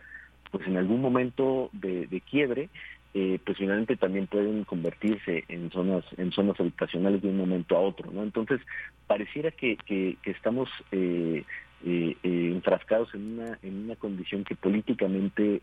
pues 0.50 0.66
en 0.68 0.76
algún 0.76 1.00
momento 1.00 1.68
de, 1.72 2.06
de 2.06 2.20
quiebre 2.20 2.68
eh, 3.14 3.38
pues 3.44 3.58
finalmente 3.58 3.96
también 3.96 4.26
pueden 4.26 4.64
convertirse 4.64 5.44
en 5.48 5.70
zonas 5.70 6.04
en 6.16 6.32
zonas 6.32 6.58
habitacionales 6.58 7.22
de 7.22 7.28
un 7.28 7.36
momento 7.36 7.76
a 7.76 7.80
otro 7.80 8.10
no 8.10 8.22
entonces 8.22 8.60
pareciera 9.06 9.50
que, 9.50 9.76
que, 9.76 10.16
estamos 10.24 10.68
eh, 10.92 11.44
eh, 11.86 12.16
enfrascados 12.22 13.14
en 13.14 13.38
una, 13.38 13.58
en 13.62 13.84
una 13.84 13.96
condición 13.96 14.44
que 14.44 14.54
políticamente 14.54 15.62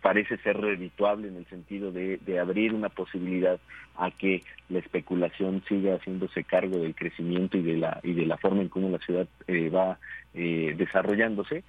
parece 0.00 0.38
ser 0.38 0.56
redituable 0.58 1.28
en 1.28 1.36
el 1.36 1.46
sentido 1.46 1.92
de, 1.92 2.18
abrir 2.40 2.74
una 2.74 2.88
posibilidad 2.88 3.58
a 3.96 4.10
que 4.10 4.42
la 4.68 4.78
especulación 4.78 5.62
siga 5.68 5.96
haciéndose 5.96 6.44
cargo 6.44 6.78
del 6.78 6.94
crecimiento 6.94 7.58
y 7.58 7.62
de 7.62 7.76
la 7.76 8.00
y 8.02 8.14
de 8.14 8.26
la 8.26 8.38
forma 8.38 8.62
en 8.62 8.68
cómo 8.68 8.88
la 8.88 8.98
ciudad 8.98 9.28
eh, 9.46 9.68
va 9.68 9.98
eh, 10.32 10.74
desarrollándose 10.76 11.64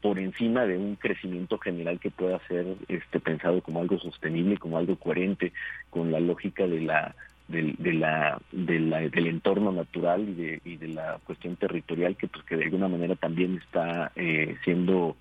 por 0.00 0.18
encima 0.18 0.66
de 0.66 0.76
un 0.76 0.96
crecimiento 0.96 1.58
general 1.58 1.98
que 2.00 2.10
pueda 2.10 2.38
ser 2.48 2.66
este 2.88 3.20
pensado 3.20 3.60
como 3.60 3.80
algo 3.80 3.98
sostenible 3.98 4.56
como 4.58 4.78
algo 4.78 4.96
coherente 4.96 5.52
con 5.90 6.10
la 6.12 6.20
lógica 6.20 6.66
de 6.66 6.80
la 6.80 7.14
del, 7.48 7.76
de 7.78 7.92
la, 7.92 8.40
del 8.50 9.26
entorno 9.26 9.70
natural 9.70 10.28
y 10.28 10.34
de, 10.34 10.60
y 10.64 10.76
de 10.76 10.88
la 10.88 11.20
cuestión 11.24 11.56
territorial 11.56 12.16
que 12.16 12.26
pues 12.26 12.44
que 12.44 12.56
de 12.56 12.64
alguna 12.64 12.88
manera 12.88 13.14
también 13.14 13.60
está 13.64 14.10
eh, 14.16 14.56
siendo 14.64 15.16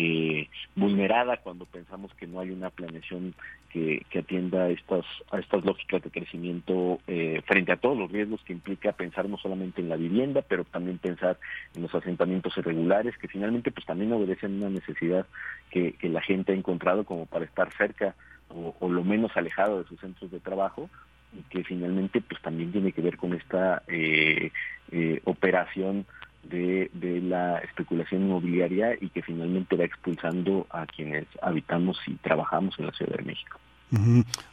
eh, 0.00 0.48
vulnerada 0.76 1.38
cuando 1.38 1.64
pensamos 1.66 2.14
que 2.14 2.28
no 2.28 2.38
hay 2.38 2.50
una 2.50 2.70
planeación 2.70 3.34
que, 3.70 4.06
atienda 4.16 4.64
a 4.64 4.68
estas, 4.70 5.04
a 5.32 5.40
estas 5.40 5.64
lógicas 5.64 6.02
de 6.02 6.10
crecimiento 6.10 7.00
eh, 7.08 7.42
frente 7.46 7.72
a 7.72 7.76
todos 7.76 7.98
los 7.98 8.10
riesgos 8.10 8.40
que 8.44 8.52
implica 8.52 8.92
pensar 8.92 9.28
no 9.28 9.38
solamente 9.38 9.80
en 9.80 9.88
la 9.88 9.96
vivienda, 9.96 10.42
pero 10.42 10.64
también 10.64 10.98
pensar 10.98 11.38
en 11.74 11.82
los 11.82 11.94
asentamientos 11.94 12.56
irregulares, 12.56 13.18
que 13.18 13.26
finalmente 13.26 13.72
pues 13.72 13.86
también 13.86 14.12
obedecen 14.12 14.54
una 14.58 14.70
necesidad 14.70 15.26
que, 15.70 15.96
la 16.02 16.22
gente 16.22 16.52
ha 16.52 16.56
encontrado 16.56 17.04
como 17.04 17.26
para 17.26 17.44
estar 17.44 17.72
cerca 17.72 18.14
o, 18.48 18.88
lo 18.88 19.04
menos 19.04 19.36
alejado 19.36 19.82
de 19.82 19.88
sus 19.88 20.00
centros 20.00 20.30
de 20.30 20.40
trabajo 20.40 20.88
y 21.36 21.42
que 21.50 21.64
finalmente 21.64 22.20
pues 22.20 22.40
también 22.40 22.70
tiene 22.72 22.92
que 22.92 23.02
ver 23.02 23.16
con 23.16 23.34
esta 23.34 23.82
eh, 23.88 24.52
eh 24.92 25.20
operación 25.24 26.06
de, 26.44 26.90
de 26.94 27.20
la 27.20 27.58
especulación 27.58 28.22
inmobiliaria 28.22 28.96
y 29.00 29.08
que 29.10 29.22
finalmente 29.22 29.76
va 29.76 29.84
expulsando 29.84 30.66
a 30.70 30.86
quienes 30.86 31.26
habitamos 31.42 31.98
y 32.06 32.14
trabajamos 32.14 32.78
en 32.78 32.86
la 32.86 32.92
Ciudad 32.92 33.16
de 33.16 33.24
México. 33.24 33.58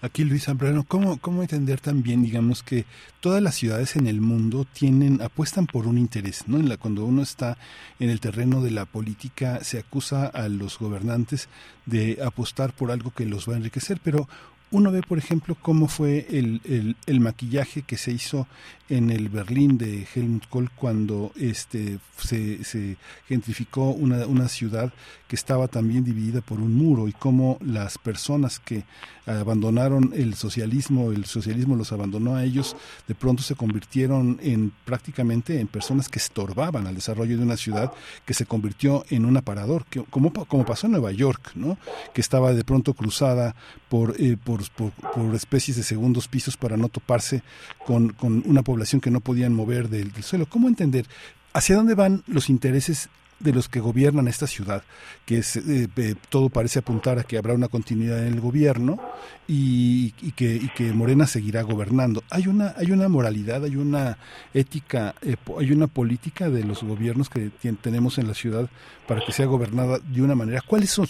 Aquí 0.01 0.23
Luis 0.23 0.45
Zambrano, 0.45 0.85
¿cómo, 0.87 1.17
¿cómo 1.17 1.41
entender 1.41 1.81
también, 1.81 2.23
digamos, 2.23 2.63
que 2.63 2.85
todas 3.19 3.43
las 3.43 3.55
ciudades 3.55 3.97
en 3.97 4.07
el 4.07 4.21
mundo 4.21 4.65
tienen, 4.71 5.21
apuestan 5.21 5.67
por 5.67 5.87
un 5.87 5.97
interés, 5.97 6.47
¿no? 6.47 6.57
En 6.57 6.69
la, 6.69 6.77
cuando 6.77 7.03
uno 7.03 7.21
está 7.21 7.57
en 7.99 8.09
el 8.09 8.21
terreno 8.21 8.61
de 8.61 8.71
la 8.71 8.85
política, 8.85 9.59
se 9.61 9.79
acusa 9.79 10.27
a 10.27 10.47
los 10.47 10.79
gobernantes 10.79 11.49
de 11.85 12.19
apostar 12.25 12.71
por 12.71 12.91
algo 12.91 13.11
que 13.11 13.25
los 13.25 13.49
va 13.49 13.55
a 13.55 13.57
enriquecer, 13.57 13.99
pero 14.01 14.29
uno 14.75 14.91
ve, 14.91 15.01
por 15.01 15.17
ejemplo, 15.17 15.55
cómo 15.61 15.87
fue 15.87 16.27
el, 16.29 16.95
el, 17.05 17.19
maquillaje 17.21 17.83
que 17.83 17.95
se 17.95 18.11
hizo 18.11 18.45
en 18.89 19.09
el 19.09 19.29
Berlín 19.29 19.77
de 19.77 20.05
Helmut 20.13 20.47
Kohl 20.49 20.69
cuando 20.69 21.31
este, 21.37 21.99
se, 22.17 22.97
gentrificó 23.25 23.91
una, 23.91 24.27
una, 24.27 24.49
ciudad 24.49 24.91
que 25.29 25.37
estaba 25.37 25.69
también 25.69 26.03
dividida 26.03 26.41
por 26.41 26.59
un 26.59 26.75
muro 26.75 27.07
y 27.07 27.13
cómo 27.13 27.57
las 27.61 27.97
personas 27.97 28.59
que 28.59 28.83
abandonaron 29.25 30.11
el 30.15 30.35
socialismo, 30.35 31.11
el 31.11 31.25
socialismo 31.25 31.75
los 31.75 31.91
abandonó 31.91 32.35
a 32.35 32.43
ellos, 32.43 32.75
de 33.07 33.15
pronto 33.15 33.41
se 33.41 33.55
convirtieron 33.55 34.39
en 34.43 34.71
prácticamente 34.83 35.59
en 35.59 35.67
personas 35.67 36.09
que 36.09 36.19
estorbaban 36.19 36.85
al 36.85 36.95
desarrollo 36.95 37.37
de 37.37 37.43
una 37.43 37.57
ciudad 37.57 37.91
que 38.25 38.33
se 38.33 38.45
convirtió 38.45 39.03
en 39.09 39.25
un 39.25 39.37
aparador, 39.37 39.85
que, 39.85 40.03
como, 40.03 40.31
como 40.31 40.65
pasó 40.65 40.85
en 40.85 40.91
Nueva 40.91 41.11
York, 41.11 41.53
¿no? 41.55 41.77
que 42.13 42.21
estaba 42.21 42.53
de 42.53 42.63
pronto 42.63 42.93
cruzada 42.93 43.55
por, 43.89 44.19
eh, 44.21 44.37
por 44.41 44.61
por, 44.69 44.91
especies 45.33 45.77
de 45.77 45.83
segundos 45.83 46.27
pisos 46.27 46.57
para 46.57 46.77
no 46.77 46.89
toparse 46.89 47.43
con, 47.85 48.09
con 48.09 48.43
una 48.45 48.63
población 48.63 49.01
que 49.01 49.11
no 49.11 49.19
podían 49.19 49.53
mover 49.53 49.89
del, 49.89 50.11
suelo. 50.23 50.45
¿Cómo 50.45 50.67
entender 50.67 51.05
hacia 51.53 51.75
dónde 51.75 51.95
van 51.95 52.23
los 52.27 52.49
intereses 52.49 53.09
de 53.39 53.53
los 53.53 53.67
que 53.67 53.79
gobiernan 53.79 54.27
esta 54.27 54.47
ciudad, 54.47 54.83
que 55.25 55.39
es, 55.39 55.57
eh, 55.57 55.89
eh, 55.95 56.15
todo 56.29 56.49
parece 56.49 56.79
apuntar 56.79 57.19
a 57.19 57.23
que 57.23 57.37
habrá 57.37 57.53
una 57.53 57.67
continuidad 57.67 58.25
en 58.25 58.33
el 58.33 58.39
gobierno 58.39 58.99
y, 59.47 60.11
que, 60.31 60.55
y, 60.55 60.69
que, 60.69 60.93
Morena 60.93 61.27
seguirá 61.27 61.61
gobernando. 61.61 62.23
Hay 62.29 62.47
una, 62.47 62.73
hay 62.77 62.91
una 62.91 63.09
moralidad, 63.09 63.63
hay 63.63 63.75
una 63.75 64.17
ética, 64.53 65.15
eh, 65.21 65.35
hay 65.59 65.71
una 65.71 65.87
política 65.87 66.49
de 66.49 66.63
los 66.63 66.83
gobiernos 66.83 67.29
que 67.29 67.51
tenemos 67.81 68.17
en 68.17 68.27
la 68.27 68.33
ciudad 68.33 68.69
para 69.07 69.23
que 69.25 69.33
sea 69.33 69.45
gobernada 69.45 69.99
de 69.99 70.21
una 70.21 70.35
manera. 70.35 70.61
¿Cuáles 70.65 70.91
son, 70.91 71.07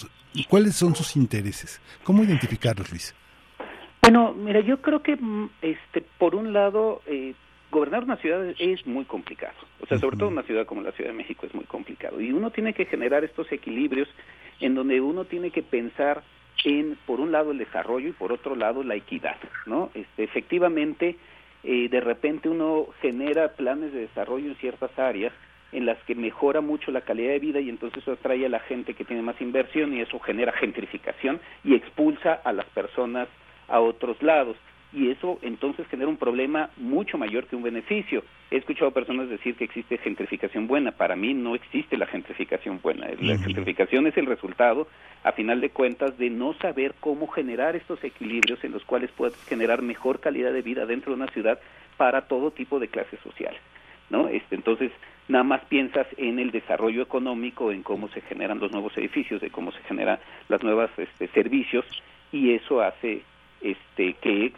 cuáles 0.50 0.76
son 0.76 0.96
sus 0.96 1.16
intereses? 1.16 1.80
¿Cómo 2.04 2.24
identificarlos, 2.24 2.90
Luis? 2.90 3.14
Bueno, 4.06 4.36
mira, 4.36 4.60
yo 4.60 4.84
creo 4.84 5.02
que 5.02 5.16
mm, 5.16 5.50
este, 5.64 6.04
por 6.20 6.36
un 6.36 6.54
lado, 6.54 7.02
eh, 7.08 7.34
gobernar 7.72 8.04
una 8.04 8.18
ciudad 8.18 8.46
es 8.60 8.86
muy 8.86 9.04
complicado. 9.06 9.56
O 9.82 9.88
sea, 9.88 9.98
sobre 9.98 10.16
todo 10.16 10.30
una 10.30 10.44
ciudad 10.44 10.68
como 10.68 10.84
la 10.84 10.92
Ciudad 10.92 11.10
de 11.10 11.18
México 11.18 11.48
es 11.48 11.56
muy 11.56 11.64
complicado. 11.64 12.22
Y 12.22 12.32
uno 12.32 12.52
tiene 12.52 12.74
que 12.74 12.86
generar 12.86 13.24
estos 13.24 13.52
equilibrios 13.52 14.08
en 14.60 14.76
donde 14.76 15.02
uno 15.02 15.26
tiene 15.26 15.50
que 15.50 15.64
pensar 15.64 16.22
en, 16.66 17.00
por 17.08 17.20
un 17.20 17.32
lado, 17.32 17.50
el 17.50 17.58
desarrollo 17.58 18.10
y 18.10 18.12
por 18.12 18.32
otro 18.32 18.56
lado, 18.56 18.84
la 18.84 18.94
equidad, 18.94 19.38
¿no? 19.66 19.90
Este, 19.96 20.24
efectivamente, 20.24 21.16
eh, 21.64 21.90
de 21.90 22.00
repente 22.00 22.48
uno 22.48 22.86
genera 23.02 23.54
planes 23.54 23.92
de 23.92 24.02
desarrollo 24.02 24.50
en 24.50 24.56
ciertas 24.58 24.92
áreas 25.00 25.34
en 25.72 25.88
las 25.88 25.98
que 26.04 26.14
mejora 26.14 26.62
mucho 26.62 26.92
la 26.92 27.02
calidad 27.02 27.32
de 27.32 27.40
vida 27.40 27.60
y 27.60 27.70
entonces 27.70 28.04
eso 28.04 28.12
atrae 28.12 28.46
a 28.46 28.50
la 28.50 28.60
gente 28.60 28.94
que 28.94 29.04
tiene 29.04 29.24
más 29.24 29.42
inversión 29.42 29.96
y 29.96 30.02
eso 30.02 30.20
genera 30.20 30.52
gentrificación 30.52 31.42
y 31.64 31.74
expulsa 31.74 32.34
a 32.34 32.54
las 32.54 32.68
personas 32.68 33.28
a 33.68 33.80
otros 33.80 34.22
lados 34.22 34.58
y 34.96 35.12
eso 35.12 35.40
entonces 35.42 35.86
genera 35.88 36.10
un 36.10 36.18
problema 36.18 36.70
mucho 36.78 37.18
mayor 37.18 37.48
que 37.48 37.56
un 37.56 37.64
beneficio. 37.64 38.24
He 38.50 38.58
escuchado 38.58 38.92
personas 38.92 39.30
decir 39.30 39.56
que 39.56 39.66
existe 39.66 39.98
gentrificación 39.98 40.68
buena. 40.68 40.92
Para 40.92 41.18
mí 41.18 41.34
no 41.34 41.54
existe 41.54 41.98
la 41.98 42.06
gentrificación 42.06 42.80
buena. 42.82 43.08
La 43.20 43.38
gentrificación 43.38 44.08
es 44.08 44.16
el 44.16 44.26
resultado, 44.26 44.88
a 45.24 45.34
final 45.34 45.60
de 45.60 45.72
cuentas, 45.72 46.18
de 46.18 46.30
no 46.30 46.54
saber 46.54 46.96
cómo 47.02 47.28
generar 47.28 47.76
estos 47.76 48.02
equilibrios 48.04 48.64
en 48.64 48.72
los 48.72 48.86
cuales 48.86 49.12
puedes 49.12 49.36
generar 49.46 49.82
mejor 49.82 50.22
calidad 50.22 50.54
de 50.54 50.62
vida 50.62 50.86
dentro 50.86 51.12
de 51.12 51.22
una 51.22 51.32
ciudad 51.32 51.60
para 51.98 52.22
todo 52.22 52.52
tipo 52.52 52.80
de 52.80 52.88
clases 52.88 53.20
sociales. 53.20 53.60
¿no? 54.10 54.30
Este, 54.30 54.56
entonces, 54.56 54.92
nada 55.28 55.44
más 55.44 55.66
piensas 55.66 56.08
en 56.16 56.40
el 56.40 56.52
desarrollo 56.52 57.02
económico, 57.02 57.72
en 57.72 57.84
cómo 57.84 58.08
se 58.10 58.22
generan 58.22 58.60
los 58.60 58.72
nuevos 58.72 58.96
edificios, 58.98 59.42
de 59.42 59.50
cómo 59.50 59.74
se 59.74 59.82
generan 59.84 60.20
los 60.48 60.64
nuevos 60.64 60.90
este, 60.98 61.28
servicios, 61.30 61.86
y 62.32 62.54
eso 62.54 62.82
hace 62.82 63.24
este 63.66 64.14
que 64.14 64.54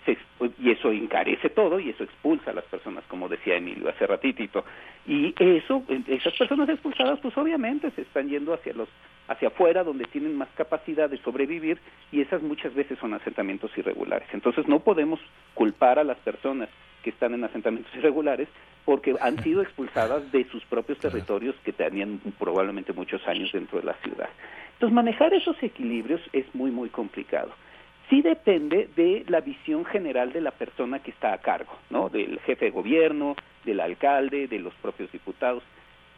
y 0.60 0.72
eso 0.72 0.92
encarece 0.92 1.50
todo 1.50 1.80
y 1.80 1.90
eso 1.90 2.04
expulsa 2.04 2.52
a 2.52 2.54
las 2.54 2.66
personas 2.66 3.06
como 3.08 3.30
decía 3.30 3.56
Emilio 3.56 3.90
hace 3.90 4.06
ratitito. 4.06 4.66
Y 5.06 5.34
eso 5.40 5.84
esas 6.08 6.34
personas 6.34 6.68
expulsadas 6.68 7.20
pues 7.22 7.36
obviamente 7.38 7.90
se 7.92 8.02
están 8.02 8.28
yendo 8.28 8.54
hacia 8.54 8.74
los 8.74 8.90
hacia 9.30 9.48
afuera 9.48 9.84
donde 9.84 10.06
tienen 10.06 10.36
más 10.36 10.50
capacidad 10.56 11.10
de 11.10 11.18
sobrevivir 11.20 11.80
y 12.12 12.22
esas 12.22 12.42
muchas 12.42 12.74
veces 12.74 13.00
son 13.00 13.14
asentamientos 13.14 13.72
irregulares. 13.78 14.28
Entonces 14.34 14.68
no 14.68 14.80
podemos 14.80 15.20
culpar 15.54 16.00
a 16.00 16.04
las 16.04 16.18
personas 16.18 16.70
que 17.02 17.10
están 17.12 17.34
en 17.34 17.46
asentamientos 17.46 17.94
irregulares 17.96 18.50
porque 18.84 19.16
han 19.22 19.42
sido 19.44 19.62
expulsadas 19.62 20.32
de 20.34 20.46
sus 20.46 20.64
propios 20.66 21.00
territorios 21.00 21.56
que 21.64 21.72
tenían 21.72 22.20
probablemente 22.38 22.92
muchos 22.92 23.26
años 23.28 23.52
dentro 23.54 23.80
de 23.80 23.86
la 23.86 23.94
ciudad. 23.96 24.30
Entonces 24.74 24.94
manejar 24.94 25.34
esos 25.34 25.62
equilibrios 25.64 26.22
es 26.34 26.46
muy 26.54 26.72
muy 26.72 26.90
complicado 26.90 27.52
sí 28.10 28.22
depende 28.22 28.90
de 28.96 29.24
la 29.28 29.42
visión 29.42 29.86
general 29.86 30.32
de 30.32 30.42
la 30.42 30.52
persona 30.52 31.00
que 31.00 31.12
está 31.12 31.34
a 31.34 31.40
cargo, 31.40 31.74
¿no? 31.90 32.10
Del 32.10 32.40
jefe 32.42 32.66
de 32.66 32.72
gobierno, 32.72 33.36
del 33.66 33.80
alcalde, 33.80 34.48
de 34.48 34.60
los 34.60 34.74
propios 34.76 35.12
diputados. 35.12 35.64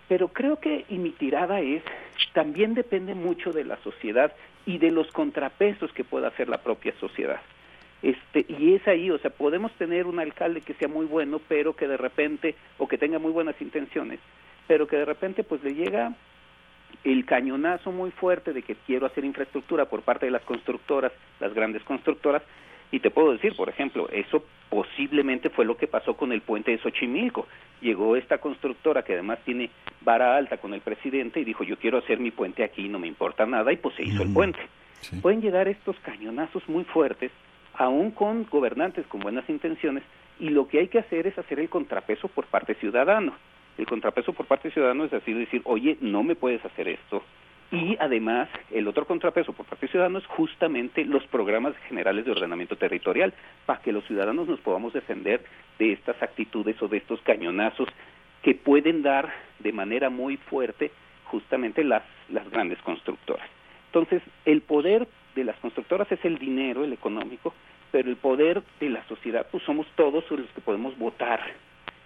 Pero 0.07 0.29
creo 0.29 0.59
que, 0.59 0.85
y 0.89 0.97
mi 0.97 1.11
tirada 1.11 1.61
es, 1.61 1.83
también 2.33 2.73
depende 2.73 3.13
mucho 3.13 3.51
de 3.51 3.63
la 3.63 3.77
sociedad 3.77 4.33
y 4.65 4.77
de 4.77 4.91
los 4.91 5.11
contrapesos 5.11 5.91
que 5.93 6.03
pueda 6.03 6.29
hacer 6.29 6.49
la 6.49 6.59
propia 6.59 6.93
sociedad. 6.99 7.41
Este, 8.01 8.45
y 8.47 8.75
es 8.75 8.87
ahí, 8.87 9.11
o 9.11 9.19
sea, 9.19 9.29
podemos 9.29 9.71
tener 9.73 10.07
un 10.07 10.19
alcalde 10.19 10.61
que 10.61 10.73
sea 10.75 10.87
muy 10.87 11.05
bueno, 11.05 11.39
pero 11.47 11.75
que 11.75 11.87
de 11.87 11.97
repente, 11.97 12.55
o 12.77 12.87
que 12.87 12.97
tenga 12.97 13.19
muy 13.19 13.31
buenas 13.31 13.59
intenciones, 13.61 14.19
pero 14.67 14.87
que 14.87 14.97
de 14.97 15.05
repente 15.05 15.43
pues 15.43 15.63
le 15.63 15.73
llega 15.73 16.13
el 17.03 17.25
cañonazo 17.25 17.91
muy 17.91 18.11
fuerte 18.11 18.53
de 18.53 18.61
que 18.61 18.75
quiero 18.75 19.05
hacer 19.05 19.23
infraestructura 19.23 19.85
por 19.85 20.01
parte 20.01 20.25
de 20.25 20.31
las 20.31 20.43
constructoras, 20.43 21.11
las 21.39 21.53
grandes 21.53 21.83
constructoras, 21.83 22.43
y 22.91 22.99
te 22.99 23.11
puedo 23.11 23.31
decir, 23.31 23.55
por 23.55 23.69
ejemplo, 23.69 24.09
eso 24.09 24.43
posiblemente 24.69 25.49
fue 25.49 25.65
lo 25.65 25.77
que 25.77 25.87
pasó 25.87 26.15
con 26.15 26.31
el 26.31 26.41
puente 26.41 26.71
de 26.71 26.79
Xochimilco. 26.79 27.47
Llegó 27.81 28.15
esta 28.15 28.39
constructora 28.39 29.03
que 29.03 29.13
además 29.13 29.39
tiene 29.45 29.69
vara 30.01 30.35
alta 30.35 30.57
con 30.57 30.73
el 30.73 30.81
presidente 30.81 31.39
y 31.39 31.45
dijo, 31.45 31.63
yo 31.63 31.77
quiero 31.77 31.99
hacer 31.99 32.19
mi 32.19 32.31
puente 32.31 32.63
aquí, 32.63 32.89
no 32.89 32.99
me 32.99 33.07
importa 33.07 33.45
nada, 33.45 33.71
y 33.71 33.77
pues 33.77 33.95
se 33.95 34.03
hizo 34.03 34.23
el 34.23 34.33
puente. 34.33 34.59
Pueden 35.21 35.41
llegar 35.41 35.67
estos 35.67 35.97
cañonazos 35.99 36.67
muy 36.67 36.83
fuertes, 36.83 37.31
aún 37.75 38.11
con 38.11 38.45
gobernantes 38.49 39.05
con 39.07 39.21
buenas 39.21 39.47
intenciones, 39.49 40.03
y 40.39 40.49
lo 40.49 40.67
que 40.67 40.79
hay 40.79 40.87
que 40.87 40.99
hacer 40.99 41.27
es 41.27 41.37
hacer 41.37 41.59
el 41.59 41.69
contrapeso 41.69 42.27
por 42.27 42.45
parte 42.47 42.73
ciudadano 42.75 43.33
el 43.79 43.85
contrapeso 43.85 44.33
por 44.33 44.45
parte 44.45 44.67
de 44.67 44.73
ciudadanos 44.73 45.07
es 45.07 45.21
así 45.21 45.33
decir, 45.33 45.61
oye, 45.63 45.97
no 46.01 46.21
me 46.21 46.35
puedes 46.35 46.63
hacer 46.65 46.89
esto. 46.89 47.23
Y 47.71 47.95
además, 47.99 48.49
el 48.71 48.87
otro 48.89 49.05
contrapeso 49.05 49.53
por 49.53 49.65
parte 49.65 49.85
de 49.85 49.91
ciudadanos 49.91 50.23
es 50.23 50.29
justamente 50.29 51.05
los 51.05 51.25
programas 51.27 51.77
generales 51.87 52.25
de 52.25 52.31
ordenamiento 52.31 52.75
territorial, 52.75 53.33
para 53.65 53.79
que 53.81 53.93
los 53.93 54.03
ciudadanos 54.05 54.49
nos 54.49 54.59
podamos 54.59 54.91
defender 54.91 55.45
de 55.77 55.93
estas 55.93 56.21
actitudes 56.21 56.81
o 56.81 56.89
de 56.89 56.97
estos 56.97 57.21
cañonazos 57.21 57.87
que 58.41 58.53
pueden 58.53 59.01
dar 59.01 59.31
de 59.59 59.71
manera 59.71 60.09
muy 60.09 60.35
fuerte 60.35 60.91
justamente 61.25 61.83
las, 61.85 62.03
las 62.27 62.49
grandes 62.49 62.79
constructoras. 62.79 63.47
Entonces, 63.85 64.21
el 64.43 64.61
poder 64.61 65.07
de 65.35 65.45
las 65.45 65.55
constructoras 65.57 66.11
es 66.11 66.23
el 66.25 66.37
dinero, 66.37 66.83
el 66.83 66.91
económico, 66.91 67.53
pero 67.91 68.09
el 68.09 68.17
poder 68.17 68.61
de 68.81 68.89
la 68.89 69.07
sociedad, 69.07 69.47
pues 69.49 69.63
somos 69.63 69.87
todos 69.95 70.29
los 70.31 70.49
que 70.49 70.61
podemos 70.61 70.97
votar 70.97 71.39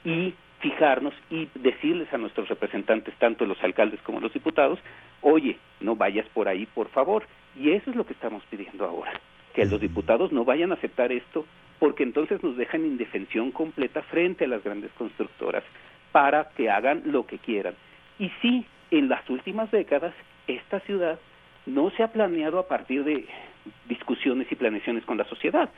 y 0.06 0.34
fijarnos 0.64 1.14
y 1.30 1.50
decirles 1.56 2.12
a 2.14 2.18
nuestros 2.18 2.48
representantes, 2.48 3.14
tanto 3.20 3.46
los 3.46 3.62
alcaldes 3.62 4.02
como 4.02 4.22
los 4.22 4.34
diputados, 4.34 4.80
oye, 5.22 5.58
no 5.82 5.98
vayas 5.98 6.26
por 6.30 6.48
ahí, 6.48 6.66
por 6.66 6.88
favor. 6.90 7.26
Y 7.60 7.72
eso 7.72 7.92
es 7.92 7.98
lo 7.98 8.06
que 8.06 8.14
estamos 8.14 8.42
pidiendo 8.50 8.86
ahora, 8.86 9.12
que 9.54 9.66
los 9.66 9.82
diputados 9.82 10.32
no 10.32 10.46
vayan 10.46 10.72
a 10.72 10.76
aceptar 10.76 11.12
esto, 11.12 11.46
porque 11.80 12.04
entonces 12.04 12.42
nos 12.42 12.56
dejan 12.56 12.86
indefensión 12.86 13.52
completa 13.52 14.02
frente 14.04 14.46
a 14.46 14.48
las 14.48 14.64
grandes 14.64 14.92
constructoras 14.94 15.66
para 16.14 16.50
que 16.56 16.70
hagan 16.70 17.04
lo 17.06 17.28
que 17.28 17.40
quieran. 17.40 17.76
Y 18.18 18.32
sí, 18.42 18.66
en 18.90 19.10
las 19.10 19.30
últimas 19.30 19.70
décadas, 19.70 20.14
esta 20.48 20.80
ciudad 20.82 21.20
no 21.66 21.92
se 21.92 22.04
ha 22.04 22.14
planeado 22.14 22.58
a 22.58 22.68
partir 22.70 23.04
de 23.04 23.26
discusiones 23.90 24.50
y 24.50 24.56
planeaciones 24.56 25.04
con 25.04 25.18
la 25.18 25.26
sociedad, 25.26 25.70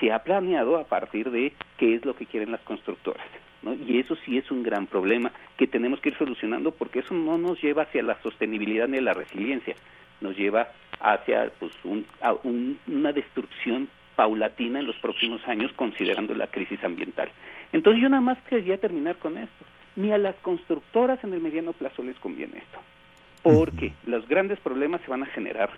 se 0.00 0.10
ha 0.10 0.24
planeado 0.24 0.78
a 0.78 0.84
partir 0.84 1.30
de 1.30 1.52
qué 1.78 1.94
es 1.94 2.04
lo 2.04 2.16
que 2.16 2.26
quieren 2.26 2.50
las 2.50 2.60
constructoras. 2.62 3.26
¿No? 3.62 3.74
Y 3.74 3.98
eso 3.98 4.16
sí 4.24 4.38
es 4.38 4.50
un 4.50 4.62
gran 4.62 4.86
problema 4.86 5.32
que 5.56 5.66
tenemos 5.66 6.00
que 6.00 6.10
ir 6.10 6.18
solucionando 6.18 6.72
porque 6.72 7.00
eso 7.00 7.14
no 7.14 7.38
nos 7.38 7.60
lleva 7.62 7.82
hacia 7.82 8.02
la 8.02 8.20
sostenibilidad 8.22 8.88
ni 8.88 9.00
la 9.00 9.14
resiliencia, 9.14 9.74
nos 10.20 10.36
lleva 10.36 10.68
hacia 11.00 11.50
pues, 11.58 11.72
un, 11.84 12.06
una 12.86 13.12
destrucción 13.12 13.88
paulatina 14.16 14.80
en 14.80 14.86
los 14.86 14.96
próximos 14.96 15.46
años 15.48 15.72
considerando 15.74 16.34
la 16.34 16.46
crisis 16.46 16.82
ambiental. 16.84 17.30
Entonces 17.72 18.02
yo 18.02 18.08
nada 18.08 18.20
más 18.20 18.38
quería 18.48 18.78
terminar 18.78 19.16
con 19.16 19.38
esto. 19.38 19.64
Ni 19.96 20.10
a 20.10 20.18
las 20.18 20.36
constructoras 20.36 21.22
en 21.22 21.34
el 21.34 21.40
mediano 21.40 21.72
plazo 21.72 22.02
les 22.02 22.18
conviene 22.18 22.58
esto, 22.58 22.78
porque 23.42 23.92
los 24.06 24.26
grandes 24.26 24.58
problemas 24.60 25.02
se 25.02 25.10
van 25.10 25.22
a 25.22 25.26
generar 25.26 25.70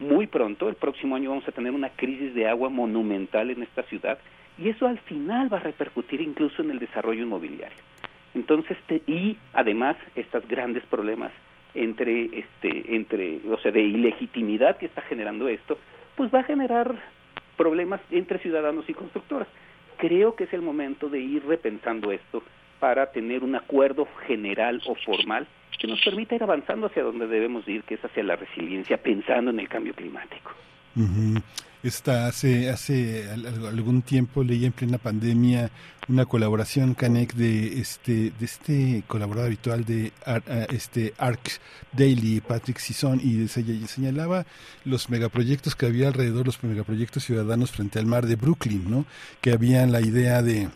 muy 0.00 0.26
pronto. 0.26 0.68
El 0.68 0.74
próximo 0.74 1.14
año 1.14 1.30
vamos 1.30 1.46
a 1.46 1.52
tener 1.52 1.72
una 1.72 1.90
crisis 1.90 2.34
de 2.34 2.48
agua 2.48 2.68
monumental 2.68 3.50
en 3.50 3.62
esta 3.62 3.84
ciudad 3.84 4.18
y 4.60 4.68
eso 4.68 4.86
al 4.86 4.98
final 4.98 5.52
va 5.52 5.56
a 5.56 5.60
repercutir 5.60 6.20
incluso 6.20 6.62
en 6.62 6.70
el 6.70 6.78
desarrollo 6.78 7.22
inmobiliario. 7.22 7.78
Entonces, 8.34 8.76
y 9.06 9.36
además 9.52 9.96
estos 10.14 10.46
grandes 10.46 10.84
problemas 10.84 11.32
entre 11.74 12.24
este 12.38 12.96
entre 12.96 13.40
o 13.48 13.58
sea 13.58 13.72
de 13.72 13.80
ilegitimidad 13.80 14.76
que 14.76 14.86
está 14.86 15.02
generando 15.02 15.48
esto, 15.48 15.78
pues 16.16 16.32
va 16.32 16.40
a 16.40 16.44
generar 16.44 16.94
problemas 17.56 18.00
entre 18.10 18.38
ciudadanos 18.38 18.88
y 18.88 18.94
constructoras. 18.94 19.48
Creo 19.96 20.34
que 20.34 20.44
es 20.44 20.52
el 20.52 20.62
momento 20.62 21.08
de 21.08 21.20
ir 21.20 21.44
repensando 21.44 22.12
esto 22.12 22.42
para 22.78 23.12
tener 23.12 23.44
un 23.44 23.54
acuerdo 23.54 24.08
general 24.26 24.80
o 24.86 24.94
formal 24.94 25.46
que 25.78 25.86
nos 25.86 26.00
permita 26.02 26.34
ir 26.34 26.42
avanzando 26.42 26.86
hacia 26.88 27.02
donde 27.02 27.26
debemos 27.26 27.66
ir, 27.66 27.82
que 27.84 27.94
es 27.94 28.04
hacia 28.04 28.22
la 28.22 28.36
resiliencia, 28.36 28.98
pensando 28.98 29.50
en 29.50 29.60
el 29.60 29.68
cambio 29.68 29.94
climático. 29.94 30.52
Esta, 31.82 32.26
hace 32.26 32.68
hace 32.68 33.30
algún 33.30 34.02
tiempo 34.02 34.44
leí 34.44 34.66
en 34.66 34.72
plena 34.72 34.98
pandemia 34.98 35.70
una 36.08 36.26
colaboración 36.26 36.92
Canek 36.92 37.32
de 37.32 37.80
este 37.80 38.32
de 38.38 38.44
este 38.44 39.02
colaborador 39.06 39.46
habitual 39.46 39.86
de 39.86 40.12
este 40.70 41.14
Arc 41.16 41.40
Daily 41.92 42.42
Patrick 42.42 42.78
Sison 42.78 43.18
y 43.18 43.48
señalaba 43.48 44.44
los 44.84 45.08
megaproyectos 45.08 45.74
que 45.74 45.86
había 45.86 46.08
alrededor 46.08 46.44
los 46.44 46.62
megaproyectos 46.62 47.24
ciudadanos 47.24 47.70
frente 47.70 47.98
al 47.98 48.04
mar 48.04 48.26
de 48.26 48.36
Brooklyn 48.36 48.90
no 48.90 49.06
que 49.40 49.52
habían 49.52 49.90
la 49.90 50.02
idea 50.02 50.42
de 50.42 50.68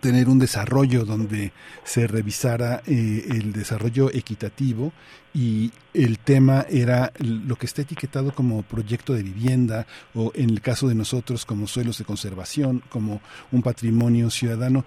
tener 0.00 0.28
un 0.28 0.38
desarrollo 0.38 1.04
donde 1.04 1.52
se 1.84 2.06
revisara 2.06 2.82
eh, 2.86 3.26
el 3.30 3.52
desarrollo 3.52 4.10
equitativo 4.10 4.92
y 5.34 5.72
el 5.94 6.18
tema 6.18 6.66
era 6.68 7.12
lo 7.18 7.56
que 7.56 7.66
está 7.66 7.82
etiquetado 7.82 8.34
como 8.34 8.62
proyecto 8.62 9.14
de 9.14 9.22
vivienda 9.22 9.86
o 10.14 10.32
en 10.34 10.50
el 10.50 10.60
caso 10.60 10.88
de 10.88 10.94
nosotros 10.94 11.46
como 11.46 11.66
suelos 11.66 11.98
de 11.98 12.04
conservación, 12.04 12.82
como 12.88 13.20
un 13.50 13.62
patrimonio 13.62 14.30
ciudadano. 14.30 14.84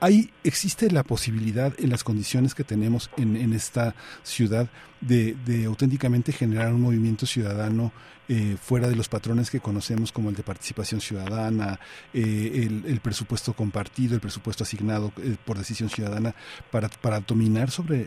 Hay, 0.00 0.30
existe 0.44 0.90
la 0.90 1.02
posibilidad 1.02 1.72
en 1.78 1.90
las 1.90 2.04
condiciones 2.04 2.54
que 2.54 2.64
tenemos 2.64 3.10
en, 3.16 3.36
en 3.36 3.52
esta 3.52 3.94
ciudad 4.22 4.68
de, 5.00 5.34
de 5.46 5.64
auténticamente 5.64 6.32
generar 6.32 6.72
un 6.72 6.82
movimiento 6.82 7.26
ciudadano 7.26 7.92
eh, 8.28 8.56
fuera 8.60 8.88
de 8.88 8.96
los 8.96 9.08
patrones 9.08 9.52
que 9.52 9.60
conocemos 9.60 10.10
como 10.10 10.30
el 10.30 10.34
de 10.34 10.42
participación 10.42 11.00
ciudadana, 11.00 11.78
eh, 12.12 12.68
el, 12.84 12.98
presupuesto 12.98 13.52
compartido, 13.52 14.16
el 14.16 14.20
presupuesto 14.20 14.64
asignado 14.64 15.12
eh, 15.22 15.36
por 15.44 15.56
decisión 15.56 15.88
ciudadana, 15.88 16.34
para, 16.72 16.88
para 16.88 17.20
dominar 17.20 17.70
sobre 17.70 18.04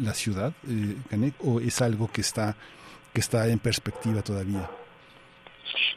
la 0.00 0.14
ciudad, 0.14 0.54
Canek, 1.10 1.34
o 1.44 1.60
es 1.60 1.82
algo 1.82 2.08
que 2.10 2.22
está, 2.22 2.56
que 3.12 3.20
está 3.20 3.46
en 3.48 3.58
perspectiva 3.58 4.22
todavía? 4.22 4.70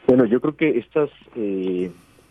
Bueno, 0.06 0.26
yo 0.26 0.42
creo 0.42 0.54
que 0.54 0.78
estas 0.78 1.08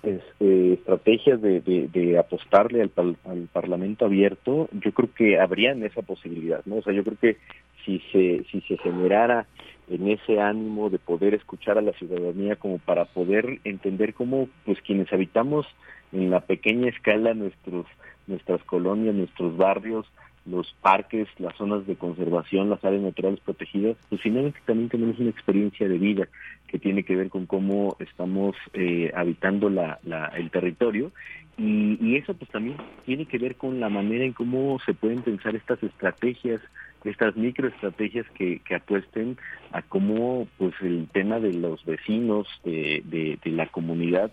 estrategias 0.03 1.41
de, 1.41 1.61
de, 1.61 2.17
apostarle 2.17 2.81
al, 2.81 3.17
al, 3.25 3.47
Parlamento 3.51 4.05
abierto, 4.05 4.69
yo 4.71 4.91
creo 4.91 5.09
que 5.13 5.39
habrían 5.39 5.83
esa 5.83 6.01
posibilidad, 6.01 6.61
¿no? 6.65 6.77
O 6.77 6.81
sea, 6.81 6.93
yo 6.93 7.03
creo 7.03 7.17
que 7.19 7.37
si 7.83 7.99
se, 8.11 8.43
si 8.51 8.61
se 8.61 8.77
generara 8.77 9.47
en 9.89 10.09
ese 10.09 10.39
ánimo 10.39 10.89
de 10.89 10.99
poder 10.99 11.33
escuchar 11.33 11.77
a 11.77 11.81
la 11.81 11.93
ciudadanía 11.93 12.57
como 12.57 12.77
para 12.77 13.05
poder 13.05 13.59
entender 13.63 14.13
cómo 14.13 14.49
pues 14.65 14.79
quienes 14.81 15.11
habitamos 15.13 15.65
en 16.11 16.29
la 16.29 16.41
pequeña 16.41 16.89
escala 16.89 17.33
nuestros 17.33 17.85
nuestras 18.27 18.61
colonias, 18.63 19.15
nuestros 19.15 19.55
barrios, 19.55 20.05
los 20.49 20.75
parques, 20.81 21.27
las 21.37 21.55
zonas 21.57 21.85
de 21.85 21.95
conservación, 21.95 22.69
las 22.69 22.83
áreas 22.83 23.03
naturales 23.03 23.39
protegidas, 23.41 23.97
pues 24.09 24.21
finalmente 24.21 24.59
también 24.65 24.89
tenemos 24.89 25.19
una 25.19 25.29
experiencia 25.29 25.87
de 25.87 25.97
vida 25.97 26.27
que 26.67 26.79
tiene 26.79 27.03
que 27.03 27.15
ver 27.15 27.29
con 27.29 27.45
cómo 27.45 27.95
estamos 27.99 28.55
eh, 28.73 29.11
habitando 29.15 29.69
la, 29.69 29.99
la, 30.03 30.25
el 30.27 30.49
territorio 30.51 31.11
y, 31.57 31.97
y, 31.99 32.17
eso 32.17 32.33
pues 32.35 32.51
también 32.51 32.77
tiene 33.05 33.25
que 33.25 33.39
ver 33.39 33.55
con 33.55 33.79
la 33.79 33.89
manera 33.89 34.23
en 34.23 34.33
cómo 34.33 34.77
se 34.85 34.93
pueden 34.93 35.21
pensar 35.21 35.55
estas 35.55 35.81
estrategias 35.81 36.61
estas 37.03 37.35
microestrategias 37.35 38.25
que, 38.31 38.59
que 38.59 38.75
apuesten 38.75 39.37
a 39.71 39.81
cómo 39.81 40.47
pues 40.57 40.73
el 40.81 41.07
tema 41.11 41.39
de 41.39 41.53
los 41.53 41.83
vecinos 41.85 42.47
de, 42.63 43.01
de, 43.05 43.51
la 43.51 43.67
comunidad 43.67 44.31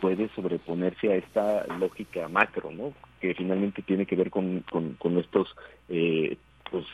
puede 0.00 0.28
sobreponerse 0.34 1.12
a 1.12 1.16
esta 1.16 1.66
lógica 1.78 2.28
macro, 2.28 2.70
¿no? 2.70 2.92
Que 3.20 3.34
finalmente 3.34 3.82
tiene 3.82 4.06
que 4.06 4.16
ver 4.16 4.30
con, 4.30 4.64
con, 4.98 5.18
estos 5.18 5.54
eh, 5.88 6.36
pues 6.70 6.84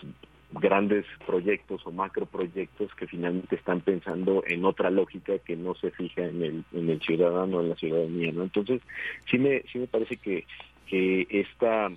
grandes 0.52 1.06
proyectos 1.26 1.86
o 1.86 1.92
macroproyectos 1.92 2.94
que 2.94 3.06
finalmente 3.06 3.56
están 3.56 3.80
pensando 3.80 4.44
en 4.46 4.64
otra 4.64 4.90
lógica 4.90 5.38
que 5.38 5.56
no 5.56 5.74
se 5.74 5.90
fija 5.90 6.24
en 6.26 6.42
el, 6.42 6.64
en 6.72 6.90
el 6.90 7.00
ciudadano, 7.00 7.60
en 7.60 7.70
la 7.70 7.76
ciudadanía, 7.76 8.32
¿no? 8.32 8.42
Entonces, 8.42 8.82
sí 9.30 9.38
me, 9.38 9.62
sí 9.72 9.78
me 9.78 9.86
parece 9.86 10.16
que, 10.16 10.44
que 10.86 11.26
esta 11.30 11.90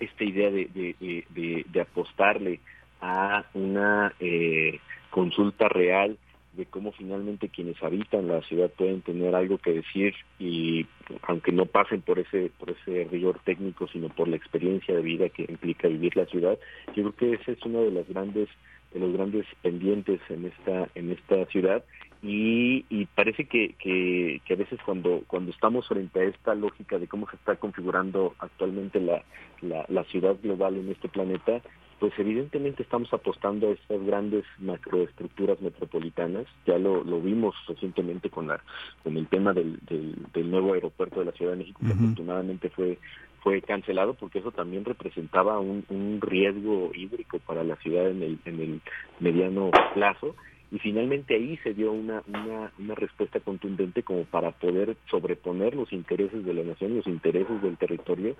esta 0.00 0.24
idea 0.24 0.50
de, 0.50 0.66
de, 0.74 1.64
de, 1.66 1.80
apostarle 1.80 2.60
a 3.00 3.46
una 3.54 4.12
eh, 4.20 4.78
consulta 5.10 5.68
real 5.68 6.18
de 6.56 6.66
cómo 6.66 6.92
finalmente 6.92 7.48
quienes 7.48 7.82
habitan 7.82 8.28
la 8.28 8.40
ciudad 8.42 8.70
pueden 8.70 9.02
tener 9.02 9.34
algo 9.34 9.58
que 9.58 9.72
decir 9.72 10.14
y 10.38 10.86
aunque 11.22 11.52
no 11.52 11.66
pasen 11.66 12.02
por 12.02 12.18
ese 12.18 12.50
por 12.58 12.70
ese 12.70 13.04
rigor 13.10 13.40
técnico 13.44 13.86
sino 13.88 14.08
por 14.08 14.28
la 14.28 14.36
experiencia 14.36 14.94
de 14.94 15.02
vida 15.02 15.28
que 15.28 15.42
implica 15.48 15.88
vivir 15.88 16.16
la 16.16 16.26
ciudad 16.26 16.58
yo 16.94 17.12
creo 17.12 17.16
que 17.16 17.32
ese 17.34 17.52
es 17.52 17.62
uno 17.64 17.82
de 17.82 17.90
los 17.90 18.08
grandes 18.08 18.48
de 18.92 19.00
los 19.00 19.12
grandes 19.12 19.46
pendientes 19.62 20.20
en 20.28 20.46
esta 20.46 20.88
en 20.94 21.10
esta 21.10 21.44
ciudad. 21.46 21.84
Y, 22.22 22.86
y 22.88 23.04
parece 23.06 23.44
que, 23.44 23.74
que, 23.78 24.40
que, 24.44 24.54
a 24.54 24.56
veces 24.56 24.80
cuando 24.84 25.22
cuando 25.26 25.50
estamos 25.50 25.86
frente 25.86 26.20
a 26.20 26.24
esta 26.24 26.54
lógica 26.54 26.98
de 26.98 27.06
cómo 27.06 27.28
se 27.28 27.36
está 27.36 27.56
configurando 27.56 28.34
actualmente 28.38 29.00
la, 29.00 29.22
la, 29.60 29.84
la 29.88 30.04
ciudad 30.04 30.36
global 30.42 30.76
en 30.76 30.90
este 30.90 31.08
planeta 31.08 31.60
pues 31.98 32.12
evidentemente 32.18 32.82
estamos 32.82 33.12
apostando 33.12 33.68
a 33.68 33.72
estas 33.72 34.04
grandes 34.04 34.44
macroestructuras 34.58 35.60
metropolitanas. 35.60 36.46
Ya 36.66 36.78
lo, 36.78 37.02
lo 37.04 37.20
vimos 37.20 37.54
recientemente 37.66 38.28
con 38.28 38.48
la 38.48 38.60
con 39.02 39.16
el 39.16 39.26
tema 39.28 39.52
del, 39.52 39.78
del, 39.86 40.50
nuevo 40.50 40.74
aeropuerto 40.74 41.20
de 41.20 41.26
la 41.26 41.32
Ciudad 41.32 41.52
de 41.52 41.58
México, 41.58 41.80
que 41.84 41.92
afortunadamente 41.92 42.68
fue 42.70 42.98
fue 43.40 43.62
cancelado 43.62 44.14
porque 44.14 44.40
eso 44.40 44.50
también 44.50 44.84
representaba 44.84 45.60
un, 45.60 45.84
un 45.88 46.20
riesgo 46.20 46.90
hídrico 46.94 47.38
para 47.38 47.62
la 47.62 47.76
ciudad 47.76 48.10
en 48.10 48.22
el, 48.22 48.38
en 48.44 48.60
el 48.60 48.80
mediano 49.20 49.70
plazo 49.94 50.34
y 50.72 50.80
finalmente 50.80 51.34
ahí 51.34 51.56
se 51.58 51.72
dio 51.72 51.92
una, 51.92 52.22
una, 52.26 52.72
una 52.78 52.94
respuesta 52.96 53.38
contundente 53.38 54.02
como 54.02 54.24
para 54.24 54.50
poder 54.50 54.96
sobreponer 55.08 55.76
los 55.76 55.92
intereses 55.92 56.44
de 56.44 56.54
la 56.54 56.64
nación, 56.64 56.96
los 56.96 57.06
intereses 57.06 57.62
del 57.62 57.76
territorio 57.76 58.34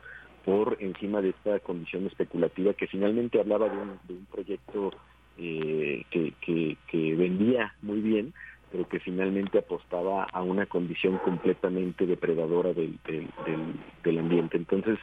por 0.47 0.77
encima 0.79 1.21
de 1.21 1.31
esta 1.31 1.59
condición 1.59 2.07
especulativa 2.07 2.73
que 2.73 2.87
finalmente 2.87 3.41
hablaba 3.41 3.69
de 3.69 3.77
un, 3.77 3.99
de 4.07 4.15
un 4.15 4.27
proyecto 4.27 4.93
eh, 5.39 6.05
que, 6.09 6.33
que, 6.41 6.77
que 6.87 7.15
vendía 7.17 7.75
muy 7.83 8.01
bien, 8.01 8.33
pero 8.71 8.89
que 8.89 9.01
finalmente 9.01 9.59
apostaba 9.59 10.23
a 10.23 10.43
una 10.43 10.67
condición 10.67 11.19
completamente 11.19 12.07
depredadora 12.07 12.73
del, 12.73 12.97
del, 13.05 13.27
del, 14.05 14.19
ambiente. 14.19 14.57
Entonces, 14.57 14.99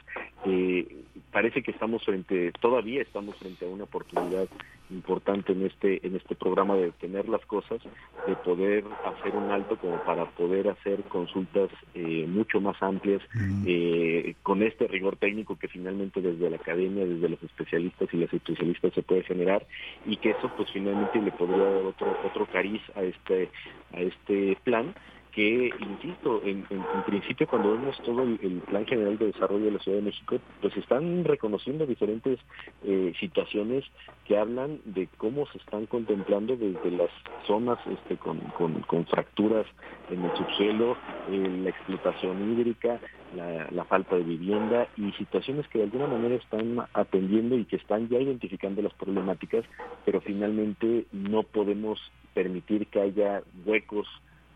eh, 0.46 1.04
parece 1.30 1.62
que 1.62 1.72
estamos 1.72 2.02
frente, 2.04 2.50
todavía 2.60 3.02
estamos 3.02 3.36
frente 3.36 3.66
a 3.66 3.68
una 3.68 3.84
oportunidad 3.84 4.48
importante 4.94 5.52
en 5.52 5.66
este 5.66 6.06
en 6.06 6.16
este 6.16 6.34
programa 6.34 6.76
de 6.76 6.92
tener 6.92 7.28
las 7.28 7.44
cosas, 7.46 7.80
de 8.26 8.34
poder 8.36 8.84
hacer 9.04 9.34
un 9.34 9.50
alto 9.50 9.76
como 9.76 10.02
para 10.04 10.24
poder 10.30 10.68
hacer 10.68 11.02
consultas 11.04 11.70
eh, 11.94 12.26
mucho 12.28 12.60
más 12.60 12.80
amplias 12.82 13.20
eh, 13.66 14.34
con 14.42 14.62
este 14.62 14.86
rigor 14.88 15.16
técnico 15.16 15.58
que 15.58 15.68
finalmente 15.68 16.20
desde 16.20 16.48
la 16.48 16.56
academia, 16.56 17.04
desde 17.04 17.28
los 17.28 17.42
especialistas 17.42 18.08
y 18.12 18.16
las 18.16 18.32
especialistas 18.32 18.94
se 18.94 19.02
puede 19.02 19.22
generar 19.24 19.66
y 20.06 20.16
que 20.16 20.30
eso 20.30 20.50
pues 20.56 20.70
finalmente 20.72 21.20
le 21.20 21.32
podría 21.32 21.64
dar 21.64 21.84
otro 21.84 22.16
otro 22.24 22.46
cariz 22.46 22.82
a 22.94 23.02
este 23.02 23.50
a 23.92 24.00
este 24.00 24.56
plan 24.64 24.94
que, 25.34 25.72
insisto, 25.80 26.40
en, 26.44 26.64
principio 27.06 27.48
cuando 27.48 27.72
vemos 27.72 27.96
todo 28.04 28.22
el, 28.22 28.62
Plan 28.68 28.86
General 28.86 29.18
de 29.18 29.26
Desarrollo 29.26 29.64
de 29.64 29.72
la 29.72 29.78
Ciudad 29.80 29.98
de 29.98 30.04
México, 30.04 30.38
pues 30.60 30.76
están 30.76 31.24
reconociendo 31.24 31.86
diferentes 31.86 32.38
eh, 32.84 33.12
situaciones 33.18 33.84
que 34.26 34.38
hablan 34.38 34.80
de 34.84 35.08
cómo 35.18 35.46
se 35.48 35.58
están 35.58 35.86
contemplando 35.86 36.56
desde 36.56 36.90
las 36.92 37.10
zonas 37.46 37.78
este, 37.86 38.16
con, 38.16 38.38
con, 38.86 39.06
fracturas 39.06 39.66
en 40.10 40.24
el 40.24 40.36
subsuelo, 40.36 40.96
eh, 41.30 41.60
la 41.62 41.70
explotación 41.70 42.52
hídrica, 42.52 43.00
la, 43.34 43.84
falta 43.84 44.16
de 44.16 44.22
vivienda 44.22 44.88
y 44.96 45.10
situaciones 45.12 45.66
que 45.68 45.78
de 45.78 45.84
alguna 45.84 46.06
manera 46.06 46.36
están 46.36 46.78
atendiendo 46.94 47.56
y 47.56 47.64
que 47.64 47.76
están 47.76 48.08
ya 48.08 48.18
identificando 48.18 48.80
las 48.82 48.94
problemáticas, 48.94 49.64
pero 50.04 50.20
finalmente 50.20 51.06
no 51.12 51.42
podemos 51.42 52.00
permitir 52.32 52.86
que 52.86 53.00
haya 53.00 53.42
huecos 53.66 54.06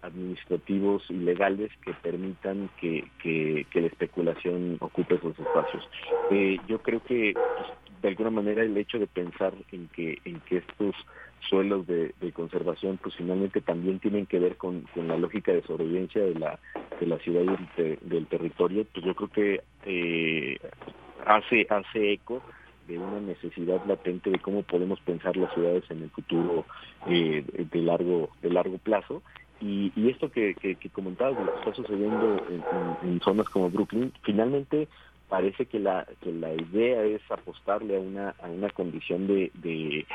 administrativos 0.03 1.03
y 1.11 1.15
legales 1.15 1.71
que 1.85 1.93
permitan 1.95 2.71
que, 2.81 3.05
que, 3.23 3.67
la 3.75 3.87
especulación 3.87 4.77
ocupe 4.81 5.17
esos 5.17 5.39
espacios. 5.39 5.89
Eh, 6.31 6.59
yo 6.67 6.81
creo 6.81 7.03
que 7.03 7.35
pues, 7.35 8.03
de 8.03 8.09
alguna 8.09 8.31
manera 8.31 8.63
el 8.63 8.77
hecho 8.77 8.99
de 8.99 9.07
pensar 9.07 9.55
en 9.73 9.89
que 9.89 10.19
en 10.25 10.41
que 10.41 10.59
estos 10.59 10.95
suelos 11.49 11.87
de, 11.87 12.13
conservación 12.33 12.99
pues 13.03 13.15
finalmente 13.17 13.61
también 13.61 13.99
tienen 13.99 14.27
que 14.27 14.39
ver 14.39 14.57
con, 14.57 14.85
la 14.95 15.17
lógica 15.17 15.53
de 15.53 15.63
sobrevivencia 15.63 16.23
de 16.23 16.35
la 16.35 16.59
de 17.01 17.07
la 17.07 17.19
ciudad 17.19 17.43
y 17.43 18.09
del, 18.09 18.27
territorio 18.27 18.87
pues 18.93 19.05
yo 19.05 19.15
creo 19.15 19.29
que 19.29 19.61
eh, 19.87 20.59
hace 21.27 21.67
hace 21.71 22.13
eco 22.13 22.43
de 22.87 22.99
una 22.99 23.21
necesidad 23.21 23.85
latente 23.87 24.31
de 24.31 24.39
cómo 24.39 24.63
podemos 24.63 25.01
pensar 25.01 25.37
las 25.37 25.53
ciudades 25.55 25.85
en 25.91 26.05
el 26.05 26.11
futuro 26.11 26.65
eh, 27.07 27.45
de 27.55 27.83
largo 27.83 28.31
de 28.43 28.51
largo 28.51 28.79
plazo 28.79 29.23
y, 29.61 29.93
y 29.97 30.09
esto 30.09 30.31
que, 30.31 30.55
que, 30.55 30.77
que 30.77 30.91
comentabas 30.91 31.45
lo 31.45 31.53
que 31.53 31.59
está 31.59 31.75
sucediendo 31.75 32.41
en, 33.03 33.21
zonas 33.21 33.49
como 33.49 33.71
Brooklyn, 33.71 34.13
finalmente 34.23 34.89
parece 35.29 35.67
que 35.67 35.79
la 35.79 36.07
que 36.23 36.33
la 36.33 36.55
idea 36.55 37.05
es 37.05 37.21
apostarle 37.31 37.97
a 37.97 38.01
una 38.01 38.35
a 38.43 38.49
una 38.49 38.71
condición 38.71 39.27
de 39.27 39.51
de, 39.55 40.07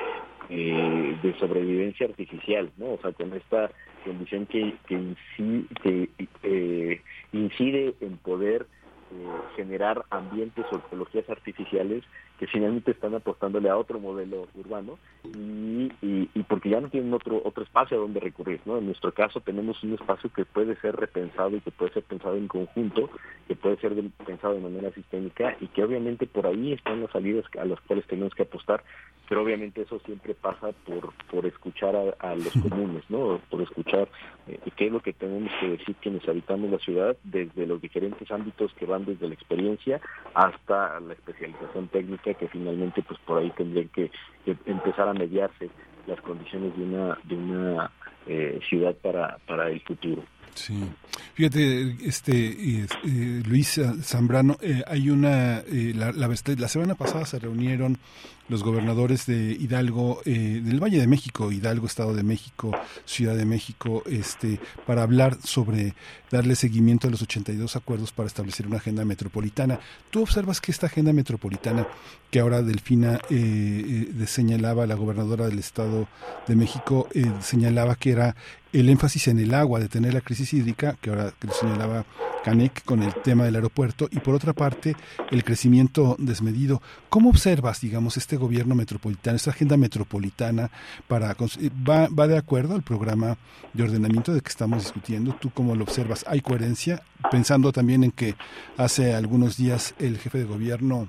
eh, 0.49 1.36
sobrevivencia 1.40 2.07
artificial 2.07 2.72
no 2.78 2.94
o 2.94 2.99
sea 2.99 3.11
con 3.11 3.32
esta 3.34 3.70
condición 4.03 4.48
que 4.48 4.74
que, 4.88 4.95
incide, 4.95 5.68
que 5.84 6.10
eh, 6.41 7.02
incide 7.32 7.94
en 8.02 8.18
poder 8.18 8.65
eh, 9.11 9.28
generar 9.56 10.03
ambientes 10.10 10.65
o 10.72 10.78
ecologías 10.78 11.30
artificiales 11.30 12.03
que 12.44 12.48
finalmente 12.48 12.91
están 12.91 13.15
apostándole 13.15 13.70
a 13.70 13.78
otro 13.78 14.02
modelo 14.02 14.49
urbano 14.53 14.99
y, 15.24 15.90
y, 16.02 16.44
porque 16.44 16.68
ya 16.68 16.82
no 16.82 16.90
tienen 16.90 17.14
otro 17.14 17.41
otro 17.45 17.64
espacio 17.64 17.95
a 17.95 18.02
donde 18.02 18.20
recurrir. 18.20 18.60
¿no? 18.65 18.80
En 18.80 18.88
nuestro 18.88 19.14
caso 19.14 19.40
tenemos 19.40 19.82
un 19.82 19.94
espacio 19.94 20.30
que 20.30 20.44
puede 20.44 20.76
ser 20.82 20.94
repensado 20.98 21.56
y 21.56 21.61
que 21.61 21.72
puede 21.72 21.94
ser 21.94 22.03
pensado 22.03 22.36
en 22.36 22.49
conjunto, 22.49 23.10
que 23.48 23.56
puede 23.56 23.78
ser 23.78 23.94
pensado 24.26 24.56
de 24.56 24.60
manera 24.60 24.91
sistémica 24.91 25.56
y 25.61 25.68
que 25.68 25.86
obviamente 25.86 26.28
por 26.28 26.45
ahí 26.45 26.74
están 26.74 26.99
las 26.99 27.11
salidas 27.11 27.45
a 27.57 27.64
las 27.64 27.80
cuales 27.80 28.06
tenemos 28.07 28.36
que 28.36 28.44
apostar, 28.44 28.84
pero 29.30 29.41
obviamente 29.41 29.82
eso 29.82 29.99
siempre 29.99 30.34
pasa 30.34 30.74
por, 30.86 31.14
por 31.32 31.45
escuchar 31.45 31.95
a, 32.20 32.36
los 32.36 32.52
comunes, 32.53 33.03
¿no? 33.10 33.40
por 33.49 33.61
escuchar 33.61 34.10
eh, 34.48 34.60
qué 34.76 34.88
es 34.88 34.91
lo 34.91 34.99
que 34.99 35.14
tenemos 35.14 35.52
que 35.61 35.70
decir 35.70 35.95
quienes 36.02 36.28
habitamos 36.28 36.70
la 36.70 36.80
ciudad 36.80 37.15
desde 37.24 37.65
los 37.65 37.82
diferentes 37.82 38.30
ámbitos 38.32 38.74
que 38.74 38.86
van 38.86 39.06
desde 39.06 39.28
la 39.28 39.34
experiencia 39.34 40.02
hasta 40.34 40.99
la 40.99 41.14
especialización 41.14 41.88
técnica 41.88 42.32
que 42.35 42.47
finalmente 42.47 43.01
pues 43.03 43.19
por 43.22 43.39
ahí 43.39 43.51
tendrían 43.51 43.89
que, 43.89 44.11
empezar 44.65 45.07
a 45.07 45.14
mediarse 45.14 45.69
las 46.05 46.19
condiciones 46.22 46.76
de 46.77 46.84
una 46.84 47.18
de 47.23 47.35
una 47.35 47.91
eh, 48.27 48.60
ciudad 48.69 48.95
para 48.95 49.38
para 49.47 49.69
el 49.69 49.81
futuro. 49.81 50.23
Sí, 50.56 50.74
fíjate, 51.34 51.98
este 52.06 52.84
eh, 52.84 52.88
Luis 53.46 53.80
Zambrano, 54.04 54.58
eh, 54.62 54.84
hay 54.88 55.10
una 55.10 55.64
la, 55.68 56.12
la 56.12 56.68
semana 56.68 56.96
pasada 56.96 57.26
se 57.26 57.40
reunieron 57.40 57.98
los 58.50 58.64
gobernadores 58.64 59.26
de 59.26 59.58
Hidalgo, 59.60 60.22
eh, 60.26 60.62
del 60.64 60.82
Valle 60.82 61.00
de 61.00 61.08
México, 61.08 61.52
Hidalgo, 61.52 61.88
Estado 61.88 62.14
de 62.14 62.24
México, 62.24 62.72
Ciudad 63.06 63.36
de 63.36 63.46
México, 63.46 64.04
este, 64.06 64.60
para 64.86 65.04
hablar 65.04 65.38
sobre 65.44 65.94
darle 66.30 66.56
seguimiento 66.56 67.08
a 67.08 67.12
los 67.12 67.22
82 67.22 67.76
acuerdos 67.76 68.12
para 68.12 68.28
establecer 68.28 68.68
una 68.68 68.78
agenda 68.78 69.06
metropolitana. 69.06 69.80
Tú 70.10 70.22
observas 70.22 70.60
que 70.60 70.72
esta 70.72 70.88
agenda 70.88 71.14
metropolitana, 71.14 71.88
que 72.32 72.40
ahora 72.40 72.62
Delfina 72.62 73.20
eh, 73.30 74.10
eh 74.20 74.28
señalaba, 74.28 74.88
la 74.88 74.96
gobernadora 74.96 75.48
del 75.48 75.60
Estado 75.60 76.08
de 76.48 76.56
México, 76.56 77.08
eh, 77.14 77.32
señalaba 77.42 77.96
que 77.96 78.12
era 78.12 78.36
el 78.74 78.90
énfasis 78.90 79.28
en 79.28 79.40
el 79.40 79.54
agua, 79.54 79.80
de 79.80 79.88
tener 79.88 80.14
la 80.14 80.22
crisis 80.22 80.54
hídrica, 80.54 80.98
que 81.00 81.10
ahora 81.10 81.34
lo 81.40 81.54
señalaba 81.54 82.06
Canek 82.44 82.84
con 82.84 83.04
el 83.04 83.14
tema 83.24 83.45
del 83.45 83.56
aeropuerto, 83.56 84.10
y 84.12 84.20
por 84.20 84.36
otra 84.36 84.54
parte, 84.54 84.95
el 85.32 85.44
crecimiento 85.44 86.16
desmedido. 86.20 86.82
¿Cómo 87.10 87.30
observas, 87.30 87.80
digamos, 87.80 88.18
este 88.18 88.36
gobierno 88.36 88.76
metropolitano, 88.76 89.38
esta 89.38 89.52
agenda 89.52 89.78
metropolitana, 89.78 90.72
para 91.08 91.36
va, 91.88 92.08
va 92.08 92.28
de 92.28 92.38
acuerdo 92.38 92.76
al 92.76 92.82
programa 92.82 93.38
de 93.74 93.84
ordenamiento 93.84 94.34
de 94.34 94.41
que 94.41 94.50
estamos 94.50 94.84
discutiendo? 94.84 95.34
¿Tú 95.40 95.52
cómo 95.52 95.76
lo 95.76 95.84
observas? 95.84 96.26
¿Hay 96.28 96.41
coherencia? 96.41 97.04
Pensando 97.32 97.72
también 97.72 98.04
en 98.04 98.12
que 98.12 98.36
hace 98.76 99.14
algunos 99.14 99.56
días 99.56 99.94
el 100.00 100.18
jefe 100.18 100.40
de 100.40 100.44
gobierno 100.45 101.08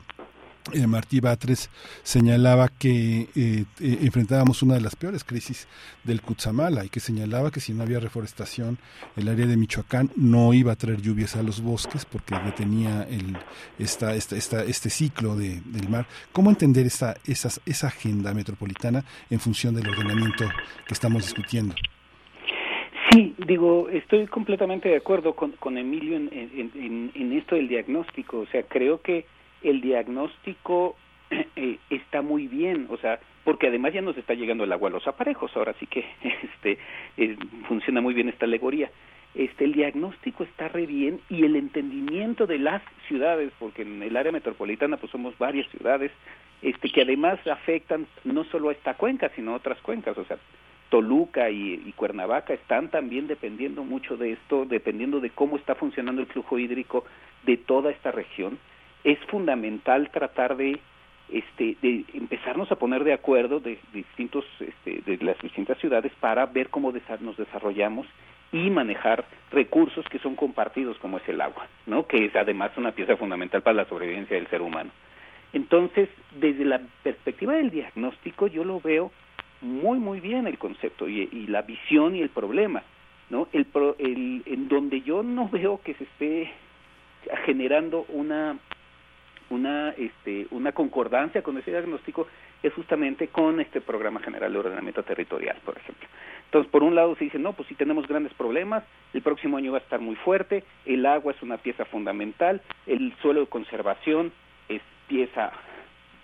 eh, 0.72 0.86
Martí 0.86 1.20
Batres 1.20 1.68
señalaba 2.02 2.68
que 2.68 3.28
eh, 3.36 3.64
eh, 3.80 3.98
enfrentábamos 4.00 4.62
una 4.62 4.74
de 4.74 4.80
las 4.80 4.96
peores 4.96 5.22
crisis 5.22 5.68
del 6.04 6.22
Cutzamala 6.22 6.86
y 6.86 6.88
que 6.88 7.00
señalaba 7.00 7.50
que 7.50 7.60
si 7.60 7.74
no 7.74 7.82
había 7.82 8.00
reforestación 8.00 8.78
el 9.14 9.28
área 9.28 9.46
de 9.46 9.58
Michoacán 9.58 10.10
no 10.16 10.54
iba 10.54 10.72
a 10.72 10.76
traer 10.76 11.02
lluvias 11.02 11.36
a 11.36 11.42
los 11.42 11.60
bosques 11.60 12.06
porque 12.06 12.34
detenía 12.42 13.06
el, 13.10 13.36
esta, 13.78 14.14
esta, 14.14 14.36
esta, 14.36 14.64
este 14.64 14.88
ciclo 14.88 15.36
de, 15.36 15.60
del 15.66 15.90
mar. 15.90 16.06
¿Cómo 16.32 16.48
entender 16.48 16.86
esa, 16.86 17.14
esa, 17.26 17.86
agenda 17.86 18.32
metropolitana 18.32 19.04
en 19.28 19.40
función 19.40 19.74
del 19.74 19.88
ordenamiento 19.90 20.46
que 20.86 20.94
estamos 20.94 21.24
discutiendo? 21.24 21.74
Sí, 23.10 23.34
digo, 23.46 23.90
estoy 23.90 24.26
completamente 24.28 24.88
de 24.88 24.96
acuerdo 24.96 25.34
con, 25.34 25.52
con 25.52 25.76
Emilio 25.76 26.16
en, 26.16 26.30
en, 26.32 27.12
en 27.14 27.32
esto 27.34 27.54
del 27.54 27.68
diagnóstico. 27.68 28.40
O 28.40 28.46
sea, 28.46 28.62
creo 28.62 29.02
que 29.02 29.26
el 29.64 29.80
diagnóstico 29.80 30.96
eh, 31.56 31.78
está 31.90 32.22
muy 32.22 32.46
bien, 32.46 32.86
o 32.90 32.96
sea, 32.98 33.18
porque 33.42 33.68
además 33.68 33.92
ya 33.92 34.02
nos 34.02 34.16
está 34.16 34.34
llegando 34.34 34.64
el 34.64 34.72
agua 34.72 34.90
a 34.90 34.92
los 34.92 35.06
aparejos, 35.08 35.56
ahora 35.56 35.74
sí 35.80 35.86
que 35.86 36.00
este 36.22 36.78
eh, 37.16 37.36
funciona 37.66 38.00
muy 38.00 38.14
bien 38.14 38.28
esta 38.28 38.46
alegoría. 38.46 38.90
Este 39.34 39.64
el 39.64 39.72
diagnóstico 39.72 40.44
está 40.44 40.68
re 40.68 40.86
bien 40.86 41.20
y 41.28 41.44
el 41.44 41.56
entendimiento 41.56 42.46
de 42.46 42.58
las 42.58 42.82
ciudades, 43.08 43.52
porque 43.58 43.82
en 43.82 44.00
el 44.02 44.16
área 44.16 44.30
metropolitana 44.30 44.96
pues 44.96 45.10
somos 45.10 45.36
varias 45.38 45.68
ciudades, 45.70 46.12
este 46.62 46.88
que 46.88 47.02
además 47.02 47.44
afectan 47.46 48.06
no 48.22 48.44
solo 48.44 48.68
a 48.68 48.72
esta 48.72 48.94
cuenca, 48.94 49.30
sino 49.34 49.52
a 49.52 49.56
otras 49.56 49.80
cuencas, 49.80 50.16
o 50.16 50.24
sea, 50.24 50.38
Toluca 50.88 51.50
y, 51.50 51.82
y, 51.84 51.92
Cuernavaca 51.92 52.54
están 52.54 52.88
también 52.88 53.26
dependiendo 53.26 53.82
mucho 53.82 54.16
de 54.16 54.32
esto, 54.32 54.64
dependiendo 54.64 55.18
de 55.18 55.30
cómo 55.30 55.56
está 55.56 55.74
funcionando 55.74 56.20
el 56.20 56.28
flujo 56.28 56.56
hídrico 56.56 57.04
de 57.42 57.56
toda 57.56 57.90
esta 57.90 58.12
región 58.12 58.58
es 59.04 59.18
fundamental 59.26 60.10
tratar 60.10 60.56
de 60.56 60.80
este 61.28 61.76
de 61.80 62.04
empezarnos 62.14 62.70
a 62.70 62.76
poner 62.76 63.04
de 63.04 63.12
acuerdo 63.12 63.60
de, 63.60 63.78
distintos 63.92 64.44
este, 64.60 65.00
de 65.06 65.24
las 65.24 65.38
distintas 65.38 65.78
ciudades 65.78 66.12
para 66.20 66.46
ver 66.46 66.68
cómo 66.68 66.92
nos 67.20 67.36
desarrollamos 67.36 68.06
y 68.52 68.70
manejar 68.70 69.24
recursos 69.50 70.06
que 70.08 70.18
son 70.18 70.36
compartidos 70.36 70.98
como 70.98 71.18
es 71.18 71.28
el 71.28 71.40
agua, 71.40 71.66
¿no? 71.86 72.06
Que 72.06 72.26
es 72.26 72.36
además 72.36 72.70
una 72.76 72.92
pieza 72.92 73.16
fundamental 73.16 73.62
para 73.62 73.74
la 73.74 73.84
sobrevivencia 73.86 74.36
del 74.36 74.46
ser 74.48 74.62
humano. 74.62 74.90
Entonces, 75.52 76.08
desde 76.38 76.64
la 76.64 76.80
perspectiva 77.02 77.54
del 77.54 77.70
diagnóstico, 77.70 78.46
yo 78.46 78.64
lo 78.64 78.80
veo 78.80 79.10
muy, 79.60 79.98
muy 79.98 80.20
bien 80.20 80.46
el 80.46 80.58
concepto 80.58 81.08
y, 81.08 81.28
y 81.32 81.46
la 81.48 81.62
visión 81.62 82.14
y 82.14 82.20
el 82.20 82.28
problema, 82.28 82.82
¿no? 83.30 83.48
El, 83.52 83.66
el, 83.98 84.42
en 84.46 84.68
donde 84.68 85.00
yo 85.00 85.22
no 85.22 85.48
veo 85.48 85.80
que 85.82 85.94
se 85.94 86.04
esté 86.04 86.52
generando 87.46 88.04
una 88.08 88.58
una 89.50 89.90
este 89.90 90.46
una 90.50 90.72
concordancia 90.72 91.42
con 91.42 91.58
ese 91.58 91.70
diagnóstico 91.70 92.26
es 92.62 92.72
justamente 92.72 93.28
con 93.28 93.60
este 93.60 93.80
programa 93.80 94.20
general 94.20 94.52
de 94.52 94.58
ordenamiento 94.58 95.02
territorial, 95.02 95.58
por 95.64 95.76
ejemplo. 95.76 96.08
Entonces, 96.46 96.70
por 96.70 96.82
un 96.82 96.94
lado 96.94 97.14
se 97.16 97.24
dice, 97.24 97.38
no, 97.38 97.52
pues 97.52 97.68
si 97.68 97.74
tenemos 97.74 98.08
grandes 98.08 98.32
problemas, 98.34 98.84
el 99.12 99.20
próximo 99.22 99.58
año 99.58 99.72
va 99.72 99.78
a 99.78 99.82
estar 99.82 100.00
muy 100.00 100.16
fuerte, 100.16 100.64
el 100.86 101.04
agua 101.04 101.32
es 101.32 101.42
una 101.42 101.58
pieza 101.58 101.84
fundamental, 101.84 102.62
el 102.86 103.14
suelo 103.20 103.40
de 103.40 103.46
conservación 103.48 104.32
es 104.68 104.80
pieza 105.08 105.52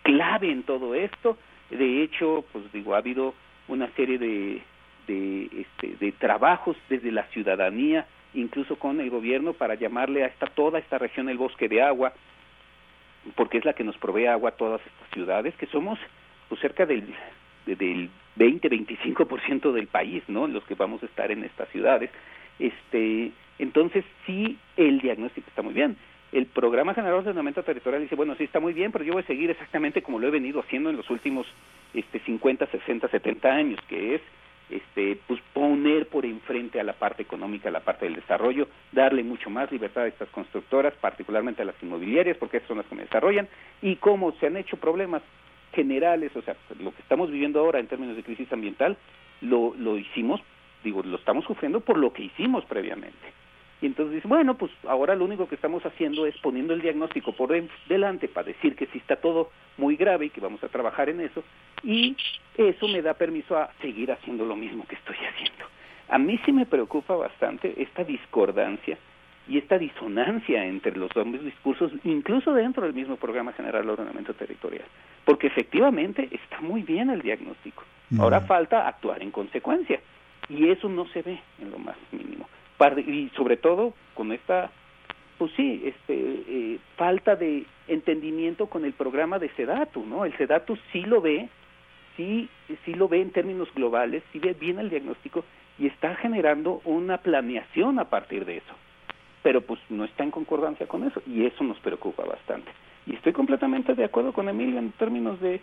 clave 0.03 0.51
en 0.51 0.63
todo 0.63 0.95
esto. 0.95 1.37
De 1.69 2.03
hecho, 2.03 2.45
pues 2.53 2.73
digo, 2.73 2.95
ha 2.95 2.99
habido 2.99 3.35
una 3.69 3.89
serie 3.95 4.19
de, 4.19 4.63
de, 5.07 5.45
este, 5.61 5.97
de 6.05 6.13
trabajos 6.13 6.77
desde 6.89 7.13
la 7.13 7.25
ciudadanía, 7.25 8.07
incluso 8.33 8.77
con 8.77 9.01
el 9.01 9.11
gobierno, 9.11 9.53
para 9.53 9.75
llamarle 9.75 10.25
a 10.25 10.29
esta, 10.29 10.47
toda 10.47 10.79
esta 10.79 10.99
región 10.99 11.29
el 11.29 11.39
bosque 11.39 11.69
de 11.69 11.83
agua, 11.83 12.13
porque 13.35 13.59
es 13.59 13.65
la 13.65 13.75
que 13.75 13.85
nos 13.85 13.97
provee 13.99 14.27
agua 14.27 14.51
a 14.51 14.57
todas 14.57 14.81
estas 14.81 15.11
ciudades, 15.13 15.55
que 15.57 15.67
somos 15.67 15.99
pues, 16.49 16.61
cerca 16.61 16.87
del, 16.87 17.15
del 17.67 18.11
20-25% 18.37 19.73
del 19.73 19.87
país, 19.87 20.23
¿no? 20.29 20.47
Los 20.47 20.65
que 20.65 20.75
vamos 20.75 21.03
a 21.03 21.07
estar 21.07 21.31
en 21.31 21.45
estas 21.45 21.69
ciudades. 21.71 22.11
Este, 22.59 23.33
entonces, 23.59 24.05
sí, 24.27 24.59
el 24.77 25.01
diagnóstico 25.01 25.49
está 25.49 25.63
muy 25.63 25.75
bien. 25.75 25.97
El 26.33 26.47
Programa 26.47 26.95
General 26.95 27.25
de 27.25 27.31
Ordenamiento 27.31 27.63
Territorial 27.63 28.03
dice, 28.03 28.15
bueno, 28.15 28.37
sí 28.37 28.45
está 28.45 28.61
muy 28.61 28.73
bien, 28.73 28.93
pero 28.93 29.05
yo 29.05 29.15
voy 29.15 29.23
a 29.23 29.27
seguir 29.27 29.51
exactamente 29.51 30.03
como 30.03 30.19
lo 30.19 30.29
he 30.29 30.31
venido 30.31 30.61
haciendo 30.61 30.91
en 30.91 30.97
los 30.97 31.11
últimos 31.11 31.47
este, 31.93 32.21
50, 32.21 32.67
60, 32.67 33.09
70 33.09 33.49
años, 33.49 33.81
que 33.89 34.15
es 34.15 34.23
este, 34.71 35.19
pues 35.27 35.41
poner 35.53 36.09
por 36.09 36.25
enfrente 36.25 36.81
a 36.81 36.85
la 36.85 36.93
parte 36.93 37.23
económica, 37.23 37.69
a 37.69 37.73
la 37.73 37.81
parte 37.81 38.07
del 38.07 38.15
desarrollo, 38.15 38.69
darle 38.93 39.23
mucho 39.23 39.51
más 39.51 39.71
libertad 39.71 40.05
a 40.05 40.09
estas 40.09 40.29
constructoras, 40.31 40.95
particularmente 41.01 41.63
a 41.63 41.65
las 41.65 41.83
inmobiliarias, 41.83 42.37
porque 42.37 42.59
estas 42.59 42.69
son 42.69 42.79
las 42.79 42.87
que 42.87 42.95
me 42.95 43.03
desarrollan, 43.03 43.49
y 43.83 43.97
cómo 43.97 44.33
se 44.33 44.47
han 44.47 44.57
hecho 44.57 44.77
problemas 44.77 45.23
generales, 45.73 46.35
o 46.37 46.43
sea, 46.43 46.57
lo 46.79 46.93
que 46.95 47.03
estamos 47.03 47.31
viviendo 47.31 47.61
ahora 47.61 47.79
en 47.79 47.87
términos 47.87 48.17
de 48.17 48.23
crisis 48.23 48.53
ambiental, 48.53 48.97
lo, 49.41 49.75
lo 49.77 49.97
hicimos, 49.97 50.41
digo, 50.83 51.03
lo 51.03 51.17
estamos 51.17 51.45
sufriendo 51.45 51.81
por 51.81 51.99
lo 51.99 52.13
que 52.13 52.25
hicimos 52.25 52.65
previamente. 52.65 53.40
Y 53.83 53.87
entonces 53.87 54.17
dice, 54.17 54.29
bueno, 54.29 54.57
pues 54.57 54.71
ahora 54.87 55.15
lo 55.15 55.25
único 55.25 55.49
que 55.49 55.55
estamos 55.55 55.85
haciendo 55.87 56.27
es 56.27 56.37
poniendo 56.39 56.75
el 56.75 56.83
diagnóstico 56.83 57.33
por 57.33 57.51
delante 57.89 58.29
para 58.29 58.49
decir 58.49 58.77
que 58.77 58.87
sí 58.87 58.99
está 58.99 59.17
todo 59.17 59.51
muy 59.79 59.97
grave 59.97 60.27
y 60.27 60.31
que 60.31 60.41
vamos 60.41 60.63
a 60.63 60.69
trabajar 60.69 61.09
en 61.09 61.21
eso. 61.21 61.43
Y 61.83 62.17
eso 62.57 62.89
me 62.89 63.01
da 63.01 63.15
permiso 63.15 63.57
a 63.57 63.71
seguir 63.81 64.13
haciendo 64.13 64.45
lo 64.45 64.55
mismo 64.55 64.87
que 64.87 64.97
estoy 64.97 65.17
haciendo. 65.17 65.65
A 66.09 66.19
mí 66.19 66.39
sí 66.45 66.53
me 66.53 66.67
preocupa 66.67 67.15
bastante 67.15 67.81
esta 67.81 68.05
discordancia 68.05 68.99
y 69.49 69.59
esta 69.59 69.79
disonancia 69.79 70.65
entre 70.65 70.97
los 70.97 71.11
dos 71.11 71.27
discursos, 71.43 71.93
incluso 72.05 72.53
dentro 72.53 72.85
del 72.85 72.95
mismo 72.95 73.17
programa 73.17 73.53
general 73.53 73.85
de 73.85 73.93
ordenamiento 73.93 74.35
territorial, 74.35 74.85
porque 75.25 75.47
efectivamente 75.47 76.29
está 76.31 76.61
muy 76.61 76.83
bien 76.83 77.11
el 77.11 77.23
diagnóstico. 77.23 77.85
Ahora 78.19 78.41
falta 78.43 78.87
actuar 78.89 79.23
en 79.23 79.31
consecuencia 79.31 80.01
y 80.49 80.69
eso 80.69 80.89
no 80.89 81.07
se 81.09 81.23
ve 81.23 81.41
en 81.61 81.71
lo 81.71 81.79
más 81.79 81.97
mínimo. 82.13 82.49
Y 83.07 83.31
sobre 83.37 83.57
todo 83.57 83.95
con 84.15 84.33
esta, 84.33 84.71
pues 85.39 85.53
sí, 85.57 85.83
este, 85.85 86.15
eh, 86.15 86.79
falta 86.97 87.37
de 87.37 87.65
entendimiento 87.89 88.67
con 88.67 88.85
el 88.85 88.93
programa 88.93 89.39
de 89.39 89.51
SEDATU, 89.51 90.05
¿no? 90.07 90.25
El 90.25 90.37
SEDATU 90.37 90.79
sí 90.93 91.03
lo 91.03 91.21
ve, 91.21 91.49
sí, 92.17 92.49
sí 92.85 92.95
lo 92.95 93.09
ve 93.09 93.21
en 93.21 93.31
términos 93.31 93.69
globales, 93.75 94.23
sí 94.33 94.39
ve 94.39 94.55
bien 94.55 94.79
el 94.79 94.91
diagnóstico 94.91 95.45
y 95.79 95.87
está 95.87 96.15
generando 96.17 96.81
una 96.85 97.19
planeación 97.19 97.99
a 97.99 98.09
partir 98.09 98.45
de 98.45 98.59
eso 98.59 98.75
pero 99.43 99.61
pues 99.63 99.81
no 99.89 100.05
está 100.05 100.25
en 100.25 100.31
concordancia 100.31 100.87
con 100.87 101.05
eso 101.05 101.23
y 101.27 101.45
eso 101.45 101.65
nos 101.65 101.79
preocupa 101.81 102.25
bastante. 102.25 102.71
Y 103.07 103.15
estoy 103.15 103.33
completamente 103.33 103.95
de 103.95 104.05
acuerdo 104.05 104.33
con 104.33 104.49
Emilio 104.49 104.79
en 104.79 104.93
términos 104.93 105.41
de, 105.41 105.61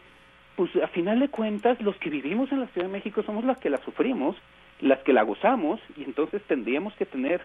pues 0.56 0.76
a 0.78 0.88
final 0.88 1.20
de 1.20 1.30
cuentas, 1.30 1.80
los 1.82 1.96
que 1.98 2.10
vivimos 2.10 2.52
en 2.52 2.62
la 2.62 2.68
Ciudad 2.68 2.88
de 2.88 2.94
México 2.94 3.22
somos 3.24 3.44
las 3.44 3.60
que 3.60 3.70
la 3.70 3.78
sufrimos, 3.84 4.36
las 4.80 5.00
que 5.00 5.14
la 5.14 5.24
gozamos 5.24 5.80
y 5.96 6.04
entonces 6.04 6.42
tendríamos 6.44 6.94
que 6.96 7.06
tener 7.06 7.42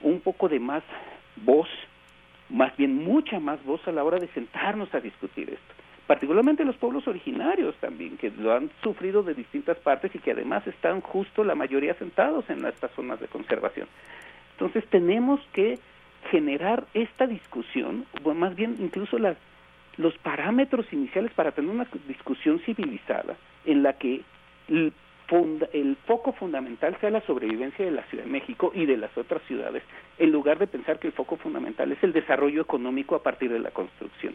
un 0.00 0.20
poco 0.20 0.48
de 0.48 0.60
más 0.60 0.82
voz, 1.36 1.68
más 2.48 2.76
bien 2.76 2.96
mucha 2.96 3.38
más 3.38 3.62
voz 3.64 3.86
a 3.86 3.92
la 3.92 4.04
hora 4.04 4.18
de 4.18 4.28
sentarnos 4.28 4.92
a 4.94 5.00
discutir 5.00 5.50
esto. 5.50 5.74
Particularmente 6.06 6.64
los 6.64 6.76
pueblos 6.76 7.06
originarios 7.06 7.76
también, 7.76 8.16
que 8.16 8.30
lo 8.30 8.52
han 8.52 8.70
sufrido 8.82 9.22
de 9.22 9.34
distintas 9.34 9.78
partes 9.78 10.12
y 10.14 10.18
que 10.18 10.32
además 10.32 10.66
están 10.66 11.00
justo 11.02 11.44
la 11.44 11.54
mayoría 11.54 11.94
sentados 11.94 12.48
en 12.50 12.64
estas 12.64 12.90
zonas 12.92 13.20
de 13.20 13.28
conservación. 13.28 13.86
Entonces 14.52 14.84
tenemos 14.90 15.40
que 15.52 15.78
generar 16.30 16.84
esta 16.94 17.26
discusión, 17.26 18.06
o 18.24 18.34
más 18.34 18.56
bien 18.56 18.76
incluso 18.80 19.18
las, 19.18 19.36
los 19.96 20.16
parámetros 20.18 20.92
iniciales 20.92 21.32
para 21.32 21.52
tener 21.52 21.70
una 21.70 21.86
discusión 22.08 22.58
civilizada 22.60 23.36
en 23.64 23.82
la 23.82 23.92
que 23.92 24.22
el, 25.30 25.68
el 25.72 25.96
foco 26.06 26.32
fundamental 26.32 26.96
sea 27.00 27.10
la 27.10 27.20
sobrevivencia 27.22 27.84
de 27.84 27.90
la 27.90 28.02
Ciudad 28.04 28.24
de 28.24 28.30
México 28.30 28.72
y 28.74 28.86
de 28.86 28.96
las 28.96 29.16
otras 29.16 29.42
ciudades, 29.42 29.82
en 30.18 30.30
lugar 30.30 30.58
de 30.58 30.66
pensar 30.66 30.98
que 30.98 31.08
el 31.08 31.12
foco 31.12 31.36
fundamental 31.36 31.90
es 31.92 32.02
el 32.02 32.12
desarrollo 32.12 32.62
económico 32.62 33.14
a 33.14 33.22
partir 33.22 33.50
de 33.50 33.58
la 33.58 33.70
construcción. 33.70 34.34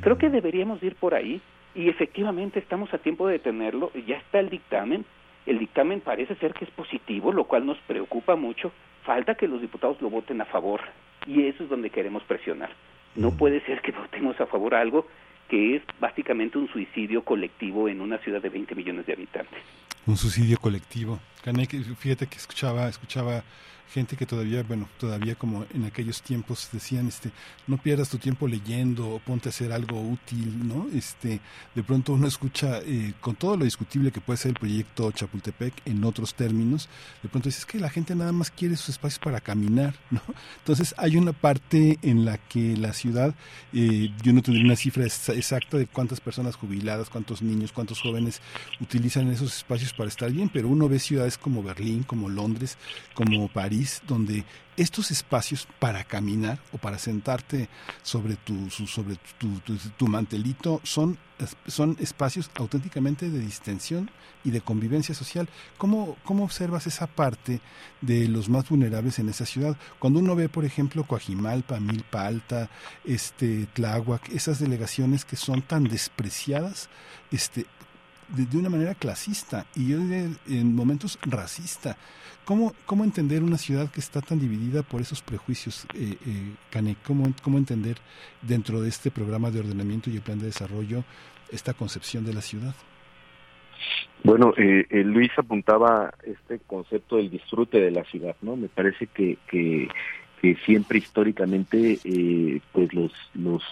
Creo 0.00 0.16
que 0.16 0.30
deberíamos 0.30 0.82
ir 0.82 0.94
por 0.96 1.14
ahí 1.14 1.40
y 1.74 1.88
efectivamente 1.88 2.58
estamos 2.58 2.92
a 2.94 2.98
tiempo 2.98 3.26
de 3.26 3.34
detenerlo, 3.34 3.90
ya 4.06 4.16
está 4.16 4.40
el 4.40 4.48
dictamen, 4.48 5.04
el 5.44 5.58
dictamen 5.58 6.00
parece 6.00 6.34
ser 6.36 6.54
que 6.54 6.64
es 6.64 6.70
positivo, 6.70 7.32
lo 7.32 7.44
cual 7.44 7.66
nos 7.66 7.78
preocupa 7.80 8.36
mucho, 8.36 8.72
falta 9.04 9.34
que 9.34 9.46
los 9.46 9.60
diputados 9.60 10.00
lo 10.00 10.10
voten 10.10 10.40
a 10.40 10.46
favor 10.46 10.80
y 11.26 11.46
eso 11.46 11.64
es 11.64 11.68
donde 11.68 11.90
queremos 11.90 12.22
presionar. 12.24 12.70
No 13.14 13.30
puede 13.36 13.60
ser 13.60 13.80
que 13.80 13.92
votemos 13.92 14.40
a 14.40 14.46
favor 14.46 14.74
algo 14.74 15.06
que 15.48 15.76
es 15.76 15.82
básicamente 16.00 16.58
un 16.58 16.68
suicidio 16.68 17.22
colectivo 17.22 17.88
en 17.88 18.00
una 18.00 18.18
ciudad 18.18 18.42
de 18.42 18.48
20 18.48 18.74
millones 18.74 19.06
de 19.06 19.12
habitantes. 19.12 19.60
Un 20.06 20.16
suicidio 20.16 20.58
colectivo. 20.58 21.18
Fíjate 21.98 22.26
que 22.26 22.36
escuchaba, 22.36 22.88
escuchaba 22.88 23.44
gente 23.92 24.16
que 24.16 24.26
todavía, 24.26 24.62
bueno, 24.62 24.88
todavía 24.98 25.34
como 25.34 25.64
en 25.72 25.84
aquellos 25.84 26.22
tiempos 26.22 26.68
decían, 26.72 27.06
este, 27.08 27.30
no 27.66 27.78
pierdas 27.78 28.08
tu 28.08 28.18
tiempo 28.18 28.48
leyendo 28.48 29.08
o 29.08 29.18
ponte 29.18 29.48
a 29.48 29.50
hacer 29.50 29.72
algo 29.72 30.00
útil, 30.00 30.66
¿no? 30.66 30.86
Este, 30.92 31.40
de 31.74 31.82
pronto 31.82 32.12
uno 32.12 32.26
escucha, 32.26 32.80
eh, 32.84 33.14
con 33.20 33.36
todo 33.36 33.56
lo 33.56 33.64
discutible 33.64 34.10
que 34.10 34.20
puede 34.20 34.36
ser 34.38 34.50
el 34.50 34.58
proyecto 34.58 35.10
Chapultepec 35.12 35.74
en 35.84 36.04
otros 36.04 36.34
términos, 36.34 36.88
de 37.22 37.28
pronto 37.28 37.48
dices 37.48 37.64
que 37.64 37.78
la 37.78 37.90
gente 37.90 38.14
nada 38.14 38.32
más 38.32 38.50
quiere 38.50 38.76
sus 38.76 38.90
espacios 38.90 39.18
para 39.20 39.40
caminar, 39.40 39.94
¿no? 40.10 40.20
Entonces 40.58 40.94
hay 40.98 41.16
una 41.16 41.32
parte 41.32 41.98
en 42.02 42.24
la 42.24 42.38
que 42.38 42.76
la 42.76 42.92
ciudad, 42.92 43.34
eh, 43.72 44.10
yo 44.22 44.32
no 44.32 44.42
tendría 44.42 44.64
una 44.64 44.76
cifra 44.76 45.04
exacta 45.04 45.76
de 45.76 45.86
cuántas 45.86 46.20
personas 46.20 46.56
jubiladas, 46.56 47.08
cuántos 47.08 47.40
niños, 47.40 47.72
cuántos 47.72 48.00
jóvenes 48.00 48.40
utilizan 48.80 49.28
esos 49.30 49.56
espacios 49.56 49.92
para 49.92 50.08
estar 50.08 50.30
bien, 50.30 50.48
pero 50.52 50.68
uno 50.68 50.88
ve 50.88 50.98
ciudades 50.98 51.35
como 51.38 51.62
Berlín, 51.62 52.02
como 52.02 52.28
Londres, 52.28 52.78
como 53.14 53.48
París, 53.48 54.02
donde 54.06 54.44
estos 54.76 55.10
espacios 55.10 55.66
para 55.78 56.04
caminar 56.04 56.58
o 56.72 56.78
para 56.78 56.98
sentarte 56.98 57.68
sobre 58.02 58.36
tu, 58.36 58.68
sobre 58.70 59.16
tu, 59.96 60.06
mantelito 60.06 60.80
son, 60.84 61.18
son 61.66 61.96
espacios 61.98 62.50
auténticamente 62.56 63.30
de 63.30 63.38
distensión 63.38 64.10
y 64.44 64.50
de 64.50 64.60
convivencia 64.60 65.14
social. 65.14 65.48
¿Cómo, 65.78 66.16
¿Cómo 66.24 66.44
observas 66.44 66.86
esa 66.86 67.06
parte 67.06 67.60
de 68.02 68.28
los 68.28 68.48
más 68.48 68.68
vulnerables 68.68 69.18
en 69.18 69.28
esa 69.28 69.46
ciudad? 69.46 69.76
Cuando 69.98 70.20
uno 70.20 70.36
ve, 70.36 70.48
por 70.48 70.64
ejemplo, 70.64 71.04
Coajimalpa, 71.04 71.80
Milpa 71.80 72.26
Alta, 72.26 72.68
este, 73.04 73.66
Tláhuac, 73.72 74.28
esas 74.28 74.58
delegaciones 74.58 75.24
que 75.24 75.36
son 75.36 75.62
tan 75.62 75.84
despreciadas, 75.84 76.90
este, 77.30 77.66
de, 78.28 78.58
una 78.58 78.68
manera 78.68 78.94
clasista 78.94 79.66
y 79.74 79.92
en 79.92 80.74
momentos 80.74 81.18
racista. 81.22 81.96
¿Cómo, 82.44 82.74
¿Cómo 82.86 83.02
entender 83.02 83.42
una 83.42 83.58
ciudad 83.58 83.90
que 83.90 83.98
está 83.98 84.20
tan 84.20 84.38
dividida 84.38 84.82
por 84.82 85.00
esos 85.00 85.20
prejuicios, 85.20 85.84
eh, 85.94 86.16
eh, 86.24 86.94
¿Cómo, 87.04 87.32
¿Cómo 87.42 87.58
entender 87.58 87.96
dentro 88.42 88.80
de 88.80 88.88
este 88.88 89.10
programa 89.10 89.50
de 89.50 89.60
ordenamiento 89.60 90.10
y 90.10 90.16
el 90.16 90.22
plan 90.22 90.38
de 90.38 90.46
desarrollo 90.46 91.02
esta 91.50 91.74
concepción 91.74 92.24
de 92.24 92.34
la 92.34 92.40
ciudad? 92.40 92.74
Bueno, 94.22 94.52
eh, 94.56 94.86
eh, 94.90 95.04
Luis 95.04 95.30
apuntaba 95.36 96.12
este 96.24 96.58
concepto 96.66 97.16
del 97.16 97.30
disfrute 97.30 97.78
de 97.78 97.90
la 97.90 98.04
ciudad, 98.04 98.34
¿no? 98.42 98.56
Me 98.56 98.68
parece 98.68 99.06
que, 99.06 99.38
que, 99.48 99.88
que 100.40 100.56
siempre 100.66 100.98
históricamente, 100.98 101.98
eh, 102.02 102.60
pues 102.72 102.92
los, 102.92 103.12
los 103.34 103.62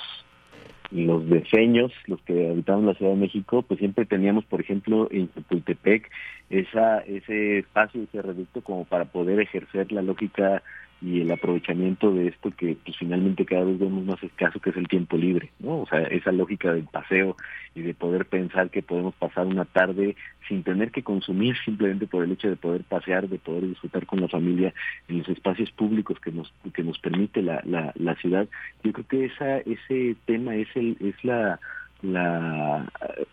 los 0.94 1.28
defeños, 1.28 1.92
los 2.06 2.20
que 2.22 2.48
habitaban 2.48 2.86
la 2.86 2.94
Ciudad 2.94 3.12
de 3.12 3.18
México, 3.18 3.62
pues 3.62 3.80
siempre 3.80 4.06
teníamos, 4.06 4.44
por 4.44 4.60
ejemplo, 4.60 5.08
en 5.10 5.28
Chapultepec, 5.34 6.08
esa, 6.50 7.00
ese 7.00 7.58
espacio, 7.58 8.04
ese 8.04 8.22
reducto 8.22 8.62
como 8.62 8.84
para 8.84 9.06
poder 9.06 9.40
ejercer 9.40 9.90
la 9.90 10.02
lógica 10.02 10.62
y 11.04 11.20
el 11.20 11.30
aprovechamiento 11.30 12.12
de 12.12 12.28
esto 12.28 12.50
que 12.50 12.78
pues 12.82 12.96
finalmente 12.96 13.44
cada 13.44 13.64
vez 13.64 13.78
vemos 13.78 14.04
más 14.04 14.22
escaso 14.22 14.58
que 14.58 14.70
es 14.70 14.76
el 14.76 14.88
tiempo 14.88 15.18
libre, 15.18 15.50
¿no? 15.58 15.82
O 15.82 15.86
sea, 15.86 16.00
esa 16.04 16.32
lógica 16.32 16.72
del 16.72 16.84
paseo 16.84 17.36
y 17.74 17.82
de 17.82 17.92
poder 17.92 18.24
pensar 18.24 18.70
que 18.70 18.82
podemos 18.82 19.14
pasar 19.14 19.46
una 19.46 19.66
tarde 19.66 20.16
sin 20.48 20.62
tener 20.62 20.90
que 20.92 21.02
consumir 21.02 21.56
simplemente 21.62 22.06
por 22.06 22.24
el 22.24 22.32
hecho 22.32 22.48
de 22.48 22.56
poder 22.56 22.84
pasear, 22.84 23.28
de 23.28 23.38
poder 23.38 23.66
disfrutar 23.68 24.06
con 24.06 24.22
la 24.22 24.28
familia 24.28 24.72
en 25.08 25.18
los 25.18 25.28
espacios 25.28 25.70
públicos 25.72 26.18
que 26.20 26.32
nos 26.32 26.50
que 26.72 26.82
nos 26.82 26.98
permite 26.98 27.42
la, 27.42 27.60
la, 27.66 27.92
la 27.96 28.14
ciudad. 28.16 28.48
Yo 28.82 28.92
creo 28.92 29.06
que 29.06 29.24
esa 29.26 29.58
ese 29.58 30.16
tema 30.24 30.56
es 30.56 30.68
el 30.74 30.96
es 31.00 31.22
la 31.22 31.60
la, 32.04 32.86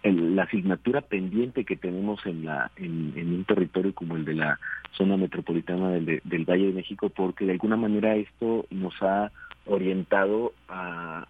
la 0.03 0.43
asignatura 0.43 1.02
pendiente 1.02 1.65
que 1.65 1.76
tenemos 1.76 2.26
en, 2.26 2.45
la, 2.45 2.72
en, 2.77 3.14
un 3.15 3.45
territorio 3.45 3.93
como 3.93 4.15
el 4.15 4.26
de 4.26 4.35
la 4.35 4.60
zona 4.93 5.18
metropolitana 5.18 5.89
del, 5.89 6.22
del 6.23 6.45
Valle 6.45 6.68
de 6.68 6.73
México, 6.73 7.10
porque 7.10 7.45
de 7.45 7.53
alguna 7.53 7.76
manera 7.76 8.15
esto 8.15 8.65
nos 8.69 8.93
ha 9.02 9.31
orientado 9.65 10.53
a, 10.68 11.26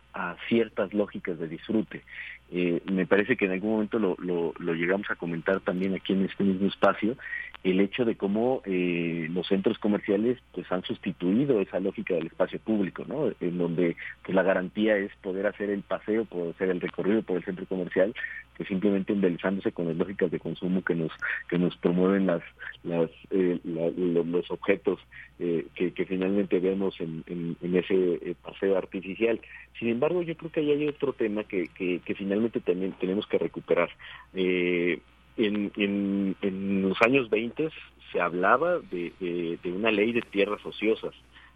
ciertas 0.47 0.93
lógicas 0.93 1.39
de 1.39 1.47
disfrute. 1.47 2.03
Eh, 2.51 2.81
me 2.91 3.05
parece 3.05 3.37
que 3.37 3.45
en 3.45 3.51
algún 3.51 3.71
momento 3.71 3.97
lo, 3.99 4.15
lo, 4.17 4.73
llegamos 4.73 5.09
a 5.09 5.15
comentar 5.15 5.61
también 5.61 5.95
aquí 5.95 6.13
en 6.13 6.25
este 6.25 6.43
mismo 6.43 6.67
espacio, 6.67 7.15
el 7.63 7.79
hecho 7.79 8.05
de 8.05 8.15
cómo 8.15 8.61
eh, 8.65 9.27
los 9.31 9.47
centros 9.47 9.77
comerciales 9.77 10.39
pues 10.51 10.71
han 10.71 10.83
sustituido 10.83 11.61
esa 11.61 11.79
lógica 11.79 12.15
del 12.15 12.27
espacio 12.27 12.59
público, 12.59 13.05
¿no? 13.07 13.31
En 13.39 13.57
donde 13.57 13.95
pues 14.23 14.33
la 14.33 14.41
garantía 14.41 14.97
es 14.97 15.11
poder 15.21 15.45
hacer 15.45 15.69
el 15.69 15.83
paseo, 15.83 16.25
poder 16.25 16.55
hacer 16.55 16.69
el 16.69 16.81
recorrido 16.81 17.21
por 17.21 17.37
el 17.37 17.45
centro 17.45 17.65
comercial, 17.67 18.15
que 18.57 18.65
simplemente 18.65 19.13
embelizándose 19.13 19.71
con 19.71 19.87
las 19.87 19.95
lógicas 19.95 20.31
de 20.31 20.39
consumo 20.39 20.83
que 20.83 20.95
nos 20.95 21.11
que 21.49 21.59
nos 21.59 21.77
promueven 21.77 22.25
las, 22.25 22.41
las 22.83 23.11
eh, 23.29 23.59
los 23.63 24.49
objetos 24.49 24.99
eh, 25.39 25.67
que, 25.75 25.93
que, 25.93 26.05
finalmente 26.05 26.59
vemos 26.59 26.99
en, 26.99 27.23
en, 27.27 27.75
ese 27.75 28.35
paseo 28.43 28.77
artificial. 28.77 29.39
Sin 29.79 29.89
embargo, 29.89 30.21
yo 30.21 30.35
creo 30.35 30.51
que 30.51 30.59
ahí 30.59 30.71
hay 30.71 30.87
otro 30.87 31.13
tema 31.13 31.43
que, 31.43 31.67
que, 31.69 31.99
que 31.99 32.15
finalmente 32.15 32.59
también 32.59 32.93
tenemos 32.99 33.25
que 33.27 33.37
recuperar. 33.37 33.89
Eh, 34.33 34.99
en, 35.37 35.71
en, 35.75 36.35
en 36.41 36.81
los 36.89 37.01
años 37.01 37.29
20 37.29 37.69
se 38.11 38.21
hablaba 38.21 38.79
de, 38.79 39.13
de, 39.61 39.71
una 39.71 39.91
ley 39.91 40.11
de 40.11 40.21
tierras 40.21 40.65
ociosas, 40.65 41.13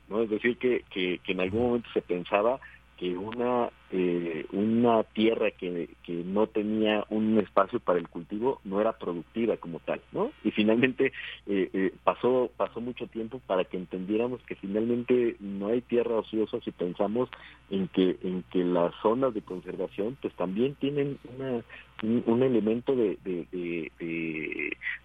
¿no? 0.10 0.22
Es 0.22 0.30
decir, 0.30 0.58
que, 0.58 0.84
que, 0.90 1.20
que 1.24 1.32
en 1.34 1.42
algún 1.42 1.64
momento 1.64 1.90
se 1.94 2.02
pensaba 2.02 2.60
que 2.98 3.18
una 3.18 3.70
eh, 3.92 4.46
una 4.52 5.04
tierra 5.04 5.52
que, 5.52 5.90
que 6.04 6.14
no 6.14 6.48
tenía 6.48 7.06
un 7.10 7.38
espacio 7.38 7.80
para 7.80 8.00
el 8.00 8.08
cultivo 8.08 8.60
no 8.64 8.82
era 8.82 8.94
productiva 8.94 9.58
como 9.58 9.80
tal 9.80 10.02
no 10.12 10.32
y 10.44 10.52
finalmente 10.52 11.12
eh, 11.46 11.70
eh, 11.74 11.94
pasó 12.04 12.50
pasó 12.56 12.82
mucho 12.82 13.08
tiempo 13.08 13.40
para 13.46 13.66
que 13.66 13.78
entendiéramos 13.78 14.42
que 14.44 14.56
finalmente 14.56 15.36
no 15.40 15.68
hay 15.68 15.82
tierra 15.82 16.16
ociosa 16.16 16.60
si 16.62 16.72
pensamos 16.72 17.30
en 17.70 17.88
que 17.90 18.18
en 18.24 18.44
que 18.52 18.64
las 18.64 18.94
zonas 19.02 19.34
de 19.34 19.42
conservación 19.42 20.18
pues 20.22 20.34
también 20.36 20.76
tienen 20.76 21.20
una 21.38 21.64
un, 22.26 22.44
elemento 22.44 22.95
de, 22.95 23.18
de, 23.23 23.91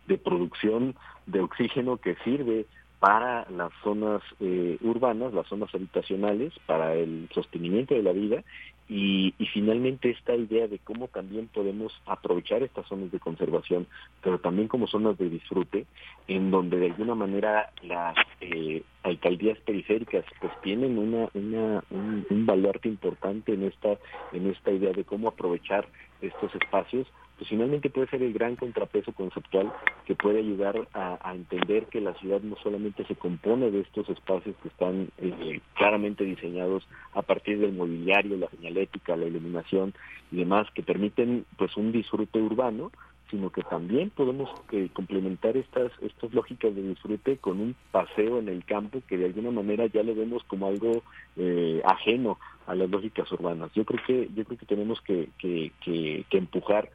de, 0.06 0.18
producción 0.18 0.94
de 1.26 1.40
oxígeno 1.40 1.96
que 1.96 2.16
sirve 2.24 2.66
para 2.98 3.46
las 3.50 3.72
zonas 3.82 4.22
eh, 4.40 4.76
urbanas, 4.82 5.32
las 5.32 5.46
zonas 5.46 5.74
habitacionales, 5.74 6.52
para 6.66 6.94
el 6.94 7.28
sostenimiento 7.32 7.94
de 7.94 8.02
la 8.02 8.12
vida. 8.12 8.44
Y, 8.88 9.34
y, 9.38 9.46
finalmente 9.46 10.10
esta 10.10 10.34
idea 10.34 10.66
de 10.66 10.80
cómo 10.80 11.06
también 11.06 11.46
podemos 11.46 11.92
aprovechar 12.06 12.64
estas 12.64 12.86
zonas 12.88 13.12
de 13.12 13.20
conservación, 13.20 13.86
pero 14.20 14.40
también 14.40 14.66
como 14.66 14.88
zonas 14.88 15.16
de 15.16 15.30
disfrute, 15.30 15.86
en 16.26 16.50
donde 16.50 16.76
de 16.76 16.86
alguna 16.86 17.14
manera 17.14 17.70
las 17.82 18.16
eh, 18.40 18.82
alcaldías 19.04 19.58
periféricas 19.60 20.24
pues 20.40 20.52
tienen 20.62 20.98
una, 20.98 21.28
una 21.34 21.84
un, 21.90 22.26
un 22.28 22.46
baluarte 22.46 22.88
importante 22.88 23.54
en 23.54 23.62
esta 23.62 23.96
en 24.32 24.48
esta 24.48 24.72
idea 24.72 24.92
de 24.92 25.04
cómo 25.04 25.28
aprovechar 25.28 25.86
estos 26.22 26.54
espacios 26.54 27.06
pues 27.40 27.48
finalmente 27.48 27.88
puede 27.88 28.06
ser 28.08 28.22
el 28.22 28.34
gran 28.34 28.54
contrapeso 28.54 29.14
conceptual 29.14 29.72
que 30.04 30.14
puede 30.14 30.40
ayudar 30.40 30.86
a, 30.92 31.32
entender 31.34 31.86
que 31.86 32.02
la 32.02 32.12
ciudad 32.16 32.42
no 32.42 32.54
solamente 32.62 33.02
se 33.06 33.16
compone 33.16 33.70
de 33.70 33.80
estos 33.80 34.10
espacios 34.10 34.54
que 34.62 34.68
están 34.68 35.08
eh, 35.16 35.58
claramente 35.74 36.22
diseñados 36.24 36.86
a 37.14 37.22
partir 37.22 37.58
del 37.58 37.72
mobiliario, 37.72 38.36
la 38.36 38.50
señalética, 38.50 39.16
la 39.16 39.24
iluminación 39.24 39.94
y 40.30 40.36
demás, 40.36 40.66
que 40.74 40.82
permiten 40.82 41.46
pues 41.56 41.74
un 41.78 41.92
disfrute 41.92 42.38
urbano, 42.38 42.92
sino 43.30 43.50
que 43.50 43.62
también 43.62 44.10
podemos 44.10 44.50
eh, 44.72 44.88
complementar 44.92 45.56
estas 45.56 45.92
estas 46.02 46.32
lógicas 46.34 46.74
de 46.74 46.82
disfrute 46.82 47.36
con 47.38 47.60
un 47.60 47.74
paseo 47.92 48.38
en 48.38 48.48
el 48.48 48.64
campo 48.64 49.02
que 49.08 49.16
de 49.16 49.26
alguna 49.26 49.50
manera 49.50 49.86
ya 49.86 50.02
lo 50.02 50.14
vemos 50.14 50.42
como 50.44 50.66
algo 50.66 51.02
eh, 51.36 51.80
ajeno 51.84 52.38
a 52.66 52.74
las 52.74 52.90
lógicas 52.90 53.30
urbanas. 53.32 53.70
Yo 53.74 53.84
creo 53.84 54.00
que 54.06 54.28
yo 54.34 54.44
creo 54.44 54.58
que 54.58 54.66
tenemos 54.66 55.00
que, 55.00 55.28
que, 55.38 55.72
que, 55.80 56.24
que 56.28 56.38
empujar 56.38 56.90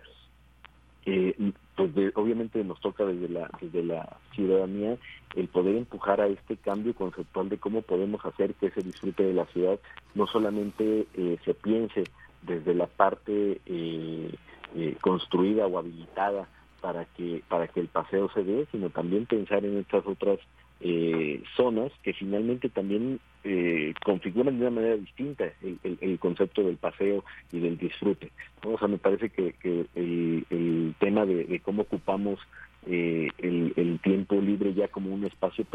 eh, 1.06 1.36
pues 1.76 1.92
obviamente 2.16 2.64
nos 2.64 2.80
toca 2.80 3.06
desde 3.06 3.30
la 3.30 3.50
desde 3.62 3.84
la 3.84 4.18
ciudadanía 4.34 4.98
el 5.36 5.48
poder 5.50 5.76
empujar 5.76 6.22
a 6.22 6.28
este 6.28 6.58
cambio 6.58 6.96
conceptual 6.96 7.50
de 7.50 7.58
cómo 7.58 7.82
podemos 7.82 8.26
hacer 8.26 8.54
que 8.56 8.68
ese 8.68 8.82
disfrute 8.82 9.24
de 9.24 9.34
la 9.34 9.46
ciudad 9.48 9.80
no 10.16 10.26
solamente 10.26 11.06
eh, 11.14 11.38
se 11.44 11.54
piense 11.54 12.06
desde 12.42 12.74
la 12.74 12.88
parte 12.88 13.60
eh, 13.66 14.32
eh, 14.76 14.96
construida 15.02 15.68
o 15.68 15.78
habilitada 15.78 16.48
para 16.82 17.06
que 17.06 17.42
para 17.48 17.68
que 17.68 17.80
el 17.80 17.88
paseo 17.88 18.30
se 18.34 18.44
dé 18.44 18.68
sino 18.72 18.90
también 18.90 19.26
pensar 19.26 19.66
en 19.66 19.78
estas 19.78 20.06
otras 20.06 20.40
eh, 20.82 21.42
zonas 21.56 21.92
que 22.04 22.14
finalmente 22.14 22.70
también 22.70 23.20
eh, 23.46 23.94
configuran 24.04 24.60
de 24.60 24.68
una 24.68 24.76
manera 24.76 24.98
distinta 24.98 25.46
el, 25.64 26.20
concepto 26.20 26.64
del 26.64 26.78
paseo 26.78 27.24
y 27.52 27.60
del 27.60 27.78
disfrute. 27.78 28.32
O 28.66 28.78
sea, 28.78 28.88
me 28.88 28.98
parece 28.98 29.30
que, 29.30 29.56
el, 29.96 30.96
tema 31.00 31.26
de, 31.26 31.60
cómo 31.64 31.84
ocupamos 31.84 32.40
eh, 32.88 33.30
el, 33.38 34.00
tiempo 34.04 34.36
libre 34.36 34.74
ya 34.74 34.88
como 34.90 35.14
un 35.14 35.26
espacio 35.26 35.66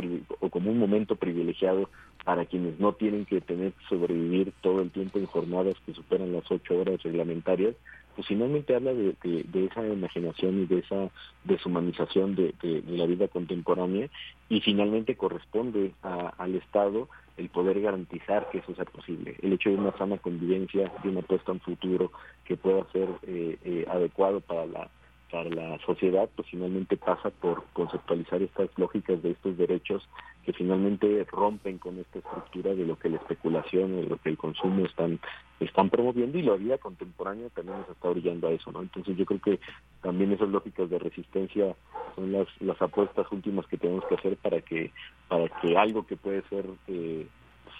o 0.40 0.48
como 0.50 0.70
un 0.70 0.78
momento 0.78 1.16
privilegiado 1.16 1.88
para 2.24 2.44
quienes 2.44 2.78
no 2.78 2.92
tienen 2.92 3.24
que 3.24 3.40
tener 3.40 3.72
que 3.72 3.84
sobrevivir 3.88 4.52
todo 4.60 4.82
el 4.82 4.90
tiempo 4.90 5.18
en 5.18 5.26
jornadas 5.26 5.74
que 5.86 5.94
superan 5.94 6.32
las 6.32 6.48
ocho 6.50 6.78
horas 6.78 7.02
reglamentarias, 7.02 7.74
pues 8.20 8.28
finalmente 8.28 8.74
habla 8.74 8.92
de, 8.92 9.16
esa 9.54 9.86
imaginación 9.86 10.60
y 10.60 10.66
de 10.66 10.80
esa 10.80 11.08
deshumanización 11.44 12.34
de, 12.34 12.52
la 12.86 13.06
vida 13.06 13.28
contemporánea 13.28 14.10
y 14.50 14.60
finalmente 14.60 15.16
corresponde 15.16 15.94
al 16.02 16.54
Estado 16.54 17.08
el 17.38 17.48
poder 17.48 17.80
garantizar 17.80 18.50
que 18.50 18.58
eso 18.58 18.74
sea 18.74 18.84
posible. 18.84 19.36
El 19.40 19.54
hecho 19.54 19.70
de 19.70 19.76
una 19.76 19.96
sana 19.96 20.18
convivencia, 20.18 20.92
de 21.02 21.08
una 21.08 21.20
apuesta 21.20 21.50
en 21.52 21.60
futuro 21.60 22.12
que 22.44 22.58
pueda 22.58 22.84
ser 22.92 23.08
eh, 23.22 23.56
eh, 23.64 23.86
adecuado 23.88 24.40
para 24.40 24.66
la 24.66 24.90
para 25.30 25.48
la 25.50 25.78
sociedad, 25.86 26.28
pues 26.34 26.48
finalmente 26.48 26.96
pasa 26.96 27.30
por 27.30 27.64
conceptualizar 27.72 28.42
estas 28.42 28.68
lógicas 28.76 29.22
de 29.22 29.30
estos 29.30 29.56
derechos 29.56 30.06
que 30.44 30.52
finalmente 30.52 31.24
rompen 31.30 31.78
con 31.78 31.98
esta 31.98 32.18
estructura 32.18 32.74
de 32.74 32.84
lo 32.86 32.98
que 32.98 33.10
la 33.10 33.16
especulación 33.16 33.98
y 33.98 34.06
lo 34.06 34.16
que 34.16 34.30
el 34.30 34.38
consumo 34.38 34.86
están 34.86 35.20
están 35.60 35.90
promoviendo 35.90 36.38
y 36.38 36.42
la 36.42 36.54
vida 36.54 36.78
contemporánea 36.78 37.50
también 37.50 37.78
nos 37.78 37.88
está 37.90 38.08
brillando 38.08 38.48
a 38.48 38.52
eso, 38.52 38.72
¿no? 38.72 38.80
Entonces 38.80 39.16
yo 39.16 39.26
creo 39.26 39.40
que 39.40 39.60
también 40.00 40.32
esas 40.32 40.48
lógicas 40.48 40.88
de 40.88 40.98
resistencia 40.98 41.76
son 42.16 42.32
las 42.32 42.48
las 42.60 42.80
apuestas 42.80 43.30
últimas 43.30 43.66
que 43.66 43.76
tenemos 43.76 44.04
que 44.06 44.14
hacer 44.14 44.36
para 44.36 44.60
que 44.62 44.90
para 45.28 45.48
que 45.60 45.76
algo 45.76 46.06
que 46.06 46.16
puede 46.16 46.42
ser 46.48 46.66
eh, 46.88 47.26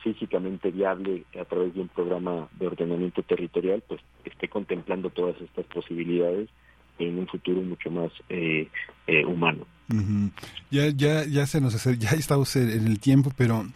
físicamente 0.02 0.70
viable 0.70 1.24
a 1.38 1.44
través 1.44 1.74
de 1.74 1.80
un 1.80 1.88
programa 1.88 2.48
de 2.58 2.66
ordenamiento 2.66 3.22
territorial, 3.22 3.82
pues 3.86 4.00
esté 4.24 4.48
contemplando 4.48 5.10
todas 5.10 5.40
estas 5.40 5.66
posibilidades 5.66 6.48
en 7.00 7.18
un 7.18 7.26
futuro 7.26 7.60
mucho 7.62 7.90
más 7.90 8.10
eh, 8.28 8.68
eh, 9.06 9.24
humano. 9.24 9.66
Ya, 10.70 10.88
ya, 10.88 11.24
ya 11.24 11.46
se 11.46 11.60
nos 11.60 11.82
ya 11.98 12.10
estamos 12.10 12.54
en 12.54 12.86
el 12.86 13.00
tiempo, 13.00 13.32
pero 13.36 13.66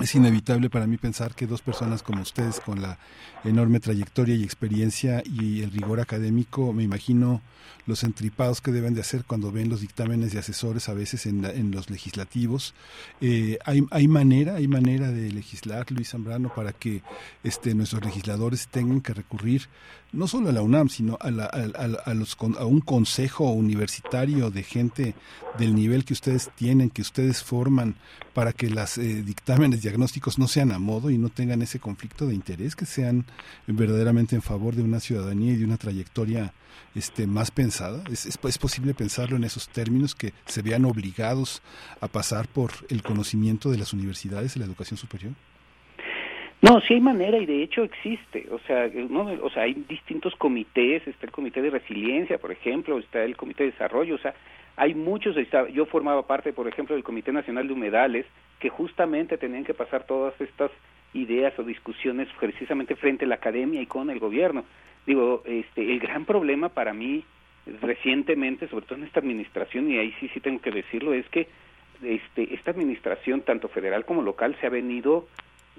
es 0.00 0.14
inevitable 0.14 0.70
para 0.70 0.86
mí 0.86 0.96
pensar 0.96 1.34
que 1.34 1.46
dos 1.46 1.60
personas 1.60 2.04
como 2.04 2.22
ustedes, 2.22 2.60
con 2.60 2.80
la 2.80 2.98
enorme 3.44 3.80
trayectoria 3.80 4.36
y 4.36 4.44
experiencia 4.44 5.22
y 5.24 5.62
el 5.62 5.72
rigor 5.72 6.00
académico, 6.00 6.72
me 6.72 6.84
imagino 6.84 7.42
los 7.86 8.04
entripados 8.04 8.60
que 8.60 8.70
deben 8.70 8.94
de 8.94 9.00
hacer 9.00 9.24
cuando 9.24 9.50
ven 9.50 9.68
los 9.68 9.80
dictámenes 9.80 10.32
de 10.32 10.38
asesores 10.38 10.88
a 10.88 10.94
veces 10.94 11.26
en, 11.26 11.44
en 11.44 11.72
los 11.72 11.90
legislativos. 11.90 12.74
Eh, 13.20 13.58
hay, 13.64 13.84
hay 13.90 14.06
manera, 14.06 14.56
hay 14.56 14.68
manera 14.68 15.10
de 15.10 15.32
legislar, 15.32 15.90
Luis 15.90 16.10
Zambrano, 16.10 16.54
para 16.54 16.72
que 16.72 17.02
este, 17.42 17.74
nuestros 17.74 18.04
legisladores 18.04 18.68
tengan 18.68 19.00
que 19.00 19.14
recurrir 19.14 19.68
no 20.12 20.26
solo 20.26 20.48
a 20.48 20.52
la 20.52 20.62
UNAM, 20.62 20.88
sino 20.88 21.18
a, 21.20 21.30
la, 21.30 21.44
a, 21.46 22.14
los, 22.14 22.36
a 22.58 22.64
un 22.64 22.80
consejo 22.80 23.50
universitario 23.52 24.50
de 24.50 24.62
gente 24.62 25.14
del 25.58 25.74
nivel 25.74 26.04
que 26.04 26.14
ustedes 26.14 26.50
tienen, 26.54 26.90
que 26.90 27.02
ustedes 27.02 27.42
forman, 27.42 27.96
para 28.32 28.52
que 28.52 28.70
los 28.70 28.98
eh, 28.98 29.22
dictámenes 29.22 29.82
diagnósticos 29.82 30.38
no 30.38 30.48
sean 30.48 30.72
a 30.72 30.78
modo 30.78 31.10
y 31.10 31.18
no 31.18 31.28
tengan 31.28 31.60
ese 31.62 31.78
conflicto 31.78 32.26
de 32.26 32.34
interés, 32.34 32.74
que 32.74 32.86
sean 32.86 33.26
verdaderamente 33.66 34.34
en 34.34 34.42
favor 34.42 34.74
de 34.74 34.82
una 34.82 35.00
ciudadanía 35.00 35.52
y 35.52 35.56
de 35.56 35.64
una 35.64 35.76
trayectoria 35.76 36.54
este, 36.94 37.26
más 37.26 37.50
pensada? 37.50 38.02
¿Es, 38.10 38.26
¿Es, 38.26 38.38
posible 38.58 38.94
pensarlo 38.94 39.36
en 39.36 39.44
esos 39.44 39.68
términos 39.68 40.14
que 40.14 40.32
se 40.46 40.62
vean 40.62 40.84
obligados 40.84 41.62
a 42.00 42.08
pasar 42.08 42.48
por 42.48 42.72
el 42.88 43.02
conocimiento 43.02 43.70
de 43.70 43.78
las 43.78 43.92
universidades 43.92 44.56
y 44.56 44.58
la 44.58 44.64
educación 44.64 44.96
superior? 44.96 45.34
No, 46.60 46.80
sí 46.80 46.94
hay 46.94 47.00
manera 47.00 47.38
y 47.38 47.46
de 47.46 47.62
hecho 47.62 47.84
existe. 47.84 48.46
O 48.50 48.58
sea, 48.60 48.88
no, 49.08 49.30
o 49.42 49.50
sea, 49.50 49.62
hay 49.64 49.74
distintos 49.88 50.34
comités. 50.36 51.06
Está 51.06 51.26
el 51.26 51.32
comité 51.32 51.62
de 51.62 51.70
resiliencia, 51.70 52.38
por 52.38 52.50
ejemplo, 52.50 52.98
está 52.98 53.22
el 53.22 53.36
comité 53.36 53.64
de 53.64 53.70
desarrollo. 53.70 54.16
O 54.16 54.18
sea, 54.18 54.34
hay 54.76 54.94
muchos. 54.94 55.36
Yo 55.72 55.86
formaba 55.86 56.26
parte, 56.26 56.52
por 56.52 56.66
ejemplo, 56.66 56.94
del 56.94 57.04
Comité 57.04 57.32
Nacional 57.32 57.66
de 57.66 57.74
Humedales, 57.74 58.26
que 58.58 58.68
justamente 58.68 59.38
tenían 59.38 59.64
que 59.64 59.74
pasar 59.74 60.04
todas 60.04 60.40
estas 60.40 60.70
ideas 61.14 61.56
o 61.58 61.62
discusiones 61.64 62.28
precisamente 62.38 62.96
frente 62.96 63.24
a 63.24 63.28
la 63.28 63.36
academia 63.36 63.80
y 63.80 63.86
con 63.86 64.10
el 64.10 64.18
gobierno. 64.18 64.64
Digo, 65.06 65.42
este, 65.46 65.92
el 65.92 66.00
gran 66.00 66.24
problema 66.24 66.68
para 66.68 66.92
mí 66.92 67.24
recientemente, 67.80 68.68
sobre 68.68 68.86
todo 68.86 68.98
en 68.98 69.04
esta 69.04 69.20
administración, 69.20 69.90
y 69.90 69.98
ahí 69.98 70.14
sí 70.20 70.28
sí 70.34 70.40
tengo 70.40 70.60
que 70.60 70.70
decirlo, 70.70 71.12
es 71.12 71.28
que 71.28 71.48
este, 72.02 72.54
esta 72.54 72.70
administración, 72.70 73.42
tanto 73.42 73.68
federal 73.68 74.04
como 74.04 74.22
local, 74.22 74.56
se 74.60 74.66
ha 74.66 74.70
venido 74.70 75.26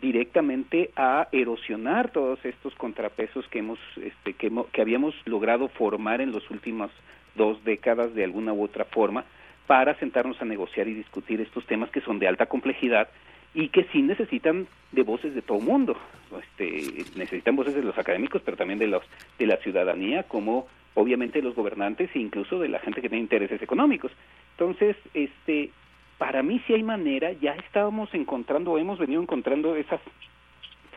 directamente 0.02 0.92
a 0.96 1.28
erosionar 1.32 2.12
todos 2.12 2.44
estos 2.46 2.74
contrapesos 2.76 3.48
que 3.48 3.60
hemos, 3.60 3.80
este, 4.02 4.34
que, 4.34 4.52
que 4.72 4.82
habíamos 4.82 5.16
logrado 5.26 5.68
formar 5.68 6.22
en 6.22 6.32
las 6.32 6.50
últimas 6.50 6.92
dos 7.36 7.64
décadas 7.64 8.14
de 8.14 8.24
alguna 8.24 8.54
u 8.54 8.64
otra 8.64 8.86
forma 8.86 9.26
para 9.68 9.96
sentarnos 10.00 10.42
a 10.42 10.46
negociar 10.46 10.88
y 10.88 10.94
discutir 10.94 11.42
estos 11.42 11.66
temas 11.66 11.90
que 11.92 12.02
son 12.02 12.20
de 12.20 12.28
alta 12.28 12.48
complejidad 12.48 13.10
y 13.54 13.70
que 13.70 13.86
sí 13.92 14.02
necesitan 14.02 14.68
de 14.92 15.04
voces 15.04 15.34
de 15.34 15.42
todo 15.42 15.60
mundo. 15.60 15.96
Este, 16.42 17.04
necesitan 17.16 17.56
voces 17.56 17.76
de 17.76 17.84
los 17.84 17.98
académicos, 17.98 18.42
pero 18.44 18.58
también 18.58 18.80
de 18.80 18.88
los 18.88 19.04
de 19.38 19.48
la 19.48 19.58
ciudadanía, 19.58 20.24
como 20.24 20.68
obviamente 20.94 21.42
los 21.42 21.56
gobernantes 21.56 22.10
e 22.16 22.20
incluso 22.20 22.60
de 22.60 22.70
la 22.70 22.80
gente 22.80 23.02
que 23.02 23.10
tiene 23.10 23.24
intereses 23.24 23.62
económicos. 23.62 24.12
Entonces, 24.52 24.96
este, 25.14 25.72
para 26.20 26.44
mí 26.44 26.62
sí 26.68 26.74
hay 26.74 26.84
manera, 26.84 27.32
ya 27.32 27.54
estábamos 27.54 28.14
encontrando, 28.14 28.78
hemos 28.78 29.00
venido 29.00 29.22
encontrando 29.22 29.76
esas 29.76 30.02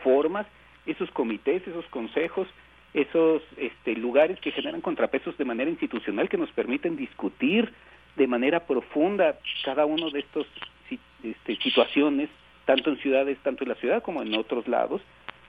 formas, 0.03 0.45
esos 0.85 1.09
comités, 1.11 1.65
esos 1.65 1.85
consejos, 1.85 2.45
esos 2.93 3.41
este, 3.55 3.95
lugares 3.95 4.37
que 4.41 4.51
generan 4.51 4.81
contrapesos 4.81 5.35
de 5.37 5.45
manera 5.45 5.71
institucional 5.71 6.27
que 6.27 6.37
nos 6.37 6.51
permiten 6.51 6.97
discutir 6.97 7.73
de 8.17 8.27
manera 8.27 8.67
profunda 8.67 9.39
cada 9.63 9.85
uno 9.85 10.11
de 10.11 10.19
estos 10.19 10.45
este, 11.23 11.55
situaciones 11.55 12.29
tanto 12.65 12.89
en 12.89 12.97
ciudades, 12.97 13.37
tanto 13.43 13.63
en 13.63 13.69
la 13.69 13.75
ciudad 13.75 14.03
como 14.03 14.21
en 14.21 14.35
otros 14.35 14.67
lados. 14.67 15.01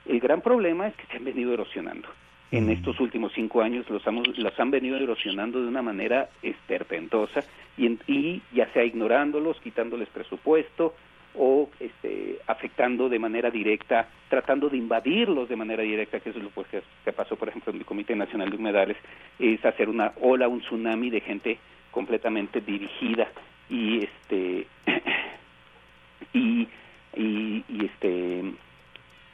El 0.05 0.21
gran 0.21 0.41
problema 0.41 0.87
es 0.87 0.95
que 0.95 1.05
se 1.07 1.17
han 1.17 1.25
venido 1.25 1.53
erosionando. 1.53 2.07
En 2.51 2.69
estos 2.69 2.99
últimos 2.99 3.33
cinco 3.33 3.61
años 3.61 3.89
los 3.89 4.03
las 4.37 4.59
han 4.59 4.71
venido 4.71 4.97
erosionando 4.97 5.61
de 5.61 5.67
una 5.67 5.81
manera 5.81 6.29
esperpentosa 6.41 7.43
y, 7.77 7.97
y 8.07 8.41
ya 8.53 8.71
sea 8.71 8.83
ignorándolos, 8.85 9.59
quitándoles 9.59 10.07
presupuesto 10.09 10.93
o 11.37 11.69
este, 11.79 12.39
afectando 12.47 13.09
de 13.09 13.19
manera 13.19 13.49
directa, 13.49 14.07
tratando 14.29 14.69
de 14.69 14.77
invadirlos 14.77 15.49
de 15.49 15.55
manera 15.55 15.83
directa, 15.83 16.19
que 16.19 16.29
eso 16.29 16.39
es 16.39 16.45
lo 16.45 16.63
que, 16.63 16.81
que 17.03 17.11
pasó, 17.11 17.35
por 17.35 17.49
ejemplo, 17.49 17.73
en 17.73 17.79
el 17.79 17.85
Comité 17.85 18.15
Nacional 18.15 18.49
de 18.49 18.55
Humedales, 18.55 18.97
es 19.37 19.63
hacer 19.65 19.89
una 19.89 20.13
ola, 20.21 20.47
un 20.47 20.61
tsunami 20.61 21.09
de 21.09 21.19
gente 21.21 21.57
completamente 21.91 22.61
dirigida 22.61 23.27
y 23.69 24.03
este 24.03 24.67
y 26.33 26.67
y, 27.15 27.63
este 27.85 28.43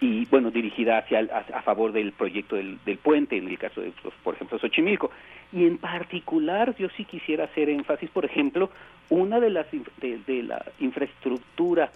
y 0.02 0.26
bueno 0.26 0.50
dirigida 0.50 0.98
hacia 0.98 1.20
a, 1.20 1.62
favor 1.62 1.92
del 1.92 2.12
proyecto 2.12 2.56
del, 2.56 2.80
puente 3.02 3.38
en 3.38 3.48
el 3.48 3.58
caso 3.60 3.82
de 3.82 3.94
pues, 4.02 4.14
por 4.24 4.34
ejemplo 4.34 4.58
Xochimilco. 4.58 5.12
Y 5.54 5.66
en 5.66 5.78
particular 5.78 6.76
yo 6.76 6.90
sí 6.98 7.06
quisiera 7.06 7.46
hacer 7.46 7.70
énfasis 7.70 8.10
por 8.10 8.26
ejemplo 8.26 8.72
una 9.10 9.40
de 9.40 9.52
las 9.52 9.68
de, 9.72 10.44
la 10.44 10.66
infraestructura 10.80 11.92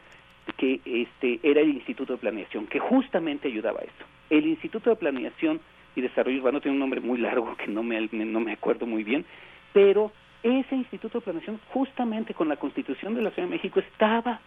que 0.56 0.80
este 0.86 1.40
era 1.42 1.62
el 1.62 1.70
Instituto 1.70 2.14
de 2.14 2.20
Planeación 2.20 2.68
que 2.68 2.80
justamente 2.80 3.48
ayudaba 3.48 3.80
a 3.80 3.84
eso. 3.84 4.06
El 4.30 4.46
Instituto 4.46 4.92
de 4.92 4.96
Planeación 4.96 5.60
y 5.96 6.02
Desarrollo 6.02 6.38
Urbano 6.38 6.62
tiene 6.62 6.76
un 6.76 6.80
nombre 6.80 7.02
muy 7.02 7.18
largo 7.18 7.58
que 7.58 7.68
no 7.68 7.82
me 7.82 8.08
no 8.12 8.40
me 8.40 8.54
acuerdo 8.54 8.86
muy 8.86 9.04
bien 9.04 9.26
pero 9.74 10.12
ese 10.44 10.76
Instituto 10.76 11.18
de 11.18 11.24
Planeación 11.24 11.60
justamente 11.74 12.36
con 12.36 12.50
la 12.50 12.58
Constitución 12.58 13.16
de 13.16 13.24
la 13.24 13.32
Ciudad 13.32 13.48
de 13.48 13.56
México 13.56 13.80
estaba 13.80 14.42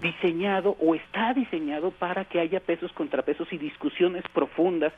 diseñado 0.00 0.76
o 0.80 0.94
está 0.94 1.34
diseñado 1.34 1.90
para 1.90 2.24
que 2.24 2.40
haya 2.40 2.60
pesos, 2.60 2.92
contrapesos 2.92 3.52
y 3.52 3.58
discusiones 3.58 4.24
profundas 4.32 4.92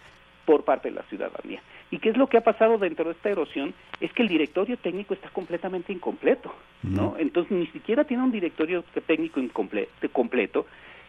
por 0.45 0.65
parte 0.65 0.89
de 0.89 0.95
la 0.95 1.03
ciudadanía. 1.03 1.61
¿Y 1.91 1.99
qué 1.99 2.11
es 2.11 2.17
lo 2.17 2.29
que 2.29 2.39
ha 2.39 2.45
pasado 2.45 2.79
dentro 2.79 3.07
de 3.07 3.13
esta 3.13 3.31
erosión? 3.31 3.75
Es 4.01 4.13
que 4.13 4.23
el 4.23 4.29
directorio 4.29 4.77
técnico 4.79 5.13
está 5.13 5.29
completamente 5.31 5.93
incompleto, 5.93 6.55
¿no? 6.83 7.17
Entonces 7.19 7.53
ni 7.53 7.67
siquiera 7.69 8.05
tiene 8.05 8.23
un 8.23 8.31
directorio 8.31 8.85
técnico 9.07 9.41
incompleto, 9.41 9.91
completo, 10.13 10.67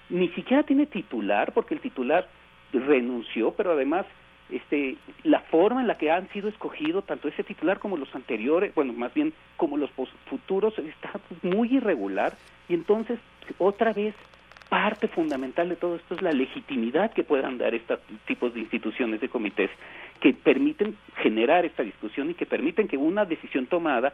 ni 0.09 0.29
siquiera 0.29 0.63
tiene 0.63 0.87
titular, 0.87 1.53
porque 1.53 1.75
el 1.75 1.81
titular 1.81 2.27
renunció, 2.73 3.51
pero 3.51 3.71
además 3.71 4.05
este, 4.49 4.97
la 5.23 5.41
forma 5.41 5.81
en 5.81 5.87
la 5.87 5.97
que 5.97 6.11
han 6.11 6.29
sido 6.29 6.49
escogidos 6.49 7.05
tanto 7.05 7.27
ese 7.27 7.43
titular 7.43 7.79
como 7.79 7.97
los 7.97 8.13
anteriores, 8.15 8.73
bueno, 8.75 8.93
más 8.93 9.13
bien 9.13 9.33
como 9.57 9.77
los 9.77 9.89
futuros, 10.29 10.77
está 10.79 11.19
muy 11.41 11.75
irregular 11.75 12.37
y 12.69 12.73
entonces 12.73 13.19
otra 13.57 13.93
vez 13.93 14.15
parte 14.69 15.07
fundamental 15.07 15.69
de 15.69 15.75
todo 15.75 15.95
esto 15.95 16.15
es 16.15 16.21
la 16.21 16.31
legitimidad 16.31 17.11
que 17.13 17.23
puedan 17.23 17.57
dar 17.57 17.73
estos 17.73 17.99
tipos 18.25 18.53
de 18.53 18.61
instituciones 18.61 19.21
de 19.21 19.29
comités 19.29 19.69
que 20.19 20.33
permiten 20.33 20.97
generar 21.17 21.65
esta 21.65 21.83
discusión 21.83 22.29
y 22.29 22.33
que 22.33 22.45
permiten 22.45 22.87
que 22.87 22.97
una 22.97 23.25
decisión 23.25 23.67
tomada 23.67 24.13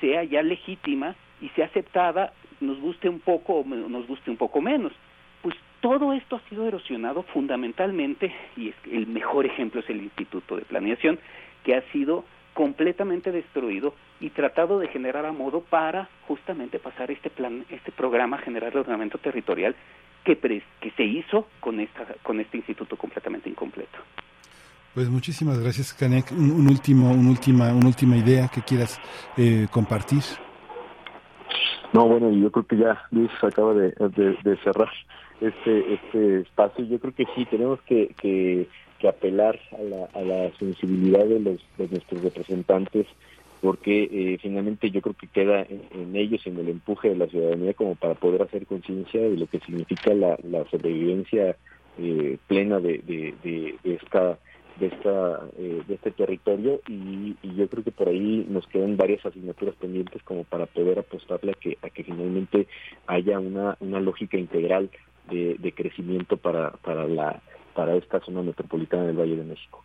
sea 0.00 0.24
ya 0.24 0.42
legítima 0.42 1.14
y 1.40 1.48
sea 1.50 1.66
aceptada, 1.66 2.32
nos 2.60 2.80
guste 2.80 3.08
un 3.08 3.20
poco 3.20 3.60
o 3.60 3.64
nos 3.64 4.06
guste 4.06 4.30
un 4.30 4.36
poco 4.36 4.60
menos. 4.60 4.92
Todo 5.80 6.12
esto 6.12 6.36
ha 6.36 6.48
sido 6.48 6.66
erosionado 6.66 7.22
fundamentalmente, 7.22 8.34
y 8.56 8.68
es 8.68 8.74
el 8.90 9.06
mejor 9.06 9.46
ejemplo 9.46 9.80
es 9.80 9.88
el 9.88 10.02
Instituto 10.02 10.56
de 10.56 10.62
Planeación, 10.62 11.18
que 11.64 11.74
ha 11.74 11.82
sido 11.92 12.24
completamente 12.54 13.32
destruido 13.32 13.94
y 14.20 14.30
tratado 14.30 14.78
de 14.78 14.88
generar 14.88 15.24
a 15.24 15.32
modo 15.32 15.60
para 15.60 16.08
justamente 16.26 16.78
pasar 16.78 17.10
este 17.10 17.30
plan, 17.30 17.64
este 17.70 17.92
programa 17.92 18.38
general 18.38 18.72
de 18.72 18.80
ordenamiento 18.80 19.18
territorial 19.18 19.74
que, 20.24 20.36
que 20.36 20.90
se 20.90 21.04
hizo 21.04 21.46
con 21.60 21.80
esta 21.80 22.04
con 22.22 22.40
este 22.40 22.58
instituto 22.58 22.96
completamente 22.96 23.48
incompleto. 23.48 23.98
Pues 24.94 25.08
muchísimas 25.08 25.60
gracias, 25.60 25.94
Canek. 25.94 26.32
Un, 26.32 26.66
último, 26.68 27.12
un 27.12 27.28
última, 27.28 27.72
una 27.72 27.86
última 27.86 28.16
idea 28.16 28.48
que 28.48 28.60
quieras 28.60 29.00
eh, 29.36 29.68
compartir. 29.70 30.22
No, 31.92 32.06
bueno, 32.06 32.30
yo 32.30 32.50
creo 32.50 32.66
que 32.66 32.76
ya 32.76 33.00
Luis 33.12 33.30
acaba 33.40 33.72
de, 33.74 33.92
cerrar 34.64 34.90
este 35.40 35.94
este 35.94 36.40
espacio. 36.40 36.84
Yo 36.84 36.98
creo 36.98 37.14
que 37.14 37.26
sí 37.34 37.44
tenemos 37.46 37.80
que, 37.82 38.14
que, 38.20 38.66
apelar 39.08 39.58
a 39.78 39.82
la, 39.82 40.04
a 40.12 40.20
la 40.20 40.50
sensibilidad 40.58 41.24
de 41.24 41.40
los 41.40 41.58
de 41.78 41.88
nuestros 41.88 42.22
representantes 42.22 43.06
porque 43.60 44.04
eh, 44.04 44.38
finalmente 44.40 44.90
yo 44.90 45.00
creo 45.02 45.14
que 45.14 45.26
queda 45.26 45.66
en, 45.68 46.16
ellos, 46.16 46.46
en 46.46 46.58
el 46.58 46.68
empuje 46.68 47.10
de 47.10 47.16
la 47.16 47.26
ciudadanía, 47.26 47.74
como 47.74 47.94
para 47.94 48.14
poder 48.14 48.42
hacer 48.42 48.66
conciencia 48.66 49.20
de 49.20 49.36
lo 49.36 49.46
que 49.46 49.60
significa 49.60 50.14
la, 50.14 50.36
sobrevivencia 50.70 51.56
eh, 51.98 52.38
plena 52.46 52.80
de, 52.80 52.98
de, 53.06 53.76
esta 53.84 54.38
de 54.78 54.86
esta 54.86 55.40
eh, 55.58 55.82
de 55.86 55.94
este 55.94 56.10
territorio 56.12 56.80
y, 56.88 57.36
yo 57.54 57.68
creo 57.68 57.84
que 57.84 57.90
por 57.90 58.08
ahí 58.08 58.46
nos 58.48 58.66
quedan 58.68 58.96
varias 58.96 59.26
asignaturas 59.26 59.74
pendientes 59.74 60.22
como 60.22 60.44
para 60.44 60.64
poder 60.64 60.98
apostarle 60.98 61.50
a 61.52 61.54
que 61.54 61.76
a 61.82 61.90
que 61.90 62.04
finalmente 62.04 62.66
haya 63.06 63.38
una 63.38 63.76
una 63.80 64.00
lógica 64.00 64.38
integral 64.38 64.88
de, 65.30 65.56
de 65.58 65.72
crecimiento 65.72 66.36
para 66.36 66.72
para 66.72 67.06
la 67.06 67.40
para 67.74 67.96
esta 67.96 68.20
zona 68.20 68.42
metropolitana 68.42 69.04
del 69.04 69.18
Valle 69.18 69.36
de 69.36 69.44
México. 69.44 69.84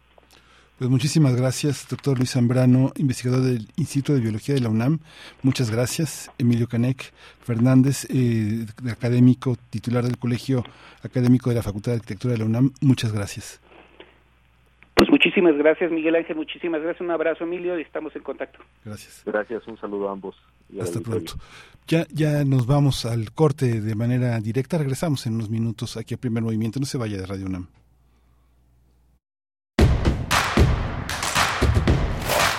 Pues 0.78 0.90
muchísimas 0.90 1.38
gracias, 1.38 1.88
doctor 1.90 2.18
Luis 2.18 2.32
Zambrano, 2.32 2.92
investigador 2.98 3.44
del 3.44 3.66
Instituto 3.78 4.14
de 4.14 4.20
Biología 4.20 4.56
de 4.56 4.62
la 4.62 4.68
UNAM. 4.68 5.00
Muchas 5.42 5.72
gracias, 5.72 6.30
Emilio 6.38 6.68
Canec 6.68 7.14
Fernández, 7.40 8.06
eh, 8.10 8.66
académico, 8.92 9.56
titular 9.70 10.04
del 10.04 10.18
Colegio 10.18 10.66
Académico 11.02 11.50
de 11.50 11.56
la 11.56 11.64
Facultad 11.64 11.94
de 11.94 12.00
Arquitectura 12.00 12.34
de 12.34 12.40
la 12.40 12.46
UNAM. 12.46 12.74
Muchas 12.82 13.14
gracias. 13.14 13.62
Pues 14.96 15.10
muchísimas 15.10 15.56
gracias, 15.56 15.92
Miguel 15.92 16.16
Ángel. 16.16 16.36
Muchísimas 16.36 16.82
gracias. 16.82 17.00
Un 17.00 17.12
abrazo, 17.12 17.46
Emilio, 17.46 17.80
y 17.80 17.82
estamos 17.82 18.14
en 18.14 18.24
contacto. 18.24 18.60
Gracias. 18.84 19.24
Gracias. 19.26 19.66
Un 19.68 19.78
saludo 19.78 20.10
a 20.10 20.12
ambos. 20.12 20.36
Hasta 20.82 21.00
pronto. 21.00 21.34
Ya, 21.88 22.08
ya 22.12 22.44
nos 22.44 22.66
vamos 22.66 23.06
al 23.06 23.32
corte 23.32 23.80
de 23.82 23.96
manera 23.96 24.40
directa. 24.40 24.78
Regresamos 24.78 25.26
en 25.28 25.36
unos 25.36 25.50
minutos 25.50 25.98
aquí 25.98 26.16
a 26.16 26.18
Primer 26.18 26.44
Movimiento. 26.44 26.80
No 26.80 26.86
se 26.86 26.98
vaya 26.98 27.18
de 27.18 27.26
Radio 27.26 27.46
UNAM. 27.46 27.68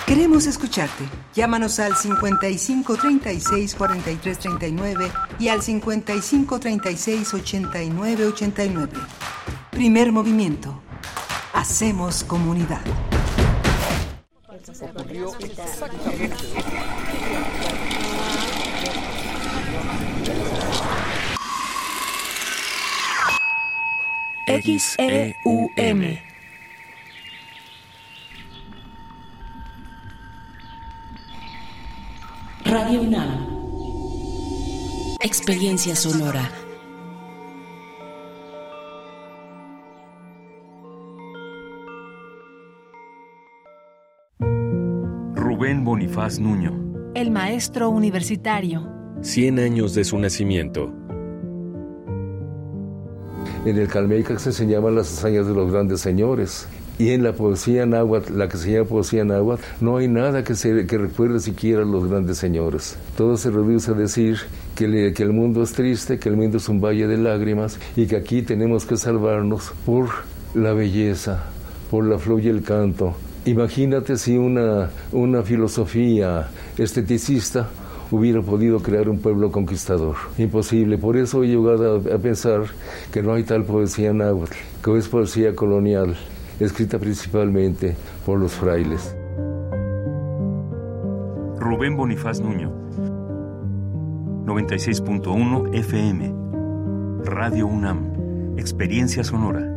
Queremos 0.07 0.47
escucharte. 0.47 1.03
Llámanos 1.35 1.79
al 1.79 1.93
55 1.93 2.95
36 2.95 3.75
43 3.75 4.39
39 4.39 5.11
y 5.37 5.49
al 5.49 5.61
55 5.61 6.59
36 6.61 7.33
89 7.33 8.25
89. 8.27 8.93
Primer 9.69 10.13
movimiento. 10.13 10.81
Hacemos 11.53 12.23
comunidad. 12.23 12.81
XEUM 24.47 26.17
Radio 32.63 33.01
UNAM. 33.01 33.29
Experiencia 35.19 35.97
sonora. 35.97 36.49
Bonifaz 45.87 46.39
Nuño. 46.39 47.11
El 47.15 47.31
maestro 47.31 47.89
universitario. 47.89 48.87
100 49.21 49.59
años 49.59 49.93
de 49.93 50.03
su 50.03 50.17
nacimiento. 50.17 50.93
En 53.65 53.77
el 53.77 53.87
Calmeica 53.87 54.37
se 54.39 54.49
enseñaban 54.49 54.95
las 54.95 55.11
hazañas 55.11 55.47
de 55.47 55.53
los 55.53 55.71
grandes 55.71 56.01
señores. 56.01 56.67
Y 56.99 57.09
en 57.09 57.23
la 57.23 57.33
poesía 57.33 57.85
náhuatl, 57.85 58.37
la 58.37 58.47
que 58.49 58.57
se 58.57 58.71
llama 58.71 58.87
poesía 58.87 59.23
náhuatl, 59.23 59.61
no 59.81 59.97
hay 59.97 60.07
nada 60.07 60.43
que, 60.43 60.55
se, 60.55 60.87
que 60.87 60.97
recuerde 60.97 61.39
siquiera 61.39 61.83
a 61.83 61.85
los 61.85 62.07
grandes 62.07 62.37
señores. 62.37 62.97
Todo 63.15 63.37
se 63.37 63.51
reduce 63.51 63.91
a 63.91 63.93
decir 63.93 64.37
que, 64.73 65.13
que 65.13 65.23
el 65.23 65.31
mundo 65.31 65.61
es 65.61 65.73
triste, 65.73 66.17
que 66.17 66.29
el 66.29 66.37
mundo 66.37 66.57
es 66.57 66.69
un 66.69 66.81
valle 66.81 67.07
de 67.07 67.17
lágrimas 67.17 67.79
y 67.95 68.07
que 68.07 68.15
aquí 68.15 68.41
tenemos 68.41 68.85
que 68.85 68.97
salvarnos 68.97 69.73
por 69.85 70.07
la 70.55 70.73
belleza, 70.73 71.43
por 71.91 72.05
la 72.05 72.17
flor 72.17 72.41
y 72.41 72.47
el 72.47 72.63
canto. 72.63 73.15
Imagínate 73.45 74.17
si 74.17 74.35
una, 74.35 74.89
una 75.11 75.43
filosofía 75.43 76.49
esteticista 76.77 77.69
hubiera 78.11 78.41
podido 78.41 78.79
crear 78.79 79.09
un 79.09 79.19
pueblo 79.19 79.51
conquistador. 79.51 80.15
Imposible. 80.37 80.97
Por 80.97 81.17
eso 81.17 81.43
he 81.43 81.47
llegado 81.47 81.97
a, 81.97 82.17
pensar 82.19 82.63
que 83.11 83.21
no 83.21 83.33
hay 83.33 83.43
tal 83.43 83.63
poesía 83.63 84.13
náhuatl, 84.13 84.55
que 84.83 84.97
es 84.97 85.07
poesía 85.07 85.55
colonial 85.55 86.15
escrita 86.59 86.97
principalmente 86.99 87.95
por 88.25 88.39
los 88.39 88.53
frailes. 88.53 89.15
Rubén 91.59 91.95
Bonifaz 91.95 92.39
Nuño, 92.39 92.71
96.1 94.45 95.75
FM, 95.75 96.33
Radio 97.25 97.67
UNAM, 97.67 98.57
Experiencia 98.57 99.23
Sonora. 99.23 99.76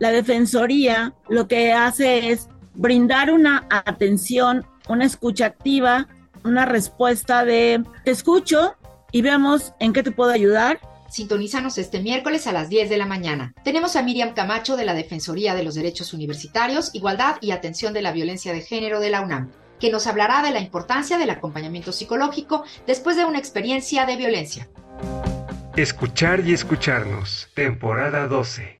La 0.00 0.10
Defensoría 0.12 1.12
lo 1.28 1.46
que 1.46 1.74
hace 1.74 2.30
es 2.30 2.48
brindar 2.72 3.30
una 3.30 3.66
atención, 3.68 4.64
una 4.88 5.04
escucha 5.04 5.44
activa, 5.44 6.08
una 6.42 6.64
respuesta 6.64 7.44
de 7.44 7.84
te 8.02 8.10
escucho 8.10 8.76
y 9.12 9.20
veamos 9.20 9.74
en 9.78 9.92
qué 9.92 10.02
te 10.02 10.10
puedo 10.10 10.30
ayudar. 10.30 10.80
Sintonízanos 11.10 11.76
este 11.76 12.00
miércoles 12.00 12.46
a 12.46 12.52
las 12.52 12.70
10 12.70 12.88
de 12.88 12.96
la 12.96 13.04
mañana. 13.04 13.52
Tenemos 13.62 13.94
a 13.94 14.02
Miriam 14.02 14.32
Camacho 14.32 14.74
de 14.78 14.86
la 14.86 14.94
Defensoría 14.94 15.54
de 15.54 15.64
los 15.64 15.74
Derechos 15.74 16.14
Universitarios, 16.14 16.94
Igualdad 16.94 17.36
y 17.42 17.50
Atención 17.50 17.92
de 17.92 18.00
la 18.00 18.12
Violencia 18.12 18.54
de 18.54 18.62
Género 18.62 19.00
de 19.00 19.10
la 19.10 19.20
UNAM, 19.20 19.50
que 19.78 19.90
nos 19.90 20.06
hablará 20.06 20.42
de 20.42 20.52
la 20.52 20.60
importancia 20.60 21.18
del 21.18 21.28
acompañamiento 21.28 21.92
psicológico 21.92 22.64
después 22.86 23.18
de 23.18 23.26
una 23.26 23.38
experiencia 23.38 24.06
de 24.06 24.16
violencia. 24.16 24.66
Escuchar 25.76 26.40
y 26.46 26.54
escucharnos, 26.54 27.48
temporada 27.54 28.28
12. 28.28 28.79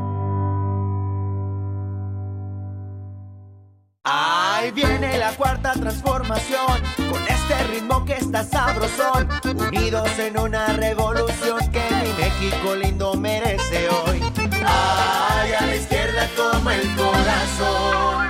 Ahí 4.03 4.71
viene 4.71 5.15
la 5.19 5.31
cuarta 5.33 5.73
transformación, 5.73 6.81
con 6.97 7.21
este 7.27 7.63
ritmo 7.69 8.03
que 8.03 8.13
está 8.13 8.43
sabrosón, 8.43 9.29
unidos 9.43 10.09
en 10.17 10.39
una 10.39 10.73
revolución 10.73 11.59
que 11.71 11.83
mi 12.01 12.11
México 12.23 12.75
lindo 12.75 13.13
merece 13.13 13.89
hoy. 13.89 14.19
Ay, 14.65 15.53
a 15.53 15.65
la 15.67 15.75
izquierda 15.75 16.27
como 16.35 16.71
el 16.71 16.95
corazón. 16.95 18.25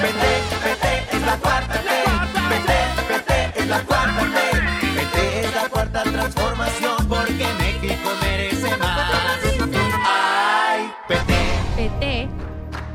Vete, 0.00 0.32
vete, 0.64 1.16
es 1.16 1.26
la 1.26 1.36
cuarta 1.38 1.74
T. 1.74 1.88
Vete, 2.48 2.78
vete, 3.08 3.60
es 3.60 3.66
la 3.66 3.82
cuarta 3.82 4.20
T. 4.20 4.90
Vete, 4.94 5.40
es 5.40 5.54
la 5.56 5.68
cuarta 5.70 6.02
transformación, 6.04 7.08
porque 7.08 7.46
México 7.58 8.10
merece 8.20 8.76
más. 8.76 9.10
Ay, 10.06 10.92
vete. 11.08 11.34
PT 11.74 12.28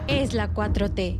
es 0.07 0.33
la 0.33 0.49
4T. 0.53 1.19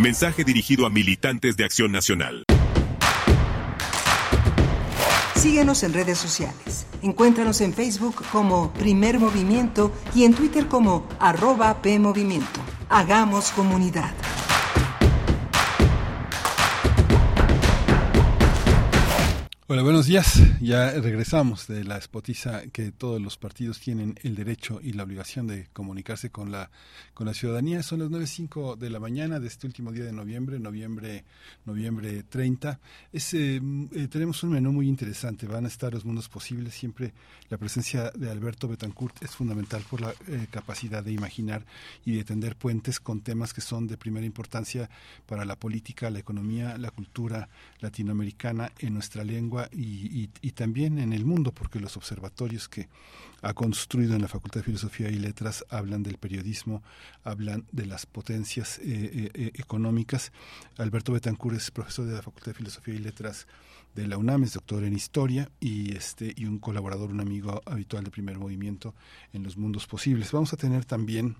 Mensaje 0.00 0.44
dirigido 0.44 0.86
a 0.86 0.90
militantes 0.90 1.58
de 1.58 1.64
Acción 1.64 1.92
Nacional. 1.92 2.44
Síguenos 5.36 5.82
en 5.82 5.92
redes 5.92 6.16
sociales. 6.16 6.86
Encuéntranos 7.02 7.60
en 7.60 7.74
Facebook 7.74 8.24
como 8.32 8.72
Primer 8.72 9.18
Movimiento 9.18 9.92
y 10.14 10.24
en 10.24 10.32
Twitter 10.32 10.68
como 10.68 11.06
arroba 11.18 11.82
PMovimiento. 11.82 12.60
Hagamos 12.88 13.50
comunidad. 13.50 14.14
Hola, 19.72 19.82
buenos 19.82 20.06
días. 20.06 20.42
Ya 20.60 20.90
regresamos 21.00 21.68
de 21.68 21.84
la 21.84 21.96
espotiza 21.96 22.62
que 22.72 22.90
todos 22.90 23.22
los 23.22 23.36
partidos 23.36 23.78
tienen 23.78 24.18
el 24.24 24.34
derecho 24.34 24.80
y 24.82 24.94
la 24.94 25.04
obligación 25.04 25.46
de 25.46 25.68
comunicarse 25.72 26.30
con 26.30 26.50
la 26.50 26.72
con 27.14 27.28
la 27.28 27.34
ciudadanía. 27.34 27.84
Son 27.84 28.00
las 28.00 28.08
9.05 28.08 28.76
de 28.76 28.90
la 28.90 28.98
mañana 28.98 29.38
de 29.38 29.46
este 29.46 29.68
último 29.68 29.92
día 29.92 30.02
de 30.02 30.12
noviembre, 30.12 30.58
noviembre 30.58 31.24
noviembre 31.66 32.24
30. 32.24 32.80
Es, 33.12 33.32
eh, 33.34 33.62
eh, 33.94 34.08
tenemos 34.08 34.42
un 34.42 34.50
menú 34.50 34.72
muy 34.72 34.88
interesante. 34.88 35.46
Van 35.46 35.66
a 35.66 35.68
estar 35.68 35.94
los 35.94 36.04
mundos 36.04 36.28
posibles. 36.28 36.74
Siempre 36.74 37.12
la 37.50 37.58
presencia 37.58 38.12
de 38.12 38.30
Alberto 38.30 38.68
Betancourt 38.68 39.22
es 39.24 39.32
fundamental 39.32 39.82
por 39.90 40.00
la 40.00 40.14
eh, 40.28 40.46
capacidad 40.50 41.02
de 41.02 41.10
imaginar 41.10 41.66
y 42.04 42.16
de 42.16 42.22
tender 42.22 42.54
puentes 42.54 43.00
con 43.00 43.22
temas 43.22 43.52
que 43.52 43.60
son 43.60 43.88
de 43.88 43.98
primera 43.98 44.24
importancia 44.24 44.88
para 45.26 45.44
la 45.44 45.56
política, 45.56 46.10
la 46.10 46.20
economía, 46.20 46.78
la 46.78 46.92
cultura 46.92 47.48
latinoamericana 47.80 48.70
en 48.78 48.94
nuestra 48.94 49.24
lengua 49.24 49.68
y, 49.72 50.28
también 50.52 50.98
en 50.98 51.12
el 51.12 51.24
mundo, 51.24 51.52
porque 51.52 51.80
los 51.80 51.96
observatorios 51.96 52.68
que 52.68 52.88
ha 53.42 53.52
construido 53.52 54.14
en 54.14 54.22
la 54.22 54.28
Facultad 54.28 54.60
de 54.60 54.64
Filosofía 54.64 55.08
y 55.08 55.18
Letras 55.18 55.64
hablan 55.70 56.02
del 56.02 56.18
periodismo, 56.18 56.82
hablan 57.24 57.64
de 57.72 57.86
las 57.86 58.06
potencias 58.06 58.78
eh, 58.78 59.30
eh, 59.34 59.52
económicas. 59.54 60.30
Alberto 60.76 61.12
Betancourt 61.12 61.56
es 61.56 61.70
profesor 61.70 62.06
de 62.06 62.14
la 62.14 62.22
Facultad 62.22 62.52
de 62.52 62.58
Filosofía 62.58 62.94
y 62.94 62.98
Letras 62.98 63.46
de 63.94 64.06
la 64.06 64.16
UNAM, 64.16 64.44
es 64.44 64.54
doctor 64.54 64.84
en 64.84 64.94
historia 64.94 65.50
y 65.60 65.96
este 65.96 66.32
y 66.36 66.44
un 66.44 66.58
colaborador, 66.58 67.10
un 67.10 67.20
amigo 67.20 67.60
habitual 67.66 68.04
de 68.04 68.10
Primer 68.10 68.38
Movimiento 68.38 68.94
en 69.32 69.42
los 69.42 69.56
mundos 69.56 69.86
posibles. 69.86 70.32
Vamos 70.32 70.52
a 70.52 70.56
tener 70.56 70.84
también 70.84 71.36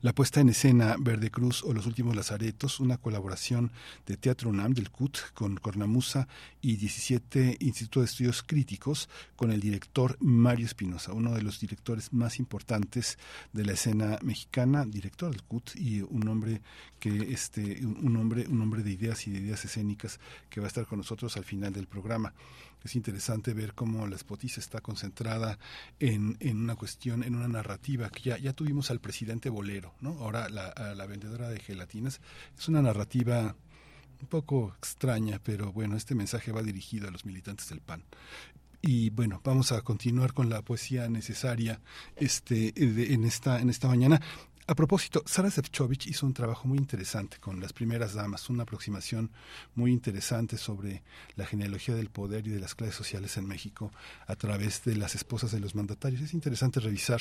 la 0.00 0.14
puesta 0.14 0.40
en 0.40 0.48
escena 0.48 0.96
Verde 0.98 1.30
Cruz 1.30 1.62
o 1.62 1.72
Los 1.72 1.86
Últimos 1.86 2.16
Lazaretos, 2.16 2.80
una 2.80 2.96
colaboración 2.96 3.72
de 4.06 4.16
Teatro 4.16 4.50
UNAM 4.50 4.74
del 4.74 4.90
CUT 4.90 5.18
con 5.34 5.56
Cornamusa 5.56 6.28
y 6.60 6.76
17 6.76 7.56
Institutos 7.60 8.02
de 8.02 8.06
Estudios 8.06 8.42
Críticos 8.42 9.08
con 9.36 9.50
el 9.50 9.60
director 9.60 10.16
Mario 10.20 10.66
Espinosa, 10.66 11.12
uno 11.12 11.34
de 11.34 11.42
los 11.42 11.60
directores 11.60 12.12
más 12.12 12.38
importantes 12.38 13.18
de 13.52 13.64
la 13.64 13.72
escena 13.72 14.18
mexicana, 14.22 14.84
director 14.84 15.30
del 15.30 15.42
CUT 15.42 15.76
y 15.76 16.02
un 16.02 16.28
hombre 16.28 16.60
que 16.98 17.32
este 17.32 17.84
un 17.84 18.16
hombre 18.16 18.46
un 18.46 18.60
hombre 18.60 18.82
de 18.82 18.92
ideas 18.92 19.26
y 19.26 19.30
de 19.30 19.38
ideas 19.38 19.64
escénicas 19.64 20.20
que 20.50 20.60
va 20.60 20.66
a 20.66 20.68
estar 20.68 20.86
con 20.86 20.98
nosotros 20.98 21.36
al 21.36 21.44
final 21.44 21.72
del 21.72 21.86
programa 21.86 22.34
es 22.84 22.96
interesante 22.96 23.54
ver 23.54 23.74
cómo 23.74 24.06
la 24.06 24.16
Spotis 24.16 24.58
está 24.58 24.80
concentrada 24.80 25.58
en, 25.98 26.36
en, 26.40 26.58
una 26.58 26.76
cuestión, 26.76 27.22
en 27.22 27.34
una 27.34 27.48
narrativa 27.48 28.10
que 28.10 28.22
ya, 28.22 28.38
ya 28.38 28.52
tuvimos 28.52 28.90
al 28.90 29.00
presidente 29.00 29.50
Bolero, 29.50 29.94
¿no? 30.00 30.10
Ahora 30.20 30.48
la, 30.48 30.94
la 30.94 31.06
vendedora 31.06 31.48
de 31.48 31.60
gelatinas 31.60 32.20
es 32.58 32.68
una 32.68 32.82
narrativa 32.82 33.54
un 34.20 34.28
poco 34.28 34.74
extraña, 34.76 35.40
pero 35.42 35.72
bueno, 35.72 35.96
este 35.96 36.14
mensaje 36.14 36.52
va 36.52 36.62
dirigido 36.62 37.08
a 37.08 37.10
los 37.10 37.24
militantes 37.24 37.68
del 37.68 37.80
PAN. 37.80 38.04
Y 38.82 39.10
bueno, 39.10 39.40
vamos 39.44 39.72
a 39.72 39.82
continuar 39.82 40.32
con 40.32 40.48
la 40.48 40.62
poesía 40.62 41.08
necesaria 41.08 41.80
este, 42.16 42.72
en, 42.76 43.24
esta, 43.24 43.60
en 43.60 43.68
esta 43.68 43.88
mañana. 43.88 44.22
A 44.66 44.74
propósito, 44.74 45.24
Sara 45.26 45.50
Sefcovic 45.50 46.06
hizo 46.06 46.26
un 46.26 46.32
trabajo 46.32 46.68
muy 46.68 46.78
interesante 46.78 47.38
con 47.38 47.60
las 47.60 47.72
primeras 47.72 48.14
damas, 48.14 48.48
una 48.50 48.62
aproximación 48.62 49.30
muy 49.74 49.90
interesante 49.90 50.56
sobre 50.56 51.02
la 51.34 51.44
genealogía 51.44 51.96
del 51.96 52.08
poder 52.08 52.46
y 52.46 52.50
de 52.50 52.60
las 52.60 52.76
clases 52.76 52.94
sociales 52.94 53.36
en 53.36 53.46
México 53.46 53.90
a 54.26 54.36
través 54.36 54.84
de 54.84 54.94
las 54.94 55.16
esposas 55.16 55.50
de 55.50 55.58
los 55.58 55.74
mandatarios. 55.74 56.20
Es 56.20 56.34
interesante 56.34 56.78
revisar 56.78 57.20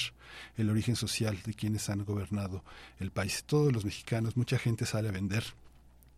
el 0.58 0.70
origen 0.70 0.96
social 0.96 1.40
de 1.44 1.56
quienes 1.56 1.90
han 1.90 2.06
gobernado 2.06 2.64
el 3.00 3.10
país. 3.10 3.44
Todos 3.46 3.74
los 3.74 3.84
mexicanos, 3.84 4.38
mucha 4.38 4.60
gente 4.60 4.86
sale 4.86 5.10
a 5.10 5.14
vender 5.14 5.44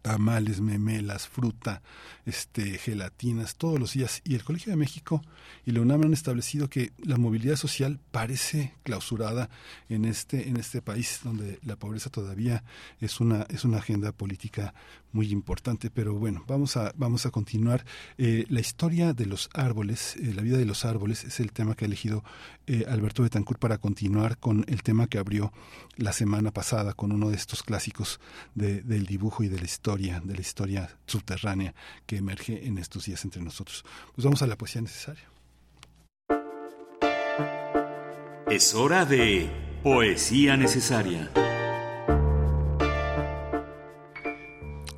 tamales, 0.01 0.61
memelas, 0.61 1.27
fruta, 1.27 1.81
este, 2.25 2.77
gelatinas, 2.77 3.55
todos 3.55 3.79
los 3.79 3.93
días. 3.93 4.21
Y 4.23 4.35
el 4.35 4.43
Colegio 4.43 4.71
de 4.71 4.77
México 4.77 5.21
y 5.65 5.71
la 5.71 5.81
UNAM 5.81 6.03
han 6.03 6.13
establecido 6.13 6.69
que 6.69 6.91
la 7.03 7.17
movilidad 7.17 7.55
social 7.55 7.99
parece 8.11 8.73
clausurada 8.83 9.49
en 9.89 10.05
este, 10.05 10.47
en 10.49 10.57
este 10.57 10.81
país, 10.81 11.19
donde 11.23 11.59
la 11.63 11.75
pobreza 11.75 12.09
todavía 12.09 12.63
es 12.99 13.19
una, 13.19 13.43
es 13.49 13.63
una 13.63 13.77
agenda 13.77 14.11
política 14.11 14.73
muy 15.11 15.31
importante. 15.31 15.89
Pero 15.89 16.13
bueno, 16.13 16.43
vamos 16.47 16.77
a, 16.77 16.93
vamos 16.95 17.25
a 17.25 17.31
continuar. 17.31 17.85
Eh, 18.17 18.45
la 18.49 18.59
historia 18.59 19.13
de 19.13 19.25
los 19.25 19.49
árboles, 19.53 20.15
eh, 20.17 20.33
la 20.33 20.41
vida 20.41 20.57
de 20.57 20.65
los 20.65 20.85
árboles, 20.85 21.23
es 21.23 21.39
el 21.39 21.51
tema 21.51 21.75
que 21.75 21.85
ha 21.85 21.87
elegido 21.87 22.23
eh, 22.67 22.85
Alberto 22.87 23.23
Betancourt 23.23 23.59
para 23.59 23.77
continuar 23.77 24.37
con 24.37 24.65
el 24.67 24.83
tema 24.83 25.07
que 25.07 25.17
abrió 25.17 25.51
la 25.97 26.13
semana 26.13 26.51
pasada 26.51 26.93
con 26.93 27.11
uno 27.11 27.29
de 27.29 27.35
estos 27.35 27.63
clásicos 27.63 28.19
del 28.55 29.05
dibujo 29.05 29.43
y 29.43 29.47
de 29.47 29.59
la 29.59 29.65
historia, 29.65 30.21
de 30.23 30.35
la 30.35 30.41
historia 30.41 30.97
subterránea 31.05 31.73
que 32.05 32.17
emerge 32.17 32.67
en 32.67 32.77
estos 32.77 33.05
días 33.05 33.23
entre 33.25 33.41
nosotros. 33.41 33.83
Pues 34.15 34.25
vamos 34.25 34.41
a 34.41 34.47
la 34.47 34.57
poesía 34.57 34.81
necesaria. 34.81 35.29
Es 38.49 38.75
hora 38.75 39.05
de 39.05 39.49
poesía 39.81 40.57
necesaria. 40.57 41.31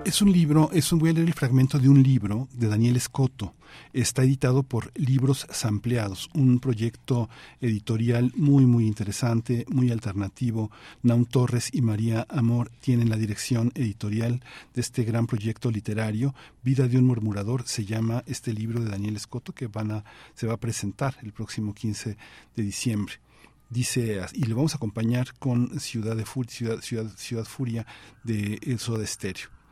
Es 0.05 0.21
un 0.21 0.34
libro, 0.34 0.69
es 0.73 0.91
un, 0.91 0.99
voy 0.99 1.11
a 1.11 1.13
leer 1.13 1.27
el 1.27 1.34
fragmento 1.34 1.80
de 1.80 1.88
un 1.88 2.03
libro 2.03 2.49
de 2.51 2.67
Daniel 2.67 2.97
Escoto. 2.97 3.53
Está 3.93 4.23
editado 4.23 4.61
por 4.61 4.91
Libros 4.95 5.47
Sampleados, 5.49 6.30
un 6.34 6.59
proyecto 6.59 7.30
editorial 7.61 8.34
muy, 8.35 8.65
muy 8.65 8.85
interesante, 8.85 9.65
muy 9.69 9.91
alternativo. 9.91 10.71
Naum 11.03 11.23
Torres 11.23 11.69
y 11.71 11.81
María 11.81 12.27
Amor 12.27 12.69
tienen 12.81 13.09
la 13.09 13.15
dirección 13.15 13.71
editorial 13.75 14.43
de 14.73 14.81
este 14.81 15.05
gran 15.05 15.25
proyecto 15.25 15.71
literario. 15.71 16.35
Vida 16.63 16.89
de 16.89 16.97
un 16.97 17.05
murmurador 17.05 17.65
se 17.65 17.85
llama 17.85 18.25
este 18.27 18.51
libro 18.51 18.81
de 18.81 18.91
Daniel 18.91 19.15
Escoto 19.15 19.53
que 19.53 19.67
van 19.67 19.91
a, 19.91 20.03
se 20.35 20.47
va 20.47 20.55
a 20.55 20.59
presentar 20.59 21.15
el 21.23 21.31
próximo 21.31 21.73
15 21.73 22.17
de 22.55 22.63
diciembre 22.63 23.15
dice 23.69 24.23
y 24.34 24.43
le 24.43 24.53
vamos 24.53 24.73
a 24.73 24.77
acompañar 24.77 25.34
con 25.39 25.80
Ciudad 25.80 26.15
de 26.15 26.25
Ciudad, 26.47 26.81
Ciudad, 26.81 27.07
Ciudad 27.17 27.45
Furia 27.45 27.88
de 28.23 28.59
Soda 28.77 29.03
Estéreo. 29.03 29.62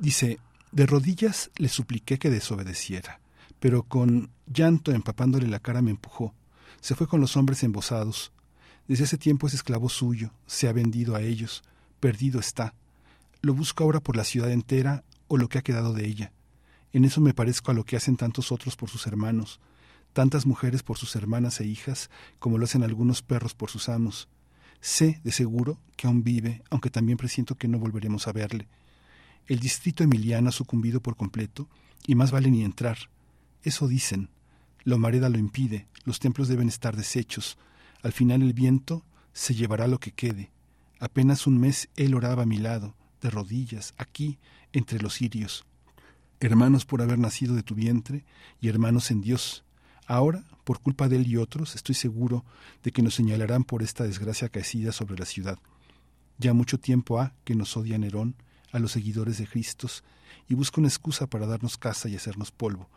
Dice, 0.00 0.38
de 0.72 0.86
rodillas 0.86 1.50
le 1.56 1.68
supliqué 1.68 2.18
que 2.18 2.30
desobedeciera, 2.30 3.20
pero 3.58 3.82
con 3.82 4.30
llanto 4.46 4.92
empapándole 4.92 5.46
la 5.46 5.60
cara 5.60 5.82
me 5.82 5.90
empujó. 5.90 6.32
Se 6.80 6.94
fue 6.94 7.06
con 7.06 7.20
los 7.20 7.36
hombres 7.36 7.62
embosados. 7.64 8.32
Desde 8.88 9.04
hace 9.04 9.18
tiempo 9.18 9.46
es 9.46 9.52
esclavo 9.52 9.90
suyo, 9.90 10.32
se 10.46 10.68
ha 10.68 10.72
vendido 10.72 11.16
a 11.16 11.20
ellos, 11.20 11.62
perdido 12.00 12.40
está. 12.40 12.72
Lo 13.42 13.52
busco 13.52 13.84
ahora 13.84 14.00
por 14.00 14.16
la 14.16 14.24
ciudad 14.24 14.50
entera 14.50 15.04
o 15.28 15.36
lo 15.36 15.50
que 15.50 15.58
ha 15.58 15.62
quedado 15.62 15.92
de 15.92 16.06
ella. 16.06 16.32
En 16.94 17.04
eso 17.04 17.20
me 17.20 17.34
parezco 17.34 17.70
a 17.70 17.74
lo 17.74 17.84
que 17.84 17.96
hacen 17.96 18.16
tantos 18.16 18.52
otros 18.52 18.76
por 18.76 18.88
sus 18.88 19.06
hermanos, 19.06 19.60
tantas 20.14 20.46
mujeres 20.46 20.82
por 20.82 20.96
sus 20.96 21.14
hermanas 21.14 21.60
e 21.60 21.66
hijas, 21.66 22.08
como 22.38 22.56
lo 22.56 22.64
hacen 22.64 22.84
algunos 22.84 23.20
perros 23.20 23.52
por 23.52 23.68
sus 23.68 23.90
amos. 23.90 24.28
Sé, 24.80 25.20
de 25.24 25.30
seguro, 25.30 25.78
que 25.96 26.06
aún 26.06 26.24
vive, 26.24 26.62
aunque 26.70 26.88
también 26.88 27.18
presiento 27.18 27.54
que 27.54 27.68
no 27.68 27.78
volveremos 27.78 28.26
a 28.28 28.32
verle. 28.32 28.66
El 29.50 29.58
distrito 29.58 30.04
emiliano 30.04 30.48
ha 30.48 30.52
sucumbido 30.52 31.00
por 31.00 31.16
completo 31.16 31.68
y 32.06 32.14
más 32.14 32.30
vale 32.30 32.52
ni 32.52 32.62
entrar. 32.62 33.10
Eso 33.64 33.88
dicen. 33.88 34.30
La 34.84 34.94
humareda 34.94 35.28
lo 35.28 35.38
impide, 35.38 35.88
los 36.04 36.20
templos 36.20 36.46
deben 36.46 36.68
estar 36.68 36.96
deshechos. 36.96 37.58
Al 38.04 38.12
final 38.12 38.42
el 38.42 38.52
viento 38.52 39.04
se 39.32 39.56
llevará 39.56 39.88
lo 39.88 39.98
que 39.98 40.12
quede. 40.12 40.52
Apenas 41.00 41.48
un 41.48 41.58
mes 41.58 41.88
él 41.96 42.14
oraba 42.14 42.44
a 42.44 42.46
mi 42.46 42.58
lado, 42.58 42.94
de 43.20 43.28
rodillas, 43.28 43.92
aquí, 43.98 44.38
entre 44.72 45.00
los 45.00 45.14
sirios. 45.14 45.64
Hermanos 46.38 46.84
por 46.84 47.02
haber 47.02 47.18
nacido 47.18 47.56
de 47.56 47.64
tu 47.64 47.74
vientre 47.74 48.24
y 48.60 48.68
hermanos 48.68 49.10
en 49.10 49.20
Dios. 49.20 49.64
Ahora, 50.06 50.44
por 50.62 50.78
culpa 50.78 51.08
de 51.08 51.16
él 51.16 51.26
y 51.26 51.38
otros, 51.38 51.74
estoy 51.74 51.96
seguro 51.96 52.44
de 52.84 52.92
que 52.92 53.02
nos 53.02 53.16
señalarán 53.16 53.64
por 53.64 53.82
esta 53.82 54.04
desgracia 54.04 54.48
caecida 54.48 54.92
sobre 54.92 55.18
la 55.18 55.26
ciudad. 55.26 55.58
Ya 56.38 56.54
mucho 56.54 56.78
tiempo 56.78 57.18
ha 57.18 57.34
que 57.42 57.56
nos 57.56 57.76
odia 57.76 57.98
Nerón 57.98 58.36
a 58.72 58.78
los 58.78 58.92
seguidores 58.92 59.38
de 59.38 59.46
Cristo 59.46 59.88
y 60.48 60.54
busca 60.54 60.80
una 60.80 60.88
excusa 60.88 61.26
para 61.26 61.46
darnos 61.46 61.76
casa 61.76 62.08
y 62.08 62.16
hacernos 62.16 62.50
polvo. 62.50 62.88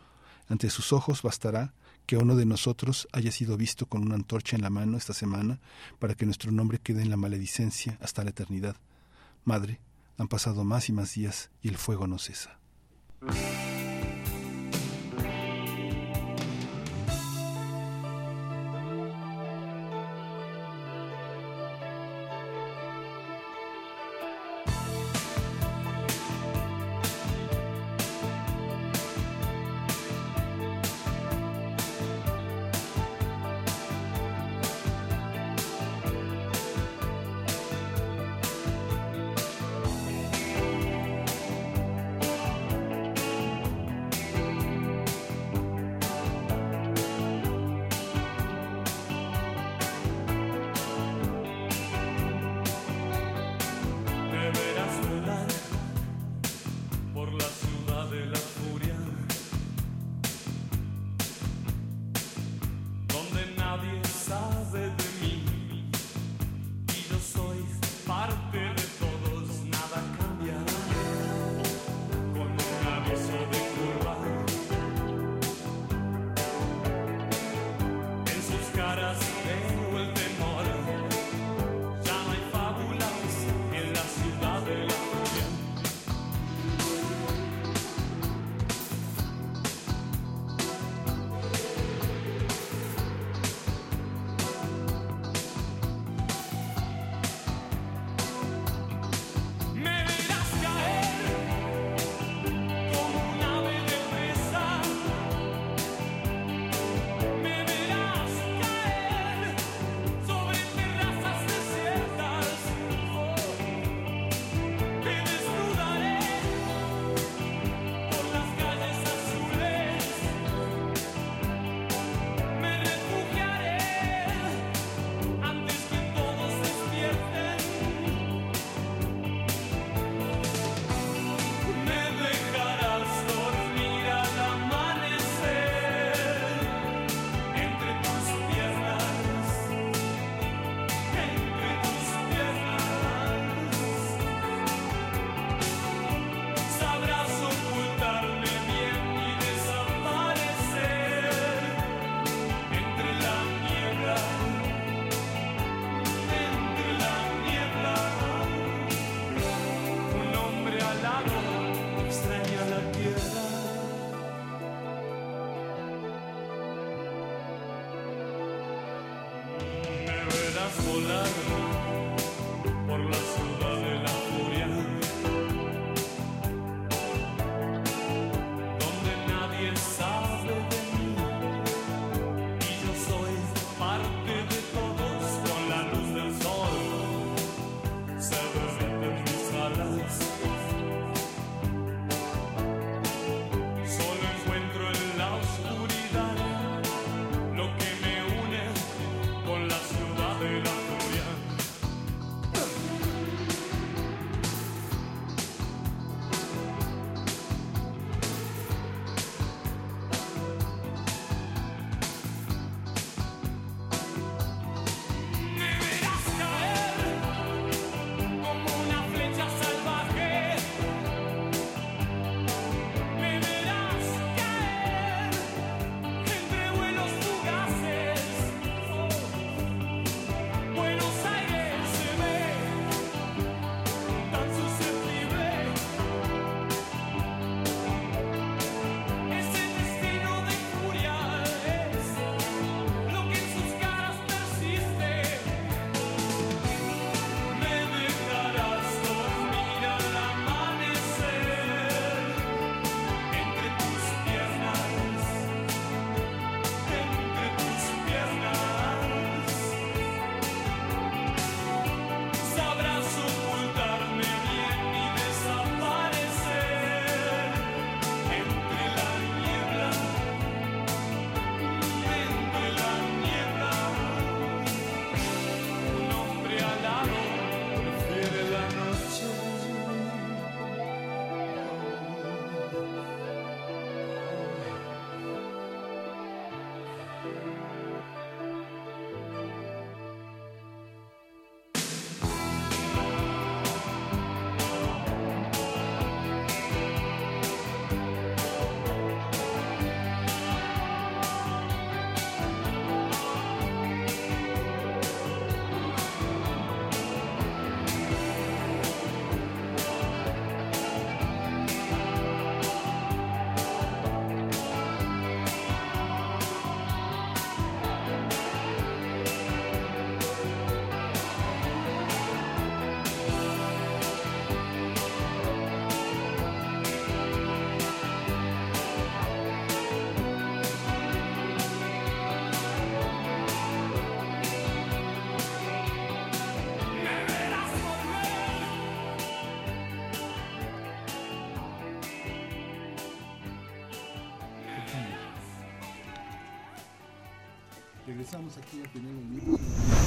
Ante 0.49 0.69
sus 0.69 0.93
ojos 0.93 1.21
bastará 1.21 1.73
que 2.05 2.17
uno 2.17 2.35
de 2.35 2.45
nosotros 2.45 3.07
haya 3.11 3.31
sido 3.31 3.57
visto 3.57 3.85
con 3.85 4.01
una 4.01 4.15
antorcha 4.15 4.55
en 4.55 4.61
la 4.61 4.69
mano 4.69 4.97
esta 4.97 5.13
semana 5.13 5.59
para 5.99 6.15
que 6.15 6.25
nuestro 6.25 6.51
nombre 6.51 6.79
quede 6.79 7.01
en 7.01 7.09
la 7.09 7.17
maledicencia 7.17 7.97
hasta 8.01 8.23
la 8.23 8.31
eternidad. 8.31 8.75
Madre, 9.45 9.79
han 10.17 10.27
pasado 10.27 10.63
más 10.63 10.89
y 10.89 10.93
más 10.93 11.13
días 11.13 11.49
y 11.61 11.69
el 11.69 11.77
fuego 11.77 12.07
no 12.07 12.19
cesa. 12.19 12.59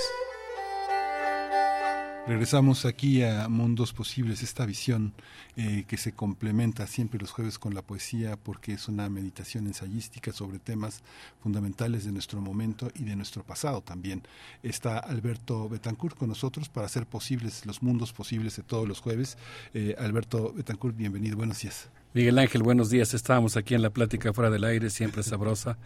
Regresamos 2.25 2.85
aquí 2.85 3.23
a 3.23 3.49
Mundos 3.49 3.91
Posibles, 3.91 4.41
esta 4.41 4.65
visión 4.65 5.13
eh, 5.57 5.83
que 5.85 5.97
se 5.97 6.13
complementa 6.13 6.87
siempre 6.87 7.19
los 7.19 7.31
jueves 7.31 7.59
con 7.59 7.73
la 7.73 7.81
poesía 7.81 8.37
porque 8.37 8.71
es 8.71 8.87
una 8.87 9.09
meditación 9.09 9.67
ensayística 9.67 10.31
sobre 10.31 10.59
temas 10.59 11.01
fundamentales 11.43 12.05
de 12.05 12.13
nuestro 12.13 12.39
momento 12.39 12.89
y 12.95 13.03
de 13.03 13.17
nuestro 13.17 13.43
pasado 13.43 13.81
también. 13.81 14.23
Está 14.63 14.97
Alberto 14.99 15.67
Betancourt 15.67 16.17
con 16.17 16.29
nosotros 16.29 16.69
para 16.69 16.85
hacer 16.85 17.05
posibles 17.05 17.65
los 17.65 17.83
mundos 17.83 18.13
posibles 18.13 18.55
de 18.55 18.63
todos 18.63 18.87
los 18.87 19.01
jueves. 19.01 19.37
Eh, 19.73 19.95
Alberto 19.99 20.53
Betancourt, 20.53 20.95
bienvenido, 20.95 21.35
buenos 21.35 21.61
días. 21.61 21.89
Miguel 22.11 22.39
Ángel, 22.39 22.63
buenos 22.63 22.89
días. 22.89 23.13
Estábamos 23.13 23.55
aquí 23.55 23.75
en 23.75 23.83
la 23.83 23.91
plática 23.91 24.33
fuera 24.33 24.49
del 24.49 24.63
aire, 24.63 24.89
siempre 24.89 25.21
sabrosa, 25.23 25.77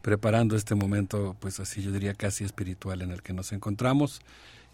preparando 0.00 0.56
este 0.56 0.74
momento, 0.74 1.36
pues 1.38 1.60
así 1.60 1.82
yo 1.82 1.92
diría 1.92 2.14
casi 2.14 2.44
espiritual 2.44 3.02
en 3.02 3.10
el 3.10 3.22
que 3.22 3.34
nos 3.34 3.52
encontramos 3.52 4.22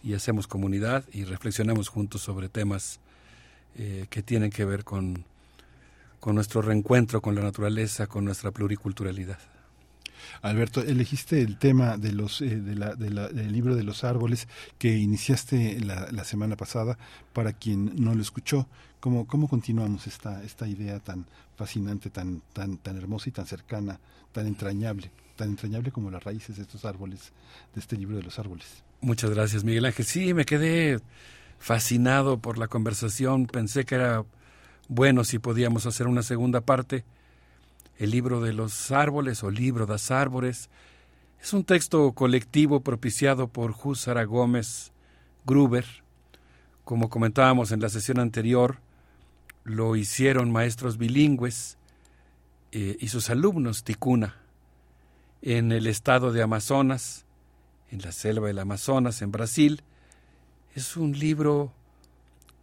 y 0.05 0.15
hacemos 0.15 0.47
comunidad 0.47 1.05
y 1.13 1.25
reflexionamos 1.25 1.89
juntos 1.89 2.23
sobre 2.23 2.49
temas 2.49 3.01
eh, 3.77 4.07
que 4.11 4.23
tienen 4.23 4.51
que 4.51 4.65
ver 4.65 4.85
con, 4.85 5.25
con 6.21 6.37
nuestro 6.37 6.63
reencuentro 6.63 7.21
con 7.21 7.35
la 7.35 7.43
naturaleza, 7.43 8.07
con 8.07 8.25
nuestra 8.25 8.53
pluriculturalidad. 8.53 9.41
Alberto, 10.41 10.83
elegiste 10.83 11.43
el 11.43 11.59
tema 11.59 11.97
de 11.97 12.13
los, 12.13 12.41
eh, 12.43 12.61
de 12.61 12.77
la, 12.77 12.95
de 12.95 13.11
la, 13.11 13.27
del 13.27 13.51
libro 13.53 13.75
de 13.75 13.83
los 13.83 14.05
árboles 14.05 14.47
que 14.79 14.97
iniciaste 14.97 15.81
la, 15.81 16.13
la, 16.13 16.23
semana 16.23 16.57
pasada. 16.57 16.97
Para 17.33 17.53
quien 17.53 17.93
no 17.97 18.15
lo 18.15 18.23
escuchó, 18.23 18.69
¿cómo, 19.03 19.27
cómo 19.27 19.49
continuamos 19.49 20.07
esta, 20.07 20.45
esta 20.45 20.69
idea 20.69 21.01
tan 21.01 21.27
fascinante, 21.57 22.09
tan, 22.09 22.41
tan, 22.53 22.77
tan 22.77 22.97
hermosa 22.97 23.29
y 23.29 23.33
tan 23.33 23.47
cercana, 23.47 23.99
tan 24.31 24.47
entrañable, 24.47 25.11
tan 25.35 25.49
entrañable 25.49 25.91
como 25.91 26.09
las 26.09 26.23
raíces 26.23 26.55
de 26.57 26.63
estos 26.63 26.85
árboles, 26.85 27.33
de 27.75 27.81
este 27.81 27.97
libro 27.97 28.17
de 28.17 28.23
los 28.23 28.39
árboles? 28.39 28.85
Muchas 29.01 29.31
gracias, 29.31 29.65
Miguel 29.65 29.87
Ángel. 29.87 30.07
Sí, 30.07 30.35
me 30.35 30.45
quedé 30.45 31.01
fascinado 31.59 32.39
por 32.39 32.59
la 32.59 32.69
conversación. 32.69 33.47
Pensé 33.47 33.85
que 33.85 33.97
era 33.97 34.25
bueno 34.87 35.25
si 35.25 35.41
podíamos 35.41 35.85
hacer 35.85 36.07
una 36.07 36.23
segunda 36.23 36.61
parte. 36.61 37.05
El 37.99 38.13
libro 38.13 38.41
de 38.41 38.53
los 38.53 38.93
árboles 38.93 39.43
o 39.43 39.51
libro 39.51 39.85
de 39.85 39.95
las 39.95 40.13
árboles 40.13 40.71
es 41.43 41.53
un 41.53 41.65
texto 41.65 42.13
colectivo 42.13 42.83
propiciado 42.83 43.49
por 43.49 43.73
Júsara 43.73 44.23
Gómez 44.23 44.93
Gruber. 45.45 45.87
Como 46.85 47.09
comentábamos 47.09 47.73
en 47.73 47.81
la 47.81 47.89
sesión 47.89 48.21
anterior, 48.21 48.79
lo 49.65 49.97
hicieron 49.97 50.51
maestros 50.51 50.99
bilingües 50.99 51.79
eh, 52.73 52.97
y 53.01 53.09
sus 53.09 53.31
alumnos 53.31 53.85
Ticuna. 53.85 54.37
en 55.43 55.73
el 55.73 55.87
estado 55.87 56.33
de 56.33 56.43
Amazonas, 56.43 57.25
en 57.91 58.01
la 58.01 58.13
selva 58.13 58.47
del 58.47 58.59
Amazonas, 58.59 59.23
en 59.23 59.33
Brasil. 59.33 59.83
Es 60.75 60.97
un 60.97 61.19
libro 61.19 61.73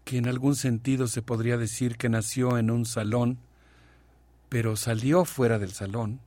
que 0.05 0.17
en 0.17 0.27
algún 0.27 0.55
sentido 0.55 1.07
se 1.07 1.21
podría 1.21 1.57
decir 1.57 1.97
que 1.97 2.09
nació 2.09 2.57
en 2.57 2.71
un 2.71 2.85
salón, 2.85 3.37
pero 4.49 4.75
salió 4.75 5.25
fuera 5.25 5.59
del 5.59 5.71
salón, 5.71 6.19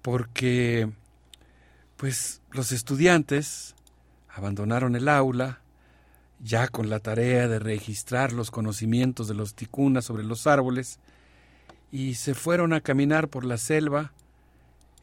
porque 0.00 0.90
pues 1.96 2.40
los 2.50 2.72
estudiantes 2.72 3.74
abandonaron 4.28 4.96
el 4.96 5.08
aula, 5.08 5.60
ya 6.40 6.68
con 6.68 6.90
la 6.90 7.00
tarea 7.00 7.48
de 7.48 7.58
registrar 7.58 8.32
los 8.32 8.50
conocimientos 8.50 9.28
de 9.28 9.34
los 9.34 9.54
ticunas 9.54 10.04
sobre 10.04 10.24
los 10.24 10.46
árboles, 10.46 10.98
y 11.90 12.14
se 12.14 12.34
fueron 12.34 12.72
a 12.72 12.80
caminar 12.80 13.28
por 13.28 13.44
la 13.44 13.56
selva, 13.56 14.12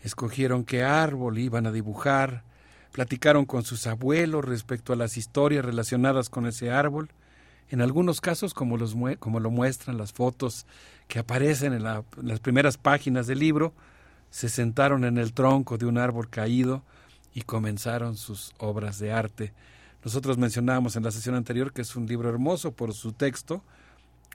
escogieron 0.03 0.65
qué 0.65 0.83
árbol 0.83 1.37
iban 1.37 1.65
a 1.65 1.71
dibujar, 1.71 2.43
platicaron 2.91 3.45
con 3.45 3.63
sus 3.63 3.87
abuelos 3.87 4.43
respecto 4.43 4.91
a 4.91 4.97
las 4.97 5.15
historias 5.17 5.63
relacionadas 5.63 6.29
con 6.29 6.45
ese 6.45 6.71
árbol, 6.71 7.09
en 7.69 7.81
algunos 7.81 8.19
casos, 8.19 8.53
como, 8.53 8.75
los, 8.75 8.95
como 9.19 9.39
lo 9.39 9.49
muestran 9.49 9.97
las 9.97 10.11
fotos 10.11 10.65
que 11.07 11.19
aparecen 11.19 11.71
en, 11.71 11.85
en 11.85 12.03
las 12.21 12.41
primeras 12.41 12.77
páginas 12.77 13.27
del 13.27 13.39
libro, 13.39 13.73
se 14.29 14.49
sentaron 14.49 15.05
en 15.05 15.17
el 15.17 15.31
tronco 15.33 15.77
de 15.77 15.85
un 15.85 15.97
árbol 15.97 16.29
caído 16.29 16.83
y 17.33 17.43
comenzaron 17.43 18.17
sus 18.17 18.53
obras 18.57 18.99
de 18.99 19.13
arte. 19.13 19.53
Nosotros 20.03 20.37
mencionábamos 20.37 20.95
en 20.95 21.03
la 21.03 21.11
sesión 21.11 21.35
anterior 21.35 21.73
que 21.73 21.81
es 21.81 21.95
un 21.95 22.05
libro 22.07 22.29
hermoso 22.29 22.71
por 22.71 22.93
su 22.93 23.13
texto, 23.13 23.63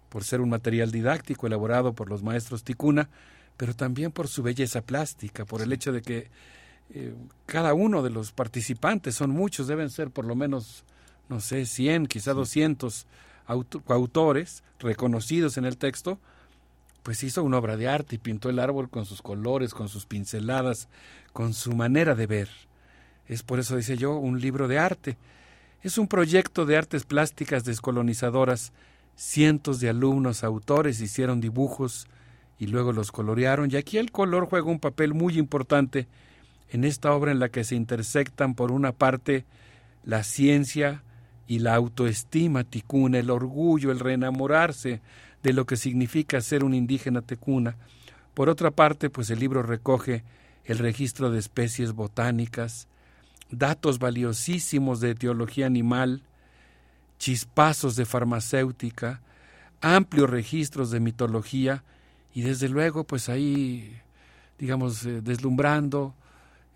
por 0.08 0.24
ser 0.24 0.40
un 0.40 0.48
material 0.48 0.92
didáctico 0.92 1.46
elaborado 1.46 1.92
por 1.92 2.08
los 2.08 2.22
maestros 2.22 2.62
Ticuna, 2.62 3.08
pero 3.56 3.74
también 3.74 4.12
por 4.12 4.28
su 4.28 4.42
belleza 4.42 4.82
plástica, 4.82 5.44
por 5.44 5.62
el 5.62 5.72
hecho 5.72 5.92
de 5.92 6.02
que 6.02 6.30
eh, 6.90 7.14
cada 7.46 7.74
uno 7.74 8.02
de 8.02 8.10
los 8.10 8.32
participantes, 8.32 9.16
son 9.16 9.30
muchos, 9.30 9.66
deben 9.66 9.90
ser 9.90 10.10
por 10.10 10.24
lo 10.24 10.36
menos, 10.36 10.84
no 11.28 11.40
sé, 11.40 11.66
100, 11.66 12.06
quizá 12.06 12.32
200 12.32 13.06
autores 13.46 14.62
reconocidos 14.78 15.56
en 15.56 15.64
el 15.64 15.78
texto, 15.78 16.18
pues 17.02 17.22
hizo 17.22 17.44
una 17.44 17.58
obra 17.58 17.76
de 17.76 17.88
arte 17.88 18.16
y 18.16 18.18
pintó 18.18 18.50
el 18.50 18.58
árbol 18.58 18.88
con 18.90 19.06
sus 19.06 19.22
colores, 19.22 19.74
con 19.74 19.88
sus 19.88 20.06
pinceladas, 20.06 20.88
con 21.32 21.54
su 21.54 21.72
manera 21.72 22.14
de 22.14 22.26
ver. 22.26 22.48
Es 23.28 23.42
por 23.42 23.58
eso, 23.60 23.76
dice 23.76 23.96
yo, 23.96 24.16
un 24.16 24.40
libro 24.40 24.66
de 24.68 24.78
arte. 24.78 25.16
Es 25.86 25.98
un 25.98 26.08
proyecto 26.08 26.66
de 26.66 26.76
artes 26.76 27.04
plásticas 27.04 27.64
descolonizadoras. 27.64 28.72
Cientos 29.14 29.78
de 29.78 29.88
alumnos 29.88 30.42
autores 30.42 31.00
hicieron 31.00 31.40
dibujos 31.40 32.08
y 32.58 32.66
luego 32.66 32.92
los 32.92 33.12
colorearon, 33.12 33.70
y 33.70 33.76
aquí 33.76 33.96
el 33.96 34.10
color 34.10 34.48
juega 34.48 34.66
un 34.66 34.80
papel 34.80 35.14
muy 35.14 35.38
importante 35.38 36.08
en 36.70 36.82
esta 36.82 37.12
obra 37.12 37.30
en 37.30 37.38
la 37.38 37.50
que 37.50 37.62
se 37.62 37.76
intersectan 37.76 38.56
por 38.56 38.72
una 38.72 38.90
parte 38.90 39.44
la 40.02 40.24
ciencia 40.24 41.04
y 41.46 41.60
la 41.60 41.76
autoestima 41.76 42.64
ticuna, 42.64 43.20
el 43.20 43.30
orgullo, 43.30 43.92
el 43.92 44.00
reenamorarse 44.00 45.00
de 45.44 45.52
lo 45.52 45.66
que 45.66 45.76
significa 45.76 46.40
ser 46.40 46.64
un 46.64 46.74
indígena 46.74 47.22
tecuna. 47.22 47.76
Por 48.34 48.48
otra 48.48 48.72
parte, 48.72 49.08
pues 49.08 49.30
el 49.30 49.38
libro 49.38 49.62
recoge 49.62 50.24
el 50.64 50.78
registro 50.78 51.30
de 51.30 51.38
especies 51.38 51.92
botánicas, 51.92 52.88
datos 53.50 53.98
valiosísimos 53.98 55.00
de 55.00 55.10
etiología 55.10 55.66
animal, 55.66 56.22
chispazos 57.18 57.96
de 57.96 58.04
farmacéutica, 58.04 59.20
amplios 59.80 60.28
registros 60.28 60.90
de 60.90 61.00
mitología 61.00 61.84
y 62.34 62.42
desde 62.42 62.68
luego 62.68 63.04
pues 63.04 63.28
ahí 63.28 64.00
digamos 64.58 65.04
eh, 65.06 65.20
deslumbrando 65.22 66.14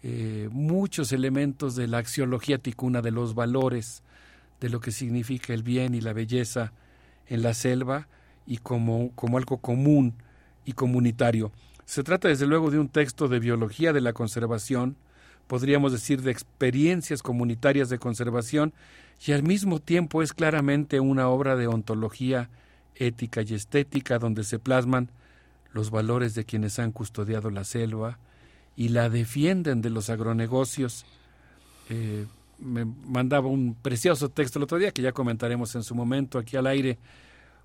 eh, 0.02 0.48
muchos 0.50 1.12
elementos 1.12 1.76
de 1.76 1.86
la 1.86 1.98
axiología 1.98 2.58
ticuna, 2.58 3.02
de 3.02 3.10
los 3.10 3.34
valores, 3.34 4.02
de 4.60 4.70
lo 4.70 4.80
que 4.80 4.92
significa 4.92 5.52
el 5.52 5.62
bien 5.62 5.94
y 5.94 6.00
la 6.00 6.12
belleza 6.12 6.72
en 7.26 7.42
la 7.42 7.54
selva 7.54 8.08
y 8.46 8.58
como, 8.58 9.10
como 9.14 9.36
algo 9.36 9.58
común 9.58 10.14
y 10.64 10.72
comunitario. 10.72 11.52
Se 11.84 12.02
trata 12.02 12.28
desde 12.28 12.46
luego 12.46 12.70
de 12.70 12.78
un 12.78 12.88
texto 12.88 13.28
de 13.28 13.40
biología 13.40 13.92
de 13.92 14.00
la 14.00 14.12
conservación, 14.12 14.96
podríamos 15.50 15.90
decir 15.90 16.22
de 16.22 16.30
experiencias 16.30 17.24
comunitarias 17.24 17.88
de 17.88 17.98
conservación, 17.98 18.72
y 19.26 19.32
al 19.32 19.42
mismo 19.42 19.80
tiempo 19.80 20.22
es 20.22 20.32
claramente 20.32 21.00
una 21.00 21.28
obra 21.28 21.56
de 21.56 21.66
ontología 21.66 22.48
ética 22.94 23.42
y 23.42 23.54
estética 23.54 24.20
donde 24.20 24.44
se 24.44 24.60
plasman 24.60 25.10
los 25.72 25.90
valores 25.90 26.36
de 26.36 26.44
quienes 26.44 26.78
han 26.78 26.92
custodiado 26.92 27.50
la 27.50 27.64
selva 27.64 28.20
y 28.76 28.90
la 28.90 29.10
defienden 29.10 29.82
de 29.82 29.90
los 29.90 30.08
agronegocios. 30.08 31.04
Eh, 31.88 32.26
me 32.60 32.84
mandaba 32.84 33.48
un 33.48 33.74
precioso 33.74 34.28
texto 34.28 34.60
el 34.60 34.62
otro 34.62 34.78
día 34.78 34.92
que 34.92 35.02
ya 35.02 35.10
comentaremos 35.10 35.74
en 35.74 35.82
su 35.82 35.96
momento 35.96 36.38
aquí 36.38 36.56
al 36.56 36.68
aire. 36.68 36.96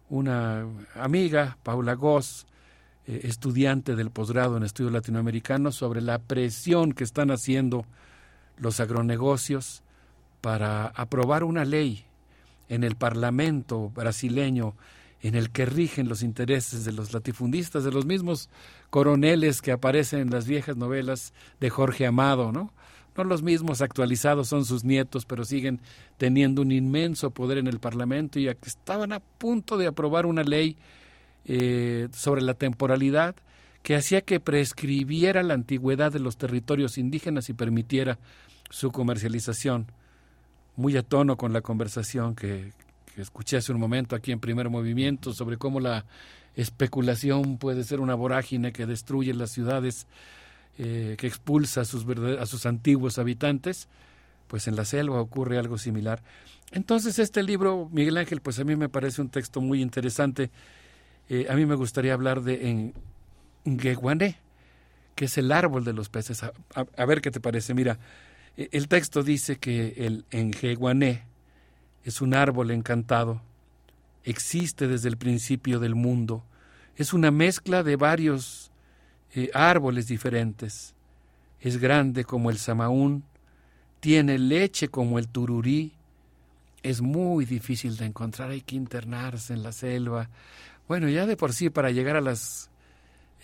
Una 0.09 0.65
amiga, 0.95 1.59
Paula 1.61 1.93
Goss, 1.93 2.47
eh, 3.07 3.21
estudiante 3.23 3.95
del 3.95 4.11
posgrado 4.11 4.57
en 4.57 4.63
estudios 4.63 4.93
latinoamericanos, 4.93 5.75
sobre 5.75 6.01
la 6.01 6.19
presión 6.19 6.93
que 6.93 7.03
están 7.03 7.31
haciendo 7.31 7.85
los 8.57 8.79
agronegocios 8.79 9.83
para 10.41 10.87
aprobar 10.87 11.43
una 11.43 11.65
ley 11.65 12.05
en 12.69 12.83
el 12.83 12.95
Parlamento 12.95 13.89
brasileño 13.89 14.75
en 15.21 15.35
el 15.35 15.49
que 15.49 15.65
rigen 15.65 16.07
los 16.07 16.21
intereses 16.21 16.85
de 16.85 16.91
los 16.91 17.13
latifundistas, 17.13 17.83
de 17.83 17.91
los 17.91 18.05
mismos 18.05 18.49
coroneles 18.89 19.61
que 19.61 19.71
aparecen 19.71 20.19
en 20.19 20.29
las 20.29 20.45
viejas 20.45 20.77
novelas 20.77 21.33
de 21.59 21.69
Jorge 21.69 22.05
Amado, 22.05 22.51
¿no? 22.51 22.71
no 23.17 23.23
los 23.23 23.41
mismos 23.41 23.81
actualizados 23.81 24.49
son 24.49 24.65
sus 24.65 24.83
nietos, 24.83 25.25
pero 25.25 25.45
siguen 25.45 25.79
teniendo 26.17 26.61
un 26.61 26.71
inmenso 26.71 27.31
poder 27.31 27.57
en 27.57 27.67
el 27.67 27.79
Parlamento 27.79 28.39
y 28.39 28.47
estaban 28.47 29.13
a 29.13 29.19
punto 29.19 29.77
de 29.77 29.87
aprobar 29.87 30.25
una 30.25 30.43
ley 30.43 30.77
eh, 31.45 32.07
sobre 32.11 32.41
la 32.41 32.53
temporalidad 32.53 33.35
que 33.83 33.95
hacía 33.95 34.21
que 34.21 34.39
prescribiera 34.39 35.43
la 35.43 35.53
antigüedad 35.53 36.11
de 36.11 36.19
los 36.19 36.37
territorios 36.37 36.97
indígenas 36.97 37.49
y 37.49 37.53
permitiera 37.53 38.17
su 38.69 38.91
comercialización. 38.91 39.87
Muy 40.75 40.97
a 40.97 41.03
tono 41.03 41.37
con 41.37 41.53
la 41.53 41.61
conversación 41.61 42.35
que, 42.35 42.73
que 43.13 43.21
escuché 43.21 43.57
hace 43.57 43.71
un 43.71 43.79
momento 43.79 44.15
aquí 44.15 44.31
en 44.31 44.39
primer 44.39 44.69
movimiento 44.69 45.33
sobre 45.33 45.57
cómo 45.57 45.79
la 45.79 46.05
especulación 46.55 47.57
puede 47.57 47.83
ser 47.83 47.99
una 47.99 48.15
vorágine 48.15 48.71
que 48.71 48.85
destruye 48.85 49.33
las 49.33 49.51
ciudades 49.51 50.07
eh, 50.77 51.15
que 51.17 51.27
expulsa 51.27 51.81
a 51.81 51.85
sus, 51.85 52.05
a 52.37 52.45
sus 52.45 52.65
antiguos 52.65 53.17
habitantes, 53.17 53.87
pues 54.47 54.67
en 54.67 54.75
la 54.75 54.83
selva 54.83 55.21
ocurre 55.21 55.57
algo 55.57 55.77
similar. 55.77 56.21
Entonces 56.71 57.17
este 57.17 57.43
libro, 57.43 57.89
Miguel 57.93 58.17
Ángel, 58.17 58.41
pues 58.41 58.59
a 58.59 58.65
mí 58.65 58.75
me 58.75 58.89
parece 58.89 59.21
un 59.21 59.29
texto 59.29 59.61
muy 59.61 59.81
interesante. 59.81 60.51
Eh, 61.29 61.47
a 61.49 61.55
mí 61.55 61.65
me 61.65 61.75
gustaría 61.75 62.13
hablar 62.13 62.41
de 62.41 62.93
Ngeguané, 63.65 64.37
que 65.15 65.25
es 65.25 65.37
el 65.37 65.51
árbol 65.51 65.83
de 65.83 65.93
los 65.93 66.09
peces. 66.09 66.43
A, 66.43 67.05
ver 67.05 67.21
qué 67.21 67.31
te 67.31 67.39
parece. 67.39 67.73
Mira, 67.73 67.97
e, 68.57 68.69
el 68.71 68.87
texto 68.87 69.23
dice 69.23 69.57
que 69.57 69.93
el 69.97 70.25
Ngeguané 70.31 71.23
es 72.03 72.21
un 72.21 72.35
árbol 72.35 72.71
encantado, 72.71 73.41
existe 74.23 74.87
desde 74.87 75.09
el 75.09 75.17
principio 75.17 75.79
del 75.79 75.95
mundo, 75.95 76.43
es 76.95 77.13
una 77.13 77.31
mezcla 77.31 77.83
de 77.83 77.95
varios 77.95 78.71
eh, 79.33 79.49
árboles 79.53 80.07
diferentes. 80.07 80.93
Es 81.59 81.77
grande 81.77 82.23
como 82.23 82.49
el 82.49 82.57
samaún, 82.57 83.23
tiene 83.99 84.37
leche 84.37 84.87
como 84.87 85.19
el 85.19 85.27
tururí. 85.27 85.93
Es 86.83 87.01
muy 87.01 87.45
difícil 87.45 87.97
de 87.97 88.05
encontrar, 88.05 88.51
hay 88.51 88.61
que 88.61 88.75
internarse 88.75 89.53
en 89.53 89.63
la 89.63 89.71
selva. 89.71 90.29
Bueno, 90.87 91.09
ya 91.09 91.25
de 91.25 91.35
por 91.35 91.53
sí 91.53 91.69
para 91.69 91.91
llegar 91.91 92.15
a 92.15 92.21
las 92.21 92.69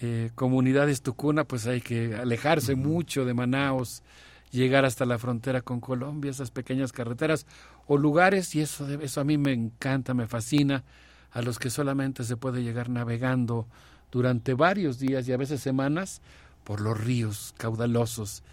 eh, 0.01 0.29
comunidades 0.35 1.01
tucuna, 1.01 1.43
pues 1.43 1.65
hay 1.67 1.81
que 1.81 2.15
alejarse 2.15 2.75
mucho 2.75 3.25
de 3.25 3.33
Manaos, 3.33 4.03
llegar 4.51 4.85
hasta 4.85 5.05
la 5.05 5.17
frontera 5.17 5.61
con 5.61 5.79
Colombia, 5.79 6.31
esas 6.31 6.51
pequeñas 6.51 6.91
carreteras 6.91 7.47
o 7.87 7.97
lugares, 7.97 8.53
y 8.55 8.61
eso, 8.61 8.87
eso 8.87 9.21
a 9.21 9.23
mí 9.23 9.37
me 9.37 9.53
encanta, 9.53 10.13
me 10.13 10.27
fascina, 10.27 10.83
a 11.31 11.41
los 11.41 11.57
que 11.57 11.69
solamente 11.69 12.23
se 12.23 12.37
puede 12.37 12.61
llegar 12.61 12.89
navegando 12.89 13.67
durante 14.11 14.53
varios 14.53 14.99
días 14.99 15.27
y 15.27 15.33
a 15.33 15.37
veces 15.37 15.61
semanas 15.61 16.21
por 16.63 16.81
los 16.81 16.99
ríos 16.99 17.55
caudalosos 17.57 18.43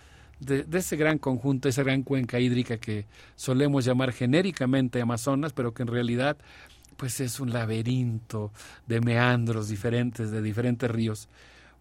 de, 0.41 0.67
ese 0.73 0.97
gran 0.97 1.19
conjunto, 1.19 1.69
esa 1.69 1.83
gran 1.83 2.03
cuenca 2.03 2.39
hídrica 2.41 2.79
que 2.79 3.07
solemos 3.37 3.85
llamar 3.85 4.13
genéricamente 4.13 5.01
Amazonas, 5.01 5.53
pero 5.53 5.75
que 5.75 5.83
en 5.83 5.89
realidad 5.89 6.37
pues 6.99 7.21
es 7.21 7.41
un 7.41 7.53
laberinto 7.53 8.53
de 8.87 9.01
meandros 9.01 9.69
diferentes, 9.69 10.31
de 10.31 10.43
diferentes 10.43 10.91
ríos. 10.91 11.29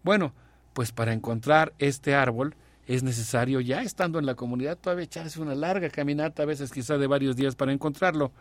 Bueno, 0.02 0.32
pues 0.72 0.92
para 0.92 1.12
encontrar 1.12 1.74
este 1.78 2.14
árbol 2.14 2.54
es 2.86 3.02
necesario, 3.02 3.60
ya 3.60 3.82
estando 3.82 4.18
en 4.18 4.26
la 4.26 4.36
comunidad, 4.36 4.78
todavía 4.78 5.04
echarse 5.04 5.40
una 5.40 5.56
larga 5.56 5.90
caminata, 5.90 6.44
a 6.44 6.46
veces 6.46 6.70
quizá 6.70 6.96
de 6.96 7.08
varios 7.08 7.34
días 7.34 7.56
para 7.56 7.72
encontrarlo. 7.72 8.32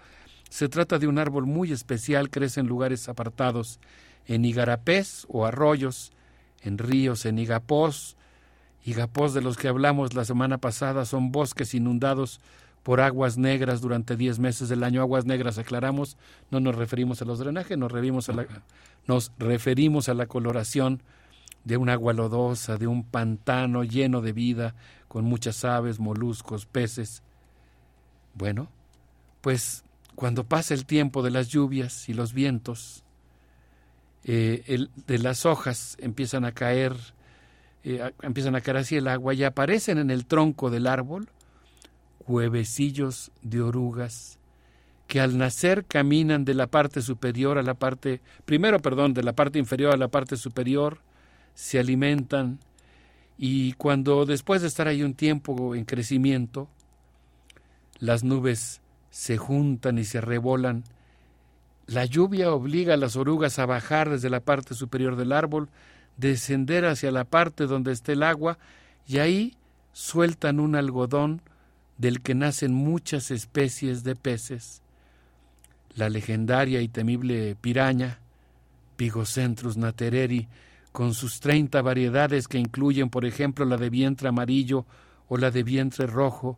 Se 0.49 0.69
trata 0.69 0.99
de 0.99 1.07
un 1.07 1.17
árbol 1.17 1.47
muy 1.47 1.71
especial, 1.71 2.29
crece 2.29 2.61
en 2.61 2.67
lugares 2.67 3.09
apartados 3.09 3.79
en 4.27 4.45
igarapés 4.45 5.25
o 5.29 5.45
arroyos, 5.45 6.11
en 6.61 6.77
ríos, 6.77 7.25
en 7.25 7.39
igapós, 7.39 8.15
Igapós 8.87 9.33
de 9.33 9.41
los 9.41 9.57
que 9.57 9.67
hablamos 9.67 10.13
la 10.13 10.23
semana 10.23 10.59
pasada 10.59 11.03
son 11.03 11.33
bosques 11.33 11.73
inundados 11.73 12.39
por 12.87 13.01
aguas 13.01 13.37
negras 13.37 13.81
durante 13.81 14.15
10 14.15 14.39
meses 14.39 14.69
del 14.69 14.81
año. 14.81 15.01
Aguas 15.01 15.25
negras, 15.25 15.57
aclaramos, 15.57 16.15
no 16.51 16.61
nos 16.61 16.73
referimos 16.73 17.21
a 17.21 17.25
los 17.25 17.37
drenajes, 17.37 17.77
nos 17.77 17.91
referimos 17.91 18.29
a 18.29 18.31
la, 18.31 18.47
nos 19.07 19.33
referimos 19.37 20.07
a 20.07 20.13
la 20.13 20.25
coloración 20.27 21.03
de 21.65 21.75
un 21.75 21.89
agua 21.89 22.13
lodosa, 22.13 22.77
de 22.77 22.87
un 22.87 23.03
pantano 23.03 23.83
lleno 23.83 24.21
de 24.21 24.31
vida, 24.31 24.73
con 25.09 25.25
muchas 25.25 25.65
aves, 25.65 25.99
moluscos, 25.99 26.65
peces. 26.65 27.23
Bueno, 28.35 28.69
pues 29.41 29.83
cuando 30.15 30.45
pasa 30.45 30.73
el 30.73 30.85
tiempo 30.85 31.23
de 31.23 31.31
las 31.31 31.49
lluvias 31.49 32.07
y 32.07 32.13
los 32.13 32.31
vientos, 32.31 33.03
eh, 34.23 34.87
de 35.07 35.19
las 35.19 35.45
hojas 35.45 35.97
empiezan 35.99 36.45
a 36.45 36.53
caer, 36.53 36.95
eh, 37.83 38.13
empiezan 38.21 38.55
a 38.55 38.61
caer 38.61 38.77
así 38.77 38.95
el 38.95 39.09
agua 39.09 39.33
y 39.33 39.43
aparecen 39.43 39.97
en 39.97 40.09
el 40.09 40.25
tronco 40.25 40.69
del 40.69 40.87
árbol 40.87 41.27
huevecillos 42.27 43.31
de 43.41 43.61
orugas 43.61 44.37
que 45.07 45.21
al 45.21 45.37
nacer 45.37 45.85
caminan 45.85 46.43
de 46.45 46.53
la 46.53 46.67
parte 46.67 47.01
superior 47.01 47.57
a 47.57 47.63
la 47.63 47.73
parte, 47.73 48.21
primero, 48.45 48.79
perdón, 48.79 49.13
de 49.13 49.23
la 49.23 49.33
parte 49.33 49.57
inferior 49.57 49.93
a 49.93 49.97
la 49.97 50.09
parte 50.09 50.35
superior, 50.35 50.99
se 51.55 51.79
alimentan 51.79 52.59
y 53.37 53.73
cuando 53.73 54.25
después 54.25 54.61
de 54.61 54.67
estar 54.67 54.87
ahí 54.87 55.03
un 55.03 55.13
tiempo 55.13 55.75
en 55.75 55.85
crecimiento, 55.85 56.67
las 57.99 58.23
nubes 58.23 58.81
se 59.09 59.37
juntan 59.37 59.97
y 59.97 60.03
se 60.03 60.21
revolan, 60.21 60.83
la 61.87 62.03
lluvia 62.03 62.51
obliga 62.51 62.95
a 62.95 62.97
las 62.97 63.15
orugas 63.15 63.59
a 63.59 63.65
bajar 63.65 64.09
desde 64.09 64.29
la 64.29 64.41
parte 64.41 64.73
superior 64.73 65.15
del 65.15 65.31
árbol, 65.31 65.69
descender 66.17 66.85
hacia 66.85 67.11
la 67.11 67.23
parte 67.23 67.65
donde 67.65 67.93
esté 67.93 68.13
el 68.13 68.23
agua 68.23 68.57
y 69.07 69.19
ahí 69.19 69.55
sueltan 69.93 70.59
un 70.59 70.75
algodón 70.75 71.41
del 71.97 72.21
que 72.21 72.35
nacen 72.35 72.73
muchas 72.73 73.31
especies 73.31 74.03
de 74.03 74.15
peces. 74.15 74.81
La 75.95 76.09
legendaria 76.09 76.81
y 76.81 76.87
temible 76.87 77.55
piraña, 77.55 78.19
Pigocentrus 78.97 79.77
natereri, 79.77 80.47
con 80.91 81.13
sus 81.13 81.39
treinta 81.39 81.81
variedades 81.81 82.47
que 82.47 82.57
incluyen, 82.57 83.09
por 83.09 83.25
ejemplo, 83.25 83.65
la 83.65 83.77
de 83.77 83.89
vientre 83.89 84.29
amarillo 84.29 84.85
o 85.27 85.37
la 85.37 85.51
de 85.51 85.63
vientre 85.63 86.07
rojo, 86.07 86.57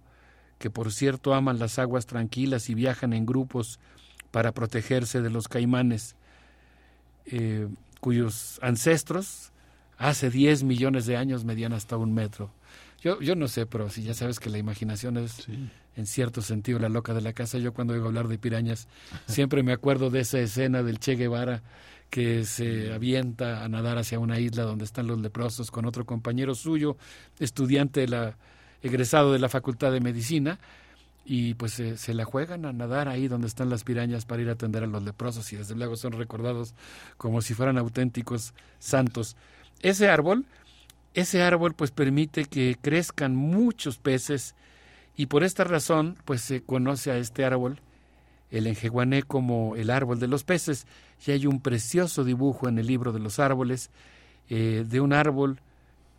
que 0.60 0.70
por 0.70 0.92
cierto 0.92 1.34
aman 1.34 1.60
las 1.60 1.80
aguas 1.80 2.06
tranquilas 2.06 2.70
y 2.70 2.74
viajan 2.74 3.14
en 3.14 3.26
grupos 3.26 3.80
para 4.32 4.54
protegerse 4.54 5.22
de 5.22 5.30
los 5.30 5.48
caimanes, 5.48 6.16
eh, 7.26 7.68
cuyos 8.00 8.60
ancestros 8.62 9.52
hace 9.98 10.30
diez 10.30 10.64
millones 10.64 11.06
de 11.06 11.18
años 11.18 11.44
medían 11.44 11.74
hasta 11.74 11.98
un 11.98 12.14
metro. 12.14 12.52
Yo, 13.02 13.20
yo 13.22 13.36
no 13.36 13.48
sé, 13.48 13.66
pero 13.66 13.90
si 13.90 14.04
ya 14.04 14.14
sabes 14.14 14.40
que 14.40 14.50
la 14.50 14.58
imaginación 14.58 15.18
es 15.18 15.48
en 15.96 16.06
cierto 16.06 16.42
sentido 16.42 16.80
la 16.80 16.90
loca 16.90 17.14
de 17.14 17.22
la 17.22 17.34
casa, 17.34 17.58
yo 17.58 17.74
cuando 17.74 17.94
oigo 17.94 18.08
hablar 18.08 18.28
de 18.28 18.38
pirañas 18.38 18.88
siempre 19.28 19.64
me 19.64 19.72
acuerdo 19.72 20.10
de 20.10 20.22
esa 20.22 20.40
escena 20.40 20.84
del 20.84 21.00
Che 21.00 21.16
Guevara 21.16 21.62
que 22.10 22.44
se 22.46 22.92
avienta 22.92 23.64
a 23.64 23.70
nadar 23.70 23.98
hacia 23.98 24.20
una 24.20 24.40
isla 24.40 24.64
donde 24.64 24.86
están 24.86 25.08
los 25.08 25.20
leprosos 25.20 25.72
con 25.72 25.86
otro 25.86 26.06
compañero 26.06 26.56
suyo, 26.56 26.98
estudiante 27.40 28.02
de 28.02 28.08
la, 28.08 28.38
egresado 28.82 29.32
de 29.32 29.40
la 29.40 29.50
Facultad 29.50 29.92
de 29.92 30.00
Medicina, 30.00 30.60
y 31.26 31.54
pues 31.54 31.74
se 31.74 32.14
la 32.16 32.26
juegan 32.26 32.66
a 32.66 32.74
nadar 32.74 33.08
ahí 33.08 33.28
donde 33.28 33.46
están 33.46 33.70
las 33.70 33.84
pirañas 33.84 34.26
para 34.26 34.42
ir 34.42 34.50
a 34.50 34.54
atender 34.54 34.84
a 34.84 34.88
los 34.88 35.04
leprosos 35.04 35.54
y 35.54 35.58
desde 35.58 35.76
luego 35.76 35.96
son 35.96 36.14
recordados 36.14 36.74
como 37.18 37.44
si 37.44 37.54
fueran 37.54 37.78
auténticos 37.78 38.56
santos. 38.80 39.36
Ese 39.82 40.10
árbol 40.10 40.46
ese 41.14 41.42
árbol 41.42 41.74
pues 41.74 41.92
permite 41.92 42.46
que 42.46 42.78
crezcan 42.82 43.36
muchos 43.36 43.98
peces 43.98 44.56
y 45.16 45.26
por 45.26 45.44
esta 45.44 45.64
razón 45.64 46.18
pues 46.26 46.42
se 46.42 46.62
conoce 46.62 47.12
a 47.12 47.18
este 47.18 47.46
árbol, 47.46 47.80
el 48.52 48.68
enjeguané, 48.68 49.24
como 49.24 49.76
el 49.76 49.90
árbol 49.90 50.20
de 50.20 50.28
los 50.28 50.44
peces. 50.44 50.88
Y 51.26 51.32
hay 51.32 51.46
un 51.46 51.60
precioso 51.60 52.24
dibujo 52.24 52.70
en 52.70 52.80
el 52.80 52.88
libro 52.88 53.12
de 53.12 53.20
los 53.20 53.40
árboles 53.40 53.90
eh, 54.50 54.86
de 54.88 55.02
un 55.02 55.14
árbol 55.14 55.60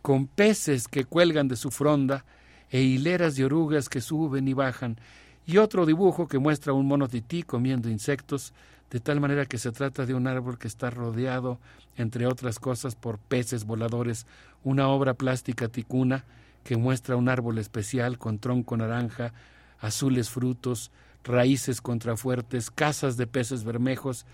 con 0.01 0.27
peces 0.27 0.87
que 0.87 1.05
cuelgan 1.05 1.47
de 1.47 1.55
su 1.55 1.71
fronda 1.71 2.25
e 2.69 2.81
hileras 2.81 3.35
de 3.35 3.45
orugas 3.45 3.89
que 3.89 4.01
suben 4.01 4.47
y 4.47 4.53
bajan, 4.53 4.97
y 5.45 5.57
otro 5.57 5.85
dibujo 5.85 6.27
que 6.27 6.39
muestra 6.39 6.73
un 6.73 6.87
mono 6.87 7.07
tití 7.07 7.43
comiendo 7.43 7.89
insectos, 7.89 8.53
de 8.91 8.99
tal 8.99 9.21
manera 9.21 9.45
que 9.45 9.57
se 9.57 9.71
trata 9.71 10.05
de 10.05 10.13
un 10.13 10.27
árbol 10.27 10.59
que 10.59 10.67
está 10.67 10.89
rodeado, 10.89 11.59
entre 11.95 12.27
otras 12.27 12.59
cosas, 12.59 12.93
por 12.95 13.17
peces 13.17 13.63
voladores 13.63 14.27
una 14.63 14.89
obra 14.89 15.13
plástica 15.13 15.69
ticuna 15.69 16.25
que 16.65 16.75
muestra 16.77 17.15
un 17.15 17.29
árbol 17.29 17.57
especial 17.57 18.17
con 18.17 18.37
tronco 18.37 18.75
naranja, 18.75 19.33
azules 19.79 20.29
frutos, 20.29 20.91
raíces 21.23 21.81
contrafuertes, 21.81 22.69
casas 22.69 23.15
de 23.15 23.27
peces 23.27 23.63
bermejos 23.63 24.25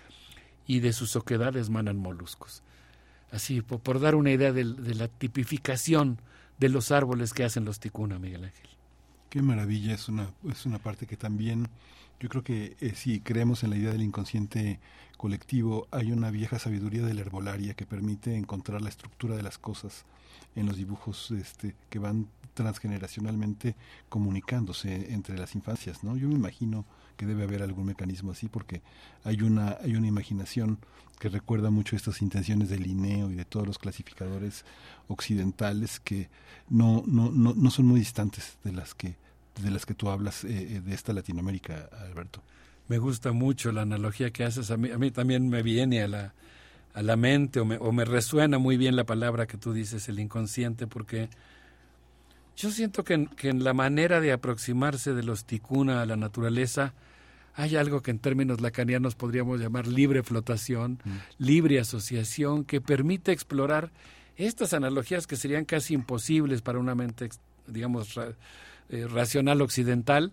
y 0.66 0.80
de 0.80 0.92
sus 0.92 1.14
oquedades 1.14 1.70
manan 1.70 1.96
moluscos. 1.96 2.62
Así, 3.30 3.62
por, 3.62 4.00
dar 4.00 4.16
una 4.16 4.32
idea 4.32 4.52
de, 4.52 4.64
la 4.64 5.06
tipificación 5.06 6.18
de 6.58 6.68
los 6.68 6.90
árboles 6.90 7.32
que 7.32 7.44
hacen 7.44 7.64
los 7.64 7.78
ticuna, 7.78 8.18
Miguel 8.18 8.44
Ángel. 8.44 8.68
Qué 9.30 9.40
maravilla, 9.40 9.94
es 9.94 10.08
una, 10.08 10.30
es 10.50 10.66
una 10.66 10.78
parte 10.78 11.06
que 11.06 11.16
también 11.16 11.68
yo 12.20 12.28
creo 12.28 12.42
que 12.42 12.76
eh, 12.80 12.94
si 12.94 13.20
creemos 13.20 13.62
en 13.62 13.70
la 13.70 13.76
idea 13.76 13.92
del 13.92 14.02
inconsciente 14.02 14.80
colectivo, 15.16 15.86
hay 15.90 16.12
una 16.12 16.30
vieja 16.30 16.58
sabiduría 16.58 17.02
de 17.02 17.14
la 17.14 17.20
herbolaria 17.20 17.74
que 17.74 17.86
permite 17.86 18.36
encontrar 18.36 18.82
la 18.82 18.88
estructura 18.88 19.36
de 19.36 19.42
las 19.42 19.58
cosas 19.58 20.04
en 20.54 20.66
los 20.66 20.76
dibujos 20.76 21.30
este, 21.30 21.74
que 21.90 21.98
van 21.98 22.28
transgeneracionalmente 22.54 23.76
comunicándose 24.08 25.12
entre 25.12 25.38
las 25.38 25.54
infancias, 25.54 26.02
¿no? 26.02 26.16
Yo 26.16 26.26
me 26.26 26.34
imagino 26.34 26.84
que 27.16 27.24
debe 27.26 27.44
haber 27.44 27.62
algún 27.62 27.86
mecanismo 27.86 28.32
así 28.32 28.48
porque 28.48 28.82
hay 29.22 29.42
una 29.42 29.76
hay 29.80 29.94
una 29.94 30.08
imaginación 30.08 30.78
que 31.20 31.28
recuerda 31.28 31.70
mucho 31.70 31.94
estas 31.94 32.20
intenciones 32.20 32.68
del 32.68 32.82
Linneo 32.82 33.30
y 33.30 33.34
de 33.34 33.44
todos 33.44 33.66
los 33.66 33.78
clasificadores 33.78 34.64
occidentales 35.06 36.00
que 36.00 36.30
no 36.68 37.04
no 37.06 37.30
no, 37.30 37.54
no 37.54 37.70
son 37.70 37.86
muy 37.86 38.00
distantes 38.00 38.58
de 38.64 38.72
las 38.72 38.94
que 38.94 39.16
de 39.62 39.70
las 39.70 39.86
que 39.86 39.94
tú 39.94 40.10
hablas 40.10 40.44
eh, 40.44 40.48
eh, 40.76 40.80
de 40.80 40.94
esta 40.94 41.12
Latinoamérica, 41.12 41.88
Alberto. 42.02 42.42
Me 42.88 42.98
gusta 42.98 43.32
mucho 43.32 43.70
la 43.72 43.82
analogía 43.82 44.30
que 44.30 44.44
haces. 44.44 44.70
A 44.70 44.76
mí, 44.76 44.90
a 44.90 44.98
mí 44.98 45.10
también 45.10 45.48
me 45.48 45.62
viene 45.62 46.02
a 46.02 46.08
la, 46.08 46.34
a 46.94 47.02
la 47.02 47.16
mente 47.16 47.60
o 47.60 47.64
me, 47.64 47.76
o 47.76 47.92
me 47.92 48.04
resuena 48.04 48.58
muy 48.58 48.76
bien 48.76 48.96
la 48.96 49.04
palabra 49.04 49.46
que 49.46 49.58
tú 49.58 49.72
dices, 49.72 50.08
el 50.08 50.20
inconsciente, 50.20 50.86
porque 50.86 51.28
yo 52.56 52.70
siento 52.70 53.04
que 53.04 53.14
en, 53.14 53.26
que 53.26 53.50
en 53.50 53.62
la 53.62 53.74
manera 53.74 54.20
de 54.20 54.32
aproximarse 54.32 55.12
de 55.12 55.22
los 55.22 55.44
ticuna 55.44 56.02
a 56.02 56.06
la 56.06 56.16
naturaleza 56.16 56.94
hay 57.54 57.74
algo 57.74 58.02
que 58.02 58.12
en 58.12 58.20
términos 58.20 58.60
lacanianos 58.60 59.16
podríamos 59.16 59.60
llamar 59.60 59.88
libre 59.88 60.22
flotación, 60.22 61.00
mm. 61.04 61.16
libre 61.38 61.80
asociación, 61.80 62.64
que 62.64 62.80
permite 62.80 63.32
explorar 63.32 63.90
estas 64.36 64.72
analogías 64.74 65.26
que 65.26 65.34
serían 65.34 65.64
casi 65.64 65.94
imposibles 65.94 66.62
para 66.62 66.78
una 66.78 66.94
mente, 66.94 67.28
digamos, 67.66 68.16
eh, 68.90 69.06
racional 69.06 69.60
occidental, 69.60 70.32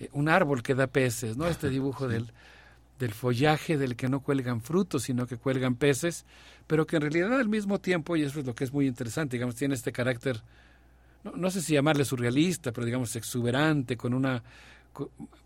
eh, 0.00 0.08
un 0.12 0.28
árbol 0.28 0.62
que 0.62 0.74
da 0.74 0.86
peces, 0.86 1.36
¿no? 1.36 1.46
Este 1.46 1.68
dibujo 1.68 2.08
del, 2.08 2.32
del 2.98 3.12
follaje 3.12 3.78
del 3.78 3.96
que 3.96 4.08
no 4.08 4.20
cuelgan 4.20 4.60
frutos, 4.60 5.04
sino 5.04 5.26
que 5.26 5.36
cuelgan 5.36 5.76
peces, 5.76 6.24
pero 6.66 6.86
que 6.86 6.96
en 6.96 7.02
realidad 7.02 7.32
al 7.34 7.48
mismo 7.48 7.80
tiempo, 7.80 8.16
y 8.16 8.22
eso 8.22 8.40
es 8.40 8.46
lo 8.46 8.54
que 8.54 8.64
es 8.64 8.72
muy 8.72 8.86
interesante, 8.86 9.36
digamos, 9.36 9.54
tiene 9.54 9.74
este 9.74 9.92
carácter, 9.92 10.42
no, 11.22 11.32
no 11.36 11.50
sé 11.50 11.62
si 11.62 11.74
llamarle 11.74 12.04
surrealista, 12.04 12.72
pero 12.72 12.84
digamos 12.84 13.14
exuberante, 13.16 13.96
con 13.96 14.14
una, 14.14 14.42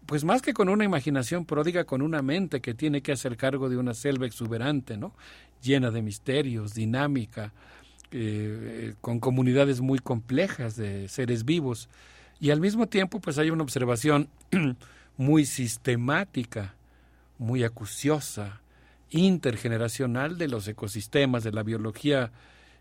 pues 0.07 0.25
más 0.25 0.43
que 0.43 0.55
con 0.55 0.68
una 0.68 0.85
imaginación 0.85 1.44
pródiga, 1.44 1.85
con 1.85 2.02
una 2.02 2.23
mente 2.23 2.60
que 2.60 2.75
tiene 2.75 3.02
que 3.02 3.12
hacer 3.12 3.36
cargo 3.36 3.68
de 3.68 3.77
una 3.77 3.94
selva 3.94 4.27
exuberante, 4.27 4.97
¿no? 4.97 5.15
Llena 5.62 5.91
de 5.91 6.02
misterios, 6.02 6.75
dinámica, 6.75 7.52
eh, 8.10 8.94
con 9.02 9.20
comunidades 9.20 9.83
muy 9.83 9.99
complejas 9.99 10.77
de 10.77 11.09
seres 11.09 11.44
vivos 11.44 11.91
y 12.41 12.50
al 12.50 12.60
mismo 12.60 12.86
tiempo, 12.86 13.20
pues 13.20 13.39
hay 13.39 13.50
una 13.50 13.62
observación 13.62 14.28
muy 15.17 15.44
sistemática, 15.44 16.75
muy 17.39 17.65
acuciosa, 17.65 18.60
intergeneracional 19.10 20.39
de 20.39 20.49
los 20.49 20.68
ecosistemas, 20.68 21.44
de 21.44 21.52
la 21.52 21.62
biología 21.62 22.31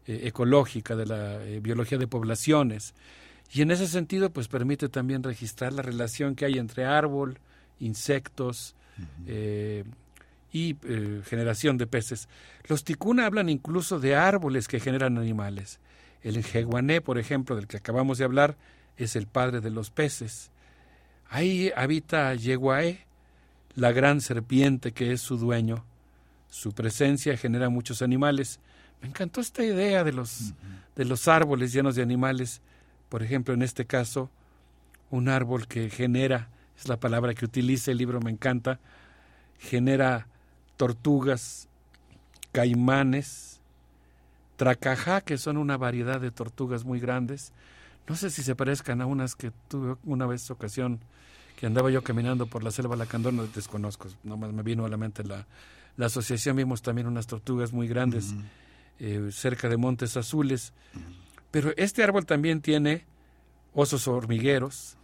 eh, 0.06 0.22
ecológica, 0.24 0.96
de 0.96 1.06
la 1.06 1.44
eh, 1.44 1.60
biología 1.60 1.98
de 1.98 2.08
poblaciones. 2.08 2.94
Y 3.52 3.62
en 3.62 3.72
ese 3.72 3.88
sentido, 3.88 4.30
pues 4.30 4.48
permite 4.48 4.90
también 4.90 5.24
registrar 5.24 5.74
la 5.74 5.82
relación 5.82 6.36
que 6.36 6.46
hay 6.46 6.58
entre 6.58 6.86
árbol, 6.86 7.40
insectos 7.80 8.76
eh, 9.26 9.86
y 10.52 10.76
generación 11.26 11.78
de 11.78 11.88
peces. 11.88 12.28
Los 12.68 12.84
ticuna 12.84 13.26
hablan 13.26 13.48
incluso 13.48 14.00
de 14.00 14.16
árboles 14.16 14.68
que 14.68 14.80
generan 14.80 15.18
animales. 15.18 15.80
El 16.24 16.44
jeguané, 16.44 17.00
por 17.00 17.20
ejemplo, 17.20 17.56
del 17.56 17.68
que 17.68 17.78
acabamos 17.78 18.18
de 18.18 18.26
hablar, 18.26 18.58
es 18.98 19.16
el 19.16 19.28
padre 19.28 19.62
de 19.62 19.70
los 19.70 19.90
peces. 19.90 20.52
Ahí 21.30 21.72
habita 21.76 22.34
Yeguae, 22.34 23.06
la 23.76 23.92
gran 23.92 24.22
serpiente 24.22 24.92
que 24.92 25.12
es 25.12 25.22
su 25.22 25.38
dueño. 25.38 25.86
Su 26.50 26.72
presencia 26.74 27.38
genera 27.38 27.70
muchos 27.70 28.02
animales. 28.02 28.60
Me 29.02 29.10
encantó 29.10 29.42
esta 29.42 29.64
idea 29.64 30.04
de 30.04 30.14
los, 30.14 30.54
de 30.96 31.06
los 31.06 31.28
árboles 31.28 31.74
llenos 31.74 31.96
de 31.96 32.02
animales, 32.02 32.62
por 33.10 33.24
ejemplo, 33.24 33.54
en 33.54 33.62
este 33.62 33.86
caso, 33.86 34.30
un 35.10 35.30
árbol 35.30 35.68
que 35.68 35.90
genera, 35.90 36.50
es 36.78 36.88
la 36.88 37.00
palabra 37.00 37.34
que 37.34 37.46
utiliza 37.46 37.92
el 37.92 37.98
libro, 37.98 38.20
me 38.20 38.32
encanta, 38.32 38.80
genera 39.60 40.28
tortugas, 40.76 41.68
caimanes, 42.52 43.60
tracajá, 44.58 45.22
que 45.22 45.38
son 45.38 45.58
una 45.58 45.78
variedad 45.78 46.20
de 46.20 46.32
tortugas 46.32 46.84
muy 46.84 47.00
grandes. 47.00 47.52
No 48.08 48.16
sé 48.16 48.30
si 48.30 48.44
se 48.44 48.56
parezcan 48.56 49.02
a 49.02 49.06
unas 49.06 49.36
que 49.36 49.52
tuve 49.68 49.98
una 50.04 50.26
vez 50.26 50.50
ocasión 50.50 51.00
que 51.58 51.66
andaba 51.66 51.90
yo 51.90 52.04
caminando 52.04 52.46
por 52.46 52.64
la 52.64 52.72
selva 52.72 52.96
Lacandón, 52.96 53.36
no 53.36 53.48
desconozco, 53.48 54.08
nomás 54.24 54.54
me 54.54 54.62
vino 54.62 54.86
a 54.86 54.90
la 54.90 54.98
mente 54.98 55.24
la, 55.24 55.48
la 55.98 56.06
asociación, 56.06 56.56
vimos 56.56 56.82
también 56.82 57.08
unas 57.08 57.26
tortugas 57.26 57.74
muy 57.74 57.88
grandes 57.88 58.36
eh, 59.00 59.30
cerca 59.32 59.68
de 59.68 59.78
Montes 59.78 60.16
Azules. 60.16 60.74
Pero 61.52 61.72
este 61.76 62.04
árbol 62.04 62.26
también 62.26 62.62
tiene 62.62 63.06
osos 63.74 64.08
hormigueros, 64.08 64.98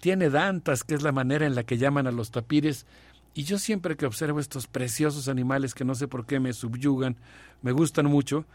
tiene 0.00 0.30
dantas, 0.30 0.84
que 0.84 0.94
es 0.94 1.02
la 1.02 1.12
manera 1.12 1.46
en 1.46 1.54
la 1.54 1.64
que 1.64 1.78
llaman 1.78 2.06
a 2.06 2.12
los 2.12 2.30
tapires, 2.30 2.86
y 3.34 3.44
yo 3.44 3.58
siempre 3.58 3.96
que 3.96 4.06
observo 4.06 4.40
estos 4.40 4.66
preciosos 4.66 5.28
animales 5.28 5.74
que 5.74 5.84
no 5.84 5.94
sé 5.94 6.08
por 6.08 6.24
qué 6.24 6.40
me 6.40 6.52
subyugan, 6.52 7.16
me 7.62 7.72
gustan 7.72 8.06
mucho, 8.06 8.46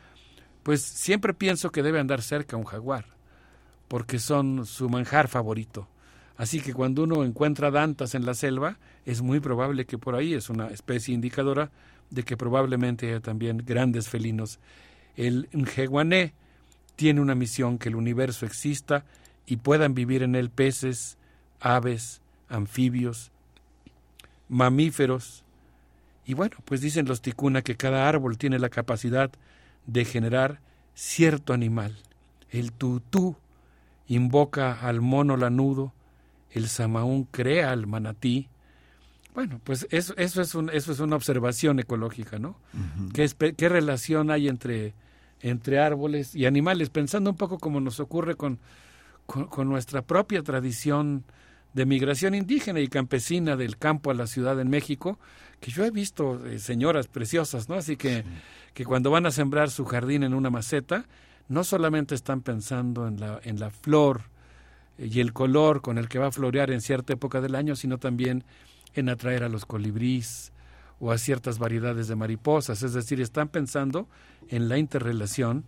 pues 0.64 0.82
siempre 0.82 1.34
pienso 1.34 1.72
que 1.72 1.84
debe 1.84 2.00
andar 2.00 2.22
cerca 2.22 2.58
un 2.58 2.64
jaguar, 2.64 3.06
porque 3.92 4.20
son 4.20 4.66
su 4.66 4.88
manjar 4.88 5.28
favorito. 5.28 5.86
Así 6.38 6.62
que 6.62 6.74
cuando 6.74 7.04
uno 7.04 7.26
encuentra 7.26 7.72
dantas 7.72 8.16
en 8.16 8.26
la 8.26 8.36
selva, 8.36 8.78
es 9.06 9.22
muy 9.22 9.42
probable 9.42 9.84
que 9.84 9.98
por 9.98 10.16
ahí 10.16 10.34
es 10.34 10.50
una 10.50 10.68
especie 10.68 11.14
indicadora 11.14 11.72
de 12.10 12.24
que 12.24 12.38
probablemente 12.38 13.10
haya 13.10 13.20
también 13.20 13.58
grandes 13.58 14.08
felinos. 14.08 14.60
El 15.18 15.50
Njeguané 15.52 16.34
tiene 16.96 17.20
una 17.20 17.36
misión 17.36 17.78
que 17.78 17.90
el 17.90 17.98
universo 17.98 18.46
exista 18.46 19.04
y 19.46 19.58
puedan 19.58 19.94
vivir 19.94 20.24
en 20.24 20.36
él 20.36 20.52
peces, 20.52 21.18
aves, 21.60 22.22
anfibios, 22.48 23.34
mamíferos. 24.48 25.44
Y 26.26 26.34
bueno, 26.34 26.56
pues 26.64 26.80
dicen 26.80 27.10
los 27.10 27.22
ticuna 27.22 27.62
que 27.62 27.76
cada 27.76 28.08
árbol 28.08 28.38
tiene 28.38 28.58
la 28.58 28.70
capacidad 28.70 29.32
de 29.86 30.06
generar 30.06 30.62
cierto 30.94 31.52
animal. 31.52 31.98
El 32.52 32.72
tutú 32.72 33.36
invoca 34.12 34.74
al 34.74 35.00
mono 35.00 35.38
lanudo, 35.38 35.94
el 36.52 36.68
samaún 36.68 37.24
crea 37.24 37.72
al 37.72 37.88
manatí. 37.88 38.50
Bueno, 39.34 39.62
pues 39.64 39.88
eso, 39.90 40.14
eso, 40.18 40.42
es, 40.42 40.54
un, 40.54 40.70
eso 40.70 40.92
es 40.92 41.00
una 41.00 41.16
observación 41.16 41.80
ecológica, 41.80 42.38
¿no? 42.38 42.58
¿Qué, 43.14 43.30
¿Qué, 43.56 43.70
relación 43.70 44.30
hay 44.30 44.50
entre, 44.50 44.94
entre 45.40 45.80
árboles 45.80 46.36
y 46.36 46.46
animales? 46.46 46.90
Pensando 46.90 47.30
un 47.30 47.38
poco 47.38 47.58
como 47.58 47.80
nos 47.80 48.02
ocurre 48.02 48.36
con, 48.36 48.60
con 49.26 49.70
nuestra 49.70 50.02
propia 50.02 50.44
tradición 50.44 51.24
de 51.74 51.86
migración 51.86 52.36
indígena 52.36 52.82
y 52.82 52.90
campesina 52.90 53.56
del 53.56 53.78
campo 53.78 54.12
a 54.12 54.14
la 54.14 54.28
ciudad 54.28 54.60
en 54.60 54.70
México, 54.70 55.20
que 55.62 55.72
yo 55.72 55.86
he 55.86 55.92
visto 55.92 56.46
eh, 56.46 56.60
señoras 56.60 57.08
preciosas, 57.08 57.70
¿no? 57.70 57.76
Así 57.76 57.96
que, 57.96 58.26
que 58.74 58.84
cuando 58.84 59.10
van 59.10 59.26
a 59.26 59.32
sembrar 59.32 59.70
su 59.70 59.86
jardín 59.86 60.24
en 60.24 60.34
una 60.34 60.50
maceta, 60.50 61.06
no 61.52 61.64
solamente 61.64 62.16
están 62.16 62.42
pensando 62.42 63.08
en 63.08 63.20
la, 63.20 63.40
en 63.44 63.60
la 63.60 63.70
flor 63.70 64.22
eh, 64.98 65.10
y 65.12 65.20
el 65.20 65.34
color 65.34 65.82
con 65.82 65.98
el 65.98 66.08
que 66.08 66.18
va 66.18 66.28
a 66.28 66.32
florear 66.32 66.72
en 66.72 66.82
cierta 66.82 67.14
época 67.14 67.42
del 67.42 67.56
año, 67.56 67.76
sino 67.76 67.98
también 67.98 68.44
en 68.94 69.10
atraer 69.10 69.44
a 69.44 69.50
los 69.50 69.66
colibríes 69.66 70.52
o 71.00 71.12
a 71.12 71.18
ciertas 71.18 71.60
variedades 71.60 72.08
de 72.08 72.16
mariposas. 72.16 72.84
Es 72.84 72.94
decir, 72.94 73.20
están 73.20 73.50
pensando 73.50 74.08
en 74.50 74.70
la 74.70 74.78
interrelación 74.78 75.66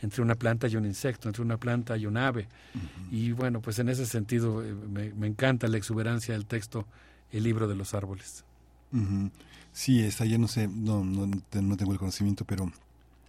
entre 0.00 0.22
una 0.22 0.34
planta 0.34 0.68
y 0.68 0.76
un 0.76 0.84
insecto, 0.84 1.28
entre 1.28 1.42
una 1.42 1.58
planta 1.58 1.96
y 1.96 2.06
un 2.06 2.16
ave. 2.16 2.48
Y 3.10 3.32
bueno, 3.32 3.60
pues 3.60 3.78
en 3.78 3.88
ese 3.88 4.06
sentido 4.06 4.64
eh, 4.64 4.74
me, 4.74 5.26
encanta 5.26 5.68
la 5.68 5.76
exuberancia 5.76 6.34
del 6.34 6.46
texto, 6.46 6.86
el 7.30 7.42
libro 7.42 7.66
de 7.66 7.74
los 7.74 7.94
árboles. 7.94 8.44
Sí, 9.72 10.00
está 10.00 10.24
ya 10.24 10.38
no 10.38 10.48
sé, 10.48 10.68
no, 10.68 11.04
no, 11.04 11.26
no, 11.26 11.76
tengo 11.76 11.92
el 11.92 11.98
conocimiento, 11.98 12.44
pero 12.44 12.70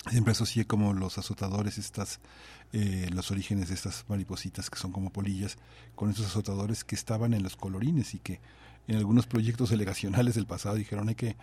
siempre 0.09 0.31
asocié 0.31 0.65
como 0.65 0.93
los 0.93 1.17
azotadores, 1.17 1.77
estas, 1.77 2.19
eh, 2.73 3.09
los 3.13 3.31
orígenes 3.31 3.69
de 3.69 3.75
estas 3.75 4.05
maripositas 4.07 4.69
que 4.69 4.79
son 4.79 4.91
como 4.91 5.11
polillas, 5.11 5.57
con 5.95 6.09
esos 6.09 6.25
azotadores 6.27 6.83
que 6.83 6.95
estaban 6.95 7.33
en 7.33 7.43
los 7.43 7.55
colorines 7.55 8.13
y 8.13 8.19
que 8.19 8.39
en 8.87 8.97
algunos 8.97 9.27
proyectos 9.27 9.69
delegacionales 9.71 10.35
del 10.35 10.45
pasado 10.45 10.75
dijeron 10.75 11.09
hay 11.09 11.15
que 11.15 11.35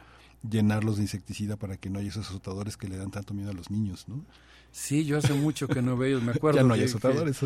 llenarlos 0.48 0.96
de 0.96 1.02
insecticida 1.02 1.56
para 1.56 1.76
que 1.76 1.90
no 1.90 1.98
haya 1.98 2.08
esos 2.08 2.28
azotadores 2.28 2.76
que 2.76 2.88
le 2.88 2.96
dan 2.96 3.10
tanto 3.10 3.34
miedo 3.34 3.50
a 3.50 3.54
los 3.54 3.70
niños, 3.70 4.06
¿no? 4.08 4.24
Sí, 4.74 5.04
yo 5.04 5.18
hace 5.18 5.32
mucho 5.34 5.68
que 5.68 5.80
no 5.82 5.96
veo, 5.96 6.20
me 6.20 6.32
acuerdo. 6.34 6.58
ya 6.58 6.64
no 6.64 6.74
hay 6.74 6.82
azotadores. 6.82 7.38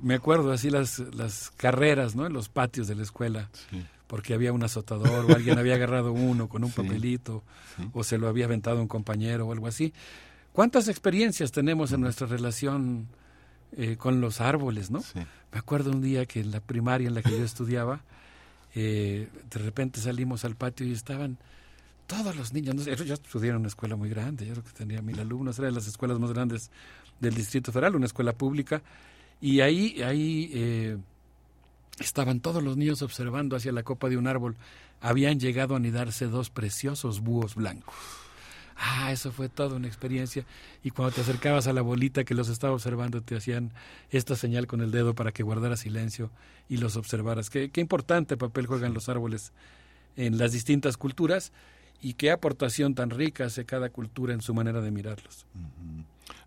me 0.00 0.14
acuerdo 0.14 0.52
así 0.52 0.70
las, 0.70 1.00
las 1.14 1.50
carreras, 1.50 2.16
¿no? 2.16 2.26
En 2.26 2.32
los 2.32 2.48
patios 2.48 2.88
de 2.88 2.94
la 2.94 3.02
escuela. 3.02 3.50
Porque 4.06 4.32
había 4.32 4.54
un 4.54 4.64
azotador 4.64 5.30
o 5.30 5.34
alguien 5.34 5.58
había 5.58 5.74
agarrado 5.74 6.12
uno 6.12 6.48
con 6.48 6.64
un 6.64 6.70
papelito 6.70 7.44
o 7.92 8.04
se 8.04 8.16
lo 8.16 8.26
había 8.28 8.46
aventado 8.46 8.80
un 8.80 8.88
compañero 8.88 9.46
o 9.46 9.52
algo 9.52 9.66
así. 9.66 9.92
¿Cuántas 10.52 10.88
experiencias 10.88 11.50
tenemos 11.50 11.92
en 11.92 12.00
nuestra 12.02 12.26
relación 12.26 13.08
eh, 13.76 13.96
con 13.96 14.20
los 14.20 14.40
árboles, 14.40 14.90
no? 14.90 15.02
Me 15.14 15.58
acuerdo 15.58 15.90
un 15.90 16.02
día 16.02 16.26
que 16.26 16.40
en 16.40 16.50
la 16.50 16.60
primaria 16.60 17.08
en 17.08 17.14
la 17.14 17.22
que 17.22 17.30
yo 17.30 17.44
estudiaba, 17.44 18.02
eh, 18.74 19.28
de 19.50 19.58
repente 19.58 20.00
salimos 20.00 20.44
al 20.44 20.56
patio 20.56 20.86
y 20.86 20.92
estaban 20.92 21.38
todos 22.06 22.36
los 22.36 22.52
niños, 22.52 22.74
no 22.74 22.82
yo 22.82 23.14
estudié 23.14 23.50
en 23.50 23.56
una 23.56 23.68
escuela 23.68 23.96
muy 23.96 24.10
grande, 24.10 24.44
yo 24.44 24.52
creo 24.52 24.64
que 24.64 24.72
tenía 24.72 25.00
mil 25.00 25.18
alumnos, 25.18 25.58
era 25.58 25.68
de 25.68 25.74
las 25.74 25.86
escuelas 25.86 26.18
más 26.18 26.32
grandes 26.32 26.70
del 27.20 27.34
Distrito 27.34 27.72
Federal, 27.72 27.96
una 27.96 28.06
escuela 28.06 28.34
pública, 28.34 28.82
y 29.40 29.60
ahí, 29.60 30.02
ahí 30.02 30.50
eh, 30.52 30.98
estaban 31.98 32.40
todos 32.40 32.62
los 32.62 32.76
niños 32.76 33.00
observando 33.00 33.56
hacia 33.56 33.72
la 33.72 33.82
copa 33.82 34.08
de 34.08 34.16
un 34.16 34.26
árbol. 34.26 34.56
Habían 35.00 35.40
llegado 35.40 35.74
a 35.74 35.78
anidarse 35.78 36.26
dos 36.26 36.50
preciosos 36.50 37.20
búhos 37.20 37.54
blancos. 37.54 37.94
Ah, 38.84 39.12
eso 39.12 39.30
fue 39.30 39.48
toda 39.48 39.76
una 39.76 39.86
experiencia. 39.86 40.44
Y 40.82 40.90
cuando 40.90 41.14
te 41.14 41.20
acercabas 41.20 41.68
a 41.68 41.72
la 41.72 41.82
bolita 41.82 42.24
que 42.24 42.34
los 42.34 42.48
estaba 42.48 42.74
observando, 42.74 43.20
te 43.20 43.36
hacían 43.36 43.72
esta 44.10 44.34
señal 44.34 44.66
con 44.66 44.80
el 44.80 44.90
dedo 44.90 45.14
para 45.14 45.30
que 45.30 45.44
guardaras 45.44 45.80
silencio 45.80 46.30
y 46.68 46.78
los 46.78 46.96
observaras. 46.96 47.48
Qué, 47.48 47.70
qué 47.70 47.80
importante 47.80 48.36
papel 48.36 48.66
juegan 48.66 48.92
los 48.92 49.08
árboles 49.08 49.52
en 50.16 50.36
las 50.36 50.50
distintas 50.50 50.96
culturas 50.96 51.52
y 52.00 52.14
qué 52.14 52.32
aportación 52.32 52.96
tan 52.96 53.10
rica 53.10 53.44
hace 53.44 53.64
cada 53.64 53.88
cultura 53.88 54.34
en 54.34 54.42
su 54.42 54.52
manera 54.52 54.80
de 54.80 54.90
mirarlos. 54.90 55.46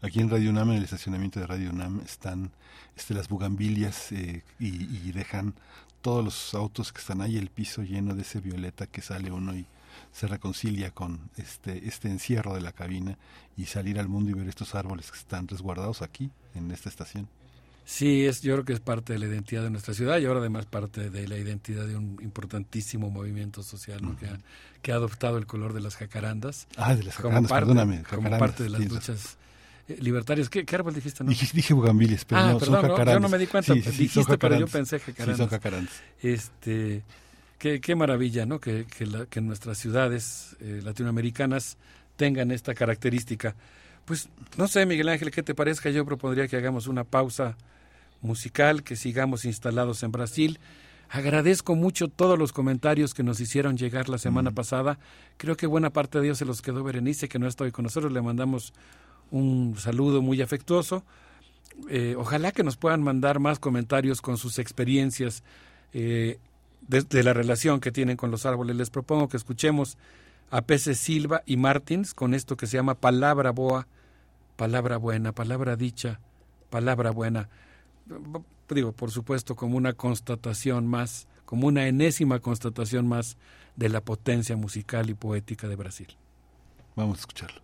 Aquí 0.01 0.19
en 0.19 0.29
Radio 0.29 0.49
UNAM, 0.49 0.71
en 0.71 0.77
el 0.77 0.83
estacionamiento 0.83 1.39
de 1.39 1.47
Radio 1.47 1.69
UNAM, 1.69 2.01
están 2.01 2.51
este, 2.97 3.13
las 3.13 3.29
bugambilias 3.29 4.11
eh, 4.11 4.43
y, 4.59 5.11
dejan 5.13 5.53
todos 6.01 6.23
los 6.23 6.53
autos 6.53 6.91
que 6.91 6.99
están 6.99 7.21
ahí, 7.21 7.37
el 7.37 7.49
piso 7.49 7.81
lleno 7.81 8.13
de 8.13 8.23
ese 8.23 8.41
violeta 8.41 8.85
que 8.87 9.01
sale 9.01 9.31
uno 9.31 9.55
y 9.55 9.65
se 10.15 10.27
reconcilia 10.27 10.91
con 10.91 11.29
este, 11.35 11.89
este 11.89 12.07
encierro 12.07 12.55
de 12.55 12.61
la 12.61 12.71
cabina 12.71 13.17
y 13.57 13.65
salir 13.65 13.99
al 13.99 14.07
mundo 14.07 14.31
y 14.31 14.33
ver 14.33 14.47
estos 14.47 14.73
árboles 14.73 15.11
que 15.11 15.17
están 15.17 15.45
resguardados 15.45 16.01
aquí, 16.01 16.31
en 16.53 16.71
esta 16.71 16.87
estación. 16.87 17.27
Sí, 17.83 18.25
es, 18.25 18.41
yo 18.41 18.53
creo 18.53 18.65
que 18.65 18.71
es 18.71 18.79
parte 18.79 19.11
de 19.11 19.19
la 19.19 19.25
identidad 19.25 19.61
de 19.61 19.69
nuestra 19.69 19.93
ciudad 19.93 20.17
y 20.19 20.25
ahora 20.25 20.39
además 20.39 20.67
parte 20.67 21.09
de 21.09 21.27
la 21.27 21.37
identidad 21.37 21.85
de 21.85 21.97
un 21.97 22.17
importantísimo 22.23 23.09
movimiento 23.09 23.61
social 23.61 23.99
que, 24.17 24.27
ha, 24.27 24.39
que, 24.81 24.93
ha, 24.93 24.95
adoptado 24.95 25.37
el 25.37 25.45
color 25.47 25.73
de 25.73 25.81
las 25.81 25.97
jacarandas. 25.97 26.67
Ah, 26.77 26.95
de 26.95 27.03
las 27.03 27.15
jacarandas, 27.15 27.51
como 27.51 27.59
perdóname. 27.59 28.03
Como 28.03 28.29
parte 28.29 28.63
de 28.63 28.69
las 28.69 28.85
luchas 28.85 29.37
eh, 29.89 29.97
libertarias. 29.99 30.49
¿Qué, 30.49 30.65
¿Qué, 30.65 30.75
árbol 30.77 30.93
dijiste? 30.93 31.25
No? 31.25 31.29
Dije, 31.29 31.45
dije 31.53 31.73
bugambiles, 31.73 32.23
pero 32.23 32.39
ah, 32.39 32.51
no, 32.53 32.59
perdón, 32.59 32.75
son 32.75 32.89
jacarandas. 32.89 33.15
yo 33.15 33.19
no 33.19 33.29
me 33.29 33.37
di 33.37 33.47
cuenta, 33.47 33.73
sí, 33.73 33.81
sí, 33.81 33.91
dijiste, 33.91 34.37
pero 34.37 34.57
yo 34.57 34.67
pensé 34.67 34.97
jacarandas. 34.97 35.35
Sí, 35.35 35.43
son 35.43 35.49
jacarandas. 35.49 35.93
Este, 36.21 37.03
qué, 37.57 37.79
qué 37.81 37.95
maravilla, 37.95 38.45
¿no? 38.45 38.59
Que, 38.59 38.85
que, 38.85 39.05
la, 39.05 39.25
que 39.25 39.41
nuestras 39.41 39.77
ciudades 39.77 40.55
eh, 40.59 40.81
latinoamericanas 40.83 41.77
tengan 42.15 42.51
esta 42.51 42.73
característica. 42.73 43.55
Pues, 44.05 44.29
no 44.57 44.67
sé, 44.67 44.85
Miguel 44.85 45.09
Ángel, 45.09 45.31
¿qué 45.31 45.43
te 45.43 45.55
parezca? 45.55 45.89
Yo 45.89 46.05
propondría 46.05 46.47
que 46.47 46.57
hagamos 46.57 46.87
una 46.87 47.03
pausa 47.03 47.57
musical, 48.21 48.83
que 48.83 48.95
sigamos 48.95 49.45
instalados 49.45 50.03
en 50.03 50.11
Brasil. 50.11 50.59
Agradezco 51.09 51.75
mucho 51.75 52.07
todos 52.07 52.37
los 52.37 52.51
comentarios 52.51 53.13
que 53.13 53.23
nos 53.23 53.39
hicieron 53.39 53.77
llegar 53.77 54.09
la 54.09 54.17
semana 54.17 54.51
pasada. 54.51 54.97
Creo 55.37 55.55
que 55.55 55.67
buena 55.67 55.91
parte 55.91 56.19
de 56.19 56.25
ellos 56.25 56.37
se 56.37 56.45
los 56.45 56.61
quedó 56.61 56.83
Berenice, 56.83 57.29
que 57.29 57.39
no 57.39 57.47
está 57.47 57.63
hoy 57.63 57.71
con 57.71 57.83
nosotros. 57.83 58.11
Le 58.11 58.21
mandamos 58.21 58.73
un 59.31 59.75
saludo 59.77 60.21
muy 60.21 60.41
afectuoso. 60.41 61.03
Eh, 61.89 62.15
ojalá 62.17 62.51
que 62.51 62.63
nos 62.63 62.77
puedan 62.77 63.03
mandar 63.03 63.39
más 63.39 63.59
comentarios 63.59 64.21
con 64.21 64.37
sus 64.37 64.59
experiencias 64.59 65.43
eh, 65.93 66.39
de, 66.87 67.23
la 67.23 67.33
relación 67.33 67.79
que 67.79 67.91
tienen 67.91 68.17
con 68.17 68.31
los 68.31 68.45
árboles. 68.45 68.75
Les 68.75 68.89
propongo 68.89 69.27
que 69.27 69.37
escuchemos 69.37 69.97
a 70.51 70.61
Peces 70.61 70.99
Silva 70.99 71.43
y 71.45 71.57
Martins 71.57 72.13
con 72.13 72.33
esto 72.33 72.57
que 72.57 72.67
se 72.67 72.77
llama 72.77 72.95
palabra 72.95 73.51
boa, 73.51 73.87
palabra 74.55 74.97
buena, 74.97 75.31
palabra 75.31 75.75
dicha, 75.75 76.19
palabra 76.69 77.11
buena 77.11 77.49
digo, 78.73 78.91
por 78.93 79.11
supuesto, 79.11 79.55
como 79.55 79.77
una 79.77 79.93
constatación 79.93 80.87
más, 80.87 81.27
como 81.45 81.67
una 81.67 81.87
enésima 81.87 82.39
constatación 82.39 83.07
más 83.07 83.37
de 83.75 83.89
la 83.89 84.01
potencia 84.01 84.55
musical 84.55 85.09
y 85.09 85.13
poética 85.13 85.67
de 85.67 85.75
Brasil. 85.75 86.07
Vamos 86.95 87.17
a 87.17 87.21
escucharlo. 87.21 87.61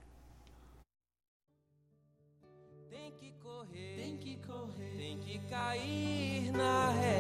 Tem 2.90 3.11
que 3.17 3.32
correr 3.41 3.95
tem 4.98 5.19
que 5.19 5.40
cair 5.50 6.51
na 6.51 6.91
real. 6.93 7.11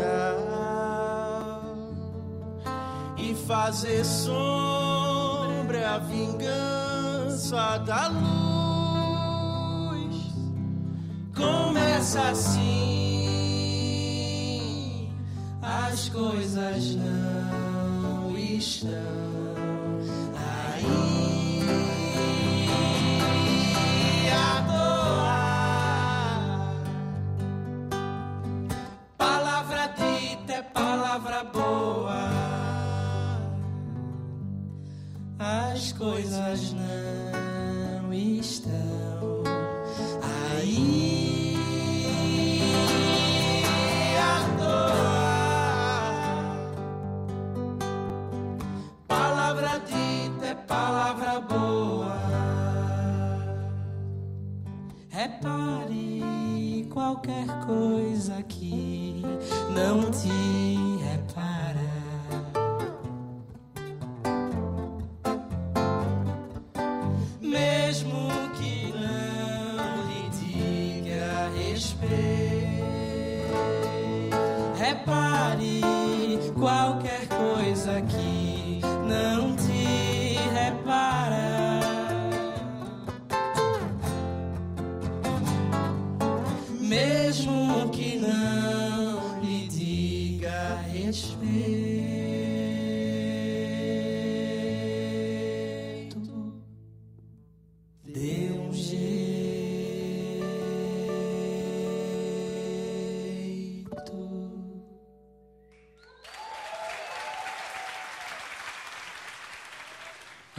e 3.17 3.35
fazer 3.45 4.05
sombra 4.05 5.95
a 5.95 5.97
vingança 5.99 7.77
da 7.79 8.07
luz. 8.07 9.13
Começa 11.35 12.21
assim, 12.21 12.63
as 15.61 16.07
coisas 16.07 16.95
não 16.95 18.37
estão 18.37 19.22
coisas 36.03 36.73
não 36.73 37.12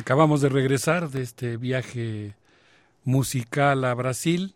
Acabamos 0.05 0.43
de 0.43 0.51
regresar 0.51 1.09
de 1.09 1.23
este 1.23 1.57
viaje 1.57 2.35
musical 3.05 3.87
a 3.87 3.95
Brasil. 3.95 4.55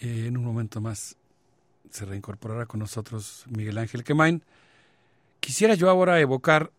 Eh, 0.00 0.24
en 0.26 0.36
un 0.36 0.44
momento 0.44 0.80
más 0.80 1.16
se 1.88 2.04
reincorporará 2.04 2.66
con 2.66 2.80
nosotros 2.80 3.44
Miguel 3.48 3.78
Ángel 3.78 4.02
Quemain. 4.02 4.42
Quisiera 5.38 5.74
yo 5.74 5.88
ahora 5.88 6.18
evocar 6.18 6.72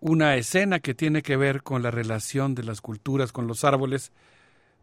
una 0.00 0.34
escena 0.34 0.80
que 0.80 0.92
tiene 0.92 1.22
que 1.22 1.36
ver 1.36 1.62
con 1.62 1.84
la 1.84 1.92
relación 1.92 2.56
de 2.56 2.64
las 2.64 2.80
culturas 2.80 3.30
con 3.30 3.46
los 3.46 3.62
árboles, 3.62 4.10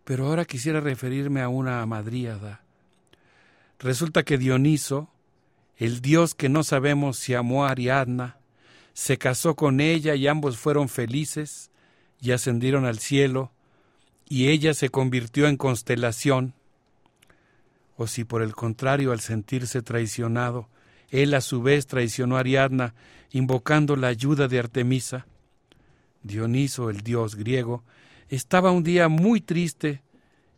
pero 0.05 0.27
ahora 0.27 0.45
quisiera 0.45 0.79
referirme 0.79 1.41
a 1.41 1.49
una 1.49 1.85
madríada. 1.85 2.61
Resulta 3.79 4.23
que 4.23 4.37
Dioniso, 4.37 5.09
el 5.75 5.99
dios 5.99 6.33
que 6.33 6.47
no 6.47 6.63
sabemos 6.63 7.17
si 7.17 7.33
amó 7.33 7.65
a 7.65 7.71
Ariadna, 7.71 8.36
se 8.97 9.19
casó 9.19 9.55
con 9.55 9.79
ella 9.79 10.15
y 10.15 10.25
ambos 10.25 10.57
fueron 10.57 10.89
felices 10.89 11.69
y 12.19 12.31
ascendieron 12.31 12.83
al 12.83 12.97
cielo, 12.97 13.51
y 14.27 14.47
ella 14.47 14.73
se 14.73 14.89
convirtió 14.89 15.47
en 15.47 15.55
constelación, 15.55 16.55
o 17.95 18.07
si 18.07 18.23
por 18.23 18.41
el 18.41 18.55
contrario 18.55 19.11
al 19.11 19.19
sentirse 19.19 19.83
traicionado, 19.83 20.67
él 21.11 21.35
a 21.35 21.41
su 21.41 21.61
vez 21.61 21.85
traicionó 21.85 22.37
a 22.37 22.39
Ariadna, 22.39 22.95
invocando 23.29 23.95
la 23.95 24.07
ayuda 24.07 24.47
de 24.47 24.57
Artemisa. 24.57 25.27
Dioniso, 26.23 26.89
el 26.89 27.01
dios 27.01 27.35
griego, 27.35 27.83
estaba 28.29 28.71
un 28.71 28.83
día 28.83 29.09
muy 29.09 29.41
triste 29.41 30.01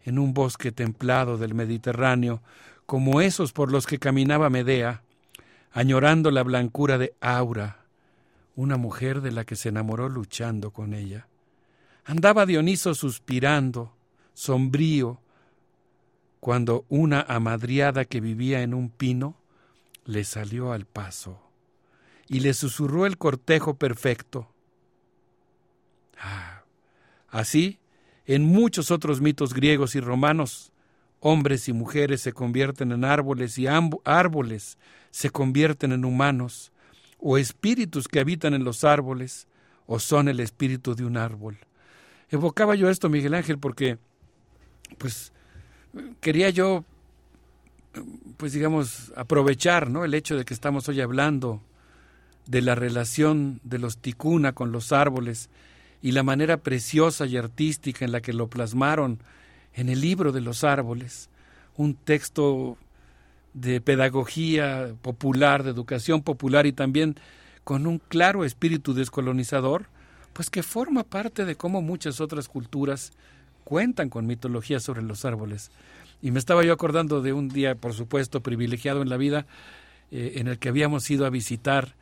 en 0.06 0.18
un 0.18 0.34
bosque 0.34 0.72
templado 0.72 1.38
del 1.38 1.54
Mediterráneo, 1.54 2.42
como 2.86 3.20
esos 3.20 3.52
por 3.52 3.70
los 3.70 3.86
que 3.86 4.00
caminaba 4.00 4.50
Medea, 4.50 5.04
añorando 5.74 6.32
la 6.32 6.44
blancura 6.44 6.98
de 6.98 7.14
Aura, 7.20 7.80
una 8.60 8.76
mujer 8.76 9.22
de 9.22 9.32
la 9.32 9.46
que 9.46 9.56
se 9.56 9.70
enamoró 9.70 10.10
luchando 10.10 10.72
con 10.72 10.94
ella. 10.94 11.30
Andaba 12.04 12.46
Dioniso 12.46 12.94
suspirando, 12.94 13.96
sombrío, 14.34 15.22
cuando 16.42 16.84
una 16.90 17.22
amadriada 17.22 18.04
que 18.04 18.20
vivía 18.20 18.62
en 18.62 18.74
un 18.74 18.90
pino 18.90 19.38
le 20.04 20.26
salió 20.26 20.74
al 20.74 20.86
paso 20.86 21.42
y 22.28 22.42
le 22.42 22.54
susurró 22.54 23.06
el 23.06 23.18
cortejo 23.18 23.76
perfecto. 23.76 24.52
Ah, 26.18 26.64
así, 27.30 27.80
en 28.26 28.44
muchos 28.44 28.92
otros 28.92 29.22
mitos 29.22 29.54
griegos 29.54 29.96
y 29.96 30.02
romanos, 30.02 30.74
hombres 31.22 31.70
y 31.70 31.74
mujeres 31.74 32.20
se 32.20 32.34
convierten 32.34 32.92
en 32.92 33.06
árboles 33.06 33.58
y 33.58 33.68
árboles 33.68 34.78
se 35.12 35.30
convierten 35.30 35.94
en 35.94 36.04
humanos, 36.04 36.74
o 37.20 37.38
espíritus 37.38 38.08
que 38.08 38.20
habitan 38.20 38.54
en 38.54 38.64
los 38.64 38.84
árboles, 38.84 39.48
o 39.86 40.00
son 40.00 40.28
el 40.28 40.40
espíritu 40.40 40.96
de 40.96 41.06
un 41.06 41.18
árbol. 41.18 41.58
Evocaba 42.30 42.76
yo 42.76 42.90
esto, 42.90 43.10
Miguel 43.10 43.34
Ángel, 43.34 43.58
porque, 43.58 43.98
pues, 44.98 45.34
quería 46.22 46.50
yo, 46.50 46.86
pues, 48.38 48.54
digamos, 48.54 49.12
aprovechar, 49.16 49.90
¿no? 49.90 50.06
El 50.06 50.14
hecho 50.14 50.38
de 50.38 50.46
que 50.46 50.54
estamos 50.54 50.88
hoy 50.88 51.02
hablando 51.02 51.62
de 52.46 52.62
la 52.62 52.76
relación 52.76 53.60
de 53.64 53.80
los 53.80 53.98
ticuna 53.98 54.54
con 54.54 54.72
los 54.72 54.92
árboles 54.92 55.50
y 56.02 56.12
la 56.14 56.24
manera 56.24 56.58
preciosa 56.58 57.26
y 57.26 57.38
artística 57.38 58.06
en 58.06 58.12
la 58.12 58.22
que 58.22 58.34
lo 58.34 58.48
plasmaron 58.48 59.20
en 59.74 59.90
el 59.90 60.02
libro 60.02 60.32
de 60.32 60.42
los 60.42 60.64
árboles, 60.64 61.30
un 61.76 61.96
texto 61.96 62.78
de 63.54 63.82
pedagogía 63.82 64.94
popular, 65.02 65.64
de 65.64 65.72
educación 65.72 66.22
popular 66.22 66.66
y 66.66 66.74
también 66.74 67.16
con 67.64 67.88
un 67.88 68.00
claro 68.00 68.46
espíritu 68.46 68.94
descolonizador, 68.94 69.88
pues 70.34 70.50
que 70.50 70.64
forma 70.64 71.04
parte 71.04 71.46
de 71.46 71.56
cómo 71.56 71.82
muchas 71.82 72.22
otras 72.22 72.48
culturas 72.48 73.12
cuentan 73.64 74.10
con 74.10 74.26
mitología 74.26 74.80
sobre 74.80 75.02
los 75.02 75.26
árboles. 75.26 75.72
Y 76.22 76.32
me 76.32 76.40
estaba 76.40 76.64
yo 76.64 76.74
acordando 76.74 77.22
de 77.22 77.34
un 77.34 77.50
día, 77.50 77.76
por 77.76 77.94
supuesto, 77.94 78.42
privilegiado 78.42 79.02
en 79.02 79.10
la 79.10 79.18
vida, 79.18 79.46
eh, 80.12 80.34
en 80.36 80.48
el 80.48 80.58
que 80.58 80.70
habíamos 80.70 81.10
ido 81.10 81.26
a 81.26 81.30
visitar 81.30 81.96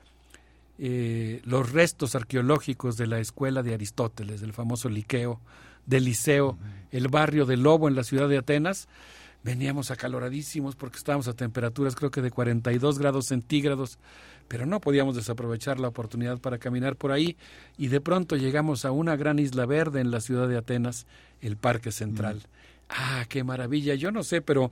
eh, 0.79 1.41
los 1.43 1.71
restos 1.71 2.15
arqueológicos 2.15 2.97
de 2.97 3.07
la 3.07 3.19
escuela 3.19 3.63
de 3.63 3.73
Aristóteles, 3.73 4.41
del 4.41 4.53
famoso 4.53 4.89
Liqueo, 4.89 5.41
del 5.85 6.05
Liceo, 6.05 6.57
el 6.91 7.07
barrio 7.07 7.45
de 7.45 7.57
Lobo 7.57 7.87
en 7.87 7.95
la 7.95 8.03
ciudad 8.03 8.29
de 8.29 8.37
Atenas. 8.37 8.87
Veníamos 9.43 9.91
acaloradísimos 9.91 10.75
porque 10.75 10.97
estábamos 10.97 11.27
a 11.27 11.33
temperaturas 11.33 11.95
creo 11.95 12.11
que 12.11 12.21
de 12.21 12.31
42 12.31 12.99
grados 12.99 13.27
centígrados, 13.27 13.97
pero 14.47 14.65
no 14.65 14.81
podíamos 14.81 15.15
desaprovechar 15.15 15.79
la 15.79 15.87
oportunidad 15.87 16.39
para 16.39 16.57
caminar 16.57 16.95
por 16.95 17.11
ahí 17.11 17.37
y 17.77 17.87
de 17.87 18.01
pronto 18.01 18.35
llegamos 18.35 18.83
a 18.85 18.91
una 18.91 19.15
gran 19.15 19.39
isla 19.39 19.65
verde 19.65 20.01
en 20.01 20.11
la 20.11 20.21
ciudad 20.21 20.47
de 20.47 20.57
Atenas, 20.57 21.05
el 21.41 21.55
Parque 21.57 21.91
Central. 21.91 22.41
Ah, 22.89 23.25
qué 23.29 23.43
maravilla, 23.43 23.95
yo 23.95 24.11
no 24.11 24.23
sé, 24.23 24.41
pero 24.41 24.71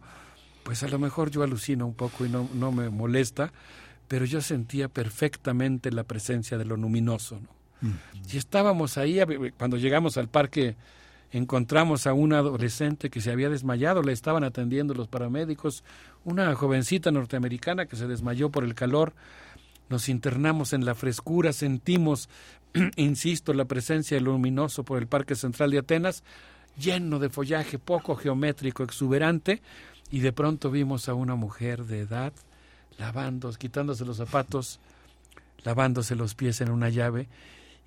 pues 0.64 0.84
a 0.84 0.88
lo 0.88 1.00
mejor 1.00 1.30
yo 1.30 1.44
alucino 1.44 1.86
un 1.86 1.94
poco 1.94 2.26
y 2.26 2.30
no, 2.30 2.50
no 2.54 2.72
me 2.72 2.90
molesta, 2.90 3.54
pero 4.08 4.26
yo 4.26 4.42
sentía 4.42 4.88
perfectamente 4.90 5.92
la 5.92 6.04
presencia 6.04 6.58
de 6.58 6.66
lo 6.66 6.76
luminoso. 6.76 7.40
¿no? 7.40 7.56
Y 8.32 8.38
estábamos 8.38 8.98
ahí, 8.98 9.20
cuando 9.58 9.78
llegamos 9.78 10.18
al 10.18 10.28
parque, 10.28 10.76
encontramos 11.32 12.08
a 12.08 12.14
una 12.14 12.40
adolescente 12.40 13.10
que 13.10 13.22
se 13.22 13.32
había 13.32 13.50
desmayado, 13.50 14.02
le 14.02 14.14
estaban 14.14 14.44
atendiendo 14.44 14.94
los 14.94 15.08
paramédicos, 15.08 15.84
una 16.24 16.54
jovencita 16.56 17.12
norteamericana 17.12 17.86
que 17.86 17.96
se 17.96 18.08
desmayó 18.08 18.50
por 18.50 18.64
el 18.64 18.76
calor, 18.76 19.14
nos 19.90 20.10
internamos 20.10 20.74
en 20.74 20.86
la 20.86 20.96
frescura, 20.96 21.54
sentimos, 21.54 22.30
insisto, 22.96 23.54
la 23.54 23.66
presencia 23.66 24.20
luminoso 24.20 24.84
por 24.84 24.98
el 24.98 25.08
Parque 25.08 25.36
Central 25.36 25.72
de 25.72 25.80
Atenas, 25.80 26.24
lleno 26.78 27.20
de 27.20 27.30
follaje 27.30 27.80
poco 27.80 28.16
geométrico, 28.16 28.84
exuberante, 28.84 29.62
y 30.12 30.20
de 30.20 30.34
pronto 30.34 30.72
vimos 30.72 31.10
a 31.10 31.14
una 31.14 31.36
mujer 31.36 31.86
de 31.86 32.02
edad 32.02 32.34
lavando, 32.98 33.52
quitándose 33.54 34.06
los 34.06 34.18
zapatos, 34.18 34.80
lavándose 35.64 36.16
los 36.16 36.36
pies 36.36 36.62
en 36.62 36.72
una 36.72 36.90
llave, 36.90 37.28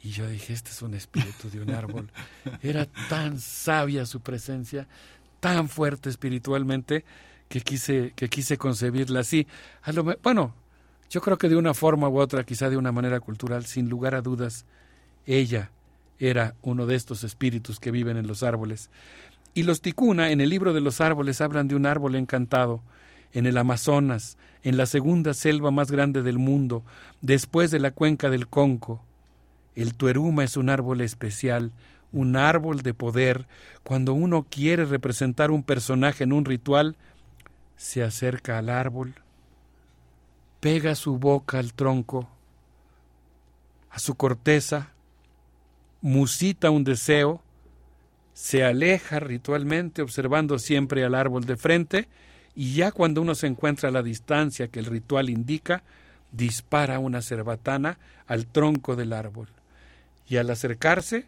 y 0.02 0.10
yo 0.10 0.28
dije, 0.28 0.52
este 0.52 0.70
es 0.70 0.82
un 0.82 0.94
espíritu 0.94 1.50
de 1.50 1.60
un 1.60 1.70
árbol. 1.70 2.10
Era 2.62 2.86
tan 3.08 3.38
sabia 3.40 4.06
su 4.06 4.20
presencia, 4.20 4.86
tan 5.40 5.68
fuerte 5.68 6.08
espiritualmente, 6.08 7.04
que 7.48 7.60
quise, 7.60 8.12
que 8.14 8.28
quise 8.28 8.58
concebirla 8.58 9.20
así. 9.20 9.46
A 9.82 9.92
lo, 9.92 10.04
bueno, 10.22 10.54
yo 11.10 11.20
creo 11.20 11.38
que 11.38 11.48
de 11.48 11.56
una 11.56 11.74
forma 11.74 12.08
u 12.08 12.18
otra, 12.18 12.44
quizá 12.44 12.70
de 12.70 12.76
una 12.76 12.92
manera 12.92 13.20
cultural, 13.20 13.64
sin 13.66 13.88
lugar 13.88 14.14
a 14.14 14.20
dudas, 14.20 14.66
ella 15.26 15.70
era 16.18 16.54
uno 16.62 16.86
de 16.86 16.94
estos 16.94 17.24
espíritus 17.24 17.80
que 17.80 17.90
viven 17.90 18.16
en 18.16 18.26
los 18.26 18.42
árboles. 18.42 18.90
Y 19.54 19.62
los 19.62 19.80
ticuna, 19.80 20.30
en 20.30 20.40
el 20.40 20.50
libro 20.50 20.74
de 20.74 20.80
los 20.80 21.00
árboles, 21.00 21.40
hablan 21.40 21.68
de 21.68 21.74
un 21.74 21.86
árbol 21.86 22.14
encantado, 22.14 22.82
en 23.32 23.46
el 23.46 23.58
Amazonas, 23.58 24.38
en 24.62 24.76
la 24.76 24.86
segunda 24.86 25.34
selva 25.34 25.70
más 25.70 25.90
grande 25.90 26.22
del 26.22 26.38
mundo, 26.38 26.84
después 27.20 27.70
de 27.70 27.80
la 27.80 27.90
cuenca 27.90 28.30
del 28.30 28.48
Conco. 28.48 29.02
El 29.78 29.94
tueruma 29.94 30.42
es 30.42 30.56
un 30.56 30.70
árbol 30.70 31.02
especial, 31.02 31.70
un 32.10 32.34
árbol 32.34 32.82
de 32.82 32.94
poder. 32.94 33.46
Cuando 33.84 34.12
uno 34.12 34.44
quiere 34.50 34.84
representar 34.84 35.52
un 35.52 35.62
personaje 35.62 36.24
en 36.24 36.32
un 36.32 36.44
ritual, 36.44 36.96
se 37.76 38.02
acerca 38.02 38.58
al 38.58 38.70
árbol, 38.70 39.14
pega 40.58 40.96
su 40.96 41.16
boca 41.16 41.60
al 41.60 41.74
tronco, 41.74 42.28
a 43.92 44.00
su 44.00 44.16
corteza, 44.16 44.90
musita 46.00 46.70
un 46.70 46.82
deseo, 46.82 47.40
se 48.34 48.64
aleja 48.64 49.20
ritualmente 49.20 50.02
observando 50.02 50.58
siempre 50.58 51.04
al 51.04 51.14
árbol 51.14 51.44
de 51.44 51.56
frente 51.56 52.08
y 52.56 52.74
ya 52.74 52.90
cuando 52.90 53.22
uno 53.22 53.36
se 53.36 53.46
encuentra 53.46 53.90
a 53.90 53.92
la 53.92 54.02
distancia 54.02 54.66
que 54.66 54.80
el 54.80 54.86
ritual 54.86 55.30
indica, 55.30 55.84
dispara 56.32 56.98
una 56.98 57.22
cerbatana 57.22 58.00
al 58.26 58.46
tronco 58.46 58.96
del 58.96 59.12
árbol. 59.12 59.48
Y 60.28 60.36
al 60.36 60.50
acercarse, 60.50 61.26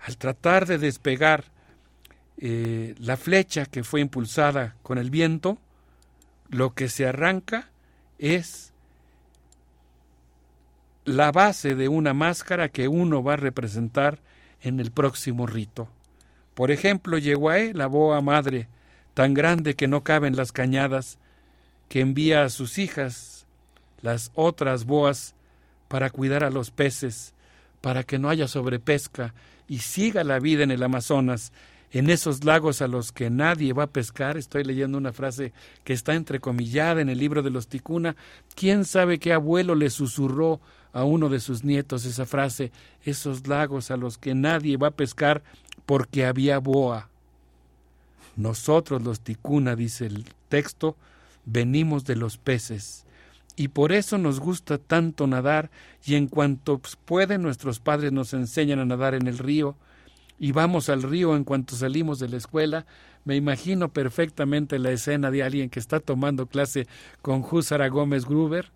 al 0.00 0.16
tratar 0.16 0.66
de 0.66 0.78
despegar 0.78 1.44
eh, 2.38 2.94
la 2.98 3.16
flecha 3.16 3.66
que 3.66 3.84
fue 3.84 4.00
impulsada 4.00 4.76
con 4.82 4.98
el 4.98 5.10
viento, 5.10 5.58
lo 6.48 6.74
que 6.74 6.88
se 6.88 7.06
arranca 7.06 7.70
es 8.18 8.72
la 11.04 11.32
base 11.32 11.74
de 11.74 11.88
una 11.88 12.14
máscara 12.14 12.68
que 12.68 12.88
uno 12.88 13.22
va 13.22 13.34
a 13.34 13.36
representar 13.36 14.20
en 14.60 14.80
el 14.80 14.90
próximo 14.90 15.46
rito. 15.46 15.88
Por 16.54 16.70
ejemplo, 16.70 17.18
Yehuaé, 17.18 17.72
la 17.74 17.86
boa 17.86 18.20
madre, 18.20 18.68
tan 19.14 19.34
grande 19.34 19.74
que 19.74 19.88
no 19.88 20.04
caben 20.04 20.36
las 20.36 20.52
cañadas, 20.52 21.18
que 21.88 22.00
envía 22.00 22.44
a 22.44 22.50
sus 22.50 22.78
hijas, 22.78 23.46
las 24.00 24.30
otras 24.34 24.84
boas, 24.84 25.34
para 25.88 26.10
cuidar 26.10 26.44
a 26.44 26.50
los 26.50 26.70
peces, 26.70 27.31
para 27.82 28.04
que 28.04 28.18
no 28.18 28.30
haya 28.30 28.48
sobrepesca 28.48 29.34
y 29.68 29.80
siga 29.80 30.24
la 30.24 30.38
vida 30.38 30.62
en 30.62 30.70
el 30.70 30.82
Amazonas, 30.82 31.52
en 31.90 32.08
esos 32.08 32.44
lagos 32.44 32.80
a 32.80 32.88
los 32.88 33.12
que 33.12 33.28
nadie 33.28 33.74
va 33.74 33.84
a 33.84 33.90
pescar. 33.90 34.38
Estoy 34.38 34.64
leyendo 34.64 34.96
una 34.96 35.12
frase 35.12 35.52
que 35.84 35.92
está 35.92 36.14
entrecomillada 36.14 37.02
en 37.02 37.10
el 37.10 37.18
libro 37.18 37.42
de 37.42 37.50
los 37.50 37.68
Ticuna. 37.68 38.16
¿Quién 38.54 38.86
sabe 38.86 39.18
qué 39.18 39.34
abuelo 39.34 39.74
le 39.74 39.90
susurró 39.90 40.60
a 40.94 41.04
uno 41.04 41.28
de 41.28 41.40
sus 41.40 41.64
nietos 41.64 42.06
esa 42.06 42.24
frase? 42.24 42.72
Esos 43.04 43.46
lagos 43.46 43.90
a 43.90 43.98
los 43.98 44.16
que 44.16 44.34
nadie 44.34 44.78
va 44.78 44.88
a 44.88 44.92
pescar 44.92 45.42
porque 45.84 46.24
había 46.24 46.58
boa. 46.58 47.08
Nosotros 48.36 49.02
los 49.02 49.20
Ticuna, 49.20 49.76
dice 49.76 50.06
el 50.06 50.24
texto, 50.48 50.96
venimos 51.44 52.04
de 52.04 52.16
los 52.16 52.38
peces 52.38 53.04
y 53.56 53.68
por 53.68 53.92
eso 53.92 54.18
nos 54.18 54.40
gusta 54.40 54.78
tanto 54.78 55.26
nadar 55.26 55.70
y 56.04 56.14
en 56.14 56.26
cuanto 56.26 56.80
pueden 57.04 57.42
nuestros 57.42 57.80
padres 57.80 58.12
nos 58.12 58.32
enseñan 58.32 58.78
a 58.78 58.84
nadar 58.84 59.14
en 59.14 59.26
el 59.26 59.38
río 59.38 59.76
y 60.38 60.52
vamos 60.52 60.88
al 60.88 61.02
río 61.02 61.36
en 61.36 61.44
cuanto 61.44 61.76
salimos 61.76 62.18
de 62.18 62.28
la 62.28 62.36
escuela, 62.36 62.86
me 63.24 63.36
imagino 63.36 63.90
perfectamente 63.90 64.80
la 64.80 64.90
escena 64.90 65.30
de 65.30 65.44
alguien 65.44 65.70
que 65.70 65.78
está 65.78 66.00
tomando 66.00 66.46
clase 66.46 66.88
con 67.20 67.42
Júsara 67.42 67.88
Gómez 67.88 68.24
Gruber, 68.26 68.72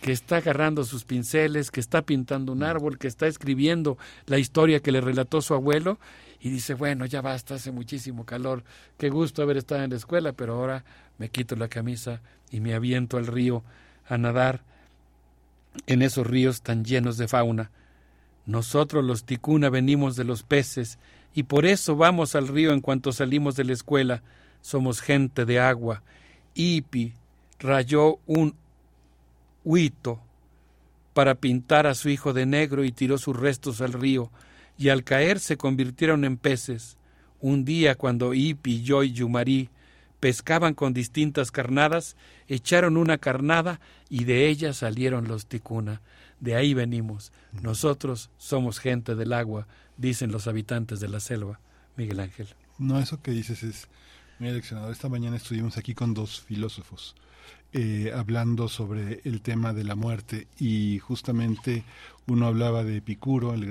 que 0.00 0.12
está 0.12 0.36
agarrando 0.36 0.84
sus 0.84 1.04
pinceles, 1.04 1.72
que 1.72 1.80
está 1.80 2.02
pintando 2.02 2.52
un 2.52 2.62
árbol, 2.62 2.98
que 2.98 3.08
está 3.08 3.26
escribiendo 3.26 3.98
la 4.26 4.38
historia 4.38 4.78
que 4.78 4.92
le 4.92 5.00
relató 5.00 5.42
su 5.42 5.54
abuelo 5.54 5.98
y 6.40 6.50
dice, 6.50 6.74
bueno, 6.74 7.04
ya 7.06 7.20
basta, 7.20 7.56
hace 7.56 7.72
muchísimo 7.72 8.24
calor, 8.24 8.62
qué 8.96 9.10
gusto 9.10 9.42
haber 9.42 9.56
estado 9.56 9.82
en 9.82 9.90
la 9.90 9.96
escuela, 9.96 10.32
pero 10.32 10.54
ahora 10.54 10.84
me 11.18 11.28
quito 11.28 11.56
la 11.56 11.66
camisa 11.66 12.22
y 12.52 12.60
me 12.60 12.74
aviento 12.74 13.16
al 13.18 13.26
río 13.26 13.64
a 14.10 14.18
nadar 14.18 14.62
en 15.86 16.02
esos 16.02 16.26
ríos 16.26 16.62
tan 16.62 16.84
llenos 16.84 17.16
de 17.16 17.28
fauna. 17.28 17.70
Nosotros 18.46 19.04
los 19.04 19.24
ticuna 19.24 19.70
venimos 19.70 20.16
de 20.16 20.24
los 20.24 20.42
peces 20.42 20.98
y 21.34 21.44
por 21.44 21.64
eso 21.64 21.96
vamos 21.96 22.34
al 22.34 22.48
río 22.48 22.72
en 22.72 22.80
cuanto 22.80 23.12
salimos 23.12 23.56
de 23.56 23.64
la 23.64 23.72
escuela. 23.72 24.22
Somos 24.60 25.00
gente 25.00 25.44
de 25.44 25.60
agua. 25.60 26.02
Ipi 26.54 27.14
rayó 27.60 28.18
un 28.26 28.54
huito 29.64 30.20
para 31.14 31.36
pintar 31.36 31.86
a 31.86 31.94
su 31.94 32.08
hijo 32.08 32.32
de 32.32 32.46
negro 32.46 32.84
y 32.84 32.92
tiró 32.92 33.18
sus 33.18 33.36
restos 33.36 33.80
al 33.80 33.92
río, 33.92 34.30
y 34.78 34.88
al 34.88 35.04
caer 35.04 35.38
se 35.38 35.56
convirtieron 35.56 36.24
en 36.24 36.36
peces. 36.36 36.96
Un 37.40 37.64
día 37.64 37.94
cuando 37.94 38.32
Ipi, 38.34 38.82
yo 38.82 39.02
y 39.02 39.12
Yumari 39.12 39.70
pescaban 40.20 40.74
con 40.74 40.94
distintas 40.94 41.50
carnadas, 41.50 42.16
echaron 42.46 42.96
una 42.96 43.18
carnada 43.18 43.80
y 44.08 44.24
de 44.24 44.48
ella 44.48 44.72
salieron 44.72 45.26
los 45.26 45.46
ticuna. 45.46 46.02
De 46.38 46.54
ahí 46.54 46.74
venimos. 46.74 47.32
Nosotros 47.62 48.30
somos 48.38 48.78
gente 48.78 49.14
del 49.14 49.32
agua, 49.32 49.66
dicen 49.96 50.30
los 50.30 50.46
habitantes 50.46 51.00
de 51.00 51.08
la 51.08 51.20
selva. 51.20 51.60
Miguel 51.96 52.20
Ángel. 52.20 52.48
No, 52.78 52.98
eso 52.98 53.20
que 53.20 53.30
dices 53.30 53.62
es 53.62 53.88
muy 54.38 54.48
aleccionado. 54.48 54.92
Esta 54.92 55.08
mañana 55.08 55.36
estuvimos 55.36 55.76
aquí 55.76 55.94
con 55.94 56.14
dos 56.14 56.40
filósofos 56.40 57.14
eh, 57.72 58.12
hablando 58.14 58.68
sobre 58.68 59.20
el 59.24 59.42
tema 59.42 59.72
de 59.72 59.84
la 59.84 59.94
muerte. 59.94 60.48
Y 60.58 60.98
justamente 60.98 61.84
uno 62.26 62.46
hablaba 62.46 62.84
de 62.84 62.96
Epicuro, 62.98 63.54
la 63.56 63.66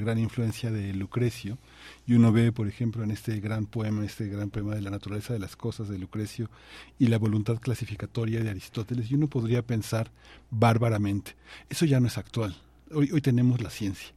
gran 0.00 0.18
influencia 0.18 0.70
de 0.70 0.92
Lucrecio, 0.94 1.58
y 2.06 2.14
uno 2.14 2.32
ve, 2.32 2.52
por 2.52 2.68
ejemplo, 2.68 3.04
en 3.04 3.10
este 3.10 3.40
gran 3.40 3.66
poema, 3.66 4.04
este 4.04 4.28
gran 4.28 4.50
poema 4.50 4.74
de 4.74 4.82
la 4.82 4.90
naturaleza 4.90 5.32
de 5.32 5.38
las 5.38 5.56
cosas 5.56 5.88
de 5.88 5.98
Lucrecio 5.98 6.48
y 6.98 7.08
la 7.08 7.18
voluntad 7.18 7.58
clasificatoria 7.58 8.42
de 8.42 8.50
Aristóteles, 8.50 9.10
y 9.10 9.14
uno 9.14 9.28
podría 9.28 9.62
pensar 9.62 10.10
bárbaramente, 10.50 11.36
eso 11.68 11.84
ya 11.84 12.00
no 12.00 12.06
es 12.06 12.16
actual, 12.16 12.56
hoy, 12.94 13.10
hoy 13.12 13.20
tenemos 13.20 13.60
la 13.60 13.70
ciencia, 13.70 14.08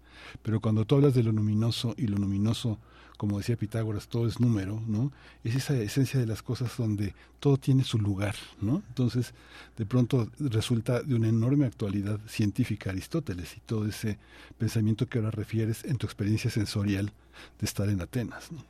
pero 0.42 0.62
cuando 0.62 0.86
tú 0.86 0.96
hablas 0.96 1.14
de 1.16 1.24
lo 1.24 1.32
luminoso 1.32 1.96
y 1.98 2.08
lo 2.08 2.18
luminoso 2.18 2.80
como 3.18 3.38
decía 3.38 3.56
Pitágoras, 3.56 4.08
todo 4.08 4.28
es 4.28 4.40
número, 4.40 4.82
¿no? 4.88 5.12
Es 5.44 5.56
esa 5.56 5.76
esencia 5.76 6.20
de 6.20 6.26
las 6.26 6.42
cosas 6.42 6.76
donde 6.78 7.14
todo 7.40 7.58
tiene 7.58 7.84
su 7.84 7.98
lugar, 7.98 8.36
¿no? 8.62 8.84
Entonces, 8.88 9.34
de 9.78 9.86
pronto 9.86 10.30
resulta 10.40 11.02
de 11.02 11.16
una 11.16 11.30
enorme 11.30 11.66
actualidad 11.66 12.20
científica 12.28 12.90
Aristóteles 12.90 13.56
y 13.58 13.60
todo 13.62 13.88
ese 13.88 14.18
pensamiento 14.58 15.08
que 15.08 15.20
ahora 15.20 15.32
refieres 15.32 15.84
en 15.86 15.98
tu 15.98 16.06
experiencia 16.06 16.50
sensorial 16.50 17.12
de 17.60 17.66
estar 17.66 17.90
en 17.90 18.02
Atenas, 18.02 18.52
¿no? 18.52 18.64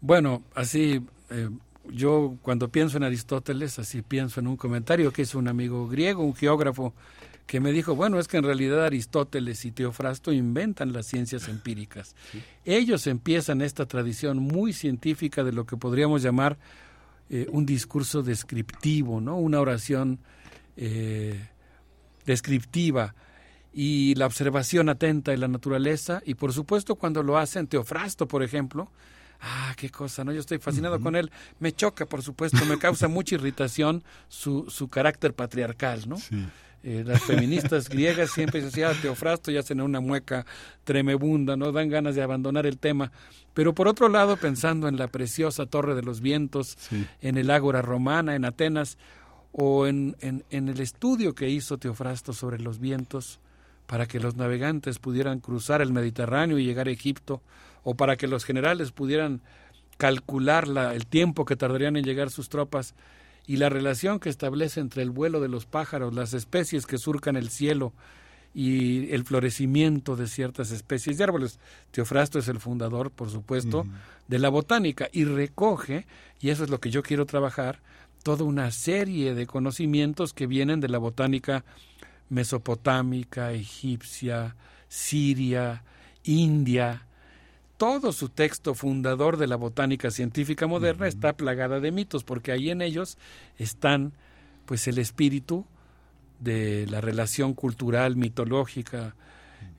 Bueno, 0.00 0.42
así 0.54 1.00
eh, 1.30 1.48
yo 1.90 2.36
cuando 2.42 2.68
pienso 2.68 2.96
en 2.96 3.04
Aristóteles, 3.04 3.78
así 3.78 4.02
pienso 4.02 4.40
en 4.40 4.46
un 4.46 4.56
comentario 4.56 5.12
que 5.12 5.22
hizo 5.22 5.38
un 5.38 5.48
amigo 5.48 5.88
griego, 5.88 6.22
un 6.22 6.34
geógrafo, 6.34 6.94
que 7.46 7.60
me 7.60 7.72
dijo, 7.72 7.94
bueno, 7.94 8.18
es 8.18 8.26
que 8.26 8.38
en 8.38 8.44
realidad 8.44 8.84
Aristóteles 8.84 9.64
y 9.64 9.70
Teofrasto 9.70 10.32
inventan 10.32 10.92
las 10.92 11.06
ciencias 11.06 11.48
empíricas. 11.48 12.14
Ellos 12.64 13.06
empiezan 13.06 13.60
esta 13.60 13.86
tradición 13.86 14.38
muy 14.38 14.72
científica 14.72 15.44
de 15.44 15.52
lo 15.52 15.66
que 15.66 15.76
podríamos 15.76 16.22
llamar 16.22 16.58
eh, 17.30 17.46
un 17.50 17.66
discurso 17.66 18.22
descriptivo, 18.22 19.20
¿no? 19.20 19.36
Una 19.38 19.60
oración 19.60 20.20
eh, 20.76 21.48
descriptiva 22.24 23.14
y 23.72 24.14
la 24.14 24.26
observación 24.26 24.88
atenta 24.88 25.30
de 25.30 25.38
la 25.38 25.48
naturaleza 25.48 26.22
y 26.24 26.34
por 26.34 26.52
supuesto 26.52 26.94
cuando 26.94 27.22
lo 27.22 27.38
hacen 27.38 27.66
Teofrasto, 27.66 28.28
por 28.28 28.42
ejemplo, 28.42 28.90
ah, 29.40 29.74
qué 29.76 29.90
cosa, 29.90 30.24
¿no? 30.24 30.32
Yo 30.32 30.40
estoy 30.40 30.58
fascinado 30.58 31.00
con 31.00 31.16
él. 31.16 31.30
Me 31.58 31.72
choca, 31.72 32.06
por 32.06 32.22
supuesto, 32.22 32.64
me 32.66 32.78
causa 32.78 33.08
mucha 33.08 33.34
irritación 33.34 34.04
su, 34.28 34.70
su 34.70 34.88
carácter 34.88 35.34
patriarcal, 35.34 36.08
¿no? 36.08 36.16
Sí. 36.16 36.46
Eh, 36.86 37.02
las 37.06 37.22
feministas 37.22 37.88
griegas 37.88 38.30
siempre 38.30 38.60
decían, 38.60 38.92
ah, 38.94 38.98
Teofrasto 39.00 39.50
ya 39.50 39.60
hacen 39.60 39.80
una 39.80 40.00
mueca 40.00 40.44
tremebunda, 40.84 41.56
¿no? 41.56 41.72
Dan 41.72 41.88
ganas 41.88 42.14
de 42.14 42.22
abandonar 42.22 42.66
el 42.66 42.76
tema. 42.76 43.10
Pero 43.54 43.74
por 43.74 43.88
otro 43.88 44.10
lado, 44.10 44.36
pensando 44.36 44.86
en 44.86 44.98
la 44.98 45.08
preciosa 45.08 45.64
Torre 45.64 45.94
de 45.94 46.02
los 46.02 46.20
Vientos, 46.20 46.76
en 47.22 47.38
el 47.38 47.50
Ágora 47.50 47.80
Romana, 47.80 48.34
en 48.34 48.44
Atenas, 48.44 48.98
o 49.50 49.86
en, 49.86 50.14
en, 50.20 50.44
en 50.50 50.68
el 50.68 50.78
estudio 50.80 51.34
que 51.34 51.48
hizo 51.48 51.78
Teofrasto 51.78 52.34
sobre 52.34 52.58
los 52.58 52.80
vientos 52.80 53.40
para 53.86 54.04
que 54.06 54.20
los 54.20 54.36
navegantes 54.36 54.98
pudieran 54.98 55.40
cruzar 55.40 55.80
el 55.80 55.92
Mediterráneo 55.92 56.58
y 56.58 56.66
llegar 56.66 56.88
a 56.88 56.90
Egipto, 56.90 57.40
o 57.82 57.94
para 57.94 58.16
que 58.16 58.26
los 58.26 58.44
generales 58.44 58.92
pudieran 58.92 59.40
calcular 59.96 60.68
la, 60.68 60.94
el 60.94 61.06
tiempo 61.06 61.46
que 61.46 61.56
tardarían 61.56 61.96
en 61.96 62.04
llegar 62.04 62.30
sus 62.30 62.50
tropas 62.50 62.94
y 63.46 63.56
la 63.56 63.68
relación 63.68 64.20
que 64.20 64.30
establece 64.30 64.80
entre 64.80 65.02
el 65.02 65.10
vuelo 65.10 65.40
de 65.40 65.48
los 65.48 65.66
pájaros, 65.66 66.14
las 66.14 66.34
especies 66.34 66.86
que 66.86 66.98
surcan 66.98 67.36
el 67.36 67.50
cielo 67.50 67.92
y 68.54 69.12
el 69.12 69.24
florecimiento 69.24 70.16
de 70.16 70.28
ciertas 70.28 70.70
especies 70.70 71.18
de 71.18 71.24
árboles. 71.24 71.58
Teofrasto 71.90 72.38
es 72.38 72.48
el 72.48 72.60
fundador, 72.60 73.10
por 73.10 73.30
supuesto, 73.30 73.84
de 74.28 74.38
la 74.38 74.48
botánica 74.48 75.08
y 75.12 75.24
recoge, 75.24 76.06
y 76.40 76.50
eso 76.50 76.64
es 76.64 76.70
lo 76.70 76.80
que 76.80 76.90
yo 76.90 77.02
quiero 77.02 77.26
trabajar, 77.26 77.80
toda 78.22 78.44
una 78.44 78.70
serie 78.70 79.34
de 79.34 79.46
conocimientos 79.46 80.32
que 80.32 80.46
vienen 80.46 80.80
de 80.80 80.88
la 80.88 80.98
botánica 80.98 81.64
mesopotámica, 82.30 83.52
egipcia, 83.52 84.56
siria, 84.88 85.82
india. 86.22 87.06
Todo 87.76 88.12
su 88.12 88.28
texto 88.28 88.74
fundador 88.74 89.36
de 89.36 89.46
la 89.46 89.56
botánica 89.56 90.10
científica 90.10 90.66
moderna 90.66 91.08
está 91.08 91.36
plagada 91.36 91.80
de 91.80 91.90
mitos, 91.90 92.24
porque 92.24 92.52
ahí 92.52 92.70
en 92.70 92.82
ellos 92.82 93.18
están 93.58 94.12
pues 94.64 94.86
el 94.86 94.98
espíritu 94.98 95.66
de 96.40 96.86
la 96.88 97.00
relación 97.00 97.54
cultural, 97.54 98.16
mitológica, 98.16 99.14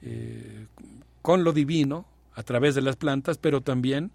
eh, 0.01 0.67
con 1.21 1.43
lo 1.43 1.53
divino 1.53 2.05
a 2.33 2.43
través 2.43 2.75
de 2.75 2.81
las 2.81 2.95
plantas, 2.97 3.37
pero 3.37 3.61
también 3.61 4.11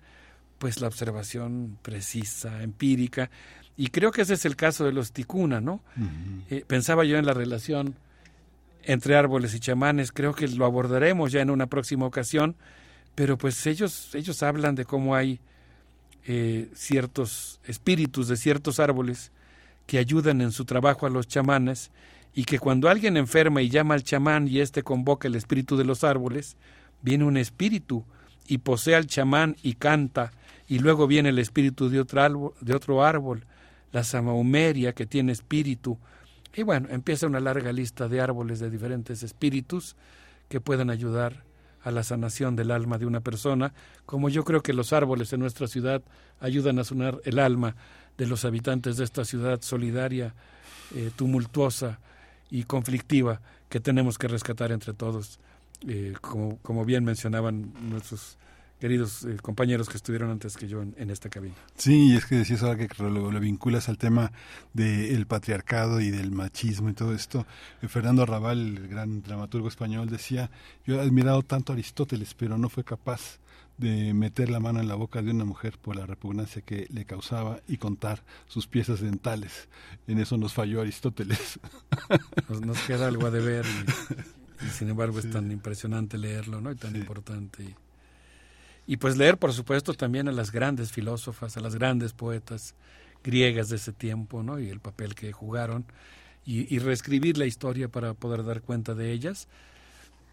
pues 0.58 0.80
la 0.80 0.88
observación 0.88 1.78
precisa, 1.80 2.62
empírica. 2.62 3.30
Y 3.76 3.88
creo 3.88 4.10
que 4.10 4.22
ese 4.22 4.34
es 4.34 4.44
el 4.44 4.56
caso 4.56 4.84
de 4.84 4.92
los 4.92 5.12
ticuna, 5.12 5.60
¿no? 5.60 5.80
Eh, 6.50 6.64
pensaba 6.66 7.04
yo 7.04 7.16
en 7.16 7.24
la 7.24 7.32
relación 7.32 7.94
entre 8.82 9.16
árboles 9.16 9.54
y 9.54 9.60
chamanes, 9.60 10.12
creo 10.12 10.34
que 10.34 10.48
lo 10.48 10.66
abordaremos 10.66 11.32
ya 11.32 11.40
en 11.40 11.50
una 11.50 11.66
próxima 11.66 12.04
ocasión, 12.06 12.56
pero 13.14 13.36
pues 13.36 13.66
ellos, 13.66 14.14
ellos 14.14 14.42
hablan 14.42 14.74
de 14.74 14.84
cómo 14.84 15.14
hay 15.14 15.40
eh, 16.26 16.68
ciertos 16.74 17.60
espíritus 17.64 18.28
de 18.28 18.36
ciertos 18.36 18.78
árboles 18.78 19.32
que 19.86 19.98
ayudan 19.98 20.40
en 20.40 20.52
su 20.52 20.64
trabajo 20.64 21.06
a 21.06 21.10
los 21.10 21.26
chamanes 21.26 21.90
y 22.34 22.44
que 22.44 22.58
cuando 22.58 22.88
alguien 22.88 23.16
enferma 23.16 23.62
y 23.62 23.68
llama 23.68 23.94
al 23.94 24.04
chamán 24.04 24.46
y 24.46 24.60
éste 24.60 24.82
convoca 24.82 25.28
el 25.28 25.34
espíritu 25.34 25.76
de 25.76 25.84
los 25.84 26.04
árboles, 26.04 26.56
viene 27.02 27.24
un 27.24 27.36
espíritu 27.36 28.04
y 28.46 28.58
posee 28.58 28.94
al 28.94 29.06
chamán 29.06 29.56
y 29.62 29.74
canta, 29.74 30.32
y 30.68 30.78
luego 30.78 31.06
viene 31.06 31.30
el 31.30 31.38
espíritu 31.38 31.88
de 31.88 32.00
otro 32.00 32.22
árbol, 32.22 32.52
de 32.60 32.74
otro 32.74 33.04
árbol 33.04 33.44
la 33.92 34.04
samaumeria 34.04 34.92
que 34.92 35.06
tiene 35.06 35.32
espíritu, 35.32 35.98
y 36.54 36.62
bueno, 36.62 36.88
empieza 36.90 37.26
una 37.26 37.40
larga 37.40 37.72
lista 37.72 38.08
de 38.08 38.20
árboles 38.20 38.60
de 38.60 38.70
diferentes 38.70 39.22
espíritus 39.22 39.96
que 40.48 40.60
pueden 40.60 40.90
ayudar 40.90 41.44
a 41.82 41.90
la 41.90 42.02
sanación 42.02 42.56
del 42.56 42.70
alma 42.70 42.98
de 42.98 43.06
una 43.06 43.20
persona, 43.20 43.72
como 44.06 44.28
yo 44.28 44.44
creo 44.44 44.62
que 44.62 44.72
los 44.72 44.92
árboles 44.92 45.32
en 45.32 45.40
nuestra 45.40 45.66
ciudad 45.66 46.02
ayudan 46.40 46.78
a 46.78 46.84
sanar 46.84 47.20
el 47.24 47.38
alma 47.38 47.76
de 48.18 48.26
los 48.26 48.44
habitantes 48.44 48.96
de 48.96 49.04
esta 49.04 49.24
ciudad 49.24 49.60
solidaria, 49.62 50.34
eh, 50.94 51.10
tumultuosa 51.16 51.98
y 52.50 52.64
conflictiva 52.64 53.40
que 53.68 53.80
tenemos 53.80 54.18
que 54.18 54.28
rescatar 54.28 54.72
entre 54.72 54.92
todos, 54.92 55.38
eh, 55.88 56.14
como, 56.20 56.58
como 56.58 56.84
bien 56.84 57.04
mencionaban 57.04 57.72
nuestros 57.88 58.36
queridos 58.80 59.24
eh, 59.24 59.36
compañeros 59.40 59.88
que 59.88 59.96
estuvieron 59.96 60.30
antes 60.30 60.56
que 60.56 60.66
yo 60.66 60.82
en, 60.82 61.10
esta 61.10 61.28
cabina. 61.28 61.54
Sí, 61.76 62.16
es 62.16 62.24
que 62.24 62.36
decías 62.36 62.62
ahora 62.62 62.76
que 62.76 62.88
lo, 63.02 63.38
vinculas 63.38 63.88
al 63.88 63.98
tema 63.98 64.32
del 64.72 65.26
patriarcado 65.26 66.00
y 66.00 66.10
del 66.10 66.32
machismo 66.32 66.88
y 66.88 66.94
todo 66.94 67.14
esto. 67.14 67.46
Eh, 67.82 67.88
Fernando 67.88 68.22
Arrabal, 68.22 68.58
el 68.58 68.88
gran 68.88 69.22
dramaturgo 69.22 69.68
español, 69.68 70.08
decía, 70.08 70.50
yo 70.86 70.96
he 70.96 71.00
admirado 71.00 71.42
tanto 71.42 71.72
a 71.72 71.74
Aristóteles, 71.74 72.34
pero 72.34 72.58
no 72.58 72.68
fue 72.68 72.82
capaz 72.82 73.38
de 73.76 74.12
meter 74.12 74.50
la 74.50 74.60
mano 74.60 74.80
en 74.80 74.88
la 74.88 74.94
boca 74.94 75.22
de 75.22 75.30
una 75.30 75.44
mujer 75.44 75.78
por 75.78 75.96
la 75.96 76.04
repugnancia 76.04 76.60
que 76.60 76.86
le 76.90 77.06
causaba 77.06 77.60
y 77.66 77.78
contar 77.78 78.22
sus 78.46 78.66
piezas 78.66 79.00
dentales. 79.00 79.68
En 80.06 80.18
eso 80.18 80.36
nos 80.36 80.52
falló 80.52 80.80
Aristóteles. 80.80 81.58
Nos, 82.60 82.78
queda 82.80 83.08
algo 83.08 83.26
a 83.26 83.30
deber 83.30 83.64
y, 84.60 84.68
sin 84.70 84.88
embargo 84.88 85.18
es 85.18 85.30
tan 85.30 85.50
impresionante 85.50 86.18
leerlo, 86.18 86.60
¿no? 86.60 86.72
Y 86.72 86.74
tan 86.74 86.96
importante. 86.96 87.62
Y, 87.62 87.74
y 88.90 88.96
pues 88.96 89.16
leer, 89.16 89.38
por 89.38 89.52
supuesto, 89.52 89.94
también 89.94 90.26
a 90.26 90.32
las 90.32 90.50
grandes 90.50 90.90
filósofas, 90.90 91.56
a 91.56 91.60
las 91.60 91.76
grandes 91.76 92.12
poetas 92.12 92.74
griegas 93.22 93.68
de 93.68 93.76
ese 93.76 93.92
tiempo, 93.92 94.42
¿no? 94.42 94.58
Y 94.58 94.68
el 94.68 94.80
papel 94.80 95.14
que 95.14 95.30
jugaron, 95.30 95.84
y, 96.44 96.76
reescribir 96.80 97.38
la 97.38 97.46
historia 97.46 97.86
para 97.86 98.14
poder 98.14 98.42
dar 98.42 98.62
cuenta 98.62 98.96
de 98.96 99.12
ellas, 99.12 99.46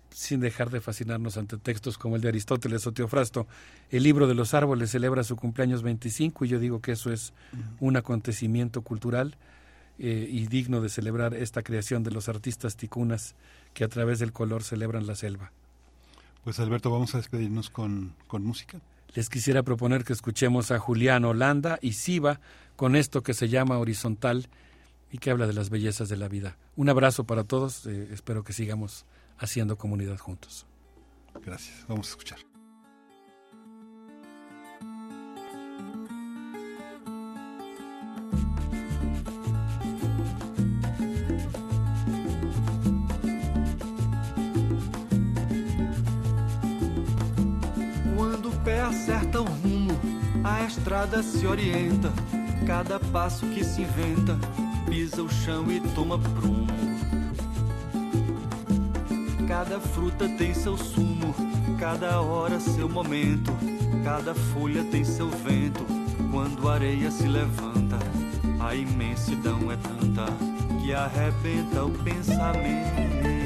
sin 0.10 0.40
dejar 0.40 0.72
de 0.72 0.82
fascinarnos 0.82 1.38
ante 1.38 1.58
textos 1.58 2.00
como 2.00 2.16
el 2.16 2.24
de 2.24 2.30
Aristóteles 2.30 2.88
o 2.88 2.94
Teofrasto. 2.94 3.46
El 3.92 4.02
libro 4.02 4.26
de 4.26 4.34
los 4.34 4.56
árboles 4.56 4.90
celebra 4.90 5.24
su 5.24 5.36
cumpleaños 5.36 5.84
25 5.84 6.46
y 6.46 6.48
yo 6.48 6.58
digo 6.58 6.82
que 6.82 6.94
eso 6.94 7.14
es 7.14 7.34
un 7.80 7.96
acontecimiento 7.96 8.82
cultural 8.82 9.38
eh, 10.00 10.28
y 10.32 10.48
digno 10.48 10.82
de 10.82 10.90
celebrar 10.90 11.36
esta 11.36 11.62
creación 11.62 12.02
de 12.02 12.10
los 12.10 12.28
artistas 12.28 12.76
ticunas 12.76 13.36
que 13.76 13.84
a 13.84 13.88
través 13.88 14.18
del 14.18 14.34
color 14.34 14.64
celebran 14.64 15.06
la 15.06 15.14
selva. 15.14 15.52
Pues 16.48 16.62
Alberto, 16.62 16.90
vamos 16.90 17.14
a 17.14 17.18
despedirnos 17.18 17.70
con, 17.70 18.16
con 18.26 18.46
música. 18.46 18.80
Les 19.14 19.28
quisiera 19.28 19.64
proponer 19.64 20.06
que 20.06 20.14
escuchemos 20.14 20.72
a 20.72 20.80
Julián 20.80 21.26
Holanda 21.26 21.78
y 21.82 21.92
Siva 21.92 22.40
con 22.78 22.96
esto 22.96 23.22
que 23.22 23.34
se 23.34 23.50
llama 23.50 23.80
Horizontal 23.80 24.48
y 25.12 25.18
que 25.18 25.30
habla 25.30 25.46
de 25.46 25.52
las 25.52 25.70
bellezas 25.70 26.08
de 26.08 26.16
la 26.16 26.30
vida. 26.30 26.58
Un 26.78 26.88
abrazo 26.88 27.26
para 27.26 27.44
todos, 27.44 27.86
eh, 27.86 28.08
espero 28.14 28.46
que 28.46 28.54
sigamos 28.54 29.06
haciendo 29.38 29.78
comunidad 29.78 30.20
juntos. 30.20 30.66
Gracias, 31.44 31.84
vamos 31.90 32.08
a 32.08 32.12
escuchar. 32.12 32.40
Acerta 48.88 49.42
o 49.42 49.44
rumo, 49.44 49.92
a 50.44 50.64
estrada 50.64 51.22
se 51.22 51.46
orienta. 51.46 52.12
Cada 52.66 53.00
passo 53.00 53.46
que 53.48 53.64
se 53.64 53.82
inventa, 53.82 54.38
pisa 54.90 55.22
o 55.22 55.30
chão 55.30 55.70
e 55.72 55.80
toma 55.80 56.18
prumo. 56.18 56.68
Cada 59.48 59.80
fruta 59.80 60.28
tem 60.30 60.54
seu 60.54 60.78
sumo, 60.78 61.34
cada 61.80 62.20
hora 62.22 62.60
seu 62.60 62.90
momento, 62.90 63.52
cada 64.04 64.34
folha 64.34 64.84
tem 64.86 65.04
seu 65.04 65.30
vento. 65.30 65.86
Quando 66.32 66.68
a 66.68 66.74
areia 66.74 67.10
se 67.10 67.28
levanta, 67.28 67.98
a 68.60 68.76
imensidão 68.76 69.72
é 69.72 69.78
tanta 69.78 70.26
que 70.82 70.94
arrebenta 70.94 71.86
o 71.86 71.92
pensamento. 71.92 73.37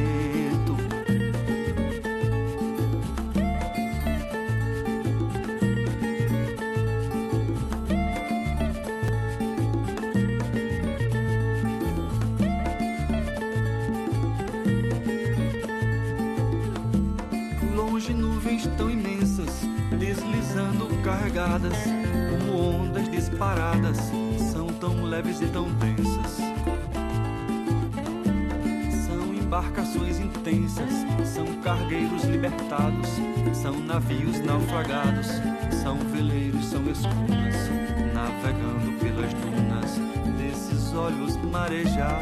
E 25.41 25.47
tão 25.47 25.67
densas. 25.75 26.37
São 29.07 29.33
embarcações 29.33 30.19
intensas, 30.19 31.05
são 31.25 31.45
cargueiros 31.61 32.23
libertados, 32.25 33.09
são 33.53 33.79
navios 33.79 34.39
naufragados, 34.41 35.27
são 35.81 35.97
veleiros, 36.11 36.65
são 36.65 36.83
escuras, 36.89 37.55
navegando 38.13 38.91
pelas 38.99 39.33
dunas 39.33 39.99
desses 40.37 40.93
olhos 40.93 41.35
marejados. 41.37 42.21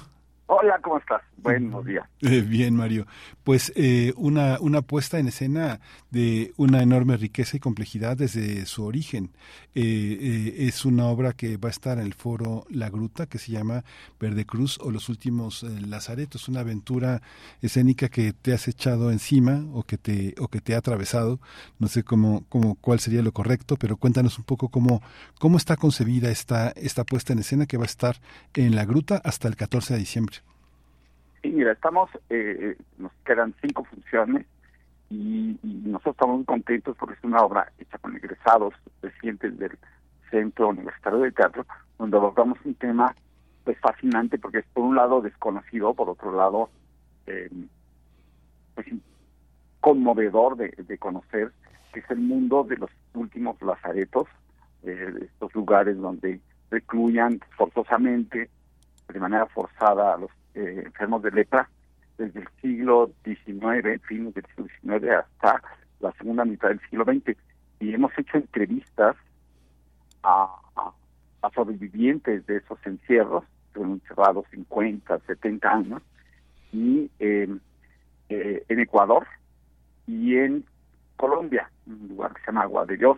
Hola, 0.47 0.79
¿cómo 0.81 0.99
estás? 0.99 1.21
Buenos 1.37 1.85
días. 1.85 2.05
Eh, 2.21 2.41
bien, 2.41 2.75
Mario. 2.75 3.05
Pues 3.43 3.71
eh, 3.75 4.11
una, 4.15 4.57
una 4.59 4.81
puesta 4.81 5.19
en 5.19 5.27
escena 5.27 5.79
de 6.09 6.53
una 6.57 6.81
enorme 6.81 7.17
riqueza 7.17 7.57
y 7.57 7.59
complejidad 7.59 8.17
desde 8.17 8.65
su 8.65 8.83
origen. 8.83 9.31
Eh, 9.75 9.83
eh, 9.83 10.67
es 10.67 10.85
una 10.85 11.05
obra 11.07 11.33
que 11.33 11.57
va 11.57 11.69
a 11.69 11.71
estar 11.71 11.99
en 11.99 12.05
el 12.05 12.13
foro 12.13 12.65
La 12.69 12.89
Gruta, 12.89 13.27
que 13.27 13.37
se 13.37 13.51
llama 13.51 13.83
Verde 14.19 14.45
Cruz 14.45 14.79
o 14.79 14.89
Los 14.89 15.09
Últimos 15.09 15.63
eh, 15.63 15.67
Lazaretos, 15.85 16.47
una 16.47 16.61
aventura 16.61 17.21
escénica 17.61 18.07
que 18.09 18.33
te 18.33 18.53
has 18.53 18.67
echado 18.67 19.11
encima 19.11 19.65
o 19.73 19.83
que 19.83 19.97
te, 19.97 20.33
o 20.39 20.47
que 20.47 20.61
te 20.61 20.73
ha 20.73 20.79
atravesado. 20.79 21.39
No 21.77 21.87
sé 21.89 22.03
cómo, 22.03 22.45
cómo, 22.49 22.75
cuál 22.75 22.99
sería 22.99 23.21
lo 23.21 23.33
correcto, 23.33 23.75
pero 23.75 23.97
cuéntanos 23.97 24.39
un 24.39 24.45
poco 24.45 24.69
cómo, 24.69 25.03
cómo 25.37 25.57
está 25.57 25.75
concebida 25.75 26.31
esta, 26.31 26.69
esta 26.69 27.03
puesta 27.03 27.33
en 27.33 27.39
escena 27.39 27.65
que 27.67 27.77
va 27.77 27.83
a 27.83 27.85
estar 27.85 28.15
en 28.55 28.75
La 28.75 28.85
Gruta 28.85 29.21
hasta 29.23 29.47
el 29.47 29.55
14 29.55 29.93
de 29.93 29.99
diciembre. 29.99 30.34
Sí, 31.45 31.51
mira, 31.51 31.73
estamos, 31.73 32.09
eh, 32.31 32.75
nos 32.97 33.11
quedan 33.23 33.53
cinco 33.61 33.83
funciones 33.83 34.47
y, 35.11 35.59
y 35.61 35.81
nosotros 35.85 36.15
estamos 36.15 36.37
muy 36.37 36.45
contentos 36.45 36.97
porque 36.97 37.13
es 37.13 37.23
una 37.23 37.37
obra 37.41 37.71
hecha 37.77 37.99
con 37.99 38.15
egresados 38.15 38.73
recientes 39.03 39.55
del 39.59 39.77
Centro 40.31 40.69
Universitario 40.69 41.19
de 41.19 41.31
Teatro, 41.31 41.67
donde 41.99 42.17
abordamos 42.17 42.57
un 42.65 42.73
tema 42.73 43.15
pues 43.63 43.77
fascinante 43.79 44.39
porque 44.39 44.57
es 44.57 44.65
por 44.73 44.85
un 44.85 44.95
lado 44.95 45.21
desconocido, 45.21 45.93
por 45.93 46.09
otro 46.09 46.35
lado 46.35 46.71
eh, 47.27 47.51
pues 48.73 48.87
conmovedor 49.81 50.57
de, 50.57 50.69
de 50.75 50.97
conocer, 50.97 51.51
que 51.93 51.99
es 51.99 52.09
el 52.09 52.21
mundo 52.21 52.63
de 52.63 52.77
los 52.77 52.89
últimos 53.13 53.61
lazaretos, 53.61 54.27
eh, 54.81 55.13
estos 55.21 55.53
lugares 55.53 55.95
donde 55.95 56.39
recluyan 56.71 57.39
forzosamente, 57.55 58.49
de 59.13 59.19
manera 59.19 59.45
forzada 59.45 60.15
a 60.15 60.17
los 60.17 60.31
eh, 60.55 60.83
enfermos 60.85 61.21
de 61.21 61.31
lepra 61.31 61.69
desde 62.17 62.39
el 62.39 62.47
siglo 62.61 63.11
XIX, 63.23 64.01
fines 64.07 64.33
del 64.33 64.45
siglo 64.55 64.67
XIX 64.81 65.09
hasta 65.11 65.61
la 65.99 66.11
segunda 66.13 66.45
mitad 66.45 66.69
del 66.69 66.79
siglo 66.89 67.03
XX. 67.03 67.37
Y 67.79 67.93
hemos 67.93 68.11
hecho 68.17 68.37
entrevistas 68.37 69.15
a, 70.23 70.47
a, 70.75 70.91
a 71.41 71.49
sobrevivientes 71.51 72.45
de 72.45 72.57
esos 72.57 72.79
encierros, 72.85 73.43
fueron 73.73 73.93
encerrados 73.93 74.45
50, 74.51 75.19
70 75.19 75.69
años, 75.69 76.01
y 76.71 77.09
eh, 77.19 77.49
eh, 78.29 78.65
en 78.67 78.79
Ecuador 78.79 79.27
y 80.07 80.35
en 80.37 80.65
Colombia, 81.15 81.69
un 81.85 82.07
lugar 82.09 82.33
que 82.33 82.41
se 82.41 82.47
llama 82.47 82.63
Agua 82.63 82.85
de 82.85 82.97
Dios, 82.97 83.17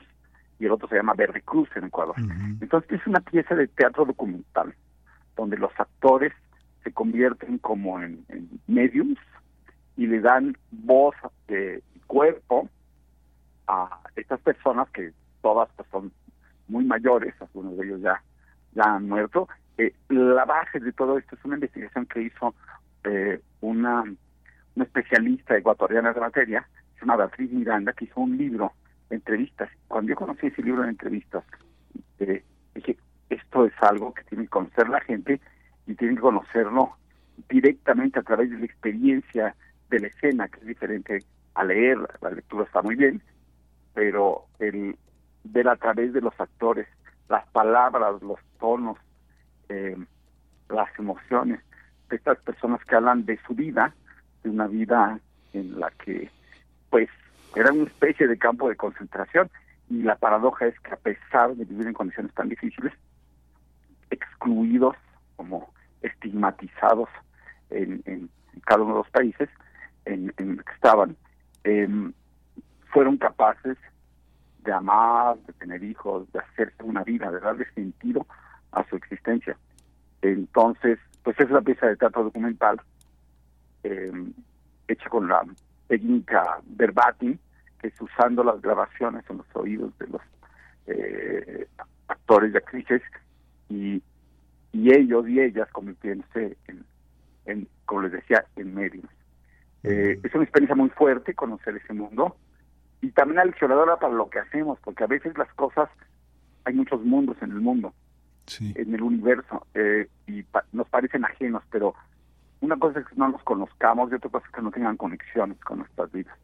y 0.60 0.66
el 0.66 0.72
otro 0.72 0.88
se 0.88 0.96
llama 0.96 1.14
Verde 1.14 1.42
Cruz 1.42 1.70
en 1.76 1.86
Ecuador. 1.86 2.16
Entonces 2.62 3.00
es 3.00 3.08
una 3.08 3.20
pieza 3.20 3.56
de 3.56 3.68
teatro 3.68 4.06
documental, 4.06 4.74
donde 5.36 5.58
los 5.58 5.72
actores 5.80 6.34
se 6.88 6.94
convierten 6.94 7.58
como 7.58 8.02
en, 8.02 8.24
en 8.30 8.48
mediums 8.68 9.20
y 9.98 10.08
le 10.08 10.22
dan 10.22 10.56
voz 10.72 11.16
eh, 11.50 11.82
y 11.94 12.00
cuerpo 12.08 12.70
a 13.68 14.00
estas 14.16 14.40
personas 14.40 14.90
que 14.92 15.12
todas 15.42 15.68
pues, 15.76 15.90
son 15.92 16.14
muy 16.70 16.86
mayores, 16.86 17.34
algunos 17.42 17.76
de 17.76 17.86
ellos 17.86 18.00
ya, 18.00 18.24
ya 18.74 18.84
han 18.84 19.10
muerto. 19.10 19.50
Eh, 19.78 19.94
la 20.08 20.46
base 20.46 20.80
de 20.80 20.94
todo 20.94 21.18
esto 21.18 21.36
es 21.36 21.44
una 21.44 21.56
investigación 21.56 22.06
que 22.06 22.22
hizo 22.22 22.56
eh, 23.04 23.42
una, 23.60 24.04
una 24.76 24.86
especialista 24.86 25.58
ecuatoriana 25.58 26.14
de 26.14 26.22
materia, 26.22 26.66
se 26.94 27.02
llama 27.02 27.18
Beatriz 27.18 27.52
Miranda, 27.52 27.92
que 27.92 28.06
hizo 28.06 28.22
un 28.22 28.38
libro 28.38 28.72
de 29.10 29.18
entrevistas. 29.18 29.70
Cuando 29.90 30.12
yo 30.12 30.16
conocí 30.16 30.48
ese 30.48 30.64
libro 30.64 30.84
de 30.84 30.90
entrevistas, 30.90 31.44
eh, 32.20 32.46
dije, 32.74 32.96
esto 33.30 33.66
es 33.66 33.74
algo 33.82 34.14
que 34.14 34.24
tiene 34.24 34.46
que 34.46 34.52
conocer 34.52 34.88
la 34.88 35.02
gente 35.02 35.42
y 35.88 35.96
tienen 35.96 36.18
que 36.18 36.22
conocerlo 36.22 36.96
directamente 37.50 38.20
a 38.20 38.24
través 38.24 38.52
de 38.52 38.60
la 38.60 38.66
experiencia 38.66 39.56
de 39.90 40.00
la 40.00 40.08
escena, 40.08 40.48
que 40.48 40.60
es 40.60 40.66
diferente 40.68 41.24
a 41.56 41.64
leer, 41.64 41.98
la 42.22 42.30
lectura 42.30 42.66
está 42.66 42.82
muy 42.82 42.96
bien, 42.96 43.22
pero 43.94 44.46
el 44.60 44.98
ver 45.44 45.68
a 45.68 45.76
través 45.76 46.14
de 46.14 46.22
los 46.22 46.40
actores, 46.40 46.88
las 47.30 47.48
palabras, 47.50 48.22
los 48.22 48.40
tonos, 48.60 48.98
eh, 49.70 49.98
las 50.70 50.90
emociones 51.00 51.62
de 52.10 52.16
estas 52.16 52.38
personas 52.40 52.84
que 52.86 52.96
hablan 52.96 53.26
de 53.26 53.40
su 53.46 53.54
vida, 53.54 53.94
de 54.44 54.50
una 54.50 54.68
vida 54.68 55.20
en 55.54 55.80
la 55.80 55.90
que 55.92 56.30
pues 56.90 57.10
era 57.56 57.72
una 57.72 57.86
especie 57.86 58.28
de 58.28 58.38
campo 58.38 58.70
de 58.70 58.76
concentración. 58.76 59.50
Y 59.90 60.04
la 60.04 60.16
paradoja 60.16 60.68
es 60.68 60.80
que 60.82 60.94
a 60.94 60.98
pesar 60.98 61.56
de 61.56 61.66
vivir 61.66 61.88
en 61.88 61.94
condiciones 61.94 62.34
tan 62.34 62.50
difíciles, 62.50 62.94
excluidos 64.10 64.96
como 65.36 65.74
estigmatizados 66.02 67.10
en, 67.70 68.02
en 68.06 68.30
cada 68.66 68.84
uno 68.84 68.94
de 68.94 69.00
los 69.00 69.10
países 69.10 69.50
en, 70.06 70.34
en 70.38 70.58
que 70.58 70.74
estaban, 70.74 71.16
eh, 71.64 71.88
fueron 72.92 73.18
capaces 73.18 73.78
de 74.64 74.72
amar, 74.74 75.38
de 75.40 75.54
tener 75.54 75.84
hijos, 75.84 76.32
de 76.32 76.40
hacerse 76.40 76.84
una 76.84 77.04
vida, 77.04 77.32
de 77.32 77.40
darle 77.40 77.66
sentido 77.74 78.26
a 78.72 78.84
su 78.88 78.96
existencia. 78.96 79.58
Entonces, 80.22 81.00
pues 81.24 81.40
es 81.40 81.50
una 81.50 81.62
pieza 81.62 81.88
de 81.88 81.96
teatro 81.96 82.24
documental 82.24 82.82
eh, 83.84 84.12
hecha 84.88 85.10
con 85.10 85.28
la 85.28 85.42
técnica 85.88 86.60
verbatim, 86.66 87.38
que 87.80 87.88
es 87.88 88.02
usando 88.02 88.44
las 88.44 88.62
grabaciones 88.62 89.24
en 89.30 89.38
los 89.38 89.46
oídos 89.54 89.98
de 90.00 90.08
los 90.08 90.22
eh, 90.88 91.68
actores 92.08 92.54
y 92.54 92.58
actrices 92.58 93.02
y, 93.70 94.02
y 94.78 94.94
ellos 94.94 95.28
y 95.28 95.40
ellas 95.40 95.68
convirtiéndose 95.72 96.58
en, 96.68 96.86
en, 97.46 97.68
como 97.86 98.04
les 98.04 98.12
decía, 98.12 98.46
en 98.56 98.74
medios. 98.76 99.06
Eh, 99.84 100.20
es 100.24 100.34
una 100.34 100.44
experiencia 100.44 100.76
muy 100.76 100.90
fuerte 100.90 101.34
conocer 101.34 101.76
ese 101.78 101.94
mundo 101.94 102.36
y 103.02 103.12
también 103.12 103.40
aleccionadora 103.40 103.98
para 103.98 104.14
lo 104.14 104.30
que 104.30 104.40
hacemos, 104.40 104.80
porque 104.84 105.04
a 105.04 105.08
veces 105.08 105.38
las 105.38 105.52
cosas, 105.54 105.90
hay 106.66 106.74
muchos 106.74 107.04
mundos 107.04 107.38
en 107.42 107.52
el 107.52 107.62
mundo, 107.62 107.94
en 108.76 108.94
el 108.94 109.02
universo, 109.02 109.66
eh, 109.74 110.08
y 110.26 110.44
pa- 110.44 110.66
nos 110.72 110.88
parecen 110.90 111.24
ajenos, 111.26 111.64
pero 111.70 111.94
una 112.62 112.76
cosa 112.78 113.00
es 113.00 113.06
que 113.08 113.16
no 113.16 113.30
los 113.30 113.44
conozcamos 113.44 114.12
y 114.12 114.16
otra 114.16 114.30
cosa 114.30 114.46
es 114.48 114.52
que 114.54 114.62
no 114.62 114.72
tengan 114.72 114.98
conexiones 114.98 115.60
con 115.60 115.80
nuestras 115.80 116.12
vidas. 116.12 116.36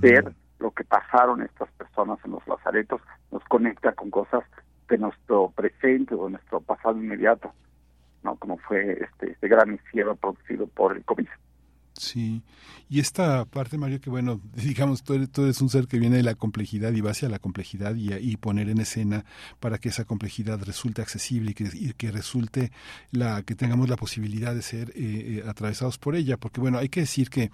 Ver 0.00 0.32
lo 0.58 0.70
que 0.72 0.84
pasaron 0.84 1.42
estas 1.42 1.70
personas 1.72 2.18
en 2.24 2.32
los 2.32 2.46
lazaretos 2.46 3.00
nos 3.30 3.42
conecta 3.44 3.92
con 3.92 4.10
cosas 4.10 4.42
de 4.88 4.98
nuestro 4.98 5.50
presente 5.54 6.14
o 6.14 6.24
de 6.26 6.32
nuestro 6.32 6.60
pasado 6.60 6.96
inmediato, 6.98 7.52
¿no? 8.24 8.36
Como 8.36 8.58
fue 8.58 8.98
este, 9.04 9.32
este 9.32 9.48
gran 9.48 9.70
encierro 9.70 10.16
producido 10.16 10.66
por 10.66 10.96
el 10.96 11.04
COVID. 11.04 11.28
Sí, 11.96 12.42
y 12.88 12.98
esta 12.98 13.44
parte, 13.44 13.78
Mario, 13.78 14.00
que 14.00 14.10
bueno, 14.10 14.40
digamos, 14.56 15.04
tú 15.04 15.14
eres, 15.14 15.30
tú 15.30 15.44
eres 15.44 15.60
un 15.60 15.68
ser 15.68 15.86
que 15.86 16.00
viene 16.00 16.16
de 16.16 16.24
la 16.24 16.34
complejidad 16.34 16.92
y 16.92 17.00
va 17.00 17.12
hacia 17.12 17.28
la 17.28 17.38
complejidad 17.38 17.94
y, 17.94 18.12
y 18.12 18.36
poner 18.36 18.68
en 18.68 18.78
escena 18.80 19.24
para 19.60 19.78
que 19.78 19.90
esa 19.90 20.04
complejidad 20.04 20.60
resulte 20.64 21.02
accesible 21.02 21.52
y 21.52 21.54
que, 21.54 21.70
y 21.72 21.92
que 21.92 22.10
resulte 22.10 22.72
la 23.12 23.42
que 23.44 23.54
tengamos 23.54 23.88
la 23.88 23.94
posibilidad 23.96 24.52
de 24.56 24.62
ser 24.62 24.90
eh, 24.96 25.42
eh, 25.44 25.48
atravesados 25.48 25.98
por 25.98 26.16
ella, 26.16 26.36
porque 26.36 26.60
bueno, 26.60 26.78
hay 26.78 26.88
que 26.88 27.00
decir 27.00 27.30
que 27.30 27.52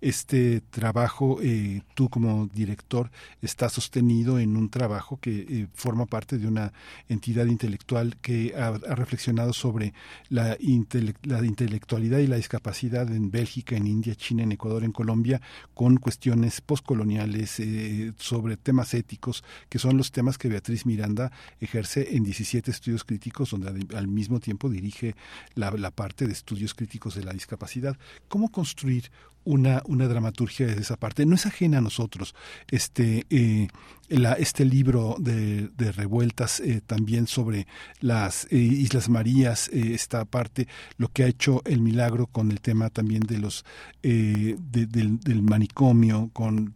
este 0.00 0.60
trabajo, 0.70 1.38
eh, 1.42 1.82
tú 1.94 2.08
como 2.08 2.46
director, 2.46 3.10
está 3.40 3.68
sostenido 3.68 4.38
en 4.38 4.56
un 4.56 4.68
trabajo 4.70 5.18
que 5.20 5.46
eh, 5.48 5.66
forma 5.74 6.06
parte 6.06 6.38
de 6.38 6.46
una 6.46 6.72
entidad 7.08 7.46
intelectual 7.46 8.16
que 8.20 8.54
ha, 8.56 8.72
reflexionado 8.94 9.52
sobre 9.52 9.92
la, 10.28 10.56
intele- 10.58 11.14
la 11.22 11.44
intelectualidad 11.44 12.18
y 12.18 12.26
la 12.26 12.36
discapacidad 12.36 13.10
en 13.12 13.30
Bélgica, 13.30 13.76
India, 13.86 14.14
China, 14.14 14.42
en 14.42 14.52
Ecuador, 14.52 14.84
en 14.84 14.92
Colombia, 14.92 15.40
con 15.74 15.96
cuestiones 15.96 16.60
postcoloniales, 16.60 17.60
eh, 17.60 18.12
sobre 18.18 18.56
temas 18.56 18.94
éticos, 18.94 19.44
que 19.68 19.78
son 19.78 19.96
los 19.96 20.12
temas 20.12 20.38
que 20.38 20.48
Beatriz 20.48 20.86
Miranda 20.86 21.32
ejerce 21.60 22.16
en 22.16 22.24
17 22.24 22.70
estudios 22.70 23.04
críticos, 23.04 23.50
donde 23.50 23.68
al- 23.68 23.96
al 23.96 24.08
mismo 24.08 24.40
tiempo 24.40 24.68
dirige 24.68 25.14
la, 25.54 25.70
la 25.72 25.90
parte 25.90 26.26
de 26.26 26.32
estudios 26.32 26.74
críticos 26.74 27.14
de 27.14 27.24
la 27.24 27.32
discapacidad. 27.32 27.96
¿Cómo 28.28 28.50
construir 28.50 29.10
una, 29.44 29.82
una 29.86 30.06
dramaturgia 30.08 30.66
desde 30.66 30.82
esa 30.82 30.96
parte? 30.96 31.26
No 31.26 31.34
es 31.34 31.46
ajena 31.46 31.78
a 31.78 31.80
nosotros. 31.80 32.34
Este, 32.70 33.24
eh, 33.30 33.68
la- 34.08 34.34
este 34.34 34.64
libro 34.64 35.16
de, 35.18 35.68
de 35.76 35.92
revueltas 35.92 36.60
eh, 36.60 36.80
también 36.86 37.26
sobre 37.26 37.66
las 38.00 38.44
eh, 38.50 38.56
Islas 38.56 39.08
Marías, 39.08 39.68
eh, 39.72 39.94
esta 39.94 40.24
parte, 40.24 40.68
lo 40.98 41.08
que 41.08 41.24
ha 41.24 41.26
hecho 41.26 41.62
el 41.64 41.80
milagro 41.80 42.26
con 42.26 42.50
el 42.50 42.60
tema 42.60 42.90
también 42.90 43.22
de 43.22 43.38
los 43.38 43.64
eh, 44.02 44.56
de- 44.58 44.86
del, 44.86 45.18
del 45.20 45.42
manicomio, 45.42 46.30
con 46.32 46.74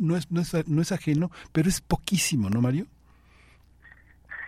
no, 0.00 0.16
es, 0.16 0.30
no, 0.30 0.40
es, 0.40 0.66
no 0.66 0.80
es 0.80 0.90
ajeno, 0.90 1.30
pero 1.52 1.68
es 1.68 1.82
poquísimo, 1.82 2.48
¿no, 2.48 2.62
Mario? 2.62 2.86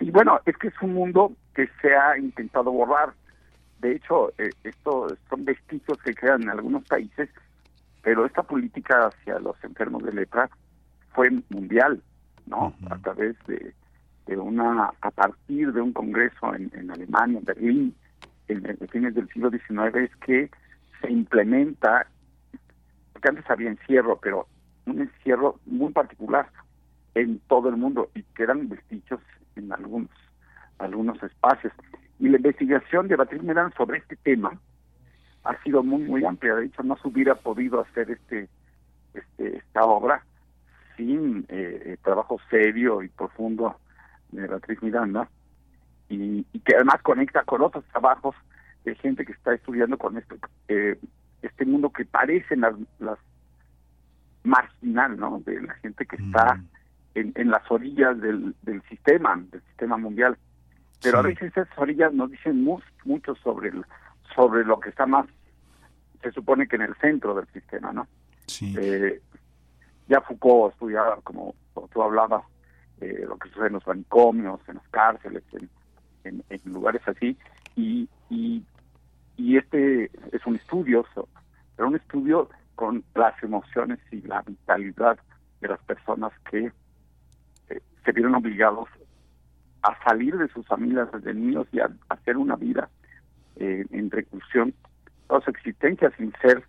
Y 0.01 0.11
bueno, 0.11 0.41
es 0.47 0.57
que 0.57 0.69
es 0.69 0.75
un 0.83 0.95
mundo 0.95 1.33
que 1.55 1.69
se 1.83 1.95
ha 1.95 2.19
intentado 2.19 2.71
borrar. 2.71 3.13
De 3.81 3.93
hecho, 3.93 4.31
eh, 4.39 4.51
esto 4.65 5.09
son 5.29 5.45
vestigios 5.45 5.99
que 6.03 6.15
quedan 6.15 6.43
en 6.43 6.51
algunos 6.51 6.85
países, 6.85 7.29
pero 8.03 8.25
esta 8.25 8.43
política 8.43 9.07
hacia 9.07 9.39
los 9.39 9.63
enfermos 9.65 10.03
de 10.05 10.13
lepra 10.13 10.49
fue 11.13 11.31
mundial, 11.51 12.03
¿no? 12.47 12.75
A 12.91 12.99
través 12.99 13.37
de, 13.47 13.75
de 14.27 14.37
una, 14.37 14.91
a 15.01 15.11
partir 15.11 15.73
de 15.73 15.81
un 15.81 15.93
congreso 15.93 16.55
en, 16.55 16.71
en 16.75 16.91
Alemania, 16.91 17.39
en 17.39 17.45
Berlín, 17.45 17.95
en, 18.49 18.67
en 18.67 18.89
fines 18.89 19.15
del 19.15 19.29
siglo 19.29 19.51
XIX, 19.51 19.95
es 19.97 20.17
que 20.17 20.51
se 21.01 21.11
implementa, 21.11 22.07
porque 23.13 23.29
antes 23.29 23.51
había 23.51 23.71
encierro, 23.71 24.19
pero 24.23 24.47
un 24.87 25.01
encierro 25.01 25.59
muy 25.67 25.93
particular 25.93 26.49
en 27.15 27.41
todo 27.49 27.69
el 27.69 27.77
mundo 27.77 28.11
y 28.15 28.23
quedan 28.35 28.69
vestigios 28.69 29.21
en 29.57 29.73
algunos 29.73 30.11
algunos 30.79 31.23
espacios. 31.23 31.73
Y 32.19 32.29
la 32.29 32.37
investigación 32.37 33.09
de 33.09 33.17
Beatriz 33.17 33.43
Miranda 33.43 33.75
sobre 33.77 33.99
este 33.99 34.17
tema 34.17 34.59
ha 35.45 35.63
sido 35.63 35.83
muy 35.83 36.03
muy 36.03 36.25
amplia. 36.25 36.55
De 36.55 36.67
hecho, 36.67 36.83
no 36.83 36.97
se 36.97 37.09
hubiera 37.09 37.35
podido 37.35 37.81
hacer 37.81 38.11
este, 38.11 38.49
este 39.15 39.59
esta 39.59 39.83
obra 39.85 40.25
sin 40.97 41.41
eh, 41.49 41.83
eh, 41.85 41.97
trabajo 42.03 42.39
serio 42.51 43.03
y 43.03 43.09
profundo 43.09 43.77
de 44.31 44.47
Beatriz 44.47 44.83
Miranda 44.83 45.29
y, 46.09 46.47
y 46.53 46.61
que 46.61 46.75
además 46.75 47.03
conecta 47.03 47.45
con 47.45 47.63
otros 47.63 47.85
trabajos 47.87 48.35
de 48.85 48.95
gente 48.97 49.25
que 49.25 49.33
está 49.33 49.53
estudiando 49.53 49.99
con 49.99 50.17
esto 50.17 50.37
eh, 50.69 50.99
este 51.43 51.65
mundo 51.67 51.91
que 51.91 52.05
parece 52.05 52.57
las, 52.57 52.75
las 52.99 53.19
marginal, 54.45 55.19
¿no? 55.19 55.41
De 55.45 55.61
la 55.61 55.75
gente 55.75 56.07
que 56.07 56.17
está 56.17 56.61
en, 57.15 57.33
en 57.35 57.51
las 57.51 57.69
orillas 57.71 58.19
del, 58.21 58.55
del 58.63 58.83
sistema, 58.83 59.37
del 59.51 59.61
sistema 59.63 59.97
mundial. 59.97 60.39
Pero 61.03 61.19
a 61.19 61.23
veces 61.29 61.57
esas 61.57 61.69
orillas 61.79 62.13
nos 62.13 62.31
dicen 62.31 62.65
mu- 62.65 62.81
mucho 63.05 63.35
sobre 63.37 63.69
el- 63.69 63.85
sobre 64.35 64.65
lo 64.65 64.81
que 64.81 64.89
está 64.91 65.07
más, 65.07 65.27
se 66.23 66.33
supone 66.33 66.67
que 66.67 66.77
en 66.77 66.83
el 66.83 66.95
centro 66.97 67.35
del 67.35 67.47
sistema, 67.49 67.93
¿no? 67.93 68.07
Eh, 68.79 69.21
ya 70.09 70.21
Foucault 70.21 70.73
estudiaba, 70.73 71.21
como 71.23 71.55
tú 71.93 72.03
hablabas, 72.03 72.43
eh, 73.01 73.25
lo 73.29 73.37
que 73.39 73.49
sucede 73.51 73.67
en 73.69 73.73
los 73.75 73.87
manicomios, 73.87 74.61
en 74.69 74.77
las 74.77 74.89
cárceles, 74.89 75.43
en, 75.53 75.69
en- 76.25 76.45
en 76.49 76.73
lugares 76.73 77.03
así, 77.07 77.37
y, 77.77 78.09
y, 78.31 78.65
y 79.37 79.57
este 79.59 80.11
es 80.33 80.47
un 80.47 80.57
estudio, 80.57 81.05
pero 81.77 81.89
un 81.89 81.97
estudio 81.97 82.49
con 82.75 83.05
las 83.15 83.41
emociones 83.43 83.99
y 84.11 84.23
la 84.23 84.43
vitalidad 84.43 85.19
de 85.61 85.69
las 85.69 85.81
personas 85.81 86.33
que 86.51 86.71
eh, 87.69 87.81
se 88.05 88.13
vieron 88.13 88.35
obligados 88.35 88.89
a 89.87 90.05
salir 90.05 90.37
de 90.37 90.49
sus 90.49 90.67
familias 90.67 91.09
desde 91.13 91.35
niños 91.35 91.67
y 91.73 91.81
a, 91.81 91.87
a 92.09 92.15
hacer 92.15 92.37
una 92.37 92.57
vida 92.57 92.89
eh, 93.57 93.85
en 93.91 94.11
reclusión, 94.11 94.75
toda 95.29 95.41
su 95.41 95.51
existencia 95.51 96.11
sin 96.17 96.33
ser, 96.43 96.65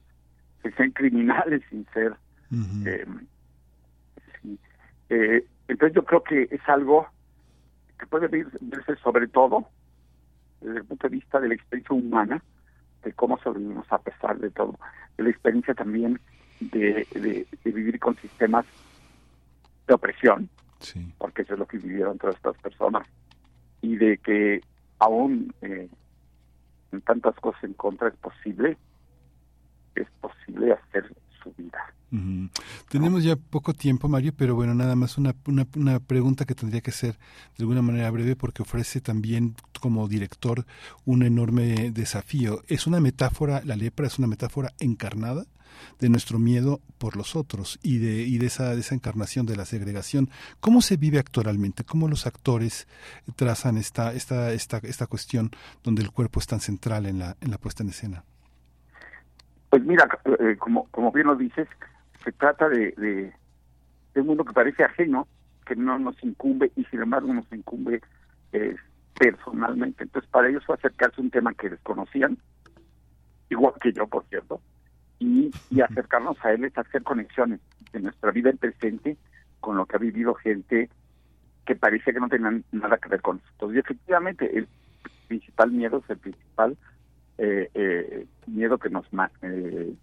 sin 0.61 0.73
ser 0.75 0.93
criminales, 0.93 1.61
sin 1.69 1.85
ser... 1.93 2.15
eh, 2.87 3.05
sí. 4.41 4.59
Eh, 5.09 5.45
entonces 5.67 5.95
yo 5.95 6.03
creo 6.05 6.23
que 6.23 6.47
es 6.51 6.61
algo 6.67 7.07
que 7.99 8.05
puede 8.07 8.27
ver- 8.27 8.47
verse 8.61 8.95
sobre 8.97 9.27
todo 9.27 9.67
desde 10.61 10.77
el 10.79 10.85
punto 10.85 11.07
de 11.07 11.15
vista 11.15 11.39
de 11.39 11.49
la 11.49 11.53
experiencia 11.55 11.95
humana, 11.95 12.43
de 13.03 13.13
cómo 13.13 13.37
sobrevivimos 13.39 13.85
a 13.91 13.99
pesar 13.99 14.37
de 14.39 14.49
todo, 14.51 14.77
de 15.17 15.23
la 15.23 15.29
experiencia 15.29 15.73
también 15.73 16.19
de, 16.59 17.07
de- 17.11 17.47
de 17.63 17.71
vivir 17.71 17.99
con 17.99 18.15
sistemas 18.17 18.65
de 19.87 19.93
opresión, 19.93 20.49
porque 21.17 21.41
eso 21.43 21.53
es 21.53 21.59
lo 21.59 21.67
que 21.67 21.77
vivieron 21.77 22.17
todas 22.17 22.35
estas 22.35 22.57
personas, 22.57 23.07
y 23.81 23.95
de 23.95 24.17
que 24.17 24.61
aún 24.99 25.53
eh, 25.61 25.89
en 26.91 27.01
tantas 27.01 27.35
cosas 27.35 27.63
en 27.63 27.73
contra 27.73 28.07
es 28.07 28.15
posible, 28.15 28.77
es 29.95 30.07
posible 30.21 30.73
hacer 30.73 31.13
su 31.41 31.51
vida. 31.53 31.93
Tenemos 32.89 33.23
ya 33.23 33.35
poco 33.35 33.73
tiempo, 33.73 34.07
Mario, 34.07 34.31
pero 34.35 34.55
bueno, 34.55 34.73
nada 34.73 34.95
más 34.95 35.17
una, 35.17 35.35
una, 35.45 35.67
una 35.75 35.99
pregunta 35.99 36.45
que 36.45 36.55
tendría 36.55 36.79
que 36.79 36.91
ser 36.91 37.17
de 37.57 37.63
alguna 37.63 37.81
manera 37.81 38.09
breve 38.11 38.37
porque 38.37 38.61
ofrece 38.61 39.01
también 39.01 39.55
como 39.81 40.07
director 40.07 40.65
un 41.05 41.23
enorme 41.23 41.91
desafío. 41.91 42.61
Es 42.67 42.87
una 42.87 43.01
metáfora, 43.01 43.61
la 43.65 43.75
lepra 43.75 44.07
es 44.07 44.19
una 44.19 44.27
metáfora 44.27 44.71
encarnada 44.79 45.45
de 45.99 46.09
nuestro 46.09 46.39
miedo 46.39 46.79
por 46.97 47.15
los 47.15 47.35
otros 47.35 47.79
y 47.83 47.99
de, 47.99 48.23
y 48.23 48.37
de, 48.37 48.47
esa, 48.47 48.73
de 48.73 48.81
esa 48.81 48.95
encarnación 48.95 49.45
de 49.45 49.55
la 49.55 49.65
segregación. 49.65 50.29
¿Cómo 50.59 50.81
se 50.81 50.97
vive 50.97 51.19
actualmente? 51.19 51.83
¿Cómo 51.83 52.07
los 52.07 52.27
actores 52.27 52.87
trazan 53.35 53.77
esta, 53.77 54.13
esta, 54.13 54.51
esta, 54.51 54.77
esta 54.77 55.07
cuestión 55.07 55.51
donde 55.83 56.01
el 56.01 56.11
cuerpo 56.11 56.39
es 56.39 56.47
tan 56.47 56.59
central 56.59 57.05
en 57.05 57.19
la, 57.19 57.37
en 57.41 57.51
la 57.51 57.57
puesta 57.57 57.83
en 57.83 57.89
escena? 57.89 58.23
Pues 59.69 59.83
mira, 59.83 60.07
eh, 60.39 60.55
como, 60.57 60.87
como 60.91 61.11
bien 61.11 61.27
lo 61.27 61.35
dices, 61.35 61.67
se 62.23 62.31
trata 62.31 62.69
de, 62.69 62.91
de, 62.97 63.33
un 64.21 64.27
mundo 64.27 64.45
que 64.45 64.53
parece 64.53 64.83
ajeno, 64.83 65.27
que 65.65 65.75
no 65.75 65.99
nos 65.99 66.21
incumbe 66.23 66.71
y 66.75 66.83
sin 66.85 67.01
embargo 67.01 67.33
nos 67.33 67.51
incumbe 67.51 68.01
eh, 68.53 68.75
personalmente. 69.17 70.03
Entonces 70.03 70.29
para 70.31 70.49
ellos 70.49 70.65
fue 70.65 70.75
acercarse 70.75 71.21
a 71.21 71.23
un 71.23 71.29
tema 71.29 71.53
que 71.53 71.69
desconocían, 71.69 72.37
igual 73.49 73.73
que 73.81 73.91
yo, 73.93 74.07
por 74.07 74.25
cierto, 74.25 74.61
y, 75.19 75.51
y 75.69 75.81
acercarnos 75.81 76.37
a 76.43 76.51
él 76.51 76.65
es 76.65 76.77
hacer 76.77 77.03
conexiones 77.03 77.59
de 77.91 77.99
nuestra 77.99 78.31
vida 78.31 78.49
en 78.49 78.57
presente 78.57 79.17
con 79.59 79.77
lo 79.77 79.85
que 79.85 79.95
ha 79.95 79.99
vivido 79.99 80.33
gente 80.35 80.89
que 81.65 81.75
parecía 81.75 82.13
que 82.13 82.19
no 82.19 82.29
tenían 82.29 82.63
nada 82.71 82.97
que 82.97 83.09
ver 83.09 83.21
con 83.21 83.37
nosotros. 83.37 83.75
Y 83.75 83.79
efectivamente 83.79 84.57
el 84.57 84.67
principal 85.27 85.71
miedo 85.71 86.01
es 86.03 86.09
el 86.09 86.17
principal 86.17 86.77
eh, 87.37 87.69
eh, 87.73 88.25
miedo 88.47 88.77
que 88.77 88.89
nos 88.89 89.05
eh, 89.41 89.93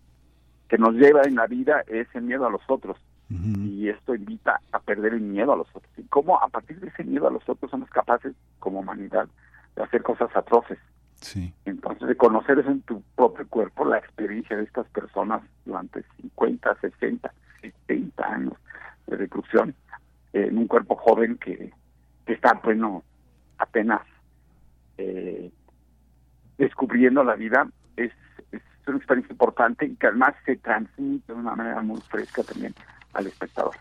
que 0.69 0.79
nos 0.79 0.95
lleva 0.95 1.23
en 1.23 1.35
la 1.35 1.47
vida 1.47 1.83
es 1.87 2.07
el 2.15 2.23
miedo 2.23 2.47
a 2.47 2.51
los 2.51 2.63
otros. 2.69 2.99
Y 3.31 3.89
esto 3.89 4.15
invita 4.15 4.61
a 4.71 4.79
perder 4.79 5.15
el 5.15 5.23
miedo 5.23 5.53
a 5.53 5.57
los 5.57 5.67
otros. 5.75 5.91
Y 5.97 6.03
cómo 6.05 6.41
a 6.41 6.49
partir 6.49 6.79
de 6.79 6.89
ese 6.89 7.03
miedo 7.05 7.27
a 7.27 7.33
los 7.33 7.49
otros 7.49 7.71
somos 7.71 7.89
capaces 7.91 8.35
como 8.61 8.81
humanidad 8.81 9.27
de 9.75 9.83
hacer 9.83 10.03
cosas 10.03 10.29
atroces 10.37 10.79
Sí. 11.21 11.53
entonces 11.65 12.17
conocer 12.17 12.59
en 12.59 12.83
tu 12.83 13.03
propio 13.17 13.47
cuerpo 13.49 13.85
la 13.85 13.99
experiencia 13.99 14.57
de 14.57 14.65
estas 14.65 14.87
personas 14.89 15.43
durante 15.65 16.05
50 16.21 16.77
60 16.81 17.33
70 17.63 18.27
años 18.27 18.55
de 19.07 19.17
reclusión 19.17 19.75
en 20.33 20.59
un 20.59 20.67
cuerpo 20.67 20.97
joven 20.97 21.39
que, 21.39 21.73
que 22.27 22.33
está 22.33 22.61
bueno 22.63 23.03
apenas 23.59 24.03
eh, 24.99 25.51
descubriendo 26.59 27.25
la 27.25 27.35
vida 27.35 27.67
es, 27.97 28.13
es 28.53 28.63
una 28.87 28.99
experiencia 28.99 29.33
importante 29.33 29.87
y 29.87 29.97
que 29.97 30.07
además 30.09 30.35
se 30.45 30.57
transmite 30.57 31.33
de 31.33 31.39
una 31.39 31.55
manera 31.55 31.81
muy 31.83 32.01
fresca 32.03 32.43
también 32.43 32.75
al 33.13 33.27
espectador. 33.27 33.75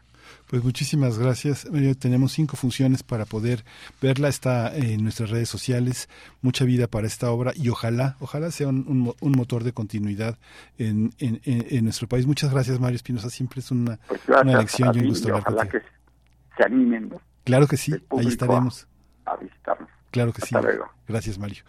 Pues 0.47 0.63
muchísimas 0.63 1.17
gracias. 1.17 1.69
Mario. 1.71 1.95
Tenemos 1.95 2.31
cinco 2.33 2.55
funciones 2.57 3.03
para 3.03 3.25
poder 3.25 3.63
verla. 4.01 4.27
Está 4.29 4.75
en 4.75 5.03
nuestras 5.03 5.29
redes 5.29 5.49
sociales. 5.49 6.09
Mucha 6.41 6.65
vida 6.65 6.87
para 6.87 7.07
esta 7.07 7.31
obra 7.31 7.53
y 7.55 7.69
ojalá, 7.69 8.17
ojalá 8.19 8.51
sea 8.51 8.67
un, 8.67 8.85
un 8.87 8.99
mo- 8.99 9.15
un 9.19 9.31
motor 9.33 9.63
de 9.63 9.71
continuidad 9.73 10.37
en, 10.77 11.13
en, 11.19 11.83
nuestro 11.83 12.07
país. 12.07 12.25
Muchas 12.27 12.51
gracias, 12.51 12.79
Mario 12.79 12.97
Espinosa. 12.97 13.29
Siempre 13.29 13.59
es 13.61 13.71
una, 13.71 13.99
Gracias 14.27 14.43
una 14.43 14.59
lección 14.59 14.95
y 14.95 14.99
un 14.99 15.07
gusto 15.07 15.27
y 15.27 15.31
hablar 15.31 15.43
ojalá 15.47 15.61
contigo. 15.69 15.83
que 15.83 16.55
se 16.57 16.63
animen 16.63 17.09
¿no? 17.09 17.21
Claro 17.43 17.67
que 17.67 17.77
sí, 17.77 17.93
ahí 18.17 18.27
estaremos. 18.27 18.87
a 19.25 19.35
visitarnos. 19.37 19.89
Claro 20.11 20.31
que 20.31 20.41
sí. 20.45 20.53
Luego. 20.53 20.85
Gracias, 21.07 21.37
Mario. 21.39 21.63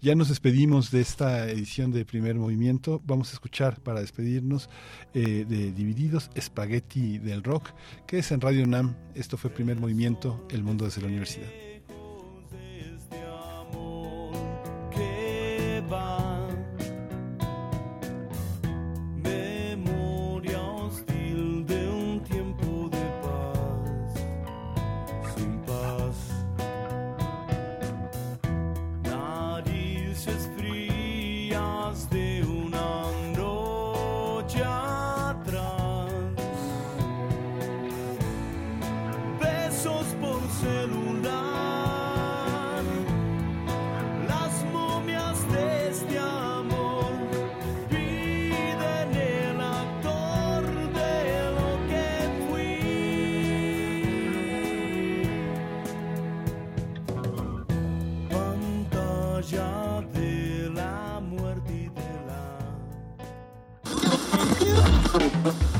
Ya 0.00 0.14
nos 0.14 0.28
despedimos 0.28 0.90
de 0.90 1.00
esta 1.00 1.48
edición 1.48 1.90
de 1.90 2.04
Primer 2.04 2.34
Movimiento. 2.34 3.00
Vamos 3.04 3.30
a 3.30 3.32
escuchar 3.32 3.80
para 3.80 4.00
despedirnos 4.00 4.68
eh, 5.14 5.46
de 5.48 5.72
Divididos, 5.72 6.30
Espagueti 6.34 7.18
del 7.18 7.42
Rock, 7.42 7.70
que 8.06 8.18
es 8.18 8.30
en 8.30 8.40
Radio 8.40 8.64
UNAM. 8.64 8.96
Esto 9.14 9.36
fue 9.36 9.50
Primer 9.50 9.78
Movimiento, 9.78 10.46
El 10.50 10.62
Mundo 10.62 10.84
desde 10.84 11.00
la 11.00 11.08
Universidad. 11.08 11.73